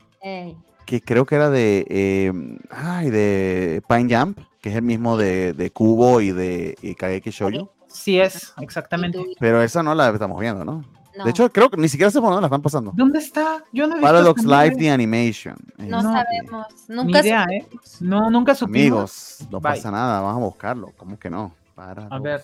Que 0.86 1.02
creo 1.02 1.26
que 1.26 1.34
era 1.34 1.50
de. 1.50 1.86
eh, 1.88 2.32
ay, 2.70 3.10
de 3.10 3.82
Pine 3.86 4.16
Jump, 4.16 4.38
que 4.62 4.70
es 4.70 4.76
el 4.76 4.82
mismo 4.82 5.16
de, 5.18 5.52
de 5.52 5.70
Kubo 5.70 6.20
y 6.22 6.32
de 6.32 6.76
y 6.80 6.94
Kageki 6.94 7.30
Shoujo. 7.30 7.70
Sí 7.86 8.18
es, 8.18 8.54
exactamente. 8.60 9.18
Pero 9.38 9.62
esa 9.62 9.82
no 9.82 9.94
la 9.94 10.08
estamos 10.10 10.40
viendo, 10.40 10.64
¿no? 10.64 10.84
no, 11.16 11.24
De 11.24 11.30
hecho, 11.30 11.50
creo 11.50 11.68
que 11.68 11.76
ni 11.76 11.88
siquiera 11.88 12.10
por 12.12 12.22
dónde 12.22 12.40
la 12.40 12.46
están 12.46 12.62
pasando. 12.62 12.92
¿Dónde 12.94 13.18
está? 13.18 13.62
Yo 13.72 13.86
no 13.86 13.92
he 13.94 13.98
visto 13.98 14.06
Paradox 14.06 14.42
esta 14.42 14.64
Live. 14.64 14.76
The 14.76 14.90
Animation. 14.90 15.56
no 15.76 15.98
Este, 15.98 16.12
sabemos. 16.12 16.66
Nunca 16.88 17.20
idea, 17.20 17.44
¿eh? 17.50 17.66
No, 18.00 18.30
nunca 18.30 18.54
supimos. 18.54 18.78
Amigos, 18.80 19.38
no 19.50 19.60
Bye. 19.60 19.72
pasa 19.74 19.90
nada, 19.90 20.20
vamos 20.22 20.42
a 20.42 20.46
buscarlo. 20.46 20.92
¿Cómo 20.96 21.18
que 21.18 21.28
no? 21.28 21.54
Paradox 21.74 22.12
A 22.12 22.18
ver. 22.18 22.42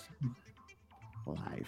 Live. 1.27 1.67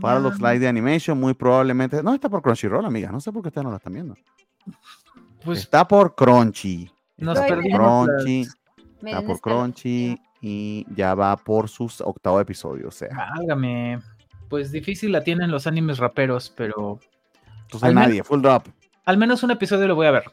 Paradox 0.00 0.38
Ya, 0.38 0.48
Live 0.52 0.60
The 0.60 0.68
Animation, 0.68 1.18
muy 1.20 1.34
probablemente. 1.34 2.02
No, 2.02 2.14
está 2.14 2.28
por 2.28 2.42
Crunchyroll, 2.42 2.84
amigas. 2.84 3.12
No 3.12 3.20
sé 3.20 3.30
por 3.32 3.42
qué 3.42 3.48
ustedes 3.48 3.64
no 3.64 3.70
la 3.70 3.76
están 3.76 3.92
viendo. 3.92 4.14
Pues 5.44 5.58
está 5.60 5.86
por 5.86 6.14
Crunchy. 6.14 6.90
nos 7.18 7.38
Está 7.38 7.54
por 7.54 7.62
Crunchy. 7.64 8.46
Me 9.02 9.10
Está 9.10 9.22
por 9.26 9.40
Crunchy 9.40 10.18
y 10.40 10.86
ya 10.94 11.14
va 11.14 11.36
por 11.36 11.68
sus 11.68 12.00
octavo 12.00 12.40
episodio. 12.40 12.88
O 12.88 12.92
sea, 12.92 13.08
Válgame. 13.36 13.98
Pues 14.48 14.70
difícil 14.70 15.12
la 15.12 15.22
tienen 15.24 15.50
los 15.50 15.66
animes 15.66 15.98
raperos, 15.98 16.52
pero 16.56 17.00
entonces 17.62 17.82
al 17.84 17.94
menos- 17.94 18.08
nadie, 18.08 18.22
full 18.22 18.40
drop. 18.42 18.66
al 19.06 19.16
menos 19.16 19.42
un 19.42 19.50
episodio 19.50 19.88
lo 19.88 19.94
voy 19.94 20.06
a 20.06 20.10
ver. 20.10 20.24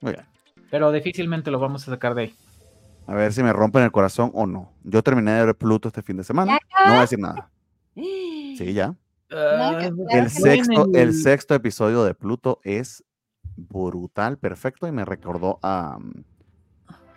Muy 0.00 0.12
bien. 0.12 0.24
Pero 0.70 0.90
difícilmente 0.90 1.50
lo 1.50 1.58
vamos 1.58 1.86
a 1.86 1.90
sacar 1.92 2.14
de 2.14 2.22
ahí. 2.22 2.34
A 3.06 3.14
ver 3.14 3.32
si 3.32 3.42
me 3.42 3.52
rompen 3.52 3.82
el 3.84 3.92
corazón 3.92 4.30
o 4.34 4.46
no. 4.46 4.72
Yo 4.84 5.02
terminé 5.02 5.32
de 5.32 5.46
ver 5.46 5.54
Pluto 5.54 5.88
este 5.88 6.02
fin 6.02 6.16
de 6.16 6.24
semana. 6.24 6.52
¿Ya 6.52 6.84
No 6.86 6.90
voy 6.92 6.98
a 6.98 7.00
decir 7.02 7.18
nada. 7.18 7.50
Sí. 8.58 8.72
Ya. 8.72 8.94
Ah, 9.30 9.90
El 10.10 10.30
sexto, 10.30 10.88
el 10.94 11.14
sexto 11.14 11.54
episodio 11.54 12.04
de 12.04 12.14
Pluto 12.14 12.60
es 12.64 13.04
brutal, 13.56 14.38
perfecto, 14.38 14.86
y 14.86 14.92
me 14.92 15.04
recordó 15.04 15.58
a 15.62 15.98
mm, 15.98 16.24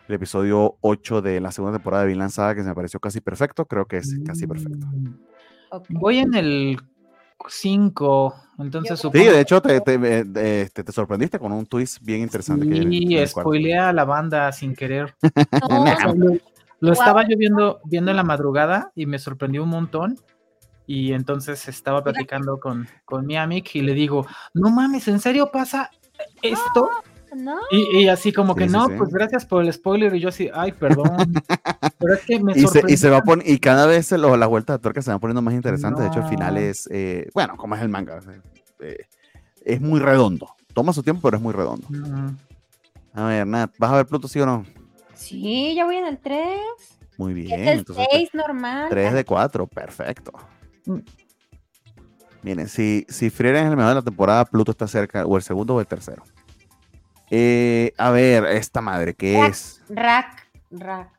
el 0.07 0.15
episodio 0.15 0.77
8 0.81 1.21
de 1.21 1.39
la 1.39 1.51
segunda 1.51 1.77
temporada 1.77 2.03
de 2.03 2.09
Vinland 2.09 2.31
Saga, 2.31 2.55
que 2.55 2.63
se 2.63 2.67
me 2.67 2.75
pareció 2.75 2.99
casi 2.99 3.21
perfecto. 3.21 3.65
Creo 3.65 3.85
que 3.85 3.97
es 3.97 4.19
casi 4.25 4.45
perfecto. 4.45 4.87
Mm. 4.87 5.15
Voy 5.89 6.19
en 6.19 6.33
el 6.33 6.77
5, 7.47 8.35
entonces 8.59 8.89
Yo- 8.89 8.97
supongo 8.97 9.23
Sí, 9.23 9.31
de 9.31 9.39
hecho, 9.39 9.61
te, 9.61 9.79
te, 9.79 9.93
eh, 9.95 10.61
este, 10.63 10.83
te 10.83 10.91
sorprendiste 10.91 11.39
con 11.39 11.53
un 11.53 11.65
twist 11.65 11.99
bien 12.01 12.21
interesante. 12.21 12.65
Sí, 12.65 13.25
spoileé 13.25 13.77
a 13.77 13.93
la 13.93 14.03
banda 14.03 14.51
sin 14.51 14.75
querer. 14.75 15.15
No. 16.81 16.87
Lo, 16.87 16.93
estaba 16.93 17.21
yo 17.29 17.37
viendo, 17.37 17.79
viendo 17.85 18.09
en 18.09 18.17
la 18.17 18.23
madrugada 18.23 18.91
y 18.95 19.05
me 19.05 19.19
sorprendió 19.19 19.63
un 19.63 19.69
montón. 19.69 20.17
Y 20.93 21.13
entonces 21.13 21.69
estaba 21.69 22.03
platicando 22.03 22.59
con, 22.59 22.85
con 23.05 23.25
mi 23.25 23.37
amic 23.37 23.75
y 23.75 23.81
le 23.81 23.93
digo, 23.93 24.25
no 24.53 24.71
mames, 24.71 25.07
¿en 25.07 25.21
serio 25.21 25.49
pasa 25.49 25.89
esto? 26.41 26.89
no. 27.33 27.55
Y, 27.71 27.99
y 27.99 28.07
así 28.09 28.33
como 28.33 28.55
que 28.57 28.65
Sí, 28.67 28.73
no, 28.73 28.87
sí. 28.87 28.93
pues 28.97 29.09
gracias 29.09 29.45
por 29.45 29.63
el 29.63 29.71
spoiler. 29.71 30.13
Y 30.13 30.19
yo 30.19 30.27
así, 30.27 30.49
ay, 30.53 30.73
perdón. 30.73 31.33
Pero 31.97 32.13
es 32.13 32.25
que 32.25 32.41
me 32.41 32.51
Y 32.57 32.67
se, 32.67 32.83
y 32.89 32.97
se 32.97 33.09
va 33.09 33.19
a 33.19 33.21
poner, 33.23 33.49
y 33.49 33.57
cada 33.59 33.85
vez 33.85 34.11
lo- 34.11 34.35
las 34.35 34.49
vueltas 34.49 34.79
de 34.79 34.81
tuerca 34.81 35.01
se 35.01 35.11
van 35.11 35.21
poniendo 35.21 35.41
más 35.41 35.53
interesantes. 35.53 36.01
De 36.01 36.07
hecho, 36.09 36.19
el 36.19 36.25
final 36.25 36.57
es, 36.57 36.89
eh, 36.91 37.29
bueno, 37.33 37.55
como 37.55 37.75
es 37.75 37.81
el 37.81 37.87
manga, 37.87 38.19
eh, 38.81 38.97
es 39.63 39.79
muy 39.79 40.01
redondo. 40.01 40.55
Toma 40.73 40.91
su 40.91 41.03
tiempo, 41.03 41.21
pero 41.23 41.37
es 41.37 41.43
muy 41.43 41.53
redondo. 41.53 41.87
A 43.13 43.27
ver, 43.27 43.47
Nat, 43.47 43.71
¿vas 43.77 43.91
a 43.91 43.95
ver 43.95 44.07
Pluto 44.07 44.27
sí 44.27 44.41
o 44.41 44.45
no? 44.45 44.65
Sí, 45.13 45.73
ya 45.73 45.85
voy 45.85 45.95
en 45.95 46.07
el 46.07 46.17
3. 46.17 46.59
Muy 47.17 47.33
bien. 47.33 47.61
es 47.61 47.67
el 47.67 47.77
entonces, 47.79 48.07
6 48.11 48.29
normal. 48.33 48.87
3 48.89 49.13
de 49.13 49.23
4, 49.23 49.67
perfecto. 49.67 50.33
Miren, 52.43 52.67
si, 52.67 53.05
si 53.07 53.29
Frieren 53.29 53.65
es 53.65 53.69
el 53.71 53.77
mejor 53.77 53.89
de 53.89 53.95
la 53.95 54.01
temporada, 54.01 54.45
Pluto 54.45 54.71
está 54.71 54.87
cerca, 54.87 55.25
o 55.25 55.37
el 55.37 55.43
segundo 55.43 55.75
o 55.75 55.79
el 55.79 55.87
tercero. 55.87 56.23
Eh, 57.29 57.93
a 57.97 58.09
ver, 58.09 58.45
esta 58.45 58.81
madre, 58.81 59.13
¿qué 59.13 59.37
Rack. 59.39 59.51
es? 59.51 59.81
Rack, 59.89 60.47
Rack, 60.71 61.09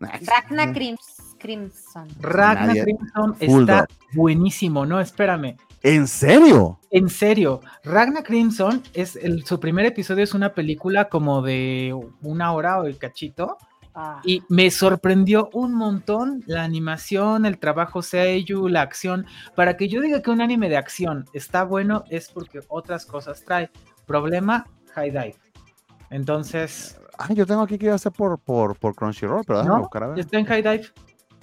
Nice. 0.00 0.24
Ragna 0.26 0.72
Crims- 0.72 1.36
Crimson. 1.38 2.08
Ragnar 2.20 2.68
Nadie- 2.68 2.84
Crimson 2.84 3.36
está 3.38 3.86
buenísimo, 4.14 4.84
no, 4.86 4.98
espérame. 5.00 5.56
¿En 5.82 6.06
serio? 6.08 6.78
En 6.90 7.08
serio, 7.08 7.60
Ragnar 7.84 8.22
Crimson 8.24 8.82
es 8.94 9.16
el, 9.16 9.44
su 9.46 9.58
primer 9.60 9.86
episodio 9.86 10.24
es 10.24 10.34
una 10.34 10.52
película 10.54 11.08
como 11.08 11.40
de 11.42 11.94
una 12.22 12.52
hora 12.52 12.80
o 12.80 12.84
el 12.84 12.98
cachito 12.98 13.56
Ah. 14.02 14.20
y 14.24 14.42
me 14.48 14.70
sorprendió 14.70 15.50
un 15.52 15.74
montón 15.74 16.42
la 16.46 16.64
animación, 16.64 17.44
el 17.44 17.58
trabajo 17.58 18.00
Seiyu, 18.00 18.68
la 18.68 18.80
acción. 18.82 19.26
Para 19.54 19.76
que 19.76 19.88
yo 19.88 20.00
diga 20.00 20.22
que 20.22 20.30
un 20.30 20.40
anime 20.40 20.68
de 20.70 20.76
acción 20.78 21.26
está 21.34 21.64
bueno 21.64 22.04
es 22.08 22.30
porque 22.30 22.60
otras 22.68 23.04
cosas 23.04 23.44
trae. 23.44 23.70
Problema, 24.06 24.66
High 24.94 25.10
Dive. 25.10 25.36
Entonces, 26.10 26.96
Ah, 27.18 27.32
yo 27.34 27.44
tengo 27.46 27.60
aquí 27.60 27.76
que 27.76 27.90
hacer 27.90 28.12
por, 28.12 28.38
por, 28.38 28.76
por 28.78 28.94
Crunchyroll, 28.94 29.44
pero 29.46 29.58
déjame 29.58 29.76
¿no? 29.76 29.82
buscar 29.82 30.04
a 30.04 30.06
ver. 30.08 30.18
Está 30.20 30.38
en 30.38 30.46
High 30.46 30.62
Dive. 30.62 30.86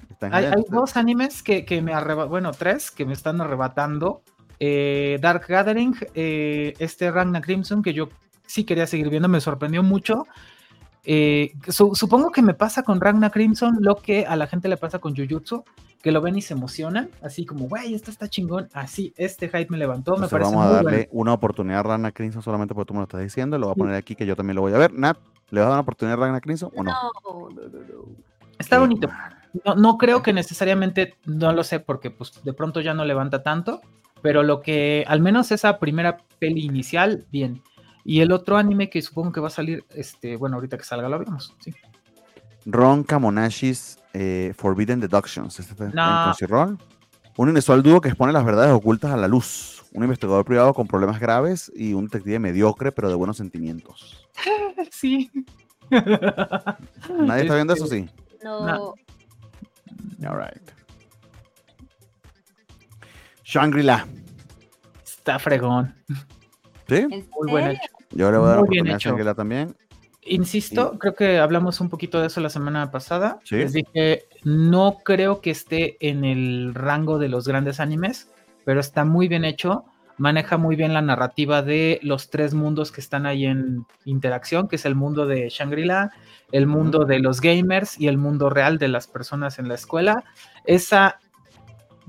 Está 0.10 0.26
en 0.28 0.34
Hay, 0.34 0.44
Highlight. 0.46 0.58
hay 0.58 0.64
dos 0.72 0.98
animes 0.98 1.44
que, 1.44 1.66
que 1.66 1.82
me 1.84 1.94
arrebatan, 1.94 2.30
bueno, 2.30 2.52
tres 2.52 2.90
que 2.90 3.06
me 3.06 3.14
están 3.14 3.40
arrebatando. 3.42 4.24
Eh, 4.60 5.20
Dark 5.22 5.46
Gathering, 5.48 5.96
eh, 6.16 6.74
este 6.80 7.12
Ragnar 7.12 7.44
Crimson, 7.44 7.84
que 7.84 7.94
yo 7.94 8.10
sí 8.48 8.64
quería 8.64 8.88
seguir 8.88 9.10
viendo, 9.12 9.30
me 9.30 9.40
sorprendió 9.40 9.84
mucho. 9.84 10.26
Eh, 11.10 11.54
su- 11.70 11.96
supongo 11.96 12.32
que 12.32 12.42
me 12.42 12.54
pasa 12.54 12.84
con 12.84 13.00
Ragnar 13.00 13.32
Crimson 13.32 13.78
lo 13.80 13.96
que 13.96 14.26
a 14.26 14.36
la 14.36 14.46
gente 14.46 14.68
le 14.68 14.76
pasa 14.76 15.00
con 15.00 15.16
Jujutsu, 15.16 15.64
que 16.04 16.12
lo 16.12 16.20
ven 16.22 16.36
y 16.38 16.42
se 16.42 16.54
emocionan, 16.54 17.10
así 17.24 17.46
como, 17.46 17.70
güey, 17.70 17.94
esto 17.94 18.12
está 18.12 18.28
chingón. 18.28 18.68
Así, 18.74 19.14
este 19.16 19.48
hype 19.48 19.68
me 19.70 19.78
levantó, 19.78 20.12
me 20.12 20.26
Entonces 20.26 20.32
parece 20.32 20.52
vamos 20.52 20.64
a 20.66 20.68
muy 20.68 20.76
darle 20.76 20.98
bueno. 20.98 21.10
una 21.14 21.34
oportunidad 21.34 21.80
a 21.80 21.84
Ragnar 21.84 22.14
Crimson 22.14 22.42
solamente 22.42 22.76
porque 22.76 22.90
tú 22.90 22.94
me 22.94 23.00
lo 23.00 23.04
estás 23.06 23.22
diciendo. 23.22 23.58
Lo 23.58 23.68
voy 23.68 23.72
a 23.72 23.76
poner 23.76 23.96
aquí 23.96 24.16
que 24.16 24.26
yo 24.26 24.36
también 24.36 24.56
lo 24.56 24.62
voy 24.64 24.74
a 24.74 24.78
ver. 24.78 24.94
Nat, 24.94 25.18
¿le 25.50 25.62
vas 25.62 25.68
a 25.68 25.70
dar 25.70 25.76
una 25.78 25.82
oportunidad 25.82 26.18
a 26.20 26.22
Ragnar 26.22 26.42
Crimson 26.42 26.72
o 26.76 26.84
no? 26.84 26.92
No, 26.92 27.50
no, 27.50 27.50
no. 27.60 28.06
Está 28.60 28.76
Qué 28.76 28.80
bonito. 28.82 29.10
No, 29.66 29.76
no 29.76 29.98
creo 29.98 30.22
que 30.22 30.34
necesariamente, 30.34 31.16
no 31.26 31.54
lo 31.54 31.64
sé, 31.64 31.80
porque 31.80 32.12
pues 32.12 32.44
de 32.44 32.52
pronto 32.54 32.82
ya 32.82 32.94
no 32.94 33.06
levanta 33.06 33.44
tanto, 33.44 33.80
pero 34.22 34.44
lo 34.44 34.62
que, 34.62 35.06
al 35.08 35.22
menos 35.22 35.52
esa 35.54 35.80
primera 35.80 36.18
peli 36.38 36.66
inicial, 36.66 37.26
bien. 37.32 37.62
Y 38.10 38.22
el 38.22 38.32
otro 38.32 38.56
anime 38.56 38.90
que 38.90 39.02
supongo 39.02 39.34
que 39.34 39.42
va 39.42 39.48
a 39.48 39.52
salir, 39.52 39.84
este, 39.94 40.38
bueno, 40.38 40.56
ahorita 40.56 40.78
que 40.78 40.86
salga 40.86 41.10
lo 41.10 41.20
vemos, 41.20 41.54
sí. 41.60 41.74
Ron 42.66 43.04
Kamonashi's 43.04 44.00
eh, 44.14 44.54
Forbidden 44.56 45.02
Deductions. 45.02 45.60
Este 45.60 45.74
está 45.74 45.86
en 45.88 45.92
No. 45.94 46.24
Crunchyroll. 46.24 46.78
Un 47.36 47.50
inusual 47.50 47.84
dúo 47.84 48.00
que 48.00 48.08
expone 48.08 48.32
las 48.32 48.46
verdades 48.46 48.72
ocultas 48.72 49.12
a 49.12 49.18
la 49.18 49.28
luz. 49.28 49.84
Un 49.92 50.04
investigador 50.04 50.46
privado 50.46 50.74
con 50.74 50.88
problemas 50.88 51.20
graves 51.20 51.70
y 51.76 51.94
un 51.94 52.06
detective 52.06 52.40
mediocre 52.40 52.94
pero 52.94 53.10
de 53.10 53.16
buenos 53.16 53.36
sentimientos. 53.38 54.26
Sí. 54.92 55.30
¿Nadie 55.90 57.42
está 57.44 57.56
viendo 57.56 57.74
eso? 57.74 57.84
Este, 57.84 58.04
Sí. 58.08 58.10
No. 58.42 58.94
All 60.30 60.38
right. 60.40 60.72
Shangri-La. 63.44 64.08
Está 65.04 65.40
fregón. 65.40 65.94
¿Sí? 66.88 66.96
¿En 66.96 67.28
Muy 67.38 67.52
buen 67.52 67.66
serio? 67.66 67.80
hecho. 67.84 67.97
Yo 68.12 68.32
le 68.32 68.38
voy 68.38 68.48
a 68.48 68.50
dar 68.50 68.60
Muy 68.60 68.80
oportunidad 68.80 69.30
a 69.30 69.36
también. 69.36 69.76
Insisto, 70.30 70.98
creo 71.00 71.16
que 71.16 71.40
hablamos 71.40 71.80
un 71.80 71.90
poquito 71.90 72.20
de 72.20 72.28
eso 72.28 72.42
la 72.42 72.50
semana 72.50 72.92
pasada. 72.92 73.40
Sí. 73.44 73.56
Les 73.56 73.74
dije, 73.74 74.26
no 74.44 74.98
creo 75.04 75.42
que 75.42 75.52
esté 75.52 75.98
en 76.00 76.26
el 76.26 76.74
rango 76.74 77.18
de 77.18 77.30
los 77.30 77.48
grandes 77.48 77.80
animes, 77.80 78.30
pero 78.66 78.80
está 78.80 79.06
muy 79.06 79.28
bien 79.28 79.46
hecho. 79.46 79.86
Maneja 80.18 80.58
muy 80.58 80.76
bien 80.76 80.94
la 80.94 81.02
narrativa 81.02 81.62
de 81.62 82.00
los 82.02 82.30
tres 82.30 82.54
mundos 82.54 82.92
que 82.92 83.02
están 83.02 83.26
ahí 83.26 83.46
en 83.46 83.86
interacción, 84.04 84.68
que 84.68 84.78
es 84.78 84.86
el 84.86 84.96
mundo 84.96 85.28
de 85.28 85.48
Shangri-La, 85.50 86.12
el 86.52 86.66
mundo 86.66 87.06
de 87.06 87.20
los 87.20 87.40
gamers 87.40 88.00
y 88.00 88.08
el 88.08 88.18
mundo 88.18 88.50
real 88.50 88.80
de 88.80 88.88
las 88.88 89.08
personas 89.08 89.60
en 89.60 89.68
la 89.68 89.76
escuela. 89.76 90.24
Esa, 90.66 91.20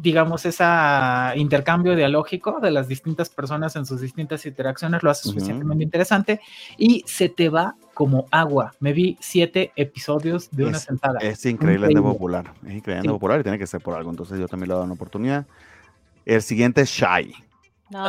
digamos, 0.00 0.46
esa 0.46 1.32
intercambio 1.36 1.96
dialógico 1.96 2.60
de 2.60 2.70
las 2.70 2.86
distintas 2.88 3.28
personas 3.28 3.74
en 3.76 3.84
sus 3.84 4.00
distintas 4.00 4.46
interacciones 4.46 5.02
lo 5.02 5.10
hace 5.10 5.28
suficientemente 5.28 5.82
interesante 5.84 6.40
y 6.76 7.02
se 7.06 7.28
te 7.28 7.48
va 7.48 7.74
como 7.94 8.26
agua. 8.30 8.72
Me 8.78 8.92
vi 8.92 9.16
siete 9.20 9.72
episodios 9.74 10.48
de 10.52 10.66
una 10.66 10.78
sentada. 10.78 11.18
Es 11.18 11.44
increíblemente 11.44 11.98
Increíble. 11.98 12.12
popular. 12.12 12.44
Es 12.62 12.74
increíblemente 12.74 13.08
Sí. 13.08 13.12
popular 13.12 13.40
y 13.40 13.42
tiene 13.42 13.58
que 13.58 13.66
ser 13.66 13.80
por 13.80 13.96
algo. 13.96 14.10
Entonces 14.10 14.38
yo 14.38 14.46
también 14.46 14.68
le 14.68 14.74
voy 14.74 14.78
a 14.78 14.80
dar 14.80 14.86
una 14.86 14.94
oportunidad. 14.94 15.46
El 16.24 16.42
siguiente 16.42 16.82
es 16.82 16.90
Shy. 16.90 17.34
No. 17.90 18.04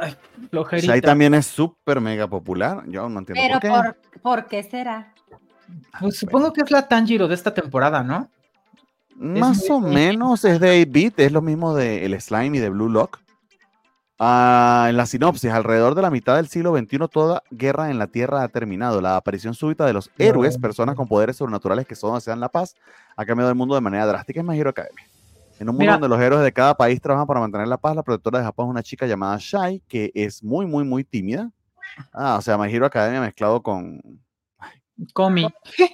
Ay, 0.00 0.14
flojerita. 0.50 0.94
Shy 0.94 1.00
también 1.00 1.34
es 1.34 1.46
súper 1.46 2.00
mega 2.00 2.28
popular. 2.28 2.84
Yo 2.86 3.08
no 3.08 3.18
entiendo 3.18 3.42
Pero 3.42 3.54
por 3.54 3.60
qué. 3.60 3.68
por, 4.20 4.20
¿por 4.22 4.46
qué 4.46 4.62
será? 4.62 5.12
Pues 5.98 6.18
supongo 6.18 6.52
que 6.52 6.60
es 6.60 6.70
la 6.70 6.86
Tanjiro 6.86 7.26
de 7.28 7.34
esta 7.34 7.52
temporada, 7.54 8.02
¿no? 8.04 8.30
Más 9.16 9.68
o 9.70 9.80
menos 9.80 10.44
es 10.44 10.60
de 10.60 10.86
8-bit, 10.86 11.20
es 11.20 11.32
lo 11.32 11.42
mismo 11.42 11.74
de 11.74 12.04
el 12.04 12.20
Slime 12.20 12.56
y 12.56 12.60
de 12.60 12.70
Blue 12.70 12.88
Lock. 12.88 13.20
Ah, 14.18 14.86
en 14.88 14.96
la 14.96 15.06
sinopsis, 15.06 15.50
alrededor 15.50 15.96
de 15.96 16.02
la 16.02 16.10
mitad 16.10 16.36
del 16.36 16.46
siglo 16.46 16.76
XXI, 16.76 16.98
toda 17.10 17.42
guerra 17.50 17.90
en 17.90 17.98
la 17.98 18.06
Tierra 18.06 18.42
ha 18.42 18.48
terminado. 18.48 19.00
La 19.00 19.16
aparición 19.16 19.54
súbita 19.54 19.84
de 19.84 19.92
los 19.92 20.10
héroes, 20.16 20.58
personas 20.58 20.94
con 20.94 21.08
poderes 21.08 21.36
sobrenaturales 21.36 21.86
que 21.86 21.96
solo 21.96 22.14
desean 22.14 22.38
la 22.38 22.48
paz, 22.48 22.76
ha 23.16 23.24
cambiado 23.24 23.50
el 23.50 23.56
mundo 23.56 23.74
de 23.74 23.80
manera 23.80 24.06
drástica. 24.06 24.40
Es 24.40 24.46
My 24.46 24.58
Hero 24.58 24.70
Academia. 24.70 25.04
En 25.58 25.68
un 25.68 25.74
mundo 25.74 25.80
Mira. 25.80 25.92
donde 25.94 26.08
los 26.08 26.20
héroes 26.20 26.44
de 26.44 26.52
cada 26.52 26.76
país 26.76 27.00
trabajan 27.00 27.26
para 27.26 27.40
mantener 27.40 27.66
la 27.66 27.78
paz, 27.78 27.96
la 27.96 28.02
protectora 28.04 28.38
de 28.38 28.44
Japón 28.44 28.66
es 28.66 28.70
una 28.70 28.82
chica 28.82 29.06
llamada 29.06 29.36
Shai, 29.40 29.82
que 29.88 30.12
es 30.14 30.42
muy, 30.42 30.66
muy, 30.66 30.84
muy 30.84 31.02
tímida. 31.02 31.50
Ah, 32.12 32.36
o 32.38 32.42
sea, 32.42 32.56
My 32.56 32.72
Hero 32.72 32.86
Academia 32.86 33.20
mezclado 33.20 33.60
con, 33.60 34.00
Comi. 35.12 35.46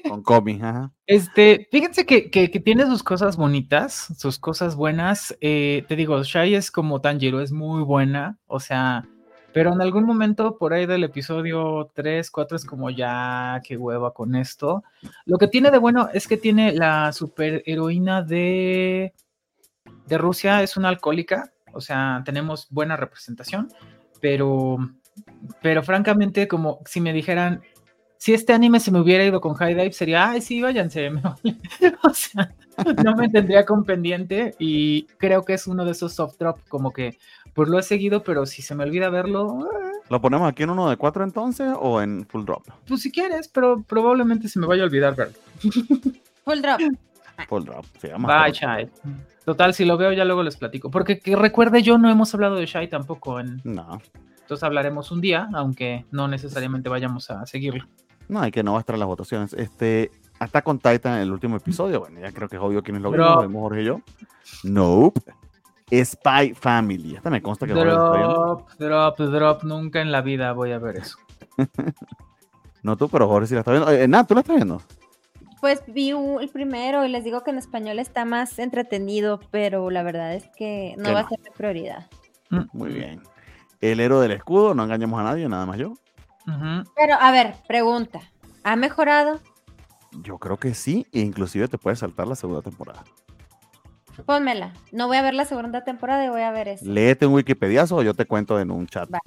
con 0.09 0.23
Komi. 0.23 0.61
Ajá. 0.63 0.93
Este, 1.07 1.69
fíjense 1.71 2.05
que, 2.07 2.31
que- 2.31 2.51
que 2.51 2.61
tiene 2.61 2.87
sus 2.87 3.03
cosas 3.03 3.37
bonitas, 3.37 4.09
sus 4.19 4.39
cosas 4.39 4.77
buenas. 4.77 5.37
eh, 5.41 5.85
te 5.89 5.97
digo, 5.97 6.23
Shai 6.23 6.55
es 6.55 6.71
como 6.71 7.01
Tanjiro, 7.01 7.41
es 7.41 7.53
muy 7.53 7.83
buena, 7.83 8.39
o 8.47 8.61
sea, 8.61 9.07
pero 9.55 9.73
en 9.73 9.81
algún 9.81 10.05
momento 10.05 10.59
por 10.59 10.73
ahí 10.75 10.85
del 10.87 11.05
episodio 11.05 11.91
3, 11.95 12.31
4 12.31 12.57
es 12.57 12.65
como 12.67 12.91
ya, 12.91 13.61
qué 13.65 13.77
hueva 13.77 14.13
con 14.13 14.37
esto. 14.37 14.85
Lo 15.25 15.39
que 15.39 15.49
tiene 15.49 15.71
de 15.71 15.79
bueno 15.79 16.09
es 16.13 16.29
que 16.29 16.37
tiene 16.37 16.73
la 16.73 17.13
superheroína 17.13 18.23
de, 18.23 19.15
de 20.07 20.19
Rusia, 20.19 20.63
es 20.63 20.77
una 20.77 20.89
alcohólica, 20.91 21.51
o 21.73 21.81
sea, 21.81 22.23
tenemos 22.25 22.67
buena 22.71 22.97
representación, 22.97 23.69
pero, 24.21 24.77
pero 25.63 25.83
francamente, 25.83 26.47
como 26.47 26.81
si 26.85 27.01
me 27.01 27.13
dijeran, 27.15 27.63
si 28.19 28.35
este 28.35 28.53
anime 28.53 28.81
se 28.81 28.91
me 28.91 29.01
hubiera 29.01 29.25
ido 29.25 29.41
con 29.41 29.55
High 29.55 29.75
Dive, 29.75 29.93
sería, 29.93 30.31
ay, 30.31 30.41
sí, 30.41 30.61
váyanse, 30.61 31.09
me 31.11 31.21
vale". 31.21 31.57
o 32.03 32.13
sea, 32.13 32.55
no 33.05 33.17
me 33.17 33.29
tendría 33.29 33.65
con 33.65 33.85
pendiente 33.85 34.55
y 34.59 35.05
creo 35.19 35.45
que 35.45 35.55
es 35.55 35.67
uno 35.67 35.85
de 35.85 35.93
esos 35.93 36.13
soft 36.13 36.39
drop, 36.39 36.59
como 36.69 36.93
que, 36.93 37.19
pues 37.55 37.69
lo 37.69 37.79
he 37.79 37.83
seguido, 37.83 38.23
pero 38.23 38.45
si 38.45 38.63
se 38.63 38.75
me 38.75 38.85
olvida 38.85 39.09
verlo, 39.09 39.67
eh, 39.73 39.89
¿Lo 40.11 40.21
ponemos 40.21 40.49
aquí 40.49 40.63
en 40.63 40.71
uno 40.71 40.89
de 40.89 40.97
cuatro 40.97 41.25
entonces 41.25 41.69
o 41.79 42.01
en 42.01 42.27
full 42.27 42.45
drop? 42.45 42.65
pues 42.87 43.03
si 43.03 43.11
quieres, 43.11 43.49
pero 43.49 43.83
probablemente 43.83 44.49
se 44.49 44.59
me 44.59 44.67
vaya 44.67 44.83
a 44.83 44.87
olvidar 44.87 45.15
verlo. 45.15 45.35
Full 46.45 46.61
drop. 46.63 46.81
Paul 47.47 47.65
Drop. 47.65 47.85
Se 47.99 48.09
llama 48.09 48.45
Bye. 48.45 48.53
Shai. 48.53 48.91
Total, 49.45 49.73
si 49.75 49.85
lo 49.85 49.97
veo 49.97 50.13
ya 50.13 50.25
luego 50.25 50.43
les 50.43 50.57
platico. 50.57 50.91
Porque 50.91 51.21
que 51.21 51.37
recuerde 51.37 51.83
yo, 51.83 51.99
no 51.99 52.11
hemos 52.11 52.35
hablado 52.35 52.57
de 52.57 52.67
Shai 52.67 52.89
tampoco. 52.89 53.41
En... 53.41 53.61
No, 53.65 54.01
Entonces 54.41 54.63
hablaremos 54.63 55.11
un 55.11 55.21
día, 55.21 55.49
aunque 55.55 56.05
no 56.11 56.29
necesariamente 56.29 56.89
vayamos 56.89 57.31
a 57.31 57.47
seguirlo. 57.47 57.87
No, 58.29 58.41
hay 58.41 58.51
que 58.51 58.63
no 58.63 58.73
va 58.73 58.79
a 58.79 58.81
estar 58.81 58.95
en 58.95 59.01
las 59.01 59.09
votaciones. 59.09 59.53
Este, 59.55 60.11
hasta 60.39 60.63
con 60.63 60.79
Titan 60.79 61.19
el 61.19 61.33
último 61.33 61.57
episodio. 61.57 62.01
Bueno, 62.01 62.21
ya 62.21 62.33
creo 62.33 62.49
que 62.49 62.57
es 62.57 62.63
obvio 62.63 62.83
quiénes 62.83 63.03
lo 63.03 63.11
vimos, 63.11 63.35
lo 63.35 63.43
vimos 63.43 63.61
Jorge 63.63 63.83
y 63.83 63.85
yo. 63.85 64.01
Nope. 64.65 65.21
Spy 65.91 66.55
Family. 66.55 67.17
Esta 67.17 67.31
me 67.31 67.41
consta 67.41 67.67
que 67.67 67.73
Jorge 67.73 67.91
lo 67.93 68.07
está 68.07 68.19
viendo. 68.19 68.35
Drop, 68.79 69.17
drop, 69.19 69.19
drop. 69.31 69.63
Nunca 69.65 70.01
en 70.01 70.13
la 70.13 70.21
vida 70.21 70.53
voy 70.53 70.73
a 70.73 70.79
ver 70.79 70.97
eso. 70.97 71.19
No 72.83 72.97
tú, 72.97 73.09
pero 73.09 73.27
Jorge 73.29 73.49
sí 73.49 73.55
la 73.55 73.61
está 73.61 73.73
viendo. 73.73 73.91
Eh, 73.91 74.07
Nat, 74.07 74.29
¿tú 74.29 74.35
la 74.35 74.41
estás 74.41 74.57
viendo? 74.57 74.81
Pues 75.61 75.83
vi 75.89 76.11
el 76.11 76.49
primero 76.49 77.05
y 77.05 77.09
les 77.09 77.25
digo 77.25 77.43
que 77.43 77.51
en 77.51 77.59
español 77.59 77.99
está 77.99 78.25
más 78.25 78.59
entretenido, 78.61 79.41
pero 79.51 79.91
la 79.91 80.05
verdad 80.05 80.33
es 80.35 80.49
que 80.57 80.95
no 80.97 81.05
Que 81.05 81.13
va 81.13 81.23
no. 81.23 81.27
a 81.27 81.29
ser 81.29 81.41
mi 81.41 81.51
prioridad. 81.51 82.07
Muy 82.73 82.91
bien. 82.93 83.21
El 83.81 83.99
héroe 84.01 84.23
del 84.23 84.33
escudo, 84.33 84.75
no 84.75 84.85
engañamos 84.85 85.21
a 85.21 85.25
nadie, 85.25 85.49
nada 85.49 85.67
más 85.67 85.77
yo. 85.79 85.95
Pero, 86.97 87.15
a 87.21 87.31
ver, 87.31 87.55
pregunta. 87.67 88.21
¿Ha 88.65 88.77
mejorado? 88.77 89.41
Yo 90.23 90.39
creo 90.39 90.57
que 90.57 90.75
sí, 90.75 91.07
e 91.13 91.21
inclusive 91.21 91.69
te 91.69 91.79
puedes 91.79 91.99
saltar 91.99 92.27
la 92.27 92.35
segunda 92.35 92.63
temporada. 92.63 93.05
Pónmela. 94.27 94.73
No 94.91 95.07
voy 95.07 95.17
a 95.17 95.23
ver 95.23 95.35
la 95.35 95.45
segunda 95.45 95.85
temporada 95.85 96.25
y 96.25 96.29
voy 96.29 96.41
a 96.43 96.51
ver 96.51 96.69
eso. 96.69 96.85
Léete 96.87 97.27
un 97.27 97.35
Wikipediazo 97.35 97.97
o 97.97 98.03
yo 98.03 98.15
te 98.15 98.27
cuento 98.27 98.59
en 98.59 98.71
un 98.71 98.87
chat. 98.87 99.09
Va. 99.13 99.21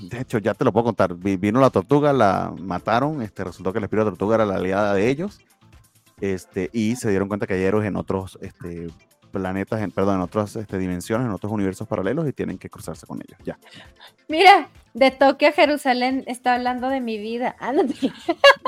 De 0.00 0.20
hecho, 0.20 0.38
ya 0.38 0.54
te 0.54 0.64
lo 0.64 0.72
puedo 0.72 0.84
contar. 0.84 1.14
Vi- 1.14 1.36
Vino 1.36 1.60
la 1.60 1.70
tortuga, 1.70 2.12
la 2.12 2.52
mataron. 2.60 3.22
Este, 3.22 3.44
resultó 3.44 3.72
que 3.72 3.78
el 3.78 3.84
espíritu 3.84 4.04
de 4.04 4.10
la 4.10 4.16
tortuga 4.16 4.34
era 4.34 4.44
la 4.46 4.56
aliada 4.56 4.92
de 4.94 5.08
ellos. 5.08 5.38
Este, 6.20 6.68
y 6.72 6.96
se 6.96 7.08
dieron 7.10 7.28
cuenta 7.28 7.46
que 7.46 7.54
hay 7.54 7.62
héroes 7.62 7.86
en 7.86 7.96
otros 7.96 8.38
este, 8.42 8.88
planetas, 9.28 9.80
en, 9.80 9.90
perdón, 9.90 10.16
en 10.16 10.20
otras 10.22 10.56
este, 10.56 10.78
dimensiones, 10.78 11.26
en 11.26 11.32
otros 11.32 11.52
universos 11.52 11.86
paralelos 11.86 12.28
y 12.28 12.32
tienen 12.32 12.58
que 12.58 12.68
cruzarse 12.68 13.06
con 13.06 13.18
ellos. 13.22 13.38
Ya. 13.44 13.58
Mira, 14.28 14.68
de 14.94 15.10
Tokio 15.10 15.48
a 15.48 15.52
Jerusalén 15.52 16.24
está 16.26 16.54
hablando 16.54 16.88
de 16.88 17.00
mi 17.00 17.18
vida. 17.18 17.54
Ah, 17.60 17.72
no 17.72 17.84
te- 17.86 18.12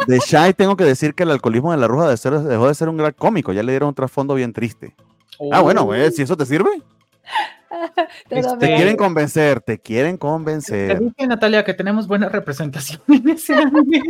De 0.06 0.18
Shai 0.26 0.54
tengo 0.54 0.76
que 0.76 0.84
decir 0.84 1.14
que 1.14 1.22
el 1.24 1.30
alcoholismo 1.30 1.72
de 1.72 1.78
la 1.78 1.88
Ruja 1.88 2.08
de 2.08 2.16
ser- 2.16 2.38
dejó 2.40 2.68
de 2.68 2.74
ser 2.74 2.88
un 2.88 2.96
gran 2.96 3.12
cómico. 3.12 3.52
Ya 3.52 3.62
le 3.62 3.72
dieron 3.72 3.88
un 3.88 3.94
trasfondo 3.94 4.34
bien 4.34 4.52
triste. 4.52 4.94
Ah, 5.52 5.60
bueno, 5.60 5.82
Oh. 5.82 5.94
eh, 5.94 6.10
si 6.10 6.22
eso 6.22 6.36
te 6.36 6.46
sirve. 6.46 6.70
Te 8.28 8.66
quieren 8.66 8.96
convencer, 8.96 9.60
te 9.60 9.78
quieren 9.78 10.14
Te 10.14 10.18
convencer. 10.18 10.98
dije, 10.98 11.26
Natalia, 11.28 11.64
que 11.64 11.72
tenemos 11.72 12.08
buena 12.08 12.28
representación 12.28 13.00
en 13.08 13.28
ese 13.28 13.54
anime. 13.54 14.02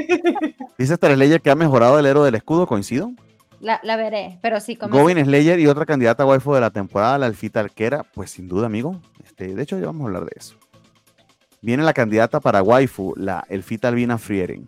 Dice 0.78 0.94
Star 0.94 1.12
Slayer 1.14 1.40
que 1.42 1.50
ha 1.50 1.54
mejorado 1.54 1.98
el 1.98 2.06
héroe 2.06 2.24
del 2.24 2.34
escudo, 2.36 2.66
coincido. 2.66 3.12
La, 3.60 3.78
la 3.82 3.96
veré, 3.96 4.38
pero 4.42 4.58
sí, 4.58 4.74
como. 4.76 4.98
Govin 4.98 5.22
Slayer 5.24 5.60
y 5.60 5.66
otra 5.66 5.84
candidata 5.86 6.24
waifu 6.24 6.54
de 6.54 6.60
la 6.60 6.70
temporada, 6.70 7.18
la 7.18 7.26
Elfita 7.26 7.60
Arquera, 7.60 8.04
pues 8.14 8.30
sin 8.30 8.48
duda, 8.48 8.66
amigo. 8.66 9.00
Este, 9.22 9.54
de 9.54 9.62
hecho, 9.62 9.78
ya 9.78 9.86
vamos 9.86 10.02
a 10.02 10.06
hablar 10.06 10.24
de 10.24 10.32
eso. 10.34 10.56
Viene 11.62 11.82
la 11.82 11.92
candidata 11.92 12.40
para 12.40 12.62
waifu, 12.62 13.12
la 13.16 13.44
Elfita 13.48 13.88
Albina 13.88 14.16
Frieren. 14.16 14.64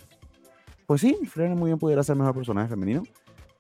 Pues 0.87 1.01
sí, 1.01 1.17
Frieren 1.27 1.57
muy 1.59 1.69
bien 1.71 1.79
pudiera 1.79 2.03
ser 2.03 2.17
mejor 2.17 2.35
personaje 2.35 2.69
femenino. 2.69 3.03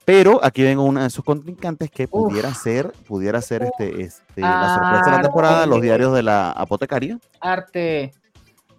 Pero 0.05 0.45
aquí 0.45 0.63
vengo 0.65 0.83
una 0.83 1.05
de 1.05 1.11
sus 1.11 1.25
contrincantes 1.25 1.89
que 1.91 2.09
pudiera 2.09 2.53
ser, 2.53 2.93
pudiera 3.07 3.41
ser 3.41 3.63
este, 3.63 4.03
este, 4.03 4.41
la 4.41 4.75
sorpresa 4.75 5.05
de 5.05 5.11
la 5.13 5.19
Ah, 5.19 5.23
temporada, 5.23 5.67
los 5.67 5.81
diarios 5.81 6.13
de 6.13 6.25
la 6.25 6.51
apotecaria. 6.51 7.19
Arte. 7.41 8.13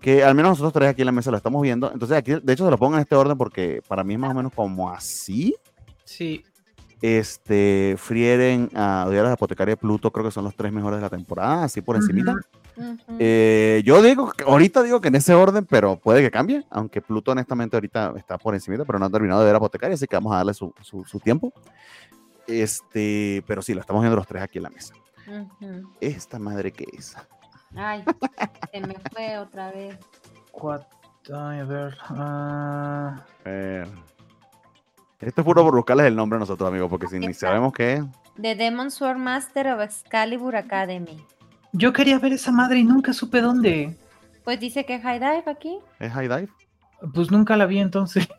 que 0.02 0.22
al 0.24 0.36
menos 0.36 0.52
nosotros 0.52 0.74
tres 0.74 0.90
aquí 0.90 1.02
en 1.02 1.06
la 1.06 1.12
mesa 1.14 1.32
lo 1.32 1.38
estamos 1.38 1.62
viendo. 1.62 1.90
Entonces 1.92 2.18
aquí, 2.18 2.34
de 2.44 2.54
hecho, 2.54 2.66
se 2.66 2.72
lo 2.72 2.78
pongo 2.78 2.96
en 2.96 3.02
este 3.02 3.16
orden 3.16 3.38
porque 3.38 3.82
para 3.88 4.04
mí 4.04 4.14
es 4.16 4.20
más 4.20 4.32
o 4.32 4.34
menos 4.34 4.52
como 4.54 4.92
así. 4.92 5.56
Sí. 6.18 6.44
Este, 7.02 7.95
Frieren, 7.98 8.69
a 8.76 9.06
Diarios 9.10 9.27
de 9.27 9.34
Apotecaria 9.34 9.73
y 9.73 9.76
Pluto, 9.76 10.11
creo 10.11 10.26
que 10.26 10.31
son 10.31 10.45
los 10.45 10.56
tres 10.56 10.72
mejores 10.72 10.98
de 10.99 11.02
la 11.02 11.10
temporada, 11.10 11.65
así 11.65 11.81
por 11.81 11.95
encimita. 11.98 12.34
Eh, 13.19 13.81
yo 13.85 14.02
digo, 14.02 14.31
ahorita 14.48 14.81
digo 14.84 15.02
que 15.02 15.10
en 15.10 15.15
ese 15.15 15.34
orden, 15.34 15.65
pero 15.65 15.98
puede 15.98 16.22
que 16.22 16.31
cambie, 16.31 16.64
aunque 16.69 17.02
Pluto 17.02 17.31
honestamente 17.31 17.76
ahorita 17.76 18.14
está 18.15 18.38
por 18.38 18.53
encimita, 18.56 18.85
pero 18.85 18.99
no 18.99 19.06
ha 19.06 19.10
terminado 19.10 19.41
de 19.41 19.48
ver 19.48 19.56
Apotecaria, 19.56 19.95
así 19.95 20.07
que 20.07 20.15
vamos 20.15 20.34
a 20.34 20.38
darle 20.38 20.53
su, 20.53 20.73
su- 20.81 21.03
su 21.03 21.19
tiempo. 21.19 21.52
Este, 22.48 23.44
pero 23.48 23.61
sí, 23.61 23.73
lo 23.73 23.81
estamos 23.81 24.02
viendo 24.02 24.15
los 24.15 24.27
tres 24.27 24.41
aquí 24.44 24.57
en 24.60 24.64
la 24.64 24.69
mesa. 24.69 24.94
Esta 26.02 26.40
madre 26.40 26.72
que 26.72 26.85
es. 26.98 27.15
Ay, 27.76 28.03
se 28.72 28.80
me 28.81 28.95
fue 29.11 29.38
otra 29.38 29.72
vez. 29.72 29.98
Cuat- 30.52 30.88
ay, 31.34 31.60
a 31.60 31.64
ver. 31.65 31.98
ah, 32.10 33.26
Eh, 33.45 33.85
esto 35.28 35.41
es 35.41 35.45
puro 35.45 35.64
por 35.64 35.76
buscarles 35.76 36.06
el 36.08 36.16
nombre 36.16 36.38
a 36.38 36.40
nosotros, 36.40 36.68
amigos, 36.70 36.90
porque 36.90 37.08
si 37.08 37.20
ni 37.20 37.34
sabemos 37.34 37.74
qué 37.74 37.94
es. 37.94 38.04
The 38.41 38.56
Demon 38.56 38.91
Sword 38.91 39.18
Master 39.18 39.68
of 39.68 39.82
Excalibur 39.82 40.56
Academy. 40.56 41.24
yo 41.72 41.91
quería 41.94 42.20
ver 42.20 42.34
esa 42.34 42.52
madre 42.52 42.80
y 42.80 42.84
nunca 42.84 43.14
supe 43.14 43.41
dónde. 43.41 43.98
Pues 44.44 44.60
dice 44.60 44.86
que 44.86 45.00
High 45.00 45.20
Dive 45.20 45.44
aquí. 45.48 45.78
¿Es 46.00 46.12
High 46.12 46.28
Dive? 46.28 46.50
Pues 47.14 47.32
nunca 47.32 47.56
la 47.58 47.66
vi 47.66 47.80
entonces. 47.80 48.28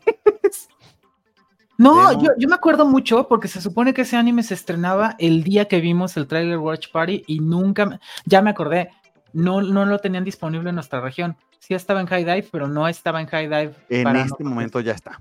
No, 1.77 2.13
yo, 2.23 2.29
yo 2.37 2.47
me 2.47 2.55
acuerdo 2.55 2.85
mucho 2.85 3.27
porque 3.27 3.49
se 3.49 3.59
supone 3.59 3.93
que 3.93 4.03
ese 4.03 4.15
anime 4.15 4.43
se 4.43 4.53
estrenaba 4.53 5.15
el 5.19 5.43
día 5.43 5.65
que 5.67 5.81
vimos 5.81 6.15
el 6.15 6.25
trailer 6.25 6.57
Watch 6.57 6.89
Party 6.89 7.23
y 7.27 7.39
nunca, 7.41 7.85
me- 7.85 7.99
ya 8.25 8.41
me 8.41 8.51
acordé, 8.51 8.91
no, 9.33 9.61
no 9.61 9.83
lo 9.85 9.99
tenían 9.99 10.23
disponible 10.23 10.69
en 10.69 10.75
nuestra 10.75 11.01
región. 11.01 11.35
Sí 11.59 11.73
estaba 11.73 11.99
en 11.99 12.07
High 12.07 12.23
Dive, 12.23 12.47
pero 12.49 12.69
no 12.69 12.87
estaba 12.87 13.19
en 13.19 13.27
High 13.27 13.47
Dive. 13.47 13.75
En 13.89 14.03
para 14.03 14.19
este 14.19 14.29
nosotros. 14.29 14.49
momento 14.49 14.79
ya 14.79 14.93
está. 14.93 15.19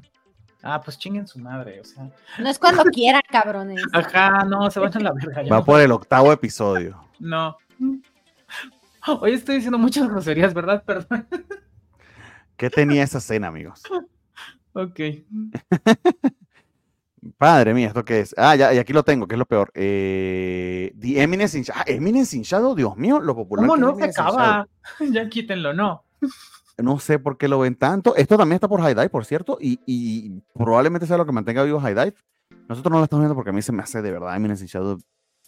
Ah, 0.66 0.80
pues 0.82 0.98
chinguen 0.98 1.28
su 1.28 1.38
madre, 1.38 1.78
o 1.78 1.84
sea. 1.84 2.08
No 2.38 2.48
es 2.48 2.58
cuando 2.58 2.84
quieran, 2.84 3.20
cabrones. 3.30 3.82
Ajá, 3.92 4.44
no, 4.44 4.70
se 4.70 4.80
van 4.80 4.96
a 4.96 5.00
la 5.00 5.12
verga. 5.12 5.42
Va 5.42 5.58
no- 5.58 5.64
por 5.64 5.78
el 5.78 5.92
octavo 5.92 6.32
episodio. 6.32 6.98
No. 7.18 7.58
Hoy 9.20 9.32
estoy 9.34 9.56
diciendo 9.56 9.76
muchas 9.76 10.08
groserías, 10.08 10.54
¿verdad? 10.54 10.82
Perdón. 10.82 11.28
¿Qué 12.56 12.70
tenía 12.70 13.02
esa 13.02 13.18
escena, 13.18 13.48
amigos? 13.48 13.82
Ok. 14.72 15.00
Padre 17.38 17.74
mío, 17.74 17.88
¿esto 17.88 18.02
qué 18.04 18.20
es? 18.20 18.34
Ah, 18.38 18.56
ya, 18.56 18.72
y 18.72 18.78
aquí 18.78 18.94
lo 18.94 19.02
tengo, 19.02 19.26
que 19.26 19.34
es 19.34 19.38
lo 19.38 19.46
peor. 19.46 19.70
Eh, 19.74 20.94
The 20.98 21.22
Eminence 21.22 21.58
in 21.58 21.64
Shadow. 21.64 21.82
Ah, 21.82 21.90
Eminence 21.90 22.36
in 22.36 22.42
Shadow, 22.42 22.74
Dios 22.74 22.96
mío, 22.96 23.20
lo 23.20 23.34
popular. 23.34 23.66
¿Cómo 23.66 23.76
no 23.76 23.94
se 23.96 24.04
acaba? 24.04 24.66
Ya 25.10 25.28
quítenlo, 25.28 25.74
no. 25.74 26.04
No 26.78 26.98
sé 26.98 27.18
por 27.18 27.38
qué 27.38 27.46
lo 27.48 27.60
ven 27.60 27.76
tanto. 27.76 28.16
Esto 28.16 28.36
también 28.36 28.56
está 28.56 28.68
por 28.68 28.80
High 28.80 28.94
Dive, 28.94 29.08
por 29.10 29.24
cierto, 29.24 29.58
y, 29.60 29.78
y 29.86 30.40
probablemente 30.54 31.06
sea 31.06 31.16
lo 31.16 31.24
que 31.26 31.32
mantenga 31.32 31.62
vivo 31.62 31.80
High 31.80 31.94
Dive. 31.94 32.14
Nosotros 32.68 32.90
no 32.92 32.98
lo 32.98 33.04
estamos 33.04 33.22
viendo 33.22 33.34
porque 33.34 33.50
a 33.50 33.52
mí 33.52 33.62
se 33.62 33.72
me 33.72 33.82
hace 33.82 34.02
de 34.02 34.10
verdad 34.10 34.34
Eminence 34.36 34.64
in 34.64 34.68
Shadow 34.68 34.98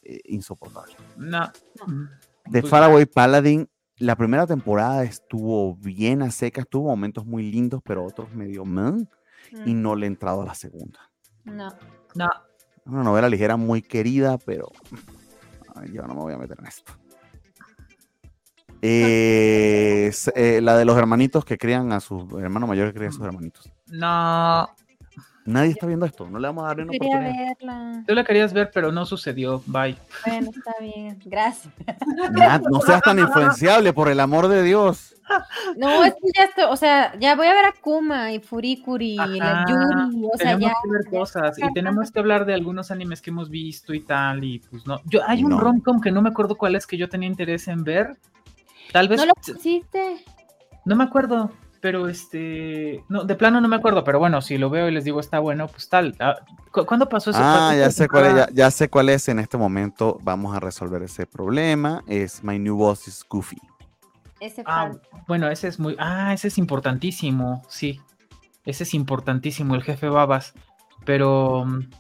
eh, 0.03 0.21
insoportable. 0.27 0.95
No. 1.17 1.51
The 2.51 2.61
Pues- 2.61 2.69
Faraway 2.71 3.07
Paladin, 3.07 3.69
la 3.99 4.15
primera 4.17 4.47
temporada 4.47 5.03
estuvo 5.03 5.75
bien 5.77 6.23
a 6.23 6.31
seca, 6.31 6.63
tuvo 6.65 6.89
momentos 6.91 7.27
muy 7.27 7.51
lindos, 7.51 7.81
pero 7.85 8.05
otros 8.05 8.33
medio 8.35 8.65
man, 8.65 9.09
y 9.65 9.75
Mm, 9.75 9.83
no 9.83 9.95
le 9.97 10.07
he 10.07 10.09
entrado 10.09 10.43
a 10.43 10.47
la 10.47 10.55
segunda. 10.55 11.01
No. 11.45 11.69
No. 12.15 12.29
Una 12.85 13.03
novela 13.03 13.29
ligera 13.29 13.57
muy 13.57 13.83
querida, 13.83 14.39
pero 14.39 14.69
ay, 15.75 15.91
yo 15.93 16.03
no 16.03 16.15
me 16.15 16.21
voy 16.21 16.35
a 16.35 16.39
meter 16.39 16.57
en 16.61 16.67
esto. 16.67 16.93
Eh, 18.83 20.13
eh, 20.35 20.61
la 20.63 20.77
de 20.77 20.85
los 20.85 20.97
hermanitos 20.97 21.45
que 21.45 21.59
crían 21.59 21.93
a 21.93 22.01
sus 22.01 22.25
hermanos 22.41 22.69
mayores 22.69 22.93
que 22.93 22.99
crían 22.99 23.11
a 23.13 23.15
sus 23.17 23.25
hermanitos. 23.25 23.71
No. 23.89 24.69
Nadie 25.45 25.71
está 25.71 25.87
viendo 25.87 26.05
esto, 26.07 26.29
no 26.29 26.41
le 26.41 26.49
vamos 26.49 26.65
a 26.65 26.67
dar 26.67 26.81
una 26.81 26.91
Quería 26.91 27.09
oportunidad. 27.19 27.47
verla. 27.61 28.05
Tú 28.05 28.15
la 28.17 28.25
querías 28.25 28.53
ver, 28.53 28.73
pero 28.75 28.91
no 28.91 29.07
sucedió. 29.07 29.63
Bye. 29.67 29.97
Bueno, 30.27 30.51
está 30.53 30.73
bien. 30.81 31.21
Gracias. 31.25 31.73
Nat, 32.33 32.63
no 32.69 32.81
seas 32.81 33.01
tan 33.03 33.21
influenciable, 33.21 33.93
por 33.93 34.09
el 34.09 34.19
amor 34.19 34.49
de 34.49 34.65
Dios. 34.65 35.15
No, 35.77 36.05
es 36.05 36.15
que 36.15 36.29
ya 36.37 36.45
estoy, 36.47 36.65
o 36.69 36.75
sea, 36.77 37.17
ya 37.21 37.37
voy 37.37 37.47
a 37.47 37.55
ver 37.55 37.65
a 37.65 37.73
Kuma 37.81 38.33
y 38.33 38.41
Furikuri 38.41 39.13
y 39.13 39.17
la 39.39 39.65
Yuri, 39.69 40.25
o 40.33 40.37
sea, 40.37 40.57
tenemos 40.57 40.61
ya. 40.63 40.75
que 40.83 40.91
ver 40.91 41.05
cosas 41.11 41.59
y 41.59 41.73
tenemos 41.73 42.11
que 42.11 42.19
hablar 42.19 42.45
de 42.45 42.55
algunos 42.55 42.91
animes 42.91 43.23
que 43.23 43.31
hemos 43.31 43.49
visto 43.49 43.95
y 43.95 44.01
tal. 44.01 44.43
Y 44.43 44.59
pues 44.69 44.85
no. 44.87 45.01
Yo, 45.05 45.21
hay 45.29 45.45
un 45.45 45.51
No. 45.51 45.61
romcom 45.61 46.01
que 46.01 46.11
no 46.11 46.23
me 46.23 46.29
acuerdo 46.31 46.57
cuál 46.57 46.75
es 46.75 46.87
que 46.89 46.97
yo 46.97 47.09
tenía 47.09 47.29
interés 47.29 47.69
en 47.69 47.85
ver. 47.85 48.17
Tal 48.93 49.09
vez. 49.09 49.19
No 49.19 49.27
lo 49.27 49.35
pusiste. 49.35 50.25
No 50.85 50.97
me 50.97 51.05
acuerdo, 51.05 51.51
pero 51.81 52.09
este. 52.09 53.03
No, 53.09 53.25
de 53.25 53.35
plano 53.35 53.61
no 53.61 53.69
me 53.69 53.77
acuerdo, 53.77 54.05
pero 54.05 54.19
bueno, 54.19 54.41
si 54.41 54.57
lo 54.59 54.71
veo 54.71 54.89
y 54.89 54.93
les 54.93 55.05
digo 55.05 55.21
está 55.21 55.39
bueno, 55.39 55.67
pues 55.69 55.89
tal. 55.89 56.15
Ah, 56.21 56.37
¿cu- 56.73 56.87
¿Cuándo 56.87 57.09
pasó 57.09 57.31
eso? 57.31 57.41
Ah, 57.43 57.69
¿Pasó 57.71 57.79
ya 57.81 57.91
sé 57.91 58.09
cuál 58.09 58.25
es, 58.27 58.35
ya, 58.37 58.49
ya 58.53 58.71
sé 58.71 58.89
cuál 58.89 59.09
es. 59.09 59.29
En 59.29 59.39
este 59.39 59.57
momento 59.57 60.19
vamos 60.23 60.57
a 60.57 60.61
resolver 60.61 61.03
ese 61.03 61.27
problema. 61.27 62.03
Es 62.07 62.43
My 62.45 62.59
New 62.59 62.77
Boss 62.77 63.09
is 63.09 63.25
Goofy. 63.29 63.59
Ese 64.39 64.63
Ah, 64.67 64.93
bueno, 65.27 65.49
ese 65.49 65.69
es 65.69 65.79
muy. 65.81 65.97
Ah, 65.99 66.33
ese 66.35 66.49
es 66.49 66.59
importantísimo, 66.59 67.63
sí. 67.69 68.01
Ese 68.65 68.83
es 68.85 68.95
importantísimo, 68.95 69.75
el 69.75 69.83
jefe 69.83 70.09
Babas. 70.09 70.53
Pero. 71.05 71.65
mm, 71.65 71.91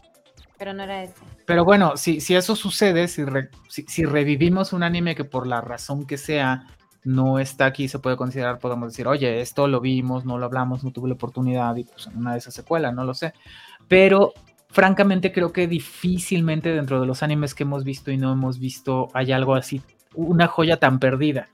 Pero 0.58 0.72
no 0.74 0.82
era 0.84 1.02
ese. 1.04 1.14
Pero 1.46 1.64
bueno, 1.64 1.96
si, 1.96 2.20
si 2.20 2.34
eso 2.34 2.54
sucede, 2.56 3.08
si, 3.08 3.24
re- 3.24 3.50
si, 3.68 3.82
si 3.88 4.04
revivimos 4.04 4.72
un 4.72 4.82
anime 4.82 5.14
que 5.14 5.24
por 5.24 5.46
la 5.46 5.60
razón 5.60 6.06
que 6.06 6.18
sea 6.18 6.66
no 7.06 7.38
está 7.38 7.66
aquí, 7.66 7.86
se 7.86 8.00
puede 8.00 8.16
considerar, 8.16 8.58
podemos 8.58 8.90
decir, 8.90 9.06
oye, 9.06 9.40
esto 9.40 9.68
lo 9.68 9.80
vimos, 9.80 10.24
no 10.24 10.38
lo 10.38 10.46
hablamos, 10.46 10.82
no 10.82 10.90
tuve 10.90 11.08
la 11.08 11.14
oportunidad 11.14 11.76
y 11.76 11.84
pues 11.84 12.08
en 12.08 12.18
una 12.18 12.32
de 12.32 12.38
esas 12.38 12.52
secuelas, 12.52 12.92
no 12.92 13.04
lo 13.04 13.14
sé. 13.14 13.32
Pero 13.86 14.34
francamente 14.70 15.32
creo 15.32 15.52
que 15.52 15.68
difícilmente 15.68 16.74
dentro 16.74 17.00
de 17.00 17.06
los 17.06 17.22
animes 17.22 17.54
que 17.54 17.62
hemos 17.62 17.84
visto 17.84 18.10
y 18.10 18.16
no 18.16 18.32
hemos 18.32 18.58
visto 18.58 19.08
hay 19.14 19.30
algo 19.30 19.54
así, 19.54 19.82
una 20.14 20.48
joya 20.48 20.78
tan 20.78 20.98
perdida. 20.98 21.48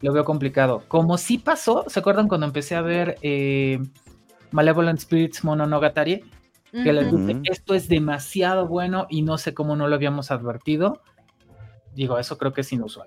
Lo 0.00 0.12
veo 0.14 0.24
complicado. 0.24 0.82
Como 0.88 1.18
sí 1.18 1.36
pasó, 1.36 1.84
¿se 1.86 2.00
acuerdan 2.00 2.26
cuando 2.26 2.46
empecé 2.46 2.74
a 2.74 2.80
ver 2.80 3.16
eh, 3.20 3.80
Malevolent 4.52 5.00
Spirits 5.00 5.44
Mononogatari? 5.44 6.24
Que 6.72 6.92
les 6.92 7.12
dije, 7.12 7.40
esto 7.44 7.74
es 7.74 7.88
demasiado 7.88 8.66
bueno 8.66 9.06
y 9.08 9.22
no 9.22 9.38
sé 9.38 9.54
cómo 9.54 9.76
no 9.76 9.86
lo 9.86 9.94
habíamos 9.94 10.32
advertido. 10.32 11.02
Digo, 11.94 12.18
eso 12.18 12.36
creo 12.36 12.52
que 12.52 12.62
es 12.62 12.72
inusual. 12.72 13.06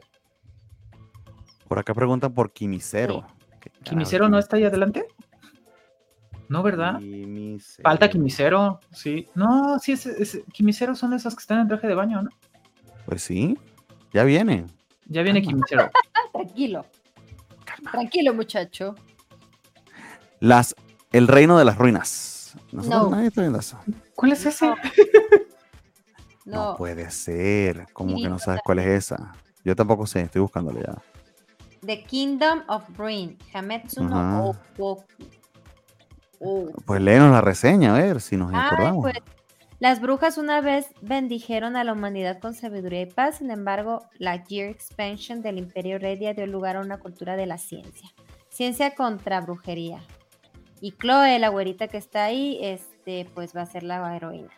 Por 1.67 1.79
acá 1.79 1.93
preguntan 1.93 2.33
por 2.33 2.51
Kimisero. 2.51 3.25
¿Qué 3.59 3.69
carajo 3.69 3.83
¿Kimisero 3.89 4.25
es 4.25 4.31
no 4.31 4.39
está 4.39 4.57
ahí 4.57 4.63
adelante? 4.63 5.05
No, 6.49 6.63
¿verdad? 6.63 6.99
Kimisero? 6.99 7.83
Falta 7.83 8.09
Kimisero, 8.09 8.79
sí. 8.91 9.27
No, 9.35 9.79
sí, 9.79 9.91
es, 9.93 10.05
es- 10.05 10.41
Kimisero 10.53 10.95
son 10.95 11.13
esos 11.13 11.35
que 11.35 11.41
están 11.41 11.59
en 11.59 11.67
traje 11.67 11.87
de 11.87 11.95
baño, 11.95 12.21
¿no? 12.21 12.29
Pues 13.05 13.21
sí, 13.23 13.57
ya 14.13 14.23
viene. 14.23 14.65
Ya 15.07 15.23
viene 15.23 15.41
Calma. 15.41 15.51
Kimisero. 15.65 15.91
Tranquilo. 16.33 16.85
Tranquilo, 17.91 18.33
muchacho. 18.33 18.95
Las, 20.39 20.75
el 21.11 21.27
reino 21.27 21.57
de 21.57 21.65
las 21.65 21.77
ruinas. 21.77 22.55
Nosotros 22.71 23.03
No. 23.03 23.09
nadie 23.09 23.27
está 23.27 23.41
viendo 23.41 23.59
eso. 23.59 23.77
¿Cuál 24.15 24.31
es 24.33 24.45
ese? 24.45 24.67
No, 26.45 26.71
No. 26.71 26.75
puede 26.77 27.09
ser. 27.11 27.87
¿Cómo 27.93 28.15
que 28.17 28.29
no 28.29 28.39
sabes 28.39 28.61
cuál 28.63 28.79
es 28.79 28.87
esa? 28.87 29.33
Yo 29.65 29.75
tampoco 29.75 30.05
sé, 30.07 30.21
estoy 30.21 30.41
buscándole 30.41 30.81
ya. 30.81 30.95
The 31.85 32.03
Kingdom 32.03 32.63
of 32.67 32.83
Brain. 32.97 33.37
Hametsu 33.53 34.03
no. 34.03 34.53
Oh. 36.39 36.71
Pues 36.85 37.01
léenos 37.01 37.31
la 37.31 37.41
reseña, 37.41 37.95
a 37.95 37.99
ver 37.99 38.21
si 38.21 38.37
nos 38.37 38.53
Ay, 38.53 38.59
acordamos. 38.63 39.01
pues, 39.01 39.17
las 39.79 40.01
brujas 40.01 40.37
una 40.37 40.61
vez 40.61 40.87
bendijeron 41.01 41.75
a 41.75 41.83
la 41.83 41.93
humanidad 41.93 42.39
con 42.39 42.55
sabiduría 42.55 43.01
y 43.01 43.05
paz, 43.05 43.37
sin 43.37 43.51
embargo, 43.51 44.07
la 44.17 44.43
Gear 44.43 44.69
Expansion 44.69 45.41
del 45.41 45.59
Imperio 45.59 45.99
Redia 45.99 46.33
dio 46.33 46.47
lugar 46.47 46.77
a 46.77 46.81
una 46.81 46.97
cultura 46.97 47.35
de 47.35 47.45
la 47.45 47.57
ciencia. 47.59 48.09
Ciencia 48.49 48.95
contra 48.95 49.41
brujería. 49.41 50.01
Y 50.81 50.93
Chloe, 50.93 51.37
la 51.37 51.49
güerita 51.49 51.87
que 51.87 51.97
está 51.97 52.25
ahí, 52.25 52.57
este, 52.61 53.29
pues 53.35 53.55
va 53.55 53.61
a 53.61 53.65
ser 53.67 53.83
la 53.83 54.15
heroína. 54.15 54.49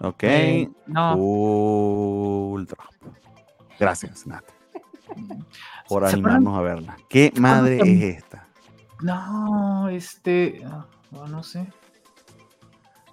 Ok. 0.00 0.22
Eh, 0.24 0.68
no. 0.86 1.16
Drop. 2.66 3.14
Gracias, 3.78 4.26
Nat, 4.26 4.44
por 5.88 6.04
animarnos 6.04 6.56
a 6.58 6.60
verla. 6.62 6.96
¿Qué 7.08 7.32
madre 7.38 7.78
es 7.82 8.16
esta? 8.18 8.46
No, 9.02 9.88
este. 9.88 10.62
ah, 10.66 10.86
no 11.28 11.42
sé. 11.42 11.66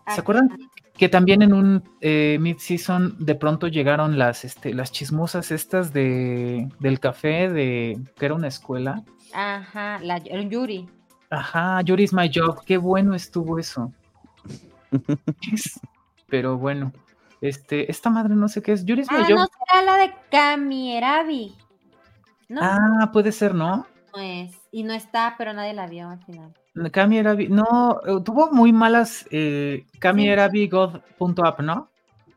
Ah, 0.06 0.16
¿Se 0.16 0.22
acuerdan 0.22 0.50
que 0.98 1.10
también 1.10 1.42
en 1.42 1.54
un 1.54 1.84
eh, 2.02 2.38
mid-season 2.40 3.16
de 3.20 3.36
pronto 3.36 3.68
llegaron 3.68 4.18
las, 4.18 4.44
este, 4.46 4.74
las 4.74 4.92
chismosas 4.92 5.52
estas 5.52 5.94
de, 5.94 6.70
del 6.80 7.00
café 7.00 7.50
de 7.50 8.00
que 8.18 8.26
era 8.26 8.36
una 8.36 8.48
escuela? 8.48 9.04
Ajá, 9.34 10.00
la 10.02 10.18
el 10.18 10.50
Yuri. 10.50 10.88
Ajá, 11.30 11.82
Yuri's 11.82 12.14
My 12.14 12.30
Job, 12.34 12.64
qué 12.66 12.78
bueno 12.78 13.16
estuvo 13.16 13.58
eso. 13.60 13.92
Es- 15.52 15.80
Pero 16.28 16.58
bueno, 16.58 16.92
este, 17.42 17.90
esta 17.92 18.10
madre 18.10 18.36
no 18.36 18.48
sé 18.48 18.62
qué 18.62 18.74
es. 18.74 18.86
Yuri's 18.86 19.10
My 19.12 19.18
Ah, 19.22 19.26
Job. 19.28 19.38
no 19.40 19.48
será 19.48 19.82
la 19.84 19.98
de 20.04 20.14
Kamierabi. 20.32 21.56
No, 22.54 22.62
Ah, 22.64 23.10
puede 23.12 23.32
ser, 23.32 23.54
¿no? 23.56 23.86
no 24.16 24.22
es. 24.22 24.52
Y 24.72 24.84
no 24.84 24.94
está, 24.94 25.36
pero 25.38 25.54
nadie 25.54 25.74
la 25.74 25.88
vio 25.88 26.10
al 26.10 26.24
final. 26.24 26.54
Kami 26.92 27.18
era 27.20 27.34
no, 27.36 28.00
eh, 28.06 28.22
tuvo 28.24 28.52
muy 28.52 28.72
malas 28.74 29.28
eh, 29.32 29.86
Kami 30.00 30.24
Sí. 30.24 30.28
era 30.30 30.50
God.app, 30.50 31.60
¿no? 31.62 31.90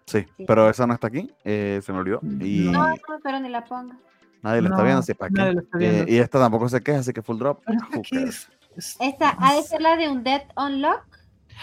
Sí, 0.07 0.25
Sí. 0.37 0.45
pero 0.47 0.69
esa 0.71 0.87
no 0.87 0.95
está 0.95 1.07
aquí, 1.09 1.31
eh, 1.45 1.81
se 1.83 1.93
me 1.93 1.99
olvidó. 1.99 2.21
Y 2.41 2.69
No, 2.71 2.87
no, 2.89 2.95
pero 3.23 3.41
ni 3.41 3.49
la 3.49 3.65
ponga. 3.65 3.97
nadie 4.43 4.63
la 4.63 4.69
está 4.71 4.83
viendo, 4.83 5.01
así 5.01 5.15
para 5.15 5.31
nadie 5.31 5.55
qué. 5.79 5.85
Eh, 5.87 5.91
viendo. 5.93 6.13
y 6.13 6.17
esta 6.19 6.39
tampoco 6.39 6.69
se 6.69 6.83
queja, 6.83 7.01
así 7.01 7.13
que 7.13 7.23
full 7.23 7.39
drop. 7.39 7.63
Es? 8.13 8.49
Es- 8.77 8.97
Esta 9.01 9.35
ha 9.39 9.55
de 9.55 9.63
ser 9.63 9.81
la 9.81 9.97
de 9.97 10.09
un 10.09 10.23
Dead 10.23 10.43
Unlock. 10.57 11.05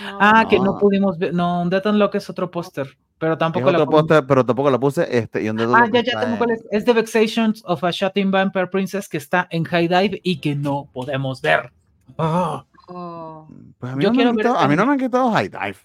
No, 0.02 0.18
Ah, 0.20 0.46
que 0.50 0.58
no 0.58 0.66
No. 0.74 0.78
pudimos 0.80 1.18
ver. 1.20 1.34
No, 1.34 1.62
un 1.62 1.70
Death 1.70 1.86
Unlock 1.86 2.16
es 2.16 2.28
otro 2.30 2.50
póster, 2.50 2.98
pero 3.24 3.38
tampoco 3.38 3.72
la 3.72 3.86
póster, 3.86 4.26
pero 4.28 4.46
tampoco 4.46 4.70
la 4.70 4.78
puse. 4.78 5.08
Este, 5.18 5.42
y 5.42 5.48
donde 5.48 5.64
Ah, 5.74 5.88
ya, 5.94 6.04
ya 6.04 6.20
tengo 6.20 6.38
cuál 6.38 6.52
es. 6.52 6.66
Es 6.72 6.84
The 6.84 6.92
Vexations 6.92 7.64
of 7.66 7.82
a 7.86 7.90
Shutting 7.90 8.32
Vampire 8.32 8.68
Princess 8.68 9.08
que 9.08 9.16
está 9.16 9.48
en 9.50 9.64
High 9.64 9.88
Dive 9.88 10.20
y 10.24 10.42
que 10.42 10.56
no 10.56 10.90
podemos 10.92 11.42
ver. 11.42 11.72
Ah, 12.18 12.66
Oh. 12.88 13.48
Pues 13.80 13.94
a 13.94 13.96
mí, 13.96 14.04
Yo 14.04 14.10
no 14.10 14.14
me, 14.14 14.18
quiero 14.18 14.30
han 14.32 14.36
quitado, 14.36 14.56
ese 14.56 14.66
a 14.66 14.68
mí 14.68 14.76
no 14.76 14.82
anime. 14.82 14.98
me 14.98 15.04
han 15.04 15.10
quitado 15.10 15.32
High 15.32 15.48
Dive. 15.48 15.78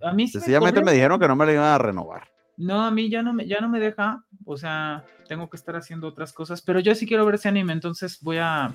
a 0.00 0.12
mí 0.14 0.26
sí 0.26 0.38
me 0.38 0.40
Sencillamente 0.40 0.82
me 0.82 0.92
dijeron 0.92 1.20
que 1.20 1.28
no 1.28 1.36
me 1.36 1.44
la 1.44 1.52
iban 1.52 1.64
a 1.66 1.76
renovar. 1.76 2.22
No, 2.56 2.82
a 2.82 2.90
mí 2.90 3.10
ya 3.10 3.22
no 3.22 3.34
me, 3.34 3.46
ya 3.46 3.60
no 3.60 3.68
me 3.68 3.78
deja. 3.78 4.24
O 4.46 4.56
sea, 4.56 5.04
tengo 5.28 5.50
que 5.50 5.58
estar 5.58 5.76
haciendo 5.76 6.08
otras 6.08 6.32
cosas. 6.32 6.62
Pero 6.62 6.80
yo 6.80 6.94
sí 6.94 7.06
quiero 7.06 7.26
ver 7.26 7.34
ese 7.34 7.48
anime, 7.48 7.74
entonces 7.74 8.22
voy 8.22 8.38
a 8.38 8.72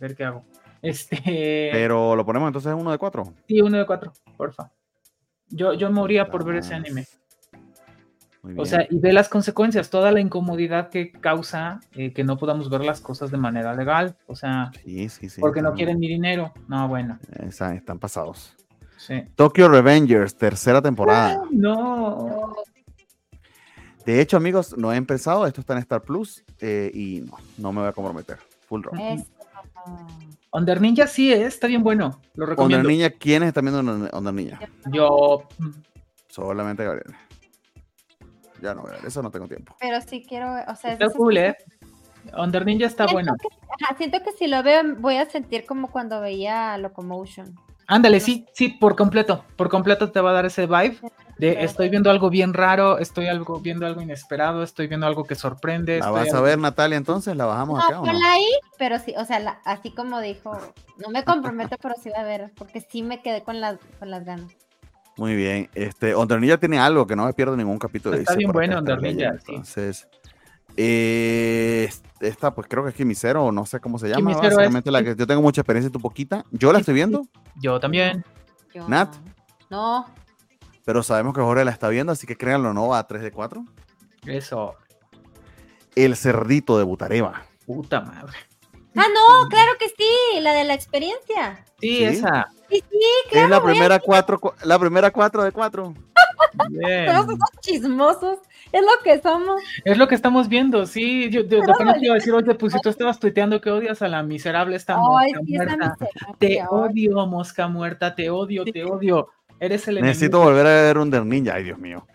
ver 0.00 0.16
qué 0.16 0.24
hago. 0.24 0.44
Este. 0.82 1.68
Pero 1.72 2.16
lo 2.16 2.24
ponemos 2.24 2.48
entonces 2.48 2.72
en 2.72 2.78
uno 2.78 2.90
de 2.90 2.98
cuatro. 2.98 3.34
Sí, 3.46 3.60
uno 3.60 3.76
de 3.76 3.86
cuatro, 3.86 4.14
porfa. 4.38 4.72
Yo, 5.52 5.74
yo 5.74 5.90
moría 5.92 6.30
por 6.30 6.44
ver 6.44 6.56
ese 6.56 6.74
anime. 6.74 7.06
Muy 8.42 8.54
O 8.58 8.64
sea, 8.64 8.86
y 8.90 8.98
ve 8.98 9.12
las 9.12 9.28
consecuencias, 9.28 9.88
toda 9.88 10.10
la 10.10 10.18
incomodidad 10.18 10.88
que 10.90 11.12
causa 11.12 11.78
eh, 11.92 12.12
que 12.12 12.24
no 12.24 12.36
podamos 12.36 12.68
ver 12.68 12.80
las 12.84 13.00
cosas 13.00 13.30
de 13.30 13.36
manera 13.36 13.72
legal. 13.74 14.16
O 14.26 14.34
sea, 14.34 14.72
sí, 14.84 15.08
sí, 15.08 15.28
sí. 15.28 15.40
porque 15.40 15.62
no 15.62 15.74
quieren 15.74 16.00
mi 16.00 16.08
dinero. 16.08 16.52
No, 16.66 16.88
bueno. 16.88 17.18
Están, 17.38 17.76
están 17.76 18.00
pasados. 18.00 18.56
Sí. 18.96 19.22
Tokyo 19.36 19.68
Revengers, 19.68 20.36
tercera 20.36 20.82
temporada. 20.82 21.42
No. 21.52 22.52
De 24.04 24.20
hecho, 24.20 24.36
amigos, 24.36 24.76
no 24.76 24.92
he 24.92 24.96
empezado. 24.96 25.46
Esto 25.46 25.60
está 25.60 25.74
en 25.74 25.78
Star 25.80 26.02
Plus. 26.02 26.42
eh, 26.60 26.90
y 26.92 27.20
no, 27.20 27.36
no 27.58 27.72
me 27.72 27.80
voy 27.82 27.88
a 27.90 27.92
comprometer. 27.92 28.38
Full. 28.66 28.82
Es- 29.00 29.30
Under 30.52 30.80
Ninja 30.80 31.06
sí 31.06 31.32
es, 31.32 31.40
está 31.54 31.66
bien 31.66 31.82
bueno. 31.82 32.20
Lo 32.34 32.46
recomiendo. 32.46 32.80
Onda 32.86 32.90
Niña, 32.90 33.10
¿quiénes 33.10 33.48
están 33.48 33.64
viendo 33.64 34.08
Onda 34.16 34.32
Niña? 34.32 34.60
Yo. 34.92 35.48
mm, 35.58 35.70
Solamente 36.28 36.84
Gabriel. 36.84 37.14
Ya 38.60 38.74
no, 38.74 38.82
Gabriel, 38.82 39.06
eso 39.06 39.22
no 39.22 39.30
tengo 39.30 39.48
tiempo. 39.48 39.74
Pero 39.80 40.00
sí 40.02 40.24
quiero, 40.28 40.46
o 40.68 40.76
sea, 40.76 40.92
es 40.92 41.00
Está 41.00 41.08
cool, 41.16 41.36
¿eh? 41.38 41.56
Under 42.38 42.64
Ninja 42.64 42.86
está 42.86 43.04
Siento 43.08 43.14
bueno. 43.14 43.32
que- 43.40 43.84
ajá, 43.84 43.96
siento 43.96 44.18
que 44.22 44.32
si 44.32 44.46
lo 44.46 44.62
veo 44.62 44.82
voy 44.98 45.16
a 45.16 45.28
sentir 45.28 45.66
como 45.66 45.90
cuando 45.90 46.20
veía 46.20 46.76
Locomotion. 46.78 47.54
Ándale, 47.86 48.20
sí, 48.20 48.46
sí, 48.52 48.68
por 48.68 48.96
completo. 48.96 49.44
Por 49.56 49.68
completo 49.68 50.10
te 50.10 50.20
va 50.20 50.30
a 50.30 50.32
dar 50.34 50.46
ese 50.46 50.66
vibe 50.66 50.98
de 51.38 51.64
estoy 51.64 51.88
viendo 51.88 52.10
algo 52.10 52.30
bien 52.30 52.54
raro, 52.54 52.98
estoy 52.98 53.26
algo, 53.26 53.60
viendo 53.60 53.86
algo 53.86 54.00
inesperado, 54.00 54.62
estoy 54.62 54.86
viendo 54.86 55.06
algo 55.06 55.24
que 55.24 55.34
sorprende. 55.34 55.98
¿La 55.98 56.10
vas 56.10 56.28
a 56.32 56.36
algo- 56.36 56.42
ver, 56.46 56.58
Natalia, 56.58 56.96
entonces? 56.96 57.36
¿La 57.36 57.44
bajamos 57.46 57.82
acá 57.82 57.94
No, 57.96 58.02
o 58.02 58.06
no? 58.06 58.12
ponla 58.12 58.32
ahí, 58.32 58.46
pero 58.78 58.98
sí, 58.98 59.14
o 59.16 59.24
sea, 59.24 59.40
la- 59.40 59.60
así 59.64 59.90
como 59.94 60.20
dijo, 60.20 60.56
no 60.98 61.10
me 61.10 61.24
comprometo, 61.24 61.76
pero 61.82 61.94
sí 62.02 62.10
va 62.10 62.20
a 62.20 62.24
ver, 62.24 62.52
porque 62.56 62.80
sí 62.80 63.02
me 63.02 63.20
quedé 63.22 63.42
con 63.42 63.60
las, 63.60 63.78
con 63.98 64.10
las 64.10 64.24
ganas. 64.24 64.52
Muy 65.18 65.34
bien. 65.34 65.68
Este, 65.74 66.14
Under 66.16 66.40
Ninja 66.40 66.56
tiene 66.56 66.78
algo 66.78 67.06
que 67.06 67.14
no 67.16 67.26
me 67.26 67.34
pierdo 67.34 67.54
ningún 67.56 67.78
capítulo. 67.78 68.16
Está 68.16 68.32
dice 68.32 68.38
bien 68.38 68.52
bueno 68.52 68.80
leyendo. 68.80 69.38
sí. 69.44 69.44
Entonces, 69.48 70.08
eh, 70.76 71.90
esta, 72.20 72.54
pues 72.54 72.66
creo 72.68 72.82
que 72.84 72.90
es 72.90 72.94
Kimisero, 72.96 73.44
o 73.46 73.52
no 73.52 73.66
sé 73.66 73.80
cómo 73.80 73.98
se 73.98 74.08
llama. 74.08 74.30
Es- 74.32 74.38
Básicamente 74.38 74.90
la 74.90 75.02
que 75.02 75.14
yo 75.16 75.26
tengo 75.26 75.42
mucha 75.42 75.60
experiencia, 75.60 75.90
tú 75.90 76.00
poquita. 76.00 76.44
Yo 76.50 76.72
la 76.72 76.78
estoy 76.80 76.94
viendo, 76.94 77.26
Yo 77.56 77.78
también. 77.80 78.24
Yo 78.74 78.88
Nat. 78.88 79.14
No, 79.70 80.06
pero 80.84 81.02
sabemos 81.02 81.34
que 81.34 81.40
Jorge 81.40 81.64
la 81.64 81.70
está 81.70 81.88
viendo, 81.88 82.12
así 82.12 82.26
que 82.26 82.36
créanlo, 82.36 82.72
no 82.74 82.88
va 82.88 82.98
a 82.98 83.06
3 83.06 83.22
de 83.22 83.32
4. 83.32 83.64
Eso. 84.26 84.74
El 85.94 86.16
cerdito 86.16 86.78
de 86.78 86.84
Butareva. 86.84 87.42
Puta 87.66 88.00
madre. 88.00 88.36
Ah, 88.96 89.04
no, 89.14 89.48
claro 89.48 89.72
que 89.78 89.88
sí, 89.88 90.40
la 90.40 90.52
de 90.52 90.64
la 90.64 90.74
experiencia. 90.74 91.64
Sí, 91.80 91.98
¿Sí? 91.98 92.04
esa. 92.04 92.46
Sí, 92.70 92.82
sí, 92.90 92.98
es 93.32 93.48
la 93.50 93.62
primera 93.62 93.98
cuatro, 93.98 94.38
cu- 94.38 94.52
la 94.64 94.78
primera 94.78 95.10
4 95.10 95.42
de 95.44 95.52
4. 95.52 95.94
Todos 96.58 97.24
esos 97.26 97.50
chismosos, 97.60 98.38
es 98.72 98.80
lo 98.82 98.88
que 99.04 99.20
somos. 99.20 99.60
Es 99.84 99.98
lo 99.98 100.08
que 100.08 100.14
estamos 100.14 100.48
viendo, 100.48 100.86
sí. 100.86 101.28
Yo, 101.30 101.42
yo 101.42 101.60
apenas 101.72 101.98
te 101.98 102.06
iba 102.06 102.14
a 102.14 102.18
decir, 102.18 102.32
oye, 102.32 102.54
pues 102.54 102.72
si 102.72 102.80
tú 102.80 102.88
estabas 102.88 103.18
tuiteando 103.18 103.60
que 103.60 103.70
odias 103.70 104.02
a 104.02 104.08
la 104.08 104.22
miserable 104.22 104.76
esta 104.76 104.94
Ay, 104.94 105.32
mosca 105.32 105.40
sí, 105.46 105.54
esa 105.54 105.64
muerta. 105.64 105.96
miserable. 106.00 106.36
Te 106.38 106.62
odio, 106.68 107.26
mosca 107.26 107.68
muerta, 107.68 108.14
te 108.14 108.30
odio, 108.30 108.64
te 108.64 108.84
odio. 108.84 109.28
Eres 109.60 109.86
el 109.88 109.96
Necesito 110.00 110.38
enemigo. 110.38 110.44
volver 110.44 110.66
a 110.66 110.70
ver 110.82 110.98
Under 110.98 111.24
Ninja, 111.24 111.54
ay 111.54 111.64
Dios 111.64 111.78
mío. 111.78 112.06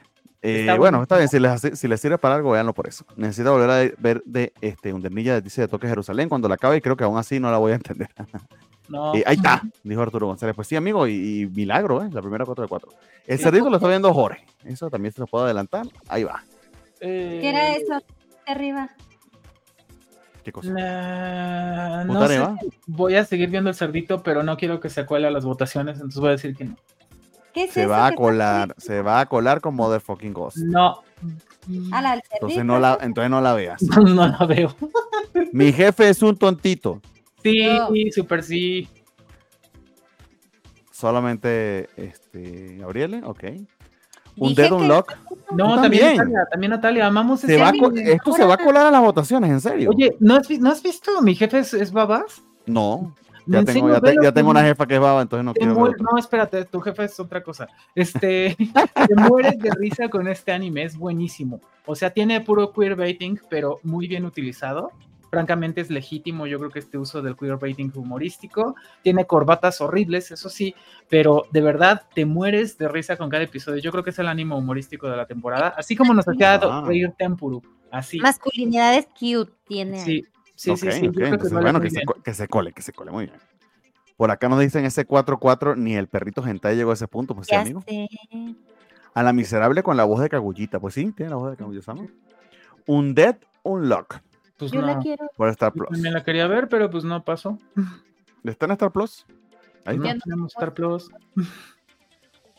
Eh, 0.42 0.62
Está 0.62 0.76
bueno, 0.78 1.02
está 1.02 1.18
bien, 1.18 1.28
si 1.30 1.40
les, 1.40 1.62
si 1.62 1.88
les 1.88 2.00
sirve 2.00 2.18
para 2.18 2.36
algo, 2.36 2.52
véanlo 2.52 2.74
por 2.74 2.88
eso. 2.88 3.06
Necesito 3.16 3.52
volver 3.54 3.70
a 3.70 3.96
ver 4.02 4.22
de 4.26 4.54
este 4.62 4.94
Under 4.94 5.12
Ninja, 5.12 5.42
dice 5.42 5.62
de 5.62 5.68
Toque 5.68 5.88
Jerusalén, 5.88 6.30
cuando 6.30 6.48
la 6.48 6.56
acabe, 6.56 6.78
y 6.78 6.82
creo 6.82 6.96
que 6.96 7.04
aún 7.04 7.18
así 7.18 7.40
no 7.40 7.50
la 7.52 7.58
voy 7.58 7.72
a 7.72 7.76
entender. 7.76 8.10
No. 8.90 9.14
Eh, 9.16 9.24
ahí 9.26 9.36
está, 9.36 9.62
dijo 9.84 10.02
Arturo 10.02 10.28
González. 10.28 10.56
Pues 10.56 10.68
sí, 10.68 10.76
amigo, 10.76 11.08
y, 11.08 11.42
y 11.42 11.46
milagro, 11.48 12.04
¿eh? 12.04 12.10
La 12.12 12.22
primera 12.22 12.46
4 12.46 12.64
de 12.64 12.68
4. 12.68 12.90
El 13.26 13.40
cerdito 13.40 13.70
lo 13.70 13.76
está 13.76 13.88
viendo 13.88 14.14
Jorge. 14.14 14.46
Eso 14.64 14.90
también 14.90 15.14
se 15.14 15.22
lo 15.22 15.28
puedo 15.28 15.46
adelantar. 15.46 15.86
Ahí 16.08 16.24
va. 16.24 16.44
Eh, 17.02 17.40
¿Qué 17.42 17.50
era 17.50 17.76
eso? 17.76 18.02
Arriba. 18.46 18.90
¿Qué 20.44 20.52
cosa? 20.54 22.06
no 22.06 22.28
sé 22.28 22.42
voy 22.86 23.16
a 23.16 23.26
seguir 23.26 23.50
viendo 23.50 23.70
el 23.70 23.76
cerdito, 23.76 24.24
pero 24.24 24.44
no 24.44 24.56
quiero 24.56 24.80
que 24.80 24.90
se 24.90 25.06
cuele 25.06 25.28
a 25.28 25.32
las 25.32 25.44
votaciones, 25.44 25.96
entonces 25.96 26.22
voy 26.22 26.30
a 26.30 26.32
decir 26.32 26.56
que 26.56 26.64
no. 26.64 26.78
¿Qué 27.54 27.66
es 27.66 27.74
Se 27.74 27.82
eso 27.82 27.90
va 27.90 28.08
a 28.08 28.16
colar, 28.16 28.74
se 28.78 29.02
va 29.02 29.20
a 29.20 29.26
colar 29.26 29.60
con 29.60 29.76
Mother 29.76 30.00
fucking 30.00 30.32
Ghost. 30.32 30.58
No. 30.60 31.02
A 31.92 32.02
la 32.02 32.12
del 32.12 32.22
Entonces 32.32 32.64
no 32.64 32.80
la, 32.80 32.98
entonces 33.02 33.30
no 33.30 33.42
la 33.42 33.54
veas. 33.54 33.82
No 33.98 34.26
la 34.26 34.46
veo. 34.46 34.74
Mi 35.52 35.74
jefe 35.74 36.08
es 36.08 36.22
un 36.22 36.38
tontito. 36.38 37.02
Sí, 37.44 37.66
No. 37.68 37.90
súper 38.14 38.44
sí. 38.44 38.88
Solamente 40.92 41.90
este 41.96 42.78
Gabriele, 42.78 43.22
ok. 43.24 43.44
Un 44.38 44.50
Dije 44.50 44.62
Dead 44.64 44.70
que- 44.70 44.74
Unlock. 44.76 45.16
No, 45.52 45.76
también, 45.82 45.82
también. 45.82 46.18
Natalia, 46.18 46.48
también 46.52 46.70
Natalia, 46.72 47.08
amamos 47.08 47.40
Se 47.42 47.48
ese 47.56 47.58
va 47.64 47.72
co- 47.72 47.92
esto 47.96 48.34
se 48.34 48.44
va 48.46 48.54
a 48.56 48.58
colar 48.58 48.86
a 48.88 48.92
las 48.92 49.02
votaciones, 49.02 49.50
en 49.52 49.62
serio. 49.62 49.90
Oye, 49.90 50.16
¿no 50.20 50.36
has, 50.36 50.48
vi- 50.48 50.60
¿no 50.60 50.70
has 50.72 50.82
visto? 50.84 51.22
Mi 51.22 51.36
jefe 51.36 51.60
es, 51.60 51.74
es 51.74 51.92
babas. 51.92 52.44
no, 52.66 53.16
ya 53.46 53.60
En 53.60 53.66
tengo, 53.66 53.88
serio, 53.88 53.94
ya, 53.96 54.02
te- 54.02 54.08
velo, 54.10 54.24
ya 54.24 54.32
tengo 54.34 54.48
te- 54.50 54.52
una 54.52 54.62
jefa 54.68 54.86
que 54.86 54.96
es 54.96 55.00
baba, 55.00 55.22
entonces 55.22 55.46
no 55.46 55.54
te 55.54 55.60
quiero. 55.62 55.76
No, 56.00 56.18
espérate, 56.18 56.66
tu 56.66 56.82
jefe 56.82 57.06
es 57.06 57.20
otra 57.20 57.42
cosa. 57.42 57.68
Este, 57.96 58.56
te 59.10 59.16
mueres 59.16 59.58
de 59.58 59.72
risa 59.72 60.10
con 60.10 60.28
este 60.28 60.52
anime, 60.52 60.84
es 60.84 60.98
buenísimo. 60.98 61.62
O 61.86 61.96
sea, 61.96 62.10
tiene 62.12 62.42
puro 62.42 62.72
queerbaiting, 62.74 63.40
pero 63.50 63.80
muy 63.84 64.08
bien 64.08 64.26
utilizado. 64.26 64.92
Francamente 65.38 65.82
es 65.82 65.92
legítimo, 65.92 66.48
yo 66.48 66.58
creo 66.58 66.72
que 66.72 66.80
este 66.80 66.98
uso 66.98 67.22
del 67.22 67.36
queerbaiting 67.38 67.92
humorístico. 67.94 68.74
Tiene 69.04 69.26
corbatas 69.28 69.80
horribles, 69.82 70.32
eso 70.32 70.50
sí, 70.50 70.74
pero 71.10 71.44
de 71.52 71.62
verdad 71.62 72.02
te 72.16 72.26
mueres 72.26 72.76
de 72.80 72.88
risa 72.88 73.18
con 73.18 73.30
cada 73.30 73.44
episodio. 73.44 73.80
Yo 73.80 73.92
creo 73.92 74.04
que 74.04 74.10
es 74.10 74.18
el 74.18 74.28
ánimo 74.28 74.58
humorístico 74.58 75.08
de 75.08 75.16
la 75.16 75.28
temporada, 75.28 75.76
así 75.78 75.96
como 75.96 76.16
nos 76.16 76.28
hacía 76.28 76.56
Ah. 76.56 76.84
reír 76.88 77.14
Tempuru. 77.16 77.62
Así. 77.92 78.18
Masculinidades 78.18 79.06
cute 79.10 79.52
tiene. 79.68 80.00
Sí, 80.00 80.26
sí, 80.56 80.76
sí, 80.76 80.90
que 80.90 81.08
bueno, 81.12 81.38
se, 81.38 82.02
que 82.24 82.48
cole, 82.48 82.72
que 82.74 82.82
se 82.82 82.94
cole, 82.94 83.12
muy 83.12 83.28
bien. 83.28 83.38
Por 84.16 84.32
acá 84.32 84.50
nos 84.50 84.60
dicen 84.60 84.86
ese 84.86 85.08
4-4, 85.08 85.78
ni 85.78 85.94
el 85.94 86.08
perrito 86.08 86.44
hentai 86.44 86.76
llegó 86.76 86.90
a 86.90 86.96
ese 86.96 87.08
punto, 87.08 87.36
pues 87.36 87.46
sí, 87.46 87.54
amigo. 87.54 87.84
sé. 87.88 88.10
A 89.14 89.22
la 89.22 89.34
miserable 89.34 89.84
con 89.84 89.98
la 89.98 90.04
voz 90.06 90.20
de 90.20 90.30
Kagullita, 90.30 90.80
pues 90.80 90.96
sí, 90.96 91.12
tiene 91.12 91.30
la 91.30 91.36
voz 91.36 91.52
de 91.52 91.58
Kaguya-sama. 91.58 92.08
Un 92.88 93.14
Dead 93.14 93.38
Unlock 93.62 94.20
Pues 94.58 94.72
Yo 94.72 94.82
no, 94.82 94.88
la 94.88 95.00
quiero. 95.00 95.30
por 95.38 95.50
Star 95.50 95.72
yo 95.72 95.78
Plus. 95.86 95.90
también 95.92 96.14
la 96.14 96.24
quería 96.24 96.48
ver, 96.48 96.68
pero 96.68 96.90
pues 96.90 97.04
no 97.04 97.24
pasó. 97.24 97.60
¿Está 98.44 98.66
en 98.66 98.72
Star 98.74 98.92
Plus? 98.92 99.26
Ahí 99.86 99.98
No. 99.98 100.06
Ya 100.06 100.16
no. 100.16 100.20
tenemos 100.22 100.54
Star 100.54 100.74
Plus. 100.74 101.10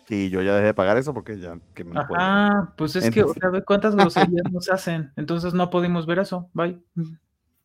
Sí, 0.06 0.30
yo 0.30 0.40
ya 0.40 0.54
dejé 0.54 0.66
de 0.66 0.74
pagar 0.74 0.96
eso 0.96 1.12
porque 1.12 1.38
ya 1.38 1.58
que 1.74 1.84
me 1.84 1.92
puedo. 2.06 2.18
Ajá, 2.20 2.72
pues 2.76 2.96
es 2.96 3.10
que, 3.10 3.22
o 3.22 3.34
sea, 3.34 3.50
cuántas 3.66 3.94
groserías 3.94 4.50
nos 4.50 4.70
hacen. 4.70 5.12
Entonces 5.16 5.52
no 5.52 5.68
pudimos 5.68 6.06
ver 6.06 6.20
eso. 6.20 6.48
Bye. 6.54 6.78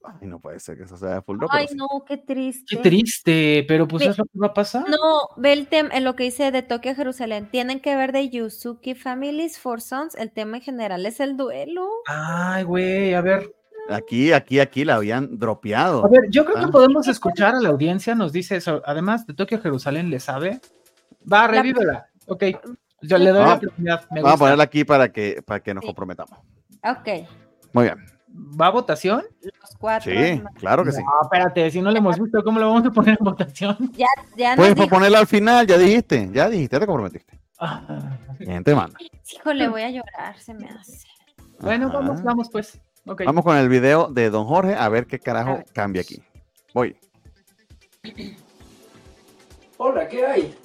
Ay, 0.03 0.27
no 0.27 0.39
puede 0.39 0.60
ser 0.60 0.76
que 0.76 0.84
eso 0.84 0.97
sea 0.97 1.22
full 1.22 1.39
rock, 1.39 1.51
Ay, 1.53 1.69
sí. 1.69 1.76
no, 1.77 1.88
qué 2.05 2.18
triste. 2.18 2.76
Qué 2.76 2.81
triste, 2.81 3.64
pero 3.69 3.88
pues 3.88 4.03
Ve- 4.03 4.10
es 4.11 4.18
lo 4.18 4.26
que 4.26 4.38
va 4.38 4.47
a 4.47 4.53
pasar. 4.53 4.84
No, 4.89 4.97
ve 5.38 5.53
el 5.53 5.68
tema, 5.68 5.91
en 5.93 6.03
lo 6.03 6.18
que 6.18 6.23
dice 6.26 6.51
de 6.51 6.61
Tokio 6.61 6.91
a 6.91 6.95
Jerusalén. 6.95 7.47
Tienen 7.49 7.80
que 7.80 7.95
ver 7.95 8.11
de 8.11 8.30
Yuzuki 8.30 8.95
Families 8.95 9.57
for 9.57 9.80
Sons. 9.80 10.15
El 10.15 10.30
tema 10.31 10.57
en 10.57 10.64
general 10.64 11.05
es 11.05 11.22
el 11.22 11.38
duelo. 11.38 11.88
Ay, 12.07 12.64
güey, 12.64 13.14
a 13.14 13.22
ver. 13.22 13.55
Aquí, 13.89 14.31
aquí, 14.31 14.60
aquí 14.60 14.85
la 14.85 14.95
habían 14.95 15.38
dropeado. 15.38 16.05
A 16.05 16.10
ver, 16.10 16.30
yo 16.30 16.45
creo 16.45 16.57
Ah. 16.57 16.65
que 16.65 16.72
podemos 16.72 17.07
escuchar 17.07 17.55
a 17.55 17.60
la 17.60 17.69
audiencia, 17.69 18.15
nos 18.15 18.31
dice 18.31 18.55
eso. 18.55 18.81
Además 18.85 19.27
de 19.27 19.34
Tokio 19.34 19.57
a 19.57 19.61
Jerusalén, 19.61 20.10
¿le 20.10 20.19
sabe? 20.19 20.61
Va, 21.31 21.47
revívela. 21.47 22.07
Ok. 22.27 22.43
Yo 23.01 23.18
le 23.18 23.31
doy 23.31 23.43
la 23.43 23.51
Ah, 23.51 23.55
oportunidad. 23.55 24.05
Me 24.11 24.22
Vamos 24.22 24.35
a 24.35 24.39
ponerla 24.39 24.64
aquí 24.64 24.85
para 24.85 25.11
que, 25.11 25.41
para 25.45 25.60
que 25.61 25.73
nos 25.73 25.81
Sí. 25.81 25.88
comprometamos. 25.88 26.39
Ok, 26.84 27.27
Muy 27.73 27.84
bien. 27.85 27.97
¿Va 28.60 28.68
a 28.68 28.72
votación? 28.72 29.23
los 29.43 29.76
cuatro. 29.77 30.11
Sí, 30.11 30.41
claro 30.55 30.84
que 30.84 30.91
sí. 30.91 31.01
No, 31.03 31.10
espérate, 31.22 31.69
si 31.69 31.81
no 31.81 31.91
lo 31.91 31.97
hemos 31.97 32.19
visto, 32.19 32.43
¿cómo 32.43 32.60
lo 32.60 32.68
vamos 32.69 32.85
a 32.88 32.91
poner 32.91 33.18
en 33.19 33.26
votación? 33.26 33.77
Ya 33.95 34.07
nos 34.49 34.55
Puedes 34.57 34.76
dijo, 34.76 34.88
ponerla 34.89 35.19
al 35.19 35.27
final, 35.27 35.68
ya 35.68 35.77
dijiste, 35.77 36.30
ya 36.34 36.49
dijiste, 36.49 36.76
ya 36.76 36.80
te 36.80 36.85
comprometiste. 36.88 37.39
Ah, 37.60 38.18
Bien, 38.39 38.64
te 38.64 38.73
manda. 38.73 38.97
híjole, 39.34 39.68
voy 39.68 39.81
a 39.84 39.89
llorar, 39.91 40.38
se 40.39 40.53
me 40.53 40.68
hace. 40.68 41.07
Bueno, 41.60 41.88
Ajá. 41.88 41.97
vamos, 41.99 42.23
vamos 42.23 42.49
pues. 42.51 42.80
Vamos 43.05 43.43
con 43.43 43.57
el 43.57 43.67
video 43.67 44.07
de 44.07 44.30
Don 44.30 44.45
Jorge 44.45 44.75
a 44.75 44.88
ver 44.88 45.07
qué 45.07 45.19
carajo 45.19 45.57
ver. 45.57 45.65
cambia 45.73 46.01
aquí. 46.01 46.21
Voy. 46.73 46.95
Hola, 49.77 50.07
¿qué 50.07 50.25
hay? 50.25 50.55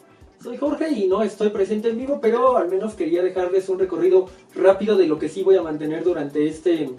Soy 0.40 0.56
Jorge 0.56 0.88
y 0.90 1.08
no 1.08 1.24
estoy 1.24 1.48
presente 1.48 1.88
en 1.88 1.98
vivo, 1.98 2.20
pero 2.20 2.56
al 2.56 2.68
menos 2.68 2.94
quería 2.94 3.24
dejarles 3.24 3.68
un 3.68 3.80
recorrido 3.80 4.26
rápido 4.54 4.96
de 4.96 5.08
lo 5.08 5.18
que 5.18 5.28
sí 5.28 5.42
voy 5.42 5.56
a 5.56 5.62
mantener 5.62 6.04
durante 6.04 6.46
este 6.46 6.90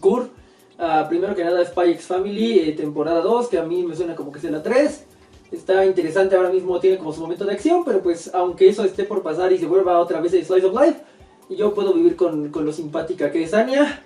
CUR. 0.00 0.28
Ah, 0.76 1.06
primero 1.08 1.36
que 1.36 1.44
nada, 1.44 1.64
Spy 1.64 1.92
X 1.92 2.06
Family, 2.06 2.58
eh, 2.58 2.72
temporada 2.72 3.20
2, 3.20 3.48
que 3.48 3.58
a 3.58 3.62
mí 3.62 3.84
me 3.84 3.94
suena 3.94 4.16
como 4.16 4.32
que 4.32 4.38
es 4.38 4.44
la 4.44 4.60
3. 4.60 5.06
Está 5.52 5.86
interesante 5.86 6.34
ahora 6.34 6.50
mismo, 6.50 6.80
tiene 6.80 6.98
como 6.98 7.12
su 7.12 7.20
momento 7.20 7.44
de 7.44 7.52
acción, 7.52 7.84
pero 7.84 8.02
pues 8.02 8.34
aunque 8.34 8.68
eso 8.68 8.82
esté 8.84 9.04
por 9.04 9.22
pasar 9.22 9.52
y 9.52 9.58
se 9.58 9.66
vuelva 9.66 10.00
otra 10.00 10.20
vez 10.20 10.32
el 10.32 10.44
Slice 10.44 10.66
of 10.66 10.80
Life, 10.80 11.00
yo 11.48 11.72
puedo 11.74 11.92
vivir 11.92 12.16
con, 12.16 12.50
con 12.50 12.64
lo 12.64 12.72
simpática 12.72 13.30
que 13.30 13.44
es 13.44 13.54
Anya. 13.54 14.02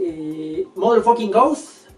Eh, 0.00 0.66
Motherfucking 0.76 1.30
Ghost. 1.30 1.88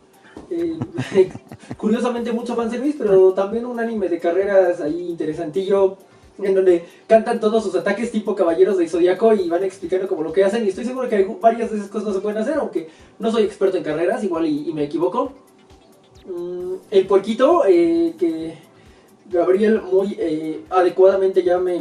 Eh, 0.50 0.76
curiosamente 1.76 2.32
mucho 2.32 2.56
fanservice, 2.56 2.98
pero 2.98 3.32
también 3.32 3.64
un 3.64 3.78
anime 3.78 4.08
de 4.08 4.18
carreras 4.18 4.80
ahí 4.80 5.08
interesantillo, 5.08 5.96
en 6.38 6.54
donde 6.54 6.84
cantan 7.06 7.38
todos 7.38 7.62
sus 7.62 7.76
ataques 7.76 8.10
tipo 8.10 8.34
caballeros 8.34 8.76
del 8.76 8.90
zodiaco 8.90 9.32
y 9.34 9.48
van 9.48 9.62
explicando 9.62 10.08
como 10.08 10.24
lo 10.24 10.32
que 10.32 10.42
hacen. 10.42 10.64
Y 10.64 10.68
estoy 10.70 10.84
seguro 10.84 11.08
que 11.08 11.24
varias 11.40 11.70
de 11.70 11.76
esas 11.76 11.88
cosas 11.88 12.08
no 12.08 12.14
se 12.14 12.20
pueden 12.20 12.38
hacer, 12.38 12.56
aunque 12.58 12.88
no 13.20 13.30
soy 13.30 13.44
experto 13.44 13.76
en 13.76 13.84
carreras, 13.84 14.24
igual 14.24 14.46
y, 14.46 14.72
me 14.72 14.84
equivoco. 14.84 15.32
Mm, 16.26 16.74
el 16.90 17.06
puerquito, 17.06 17.62
eh, 17.68 18.14
que 18.18 18.58
Gabriel 19.30 19.80
muy 19.80 20.18
adecuadamente 20.70 21.44
ya 21.44 21.58
me 21.58 21.80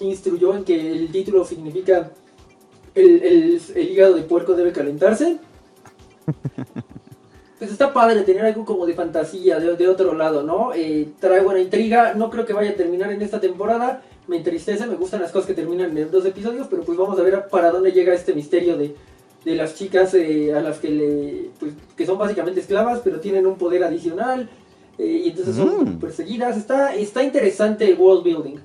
instruyó 0.00 0.56
en 0.56 0.64
que 0.64 0.92
el 0.92 1.12
título 1.12 1.44
significa 1.44 2.10
el 2.94 3.60
hígado 3.76 4.14
de 4.14 4.22
puerco 4.22 4.54
debe 4.54 4.72
calentarse. 4.72 5.38
Pues 7.58 7.72
está 7.72 7.92
padre 7.92 8.22
tener 8.22 8.44
algo 8.44 8.64
como 8.64 8.86
de 8.86 8.94
fantasía 8.94 9.58
de, 9.58 9.74
de 9.74 9.88
otro 9.88 10.14
lado, 10.14 10.44
¿no? 10.44 10.72
Eh, 10.74 11.08
trae 11.18 11.40
buena 11.42 11.60
intriga, 11.60 12.14
no 12.14 12.30
creo 12.30 12.46
que 12.46 12.52
vaya 12.52 12.70
a 12.70 12.74
terminar 12.74 13.10
en 13.12 13.20
esta 13.20 13.40
temporada, 13.40 14.02
me 14.28 14.36
entristece, 14.36 14.86
me 14.86 14.94
gustan 14.94 15.20
las 15.22 15.32
cosas 15.32 15.48
que 15.48 15.54
terminan 15.54 15.96
en 15.98 16.08
dos 16.10 16.24
episodios, 16.24 16.68
pero 16.70 16.82
pues 16.82 16.96
vamos 16.96 17.18
a 17.18 17.22
ver 17.22 17.48
para 17.48 17.72
dónde 17.72 17.90
llega 17.90 18.14
este 18.14 18.32
misterio 18.32 18.76
de, 18.76 18.94
de 19.44 19.56
las 19.56 19.74
chicas 19.74 20.14
eh, 20.14 20.54
a 20.54 20.60
las 20.60 20.78
que 20.78 20.88
le, 20.90 21.50
pues, 21.58 21.72
que 21.96 22.06
son 22.06 22.16
básicamente 22.16 22.60
esclavas, 22.60 23.00
pero 23.02 23.18
tienen 23.18 23.44
un 23.44 23.56
poder 23.58 23.82
adicional, 23.82 24.48
eh, 24.96 25.22
y 25.24 25.30
entonces 25.30 25.56
son 25.56 25.94
Mm. 25.94 25.98
perseguidas, 25.98 26.56
está, 26.56 26.94
está 26.94 27.24
interesante 27.24 27.90
el 27.90 27.98
world 27.98 28.22
building. 28.22 28.58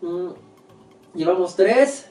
Mm, 0.00 0.28
llevamos 1.14 1.54
tres, 1.54 2.06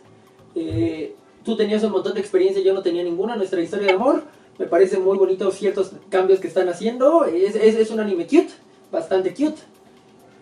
eh, 0.53 1.15
tú 1.43 1.57
tenías 1.57 1.84
un 1.84 1.93
montón 1.93 2.13
de 2.13 2.19
experiencia, 2.19 2.61
yo 2.61 2.75
no 2.75 2.84
tenía 2.84 3.03
ninguna, 3.03 3.35
nuestra 3.35 3.59
historia 3.59 3.88
de 3.88 3.93
amor. 3.93 4.21
Me 4.59 4.65
parece 4.65 4.97
muy 4.97 5.17
bonito 5.17 5.51
ciertos 5.51 5.91
cambios 6.09 6.39
que 6.39 6.47
están 6.47 6.67
haciendo. 6.69 7.25
Es, 7.25 7.55
es, 7.55 7.75
es 7.75 7.91
un 7.91 7.99
anime 7.99 8.25
cute, 8.25 8.49
bastante 8.91 9.31
cute. 9.34 9.61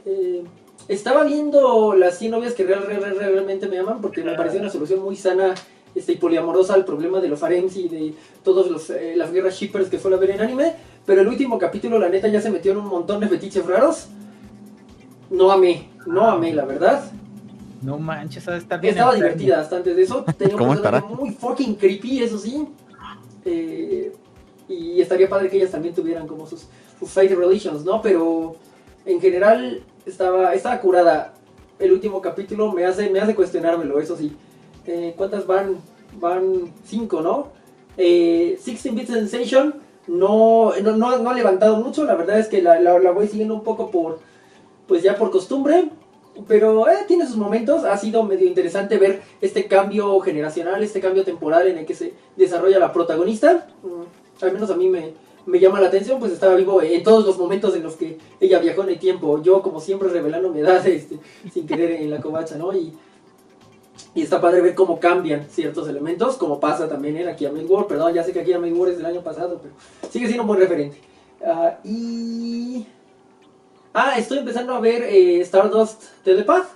Eh, 0.05 0.43
estaba 0.87 1.23
viendo 1.23 1.93
las 1.95 2.17
100 2.19 2.31
novias 2.31 2.53
que 2.53 2.63
real, 2.63 2.83
real- 2.85 3.01
real- 3.01 3.17
realmente 3.17 3.67
me 3.67 3.77
aman 3.79 4.01
porque 4.01 4.23
me 4.23 4.33
pareció 4.35 4.59
una 4.61 4.69
solución 4.69 5.01
muy 5.01 5.15
sana 5.15 5.53
este, 5.95 6.13
y 6.13 6.15
poliamorosa 6.17 6.73
al 6.75 6.85
problema 6.85 7.19
de 7.19 7.27
los 7.27 7.41
harems 7.43 7.75
y 7.77 7.87
de 7.89 8.13
todas 8.43 8.67
las 9.15 9.31
guerras 9.31 9.55
shippers 9.55 9.89
que 9.89 9.99
suele 9.99 10.15
haber 10.17 10.31
en 10.31 10.41
anime. 10.41 10.73
Pero 11.05 11.21
el 11.21 11.27
último 11.27 11.57
capítulo, 11.59 11.99
la 11.99 12.09
neta, 12.09 12.27
ya 12.27 12.41
se 12.41 12.49
metió 12.49 12.71
en 12.71 12.77
un 12.79 12.87
montón 12.87 13.19
de 13.19 13.27
fetiches 13.27 13.65
raros. 13.65 14.07
No 15.29 15.51
amé, 15.51 15.89
no 16.05 16.25
amé, 16.25 16.53
la 16.53 16.65
verdad. 16.65 17.03
No 17.81 17.97
manches, 17.99 18.47
estar 18.47 18.79
bien. 18.79 18.93
Estaba 18.93 19.13
enfermo. 19.13 19.33
divertida 19.35 19.59
hasta 19.61 19.77
antes 19.77 19.95
de 19.95 20.01
eso. 20.03 20.23
Tenía 20.37 20.55
un 20.55 20.59
¿Cómo 20.59 20.71
personaje 20.73 20.97
estará? 21.05 21.15
muy 21.21 21.31
fucking 21.31 21.75
creepy, 21.75 22.23
eso 22.23 22.37
sí. 22.37 22.65
Eh, 23.45 24.11
y 24.67 24.99
estaría 24.99 25.29
padre 25.29 25.49
que 25.49 25.57
ellas 25.57 25.71
también 25.71 25.93
tuvieran 25.93 26.27
como 26.27 26.47
sus, 26.47 26.65
sus 26.99 27.15
relations, 27.15 27.85
¿no? 27.85 28.01
Pero 28.01 28.55
en 29.05 29.21
general 29.21 29.83
estaba, 30.05 30.53
estaba 30.53 30.79
curada. 30.79 31.33
El 31.77 31.91
último 31.91 32.21
capítulo 32.21 32.71
me 32.71 32.85
hace, 32.85 33.09
me 33.09 33.19
hace 33.19 33.35
cuestionármelo, 33.35 33.99
eso 33.99 34.17
sí. 34.17 34.35
Eh, 34.85 35.13
¿Cuántas 35.15 35.45
van? 35.45 35.77
Van 36.19 36.73
cinco, 36.85 37.21
¿no? 37.21 37.49
Eh, 37.97 38.57
16-Bit 38.65 39.07
Sensation 39.07 39.75
no, 40.07 40.73
no, 40.81 40.97
no, 40.97 41.17
no 41.17 41.29
ha 41.29 41.33
levantado 41.33 41.77
mucho. 41.77 42.03
La 42.03 42.15
verdad 42.15 42.39
es 42.39 42.47
que 42.47 42.61
la, 42.61 42.79
la, 42.79 42.99
la 42.99 43.11
voy 43.11 43.27
siguiendo 43.27 43.53
un 43.53 43.63
poco 43.63 43.91
por, 43.91 44.19
pues 44.87 45.03
ya 45.03 45.15
por 45.15 45.31
costumbre. 45.31 45.89
Pero 46.47 46.89
eh, 46.89 47.05
tiene 47.07 47.25
sus 47.25 47.37
momentos, 47.37 47.83
ha 47.85 47.97
sido 47.97 48.23
medio 48.23 48.47
interesante 48.47 48.97
ver 48.97 49.21
este 49.41 49.65
cambio 49.67 50.19
generacional, 50.19 50.83
este 50.83 50.99
cambio 50.99 51.23
temporal 51.23 51.67
en 51.67 51.77
el 51.77 51.85
que 51.85 51.95
se 51.95 52.13
desarrolla 52.35 52.79
la 52.79 52.91
protagonista. 52.91 53.67
Mm, 53.83 54.43
al 54.43 54.51
menos 54.51 54.69
a 54.69 54.75
mí 54.75 54.89
me, 54.89 55.13
me 55.45 55.59
llama 55.59 55.79
la 55.79 55.87
atención, 55.87 56.19
pues 56.19 56.31
estaba 56.31 56.55
vivo 56.55 56.81
en 56.81 57.03
todos 57.03 57.25
los 57.25 57.37
momentos 57.37 57.75
en 57.75 57.83
los 57.83 57.95
que 57.95 58.17
ella 58.39 58.59
viajó 58.59 58.83
en 58.83 58.89
el 58.89 58.99
tiempo. 58.99 59.41
Yo, 59.41 59.61
como 59.61 59.79
siempre, 59.79 60.09
revelando 60.09 60.49
mi 60.49 60.59
edad 60.59 60.85
este, 60.87 61.19
sin 61.53 61.65
querer 61.67 61.91
en 61.91 62.09
la 62.09 62.19
covacha, 62.19 62.57
¿no? 62.57 62.73
Y, 62.73 62.93
y 64.13 64.21
está 64.21 64.41
padre 64.41 64.61
ver 64.61 64.75
cómo 64.75 64.99
cambian 64.99 65.47
ciertos 65.49 65.87
elementos, 65.87 66.37
como 66.37 66.59
pasa 66.59 66.89
también 66.89 67.17
en 67.17 67.29
Akira 67.29 67.51
Main 67.51 67.69
World. 67.69 67.87
Perdón, 67.87 68.13
ya 68.13 68.23
sé 68.23 68.33
que 68.33 68.41
Akira 68.41 68.59
Main 68.59 68.75
World 68.77 68.93
es 68.93 68.97
del 68.97 69.07
año 69.07 69.21
pasado, 69.21 69.59
pero 69.61 69.73
sigue 70.11 70.25
siendo 70.25 70.43
un 70.43 70.47
buen 70.47 70.59
referente. 70.59 70.97
Ah, 71.45 71.77
y... 71.83 72.85
Ah, 73.97 74.15
estoy 74.19 74.39
empezando 74.39 74.73
a 74.75 74.79
ver 74.81 75.03
eh, 75.03 75.39
Stardust 75.41 76.03
Telepath. 76.23 76.67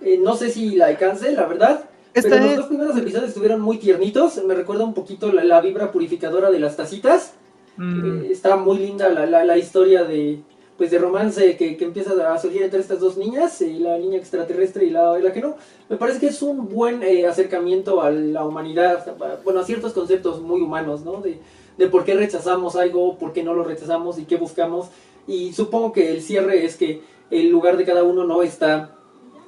Eh, 0.00 0.18
no 0.18 0.34
sé 0.34 0.50
si 0.50 0.76
la 0.76 0.86
alcance, 0.86 1.30
la 1.32 1.46
verdad. 1.46 1.84
Esta 2.14 2.30
pero 2.30 2.42
los 2.42 2.50
es- 2.52 2.56
dos 2.58 2.66
primeros 2.66 2.96
episodios 2.96 3.28
estuvieron 3.28 3.60
muy 3.60 3.76
tiernitos. 3.78 4.42
Me 4.44 4.54
recuerda 4.54 4.84
un 4.84 4.94
poquito 4.94 5.30
la, 5.32 5.44
la 5.44 5.60
vibra 5.60 5.92
purificadora 5.92 6.50
de 6.50 6.58
las 6.60 6.76
tacitas. 6.76 7.34
Mm, 7.76 8.24
Eh, 8.24 8.28
está 8.32 8.56
muy 8.56 8.78
linda 8.78 9.08
la, 9.10 9.26
la, 9.26 9.44
la 9.44 9.58
historia 9.58 10.04
de 10.04 10.40
pues 10.78 10.92
de 10.92 10.98
romance 10.98 11.56
que, 11.56 11.76
que 11.76 11.84
empieza 11.84 12.12
a 12.32 12.38
surgir 12.38 12.62
entre 12.62 12.78
estas 12.78 13.00
dos 13.00 13.16
niñas, 13.16 13.60
eh, 13.62 13.76
la 13.80 13.98
niña 13.98 14.16
extraterrestre 14.16 14.84
y 14.86 14.90
la, 14.90 15.18
la 15.18 15.32
que 15.32 15.40
no. 15.40 15.56
Me 15.88 15.96
parece 15.96 16.20
que 16.20 16.28
es 16.28 16.40
un 16.40 16.68
buen 16.68 17.02
eh, 17.02 17.26
acercamiento 17.26 18.00
a 18.00 18.12
la 18.12 18.44
humanidad, 18.44 19.04
bueno, 19.44 19.58
a 19.60 19.64
ciertos 19.64 19.92
conceptos 19.92 20.40
muy 20.40 20.60
humanos, 20.60 21.04
¿no? 21.04 21.20
De, 21.20 21.40
de 21.76 21.86
por 21.88 22.04
qué 22.04 22.14
rechazamos 22.14 22.76
algo, 22.76 23.18
por 23.18 23.32
qué 23.32 23.42
no 23.42 23.54
lo 23.54 23.64
rechazamos 23.64 24.20
y 24.20 24.24
qué 24.24 24.36
buscamos. 24.36 24.86
Y 25.28 25.52
supongo 25.52 25.92
que 25.92 26.10
el 26.10 26.22
cierre 26.22 26.64
es 26.64 26.76
que 26.76 27.02
el 27.30 27.48
lugar 27.50 27.76
de 27.76 27.84
cada 27.84 28.02
uno 28.02 28.24
no 28.24 28.42
está 28.42 28.96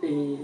eh, 0.03 0.37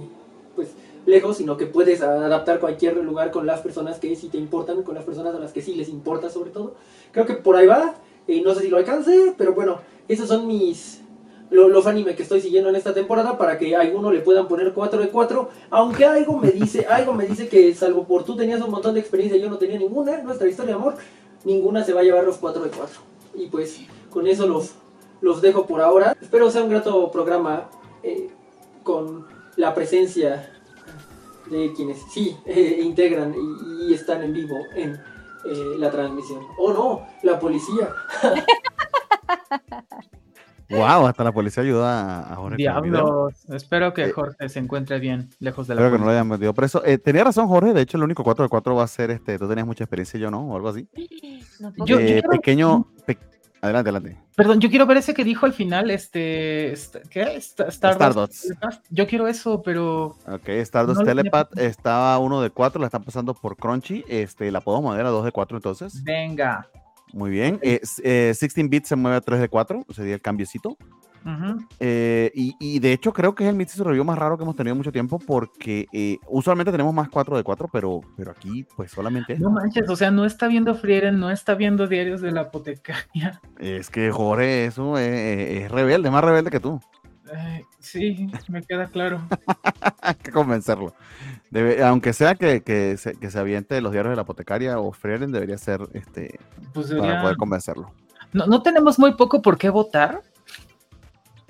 pues 0.57 0.71
lejos, 1.05 1.37
sino 1.37 1.57
que 1.57 1.67
puedes 1.67 2.03
adaptar 2.03 2.59
cualquier 2.59 2.97
lugar 2.97 3.31
con 3.31 3.47
las 3.47 3.61
personas 3.61 3.99
que 4.01 4.17
sí 4.17 4.29
te 4.29 4.39
importan, 4.39 4.83
con 4.83 4.95
las 4.97 5.05
personas 5.05 5.35
a 5.35 5.39
las 5.39 5.53
que 5.53 5.63
sí 5.63 5.75
les 5.75 5.89
importa 5.89 6.31
sobre 6.31 6.51
todo. 6.51 6.75
Creo 7.13 7.27
que 7.27 7.35
por 7.35 7.55
ahí 7.57 7.67
va. 7.67 7.95
eh, 8.29 8.43
no 8.43 8.55
sé 8.55 8.63
si 8.63 8.69
lo 8.69 8.79
alcance, 8.79 9.35
pero 9.39 9.55
bueno, 9.55 9.79
esos 10.09 10.27
son 10.27 10.49
mis 10.49 11.03
lo- 11.51 11.69
los 11.69 11.87
anime 11.87 12.17
que 12.17 12.25
estoy 12.25 12.41
siguiendo 12.41 12.71
en 12.71 12.75
esta 12.75 12.93
temporada 12.93 13.39
para 13.39 13.57
que 13.57 13.77
a 13.77 13.81
alguno 13.83 14.11
le 14.11 14.19
puedan 14.21 14.49
poner 14.49 14.73
4 14.73 15.01
de 15.01 15.11
4. 15.11 15.49
Aunque 15.71 16.05
algo 16.05 16.39
me 16.39 16.51
dice, 16.51 16.87
algo 16.87 17.13
me 17.13 17.25
dice 17.27 17.47
que 17.47 17.73
salvo 17.73 18.03
por 18.05 18.25
tú 18.25 18.35
tenías 18.35 18.61
un 18.63 18.71
montón 18.73 18.95
de 18.95 19.01
experiencia 19.01 19.39
y 19.39 19.43
yo 19.43 19.49
no 19.49 19.59
tenía 19.59 19.79
ninguna, 19.79 20.23
nuestra 20.23 20.49
historia 20.49 20.75
de 20.75 20.81
amor, 20.81 20.97
ninguna 21.45 21.85
se 21.85 21.93
va 21.93 22.01
a 22.01 22.03
llevar 22.05 22.25
los 22.25 22.39
4 22.39 22.65
de 22.65 22.71
4. 22.71 22.99
Y 23.37 23.47
pues 23.47 23.79
con 24.11 24.27
eso 24.27 24.49
los, 24.49 24.73
los 25.27 25.43
dejo 25.43 25.67
por 25.67 25.81
ahora. 25.81 26.17
Espero 26.21 26.51
sea 26.51 26.63
un 26.63 26.71
grato 26.71 27.11
programa 27.11 27.69
eh, 28.03 28.31
con 28.85 29.27
la 29.57 29.75
presencia 29.75 30.51
de 31.51 31.73
quienes 31.75 31.99
sí 32.13 32.37
eh, 32.47 32.81
integran 32.83 33.35
y, 33.35 33.91
y 33.91 33.95
están 33.95 34.23
en 34.23 34.33
vivo 34.33 34.57
en 34.75 34.93
eh, 34.93 35.75
la 35.79 35.91
transmisión. 35.91 36.41
¡Oh 36.59 36.73
no! 36.73 37.07
La 37.23 37.39
policía. 37.39 37.91
Wow, 40.69 41.07
hasta 41.07 41.23
la 41.23 41.31
policía 41.31 41.63
ayuda 41.63 42.33
a, 42.33 42.35
Jorge. 42.35 42.57
Diablos. 42.57 43.35
Espero 43.51 43.95
que 43.95 44.07
Eh, 44.07 44.11
Jorge 44.11 44.49
se 44.49 44.59
encuentre 44.59 44.99
bien, 44.99 45.31
lejos 45.39 45.69
de 45.69 45.77
la 45.77 45.81
Espero 45.81 45.93
que 45.93 45.99
no 46.01 46.07
lo 46.07 46.07
policía. 46.07 46.21
hayan 46.23 46.29
metido 46.29 46.55
preso. 46.55 46.85
Eh, 46.85 46.99
tenía 46.99 47.23
razón, 47.23 47.47
Jorge. 47.47 47.73
De 47.73 47.83
hecho, 47.83 47.97
el 47.99 48.03
único 48.03 48.25
4 48.25 48.47
de 48.47 48.49
4 48.49 48.75
va 48.75 48.83
a 48.83 48.89
ser 48.89 49.13
este. 49.13 49.39
Tú 49.39 49.47
tenías 49.49 49.65
mucha 49.65 49.85
experiencia 49.85 50.19
y 50.19 50.23
yo 50.23 50.31
no, 50.33 50.41
o 50.41 50.57
algo 50.57 50.69
así. 50.71 50.89
No 51.61 51.73
puedo 51.73 51.87
Yo- 51.87 52.01
yo 52.01 52.07
Eh, 52.17 52.23
pequeño. 52.29 52.85
pe- 53.07 53.17
Adelante, 53.63 53.91
adelante. 53.91 54.19
Perdón, 54.37 54.61
yo 54.61 54.69
quiero 54.69 54.85
ver 54.85 54.99
ese 54.99 55.15
que 55.15 55.25
dijo 55.25 55.47
al 55.47 55.55
final, 55.55 55.91
este, 55.91 56.71
est- 56.71 56.97
¿qué? 57.09 57.41
Sta- 57.41 57.69
Stardust. 57.69 58.35
Stardust. 58.45 58.85
Yo 58.91 59.07
quiero 59.07 59.27
eso, 59.29 59.63
pero 59.63 60.17
Ok, 60.29 60.49
Stardust 60.49 60.99
No 60.99 61.05
lo 61.05 61.07
tenía 61.07 61.23
Telepath 61.23 61.59
estaba 61.59 62.19
1 62.19 62.43
de 62.43 62.51
4, 62.51 62.79
la 62.79 62.87
están 62.89 63.03
pasando 63.03 63.33
por 63.33 63.57
Crunchy. 63.57 64.05
Este, 64.09 64.51
la 64.51 64.61
podemos 64.61 64.91
mover 64.93 65.07
a 65.07 65.09
2 65.09 65.25
de 65.25 65.33
4 65.33 65.57
entonces. 65.57 66.05
venga. 66.05 66.69
Muy 67.15 67.31
bien. 67.31 67.59
Eh, 67.63 67.81
s- 67.83 68.03
eh, 68.05 68.35
16 68.39 68.69
bits 68.69 68.89
se 68.89 68.97
mueve 68.97 69.17
a 69.17 69.21
3 69.23 69.41
de 69.41 69.49
4, 69.49 69.87
sería 69.95 70.15
el 70.15 70.21
cambiecito. 70.21 70.77
Eh, 71.81 72.31
y, 72.35 72.55
y 72.61 72.79
de 72.79 72.93
hecho 72.93 73.13
creo 73.13 73.35
que 73.35 73.45
es 73.45 73.51
el 73.51 73.57
Mythic 73.57 73.81
Review 73.81 74.05
más 74.05 74.19
raro 74.19 74.37
que 74.37 74.45
hemos 74.45 74.55
tenido 74.55 74.73
en 74.73 74.79
mucho 74.79 74.93
tiempo 74.93 75.19
porque 75.19 75.87
eh, 75.93 76.19
usualmente 76.29 76.71
tenemos 76.71 76.95
más 76.95 77.09
4 77.09 77.37
de 77.37 77.43
4, 77.43 77.69
pero, 77.73 78.01
pero 78.17 78.31
aquí 78.31 78.65
pues 78.77 78.91
solamente 78.93 79.33
es. 79.33 79.41
No 79.41 79.51
manches, 79.51 79.89
o 79.91 79.97
sea, 79.97 80.11
no 80.11 80.25
está 80.25 80.47
viendo 80.49 80.75
Frieren, 80.75 81.19
no 81.19 81.31
está 81.31 81.55
viendo 81.55 81.87
diarios 81.89 82.21
de 82.21 82.31
la 82.33 82.43
apotecaria. 82.43 83.41
Es 83.59 83.91
que 83.91 84.11
Jorge, 84.11 84.67
eso 84.67 84.97
es, 84.99 85.09
es- 85.09 85.63
es 85.65 85.71
rebelde, 85.71 86.11
más 86.11 86.23
rebelde 86.25 86.51
que 86.51 86.61
tú. 86.61 86.81
Sí, 87.81 88.29
me 88.49 88.63
queda 88.63 88.87
claro. 88.87 89.21
Hay 90.03 90.15
que 90.15 90.31
convencerlo. 90.31 90.95
Debe- 91.51 91.83
aunque 91.83 92.13
sea 92.13 92.35
que, 92.37 92.63
que, 92.63 92.97
se, 92.97 93.15
que 93.17 93.31
se 93.31 93.39
aviente 93.39 93.81
los 93.81 93.91
diarios 93.93 94.13
de 94.13 94.17
la 94.17 94.23
apotecaria 94.23 94.79
o 94.79 94.93
Frieren, 94.93 95.33
debería 95.33 95.59
ser 95.59 95.81
este, 95.93 96.39
Pues 96.73 96.93
para 96.93 97.21
poder 97.23 97.37
convencerlo. 97.37 97.91
no, 98.33 98.47
no 98.47 98.63
tenemos 98.63 98.99
muy 98.99 99.15
poco 99.15 99.43
por 99.43 99.59
qué 99.59 99.71
votar. 99.71 100.23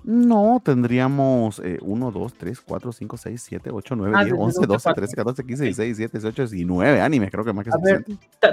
No, 0.06 0.62
tendríamos 0.64 1.60
1, 1.80 2.10
2, 2.12 2.34
3, 2.34 2.60
4, 2.60 2.92
5, 2.92 3.16
6, 3.16 3.42
7, 3.42 3.70
8, 3.72 3.96
9, 3.96 4.12
Ah, 4.16 4.20
10, 4.24 4.30
desde 4.32 4.44
11, 4.44 4.60
dos 4.60 4.64
a 4.64 4.66
12, 4.66 4.84
cuatro. 4.84 5.00
13, 5.02 5.16
14, 5.16 5.44
15, 5.44 5.64
16, 5.64 5.96
17, 5.98 6.18
18, 6.18 6.46
19 6.52 7.00
animes, 7.00 7.30
creo 7.32 7.44
que 7.44 7.52
más 7.52 7.64
que 7.64 7.70
A 7.72 7.78
ver, 7.82 8.04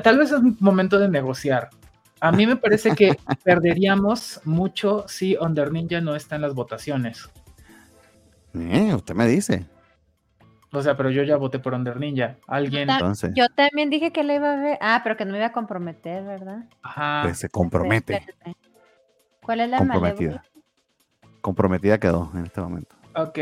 tal 0.01 0.17
vez 0.17 0.31
es 0.31 0.41
momento 0.59 0.97
de 0.97 1.07
negociar. 1.09 1.69
A 2.19 2.31
mí 2.31 2.47
me 2.47 2.55
parece 2.55 2.95
que 2.95 3.15
perderíamos 3.43 4.41
mucho 4.45 5.05
si 5.07 5.38
Under 5.39 5.71
Ninja 5.71 6.01
no 6.01 6.15
está 6.15 6.35
en 6.38 6.41
las 6.41 6.55
votaciones. 6.55 7.30
Eh, 8.55 8.93
usted 8.95 9.13
me 9.13 9.27
dice. 9.27 9.65
O 10.71 10.81
sea, 10.81 10.97
pero 10.97 11.11
yo 11.11 11.21
ya 11.21 11.38
voté 11.38 11.59
por 11.59 11.75
Under 11.75 11.99
Ninja. 11.99 12.38
Alguien. 12.47 12.88
Ta- 12.88 12.93
Entonces, 12.95 13.31
Yo 13.35 13.45
también 13.55 13.91
dije 13.91 14.11
que 14.11 14.23
la 14.23 14.34
iba 14.35 14.53
a 14.53 14.55
ver. 14.55 14.77
Ah, 14.81 15.01
pero 15.03 15.15
que 15.17 15.25
no 15.25 15.31
me 15.34 15.38
iba 15.38 15.47
a 15.47 15.51
comprometer, 15.51 16.23
¿verdad? 16.23 16.65
Ajá. 16.81 17.21
pues 17.25 17.38
se 17.38 17.49
compromete. 17.49 18.15
Espérate. 18.15 18.55
¿Cuál 19.43 19.59
es 19.59 19.69
la 19.69 19.77
Comprometida. 19.80 20.30
malévola? 20.31 20.52
Comprometida 21.44 21.99
quedó 21.99 22.32
en 22.34 22.45
este 22.45 22.61
momento. 22.61 22.95
Ok. 23.15 23.38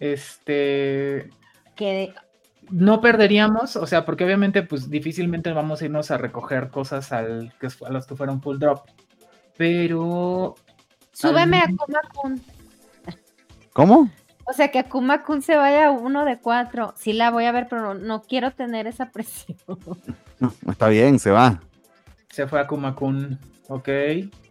Este. 0.00 1.30
Que 1.76 2.12
No 2.70 3.00
perderíamos, 3.00 3.76
o 3.76 3.86
sea, 3.86 4.04
porque 4.04 4.24
obviamente, 4.24 4.64
pues 4.64 4.90
difícilmente 4.90 5.52
vamos 5.52 5.80
a 5.80 5.84
irnos 5.84 6.10
a 6.10 6.18
recoger 6.18 6.70
cosas 6.70 7.12
al 7.12 7.54
que, 7.60 7.68
a 7.86 7.90
los 7.90 8.06
que 8.08 8.16
fueron 8.16 8.42
full 8.42 8.58
drop. 8.58 8.80
Pero. 9.56 10.56
súbeme 11.12 11.58
a 11.58 11.62
Al- 11.66 11.76
Kuma 11.76 12.00
Kun. 12.12 12.42
¿Cómo? 13.72 14.10
O 14.48 14.52
sea, 14.52 14.72
que 14.72 14.80
Akuma 14.80 15.22
Kun 15.22 15.40
se 15.40 15.56
vaya 15.56 15.86
a 15.86 15.90
uno 15.92 16.24
de 16.24 16.38
cuatro. 16.38 16.94
Sí 16.96 17.12
la 17.12 17.30
voy 17.30 17.44
a 17.44 17.52
ver, 17.52 17.68
pero 17.70 17.82
no, 17.82 17.94
no 17.94 18.22
quiero 18.22 18.50
tener 18.50 18.88
esa 18.88 19.10
presión. 19.12 19.56
Está 20.68 20.88
bien, 20.88 21.20
se 21.20 21.30
va. 21.30 21.60
Se 22.28 22.46
fue 22.48 22.60
a 22.60 22.66
Kumakun. 22.66 23.38
Ok. 23.68 23.88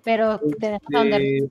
Pero 0.04 0.40
te 0.60 0.68
a 0.74 0.78
Este, 0.78 1.50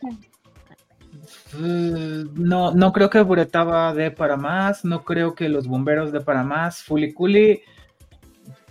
No, 2.34 2.72
no 2.72 2.92
creo 2.92 3.10
que 3.10 3.20
Buretaba 3.22 3.94
dé 3.94 4.10
para 4.10 4.36
más, 4.36 4.84
no 4.84 5.04
creo 5.04 5.34
que 5.34 5.48
los 5.48 5.66
bomberos 5.66 6.12
dé 6.12 6.20
para 6.20 6.42
más. 6.42 6.82
Fuliculi, 6.82 7.62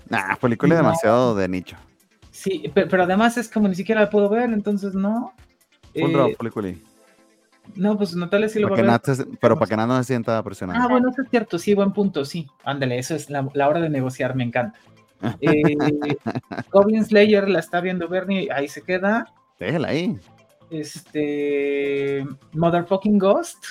Nah, 0.09 0.33
es 0.33 0.57
No. 0.69 0.75
demasiado 0.75 1.35
de 1.35 1.47
nicho. 1.47 1.75
sí, 2.29 2.69
pe- 2.73 2.85
pero, 2.87 3.03
además 3.03 3.37
es 3.37 3.49
como 3.49 3.67
ni 3.67 3.75
siquiera 3.75 4.01
la 4.01 4.09
puedo 4.09 4.29
ver, 4.29 4.51
entonces 4.51 4.93
no. 4.93 5.33
Full 5.93 6.09
Eh, 6.09 6.13
drop, 6.13 6.37
película. 6.37 6.73
no, 7.75 7.97
pues 7.97 8.15
Natalia 8.15 8.49
sí 8.49 8.59
lo 8.59 8.69
va 8.69 8.75
a 8.77 8.81
ver. 8.81 8.99
Pero 9.39 9.55
para 9.57 9.69
que 9.69 9.77
Nat 9.77 9.87
no 9.87 9.97
se 9.97 10.03
sienta 10.03 10.43
presionado. 10.43 10.79
Ah, 10.83 10.87
bueno, 10.87 11.09
eso 11.09 11.21
es 11.21 11.29
cierto, 11.29 11.57
sí, 11.57 11.73
buen 11.73 11.93
punto, 11.93 12.25
sí. 12.25 12.47
Ándale, 12.63 12.97
eso 12.99 13.15
es 13.15 13.29
la, 13.29 13.47
la 13.53 13.69
hora 13.69 13.79
de 13.79 13.89
negociar, 13.89 14.35
me 14.35 14.43
encanta. 14.43 14.77
Eh, 15.39 16.17
Goblin 16.71 17.05
Slayer 17.05 17.47
la 17.47 17.59
está 17.59 17.79
viendo 17.79 18.07
Bernie, 18.09 18.49
ahí 18.51 18.67
se 18.67 18.81
queda. 18.81 19.33
Déjela 19.57 19.87
ahí. 19.89 20.19
Este. 20.73 22.25
Motherfucking 22.53 23.17
Ghost. 23.17 23.65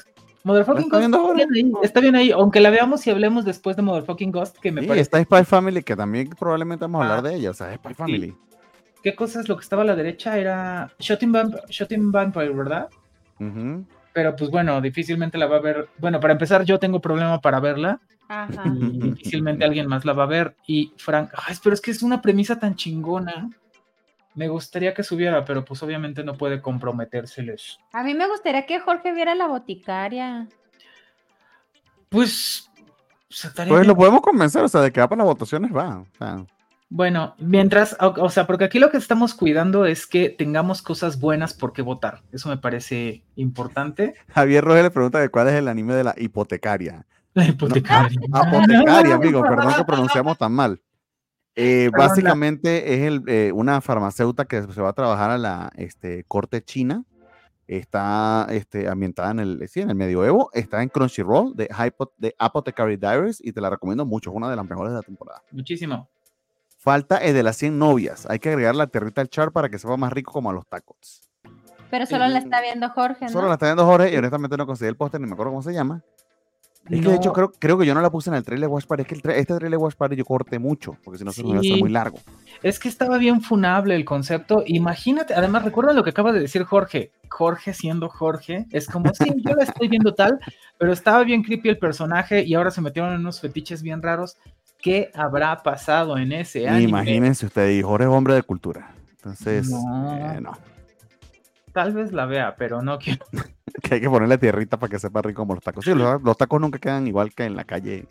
Motherfucking 0.44 0.84
está 0.86 0.98
Ghost 0.98 1.14
está 1.14 1.32
bien, 1.34 1.50
ahí, 1.54 1.72
está 1.84 2.00
bien 2.00 2.16
ahí, 2.16 2.30
aunque 2.32 2.58
la 2.60 2.70
veamos 2.70 3.06
y 3.06 3.10
hablemos 3.10 3.44
después 3.44 3.76
de 3.76 3.82
Motherfucking 3.82 4.32
Ghost, 4.32 4.58
que 4.58 4.72
me 4.72 4.80
Sí, 4.80 4.88
parece. 4.88 5.02
está 5.02 5.22
Spy 5.22 5.44
Family, 5.44 5.82
que 5.84 5.94
también 5.94 6.30
probablemente 6.30 6.84
vamos 6.84 7.00
a 7.00 7.04
hablar 7.04 7.18
Ah. 7.24 7.28
de 7.28 7.36
ella. 7.36 7.50
O 7.50 7.54
sea, 7.54 7.72
Spy 7.76 7.94
Family. 7.94 8.34
¿Qué 9.04 9.14
cosa 9.14 9.40
es 9.40 9.48
lo 9.48 9.56
que 9.56 9.62
estaba 9.62 9.82
a 9.82 9.84
la 9.84 9.94
derecha? 9.96 10.36
Era 10.38 10.90
Shooting, 10.98 11.32
Vamp 11.32 11.54
Shooting 11.68 12.10
Vampire, 12.10 12.50
¿verdad? 12.50 12.88
Pero 14.12 14.36
pues 14.36 14.50
bueno, 14.50 14.80
difícilmente 14.80 15.38
la 15.38 15.46
va 15.46 15.56
a 15.56 15.60
ver. 15.60 15.88
Bueno, 15.98 16.20
para 16.20 16.32
empezar, 16.34 16.64
yo 16.64 16.78
tengo 16.78 17.00
problema 17.00 17.40
para 17.40 17.60
verla 17.60 18.00
Ajá. 18.28 18.62
y 18.66 18.98
difícilmente 19.10 19.64
alguien 19.64 19.86
más 19.88 20.04
la 20.04 20.12
va 20.12 20.24
a 20.24 20.26
ver. 20.26 20.54
Y 20.66 20.92
Frank, 20.98 21.30
ay, 21.46 21.56
pero 21.62 21.74
es 21.74 21.80
que 21.80 21.90
es 21.92 22.02
una 22.02 22.20
premisa 22.20 22.58
tan 22.58 22.74
chingona. 22.76 23.48
Me 24.34 24.48
gustaría 24.48 24.94
que 24.94 25.02
subiera, 25.02 25.44
pero 25.44 25.64
pues 25.64 25.82
obviamente 25.82 26.24
no 26.24 26.34
puede 26.34 26.62
comprometérseles. 26.62 27.78
A 27.92 28.02
mí 28.02 28.14
me 28.14 28.26
gustaría 28.26 28.64
que 28.64 28.80
Jorge 28.80 29.12
viera 29.12 29.34
la 29.34 29.46
boticaria. 29.46 30.48
Pues. 32.08 32.70
pues, 33.28 33.52
Pues 33.54 33.68
bien. 33.68 33.86
lo 33.86 33.96
podemos 33.96 34.20
convencer, 34.22 34.62
o 34.62 34.68
sea, 34.68 34.80
de 34.80 34.92
que 34.92 35.00
va 35.00 35.08
para 35.08 35.20
las 35.24 35.26
votaciones, 35.26 35.74
va. 35.74 36.00
O 36.00 36.06
sea, 36.16 36.44
Bueno, 36.88 37.34
mientras, 37.38 37.96
o, 38.00 38.14
o 38.18 38.28
sea, 38.30 38.46
porque 38.46 38.64
aquí 38.64 38.78
lo 38.78 38.90
que 38.90 38.98
estamos 38.98 39.34
cuidando 39.34 39.86
es 39.86 40.06
que 40.06 40.30
tengamos 40.30 40.82
cosas 40.82 41.20
buenas 41.20 41.54
por 41.54 41.72
qué 41.72 41.82
votar. 41.82 42.22
Eso 42.32 42.48
me 42.48 42.58
parece 42.58 43.24
importante. 43.36 44.14
Javier 44.28 44.64
Roger 44.64 44.84
le 44.84 44.90
pregunta 44.90 45.18
de 45.18 45.28
cuál 45.28 45.48
es 45.48 45.54
el 45.54 45.68
anime 45.68 45.94
de 45.94 46.04
la 46.04 46.14
hipotecaria. 46.16 47.06
La 47.34 47.46
hipotecaria. 47.46 48.20
Apotecaria, 48.32 49.14
amigo, 49.14 49.42
perdón 49.42 49.74
que 49.74 49.84
pronunciamos 49.84 50.36
tan 50.36 50.52
mal. 50.52 50.80
Eh, 51.54 51.90
la- 51.92 51.98
básicamente 51.98 52.94
es 52.94 53.00
el, 53.02 53.22
eh, 53.26 53.52
una 53.54 53.80
farmacéutica 53.80 54.44
que 54.46 54.72
se 54.72 54.80
va 54.80 54.90
a 54.90 54.92
trabajar 54.94 55.30
a 55.30 55.38
la 55.38 55.70
este, 55.76 56.24
corte 56.24 56.62
china. 56.62 57.04
Está 57.68 58.46
este, 58.50 58.88
ambientada 58.88 59.30
en 59.30 59.40
el, 59.40 59.68
sí, 59.68 59.80
en 59.80 59.90
el 59.90 59.94
medioevo. 59.96 60.50
Está 60.52 60.82
en 60.82 60.88
Crunchyroll 60.88 61.54
de, 61.54 61.68
Hypo- 61.68 62.12
de 62.18 62.34
Apothecary 62.38 62.96
Diaries 62.96 63.38
y 63.42 63.52
te 63.52 63.60
la 63.60 63.70
recomiendo 63.70 64.04
mucho. 64.04 64.30
Es 64.30 64.36
una 64.36 64.50
de 64.50 64.56
las 64.56 64.68
mejores 64.68 64.90
de 64.92 64.96
la 64.98 65.02
temporada. 65.02 65.42
Muchísimo. 65.52 66.08
Falta 66.78 67.18
el 67.18 67.34
de 67.34 67.42
las 67.42 67.56
100 67.56 67.78
novias. 67.78 68.26
Hay 68.28 68.40
que 68.40 68.48
agregar 68.50 68.74
la 68.74 68.88
territa 68.88 69.20
al 69.20 69.28
char 69.28 69.52
para 69.52 69.68
que 69.68 69.78
sepa 69.78 69.96
más 69.96 70.12
rico 70.12 70.32
como 70.32 70.50
a 70.50 70.52
los 70.52 70.66
tacos. 70.66 71.22
Pero 71.90 72.06
solo 72.06 72.26
la 72.26 72.38
está 72.38 72.60
viendo 72.60 72.88
Jorge, 72.90 73.26
¿no? 73.26 73.30
Solo 73.30 73.46
la 73.48 73.54
está 73.54 73.66
viendo 73.66 73.84
Jorge 73.86 74.12
y 74.12 74.16
honestamente 74.16 74.56
no 74.56 74.66
conseguí 74.66 74.88
el 74.88 74.96
póster, 74.96 75.20
ni 75.20 75.26
me 75.26 75.34
acuerdo 75.34 75.52
cómo 75.52 75.62
se 75.62 75.72
llama. 75.72 76.02
Es 76.90 77.00
que 77.00 77.08
de 77.08 77.14
hecho 77.16 77.32
creo, 77.32 77.52
creo 77.58 77.78
que 77.78 77.86
yo 77.86 77.94
no 77.94 78.00
la 78.02 78.10
puse 78.10 78.28
en 78.28 78.34
el 78.36 78.42
trailer 78.44 78.68
Watch 78.68 78.86
Party. 78.86 79.02
Es 79.02 79.08
que 79.08 79.14
el 79.14 79.22
tra- 79.22 79.34
este 79.34 79.54
trailer 79.54 79.78
Watch 79.78 79.94
Party 79.94 80.16
yo 80.16 80.24
corté 80.24 80.58
mucho, 80.58 80.96
porque 81.04 81.18
si 81.18 81.24
no 81.24 81.30
se 81.32 81.42
me 81.42 81.50
iba 81.50 81.58
a 81.58 81.60
hacer 81.60 81.74
Sí. 81.74 81.80
muy 81.80 81.90
largo. 81.90 82.18
Es 82.62 82.78
que 82.80 82.88
estaba 82.88 83.18
bien 83.18 83.40
funable 83.40 83.94
el 83.94 84.04
concepto. 84.04 84.62
Imagínate, 84.66 85.32
además, 85.34 85.64
recuerda 85.64 85.92
lo 85.92 86.02
que 86.02 86.10
acaba 86.10 86.32
de 86.32 86.40
decir 86.40 86.64
Jorge. 86.64 87.12
Jorge 87.30 87.72
siendo 87.72 88.08
Jorge, 88.08 88.66
es 88.72 88.86
como, 88.88 89.14
sí, 89.14 89.32
yo 89.46 89.54
la 89.54 89.62
estoy 89.64 89.88
viendo 89.88 90.12
tal, 90.14 90.38
pero 90.76 90.92
estaba 90.92 91.22
bien 91.24 91.42
creepy 91.42 91.68
el 91.70 91.78
personaje 91.78 92.42
y 92.42 92.54
ahora 92.54 92.70
se 92.70 92.80
metieron 92.82 93.12
en 93.14 93.20
unos 93.20 93.40
fetiches 93.40 93.82
bien 93.82 94.02
raros. 94.02 94.36
¿Qué 94.78 95.10
habrá 95.14 95.62
pasado 95.62 96.18
en 96.18 96.32
ese 96.32 96.68
anime? 96.68 96.88
Imagínense 96.88 97.46
ustedes, 97.46 97.84
Jorge 97.84 98.04
es 98.06 98.10
hombre 98.12 98.34
de 98.34 98.42
cultura. 98.42 98.92
Entonces, 99.12 99.70
No. 99.70 100.16
eh, 100.16 100.40
no. 100.40 100.52
Tal 101.72 101.92
vez 101.94 102.12
la 102.12 102.26
vea, 102.26 102.54
pero 102.58 102.82
no 102.82 102.98
quiero. 102.98 103.24
Que 103.82 103.94
hay 103.96 104.00
que 104.00 104.08
ponerle 104.10 104.38
tierrita 104.38 104.78
para 104.78 104.90
que 104.90 104.98
sepa 104.98 105.22
rico 105.22 105.42
como 105.42 105.54
los 105.54 105.62
tacos. 105.64 105.84
Sí, 105.84 105.94
los, 105.94 106.22
los 106.22 106.36
tacos 106.36 106.60
nunca 106.60 106.78
quedan 106.78 107.06
igual 107.06 107.32
que 107.34 107.44
en 107.44 107.56
la 107.56 107.64
calle, 107.64 108.06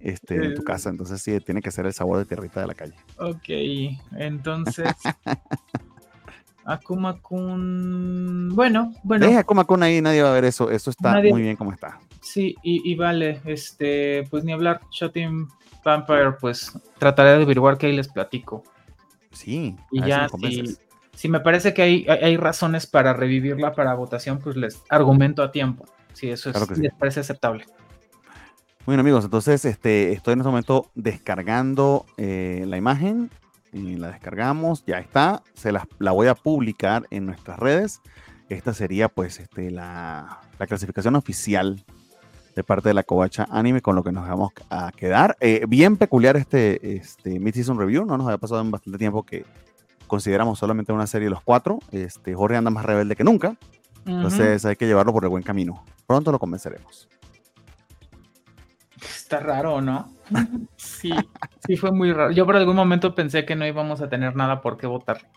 este, 0.00 0.36
en 0.36 0.54
tu 0.54 0.62
Eh. 0.62 0.64
casa. 0.64 0.90
Entonces 0.90 1.20
sí, 1.22 1.38
tiene 1.40 1.62
que 1.62 1.70
ser 1.70 1.86
el 1.86 1.92
sabor 1.92 2.18
de 2.18 2.24
tierrita 2.26 2.60
de 2.60 2.66
la 2.66 2.74
calle. 2.74 2.94
Ok, 3.18 3.48
entonces. 4.18 4.88
Akuma 6.64 7.20
Kun. 7.20 8.48
Bueno, 8.54 8.92
bueno. 9.04 9.24
Deja 9.26 9.44
como 9.44 9.64
con 9.66 9.82
ahí, 9.84 10.00
nadie 10.02 10.22
va 10.22 10.30
a 10.30 10.34
ver 10.34 10.44
eso. 10.44 10.68
Eso 10.70 10.90
está 10.90 11.12
Nadie- 11.14 11.30
muy 11.30 11.42
bien 11.42 11.54
como 11.56 11.72
está. 11.72 12.00
Sí, 12.20 12.56
y, 12.62 12.90
y 12.90 12.96
vale, 12.96 13.40
este, 13.44 14.24
pues 14.30 14.42
ni 14.42 14.52
hablar, 14.52 14.80
Shotting 14.90 15.46
Vampire, 15.84 16.32
pues 16.40 16.76
trataré 16.98 17.36
de 17.36 17.42
averiguar 17.44 17.78
qué 17.78 17.86
ahí 17.86 17.94
les 17.94 18.08
platico. 18.08 18.64
Sí, 19.30 19.76
Y 19.92 20.00
ya, 20.04 20.28
si, 20.40 20.76
si 21.16 21.28
me 21.28 21.40
parece 21.40 21.72
que 21.72 21.82
hay, 21.82 22.06
hay, 22.08 22.36
razones 22.36 22.86
para 22.86 23.14
revivirla 23.14 23.72
para 23.72 23.94
votación, 23.94 24.38
pues 24.38 24.54
les 24.54 24.82
argumento 24.90 25.42
a 25.42 25.50
tiempo. 25.50 25.86
Si 26.12 26.30
eso 26.30 26.50
es, 26.50 26.56
Claro 26.56 26.74
sí. 26.74 26.82
les 26.82 26.92
parece 26.92 27.20
aceptable. 27.20 27.64
Bueno 28.84 29.00
amigos, 29.00 29.24
entonces 29.24 29.64
este, 29.64 30.12
estoy 30.12 30.34
en 30.34 30.40
este 30.40 30.48
momento 30.48 30.90
descargando 30.94 32.04
eh, 32.18 32.64
la 32.66 32.76
imagen 32.76 33.30
y 33.72 33.96
la 33.96 34.10
descargamos, 34.10 34.84
ya 34.86 34.98
está, 34.98 35.42
se 35.54 35.72
las, 35.72 35.84
la 35.98 36.12
voy 36.12 36.28
a 36.28 36.34
publicar 36.34 37.06
en 37.10 37.26
nuestras 37.26 37.58
redes. 37.58 38.00
Esta 38.48 38.74
sería 38.74 39.08
pues 39.08 39.40
este, 39.40 39.70
la, 39.70 40.40
la 40.58 40.66
clasificación 40.66 41.16
oficial 41.16 41.82
de 42.54 42.62
parte 42.62 42.90
de 42.90 42.94
la 42.94 43.02
Covacha 43.02 43.48
Anime 43.50 43.80
con 43.80 43.96
lo 43.96 44.04
que 44.04 44.12
nos 44.12 44.28
vamos 44.28 44.52
a 44.70 44.92
quedar. 44.92 45.36
Eh, 45.40 45.64
bien 45.66 45.96
peculiar 45.96 46.36
este, 46.36 46.96
este 46.96 47.40
Mid-Season 47.40 47.78
Review, 47.78 48.04
no 48.04 48.16
nos 48.16 48.26
había 48.26 48.38
pasado 48.38 48.60
en 48.60 48.70
bastante 48.70 48.98
tiempo 48.98 49.24
que 49.24 49.44
consideramos 50.06 50.58
solamente 50.58 50.92
una 50.92 51.06
serie 51.06 51.26
de 51.26 51.30
los 51.30 51.42
cuatro. 51.42 51.78
Este, 51.92 52.34
Jorge 52.34 52.56
anda 52.56 52.70
más 52.70 52.84
rebelde 52.84 53.16
que 53.16 53.24
nunca, 53.24 53.56
entonces 54.04 54.64
hay 54.64 54.76
que 54.76 54.86
llevarlo 54.86 55.12
por 55.12 55.24
el 55.24 55.30
buen 55.30 55.42
camino. 55.42 55.84
Pronto 56.06 56.30
lo 56.30 56.38
convenceremos. 56.38 57.08
Está 59.02 59.40
raro, 59.40 59.80
¿no? 59.80 60.08
sí, 60.76 61.10
sí 61.66 61.76
fue 61.76 61.92
muy 61.92 62.12
raro. 62.12 62.30
Yo 62.30 62.46
por 62.46 62.56
algún 62.56 62.76
momento 62.76 63.14
pensé 63.14 63.44
que 63.44 63.56
no 63.56 63.66
íbamos 63.66 64.00
a 64.00 64.08
tener 64.08 64.36
nada 64.36 64.60
por 64.60 64.76
qué 64.76 64.86
votar. 64.86 65.28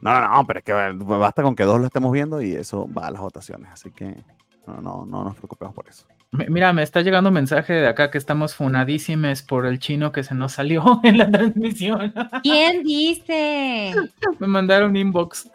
No, 0.00 0.18
no, 0.18 0.28
no, 0.28 0.46
pero 0.46 0.58
es 0.60 0.64
que 0.64 0.72
basta 0.72 1.42
con 1.42 1.54
que 1.54 1.64
dos 1.64 1.78
lo 1.78 1.86
estemos 1.86 2.10
viendo 2.10 2.40
y 2.40 2.52
eso 2.52 2.88
va 2.92 3.06
a 3.06 3.10
las 3.10 3.20
votaciones. 3.20 3.70
Así 3.70 3.90
que 3.90 4.24
no, 4.70 4.80
no, 4.80 5.06
no 5.06 5.24
nos 5.24 5.34
preocupemos 5.36 5.74
por 5.74 5.88
eso. 5.88 6.06
Mira, 6.32 6.72
me 6.72 6.84
está 6.84 7.00
llegando 7.00 7.28
un 7.28 7.34
mensaje 7.34 7.72
de 7.72 7.88
acá 7.88 8.10
que 8.10 8.18
estamos 8.18 8.54
funadísimes 8.54 9.42
por 9.42 9.66
el 9.66 9.80
chino 9.80 10.12
que 10.12 10.22
se 10.22 10.34
nos 10.34 10.52
salió 10.52 11.00
en 11.02 11.18
la 11.18 11.30
transmisión. 11.30 12.14
¿Quién 12.42 12.84
dice? 12.84 13.92
me 14.38 14.46
mandaron 14.46 14.96
inbox. 14.96 15.50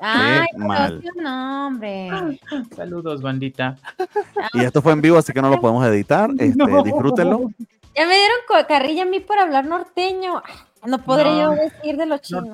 Ay, 0.00 0.46
mal. 0.56 1.00
pero 1.00 1.12
sí, 1.12 1.20
no, 1.20 1.66
hombre. 1.68 2.40
Saludos, 2.74 3.22
bandita. 3.22 3.76
Y 4.52 4.60
esto 4.64 4.82
fue 4.82 4.92
en 4.92 5.00
vivo, 5.00 5.18
así 5.18 5.32
que 5.32 5.42
no 5.42 5.50
lo 5.50 5.60
podemos 5.60 5.86
editar. 5.86 6.30
Este, 6.38 6.56
No. 6.56 6.82
Disfrútenlo. 6.82 7.50
Ya 7.96 8.06
me 8.06 8.14
dieron 8.14 8.66
carrilla 8.68 9.02
a 9.02 9.06
mí 9.06 9.18
por 9.20 9.38
hablar 9.38 9.66
norteño. 9.66 10.42
No 10.86 10.98
podré 11.04 11.24
No. 11.30 11.40
yo 11.40 11.50
decir 11.62 11.96
de 11.96 12.06
los 12.06 12.20
chinos. 12.20 12.44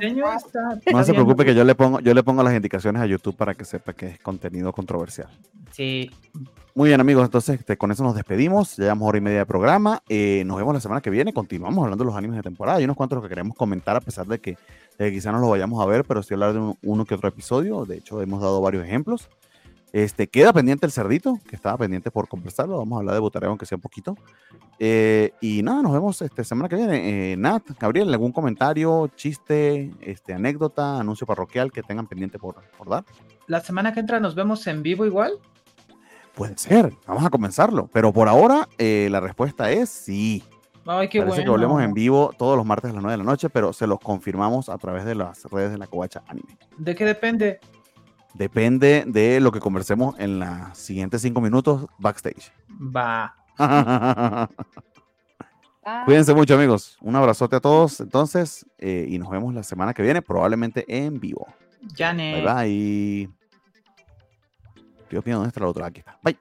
No 0.92 1.04
se 1.04 1.12
preocupe 1.12 1.44
que 1.44 1.54
yo 1.54 1.64
le 1.64 1.74
pongo, 1.74 2.00
yo 2.00 2.14
le 2.14 2.22
pongo 2.22 2.42
las 2.42 2.54
indicaciones 2.54 3.00
a 3.02 3.06
YouTube 3.06 3.36
para 3.36 3.54
que 3.54 3.64
sepa 3.64 3.92
que 3.92 4.06
es 4.06 4.18
contenido 4.20 4.72
controversial. 4.72 5.28
Sí, 5.72 6.10
Muy 6.76 6.88
bien, 6.88 7.00
amigos, 7.00 7.24
entonces 7.24 7.60
este, 7.60 7.76
con 7.76 7.90
eso 7.92 8.02
nos 8.02 8.14
despedimos. 8.14 8.76
Ya 8.76 8.84
llevamos 8.84 9.08
hora 9.08 9.18
y 9.18 9.20
media 9.20 9.38
de 9.40 9.46
programa. 9.46 10.02
Eh, 10.08 10.42
nos 10.46 10.56
vemos 10.56 10.74
la 10.74 10.80
semana 10.80 11.00
que 11.00 11.10
viene. 11.10 11.32
Continuamos 11.32 11.82
hablando 11.84 12.02
de 12.04 12.06
los 12.08 12.16
animes 12.16 12.36
de 12.36 12.42
temporada. 12.42 12.78
Hay 12.78 12.84
unos 12.84 12.96
cuantos 12.96 13.22
que 13.22 13.28
queremos 13.28 13.56
comentar, 13.56 13.94
a 13.96 14.00
pesar 14.00 14.26
de 14.26 14.38
que, 14.40 14.56
que 14.98 15.12
quizá 15.12 15.30
no 15.32 15.38
los 15.38 15.50
vayamos 15.50 15.80
a 15.82 15.86
ver, 15.86 16.04
pero 16.04 16.22
sí 16.22 16.34
hablar 16.34 16.52
de 16.52 16.58
un- 16.60 16.78
uno 16.82 17.04
que 17.04 17.14
otro 17.14 17.28
episodio. 17.28 17.84
De 17.84 17.96
hecho, 17.98 18.22
hemos 18.22 18.40
dado 18.40 18.60
varios 18.60 18.84
ejemplos. 18.84 19.28
Este, 19.94 20.26
queda 20.26 20.52
pendiente 20.52 20.86
el 20.86 20.90
cerdito, 20.90 21.38
que 21.48 21.54
estaba 21.54 21.78
pendiente 21.78 22.10
por 22.10 22.26
conversarlo. 22.26 22.78
Vamos 22.78 22.96
a 22.96 22.98
hablar 22.98 23.14
de 23.14 23.20
Butareo, 23.20 23.50
aunque 23.50 23.64
sea 23.64 23.76
un 23.76 23.80
poquito. 23.80 24.16
Eh, 24.80 25.30
y 25.40 25.62
nada, 25.62 25.82
nos 25.82 25.92
vemos 25.92 26.20
este 26.20 26.42
semana 26.42 26.68
que 26.68 26.74
viene. 26.74 27.32
Eh, 27.32 27.36
Nat, 27.36 27.62
Gabriel, 27.78 28.12
¿algún 28.12 28.32
comentario, 28.32 29.08
chiste, 29.14 29.92
este, 30.00 30.34
anécdota, 30.34 30.98
anuncio 30.98 31.28
parroquial 31.28 31.70
que 31.70 31.84
tengan 31.84 32.08
pendiente 32.08 32.40
por, 32.40 32.56
por 32.76 32.88
dar? 32.88 33.04
la 33.46 33.60
semana 33.60 33.92
que 33.92 34.00
entra 34.00 34.18
nos 34.18 34.34
vemos 34.34 34.66
en 34.66 34.82
vivo 34.82 35.06
igual. 35.06 35.34
Puede 36.34 36.58
ser, 36.58 36.92
vamos 37.06 37.24
a 37.24 37.30
comenzarlo. 37.30 37.88
Pero 37.92 38.12
por 38.12 38.28
ahora, 38.28 38.68
eh, 38.78 39.06
la 39.12 39.20
respuesta 39.20 39.70
es 39.70 39.90
sí. 39.90 40.42
Ay, 40.86 41.08
qué 41.08 41.20
Parece 41.20 41.36
bueno. 41.36 41.44
que 41.44 41.50
volvemos 41.50 41.82
en 41.84 41.94
vivo 41.94 42.32
todos 42.36 42.56
los 42.56 42.66
martes 42.66 42.90
a 42.90 42.94
las 42.94 43.02
9 43.02 43.12
de 43.12 43.18
la 43.18 43.30
noche, 43.30 43.48
pero 43.48 43.72
se 43.72 43.86
los 43.86 44.00
confirmamos 44.00 44.68
a 44.68 44.76
través 44.76 45.04
de 45.04 45.14
las 45.14 45.44
redes 45.44 45.70
de 45.70 45.78
la 45.78 45.86
Covacha 45.86 46.24
Anime. 46.26 46.58
¿De 46.78 46.96
qué 46.96 47.04
depende? 47.04 47.60
Depende 48.34 49.04
de 49.06 49.40
lo 49.40 49.52
que 49.52 49.60
conversemos 49.60 50.16
en 50.18 50.40
los 50.40 50.76
siguientes 50.76 51.22
cinco 51.22 51.40
minutos 51.40 51.86
backstage. 51.98 52.52
Va. 52.68 53.36
Cuídense 56.04 56.34
mucho, 56.34 56.54
amigos. 56.54 56.96
Un 57.00 57.14
abrazote 57.14 57.56
a 57.56 57.60
todos, 57.60 58.00
entonces, 58.00 58.66
eh, 58.78 59.06
y 59.08 59.18
nos 59.18 59.30
vemos 59.30 59.54
la 59.54 59.62
semana 59.62 59.94
que 59.94 60.02
viene, 60.02 60.22
probablemente 60.22 60.84
en 60.88 61.20
vivo. 61.20 61.46
Jane. 61.94 62.42
Bye 62.42 62.54
bye. 62.54 63.30
Dios 65.10 65.24
mío, 65.24 65.36
¿dónde 65.36 65.48
está 65.48 65.60
la 65.60 65.68
otra? 65.68 65.86
Aquí 65.86 66.00
está. 66.00 66.18
Bye. 66.22 66.38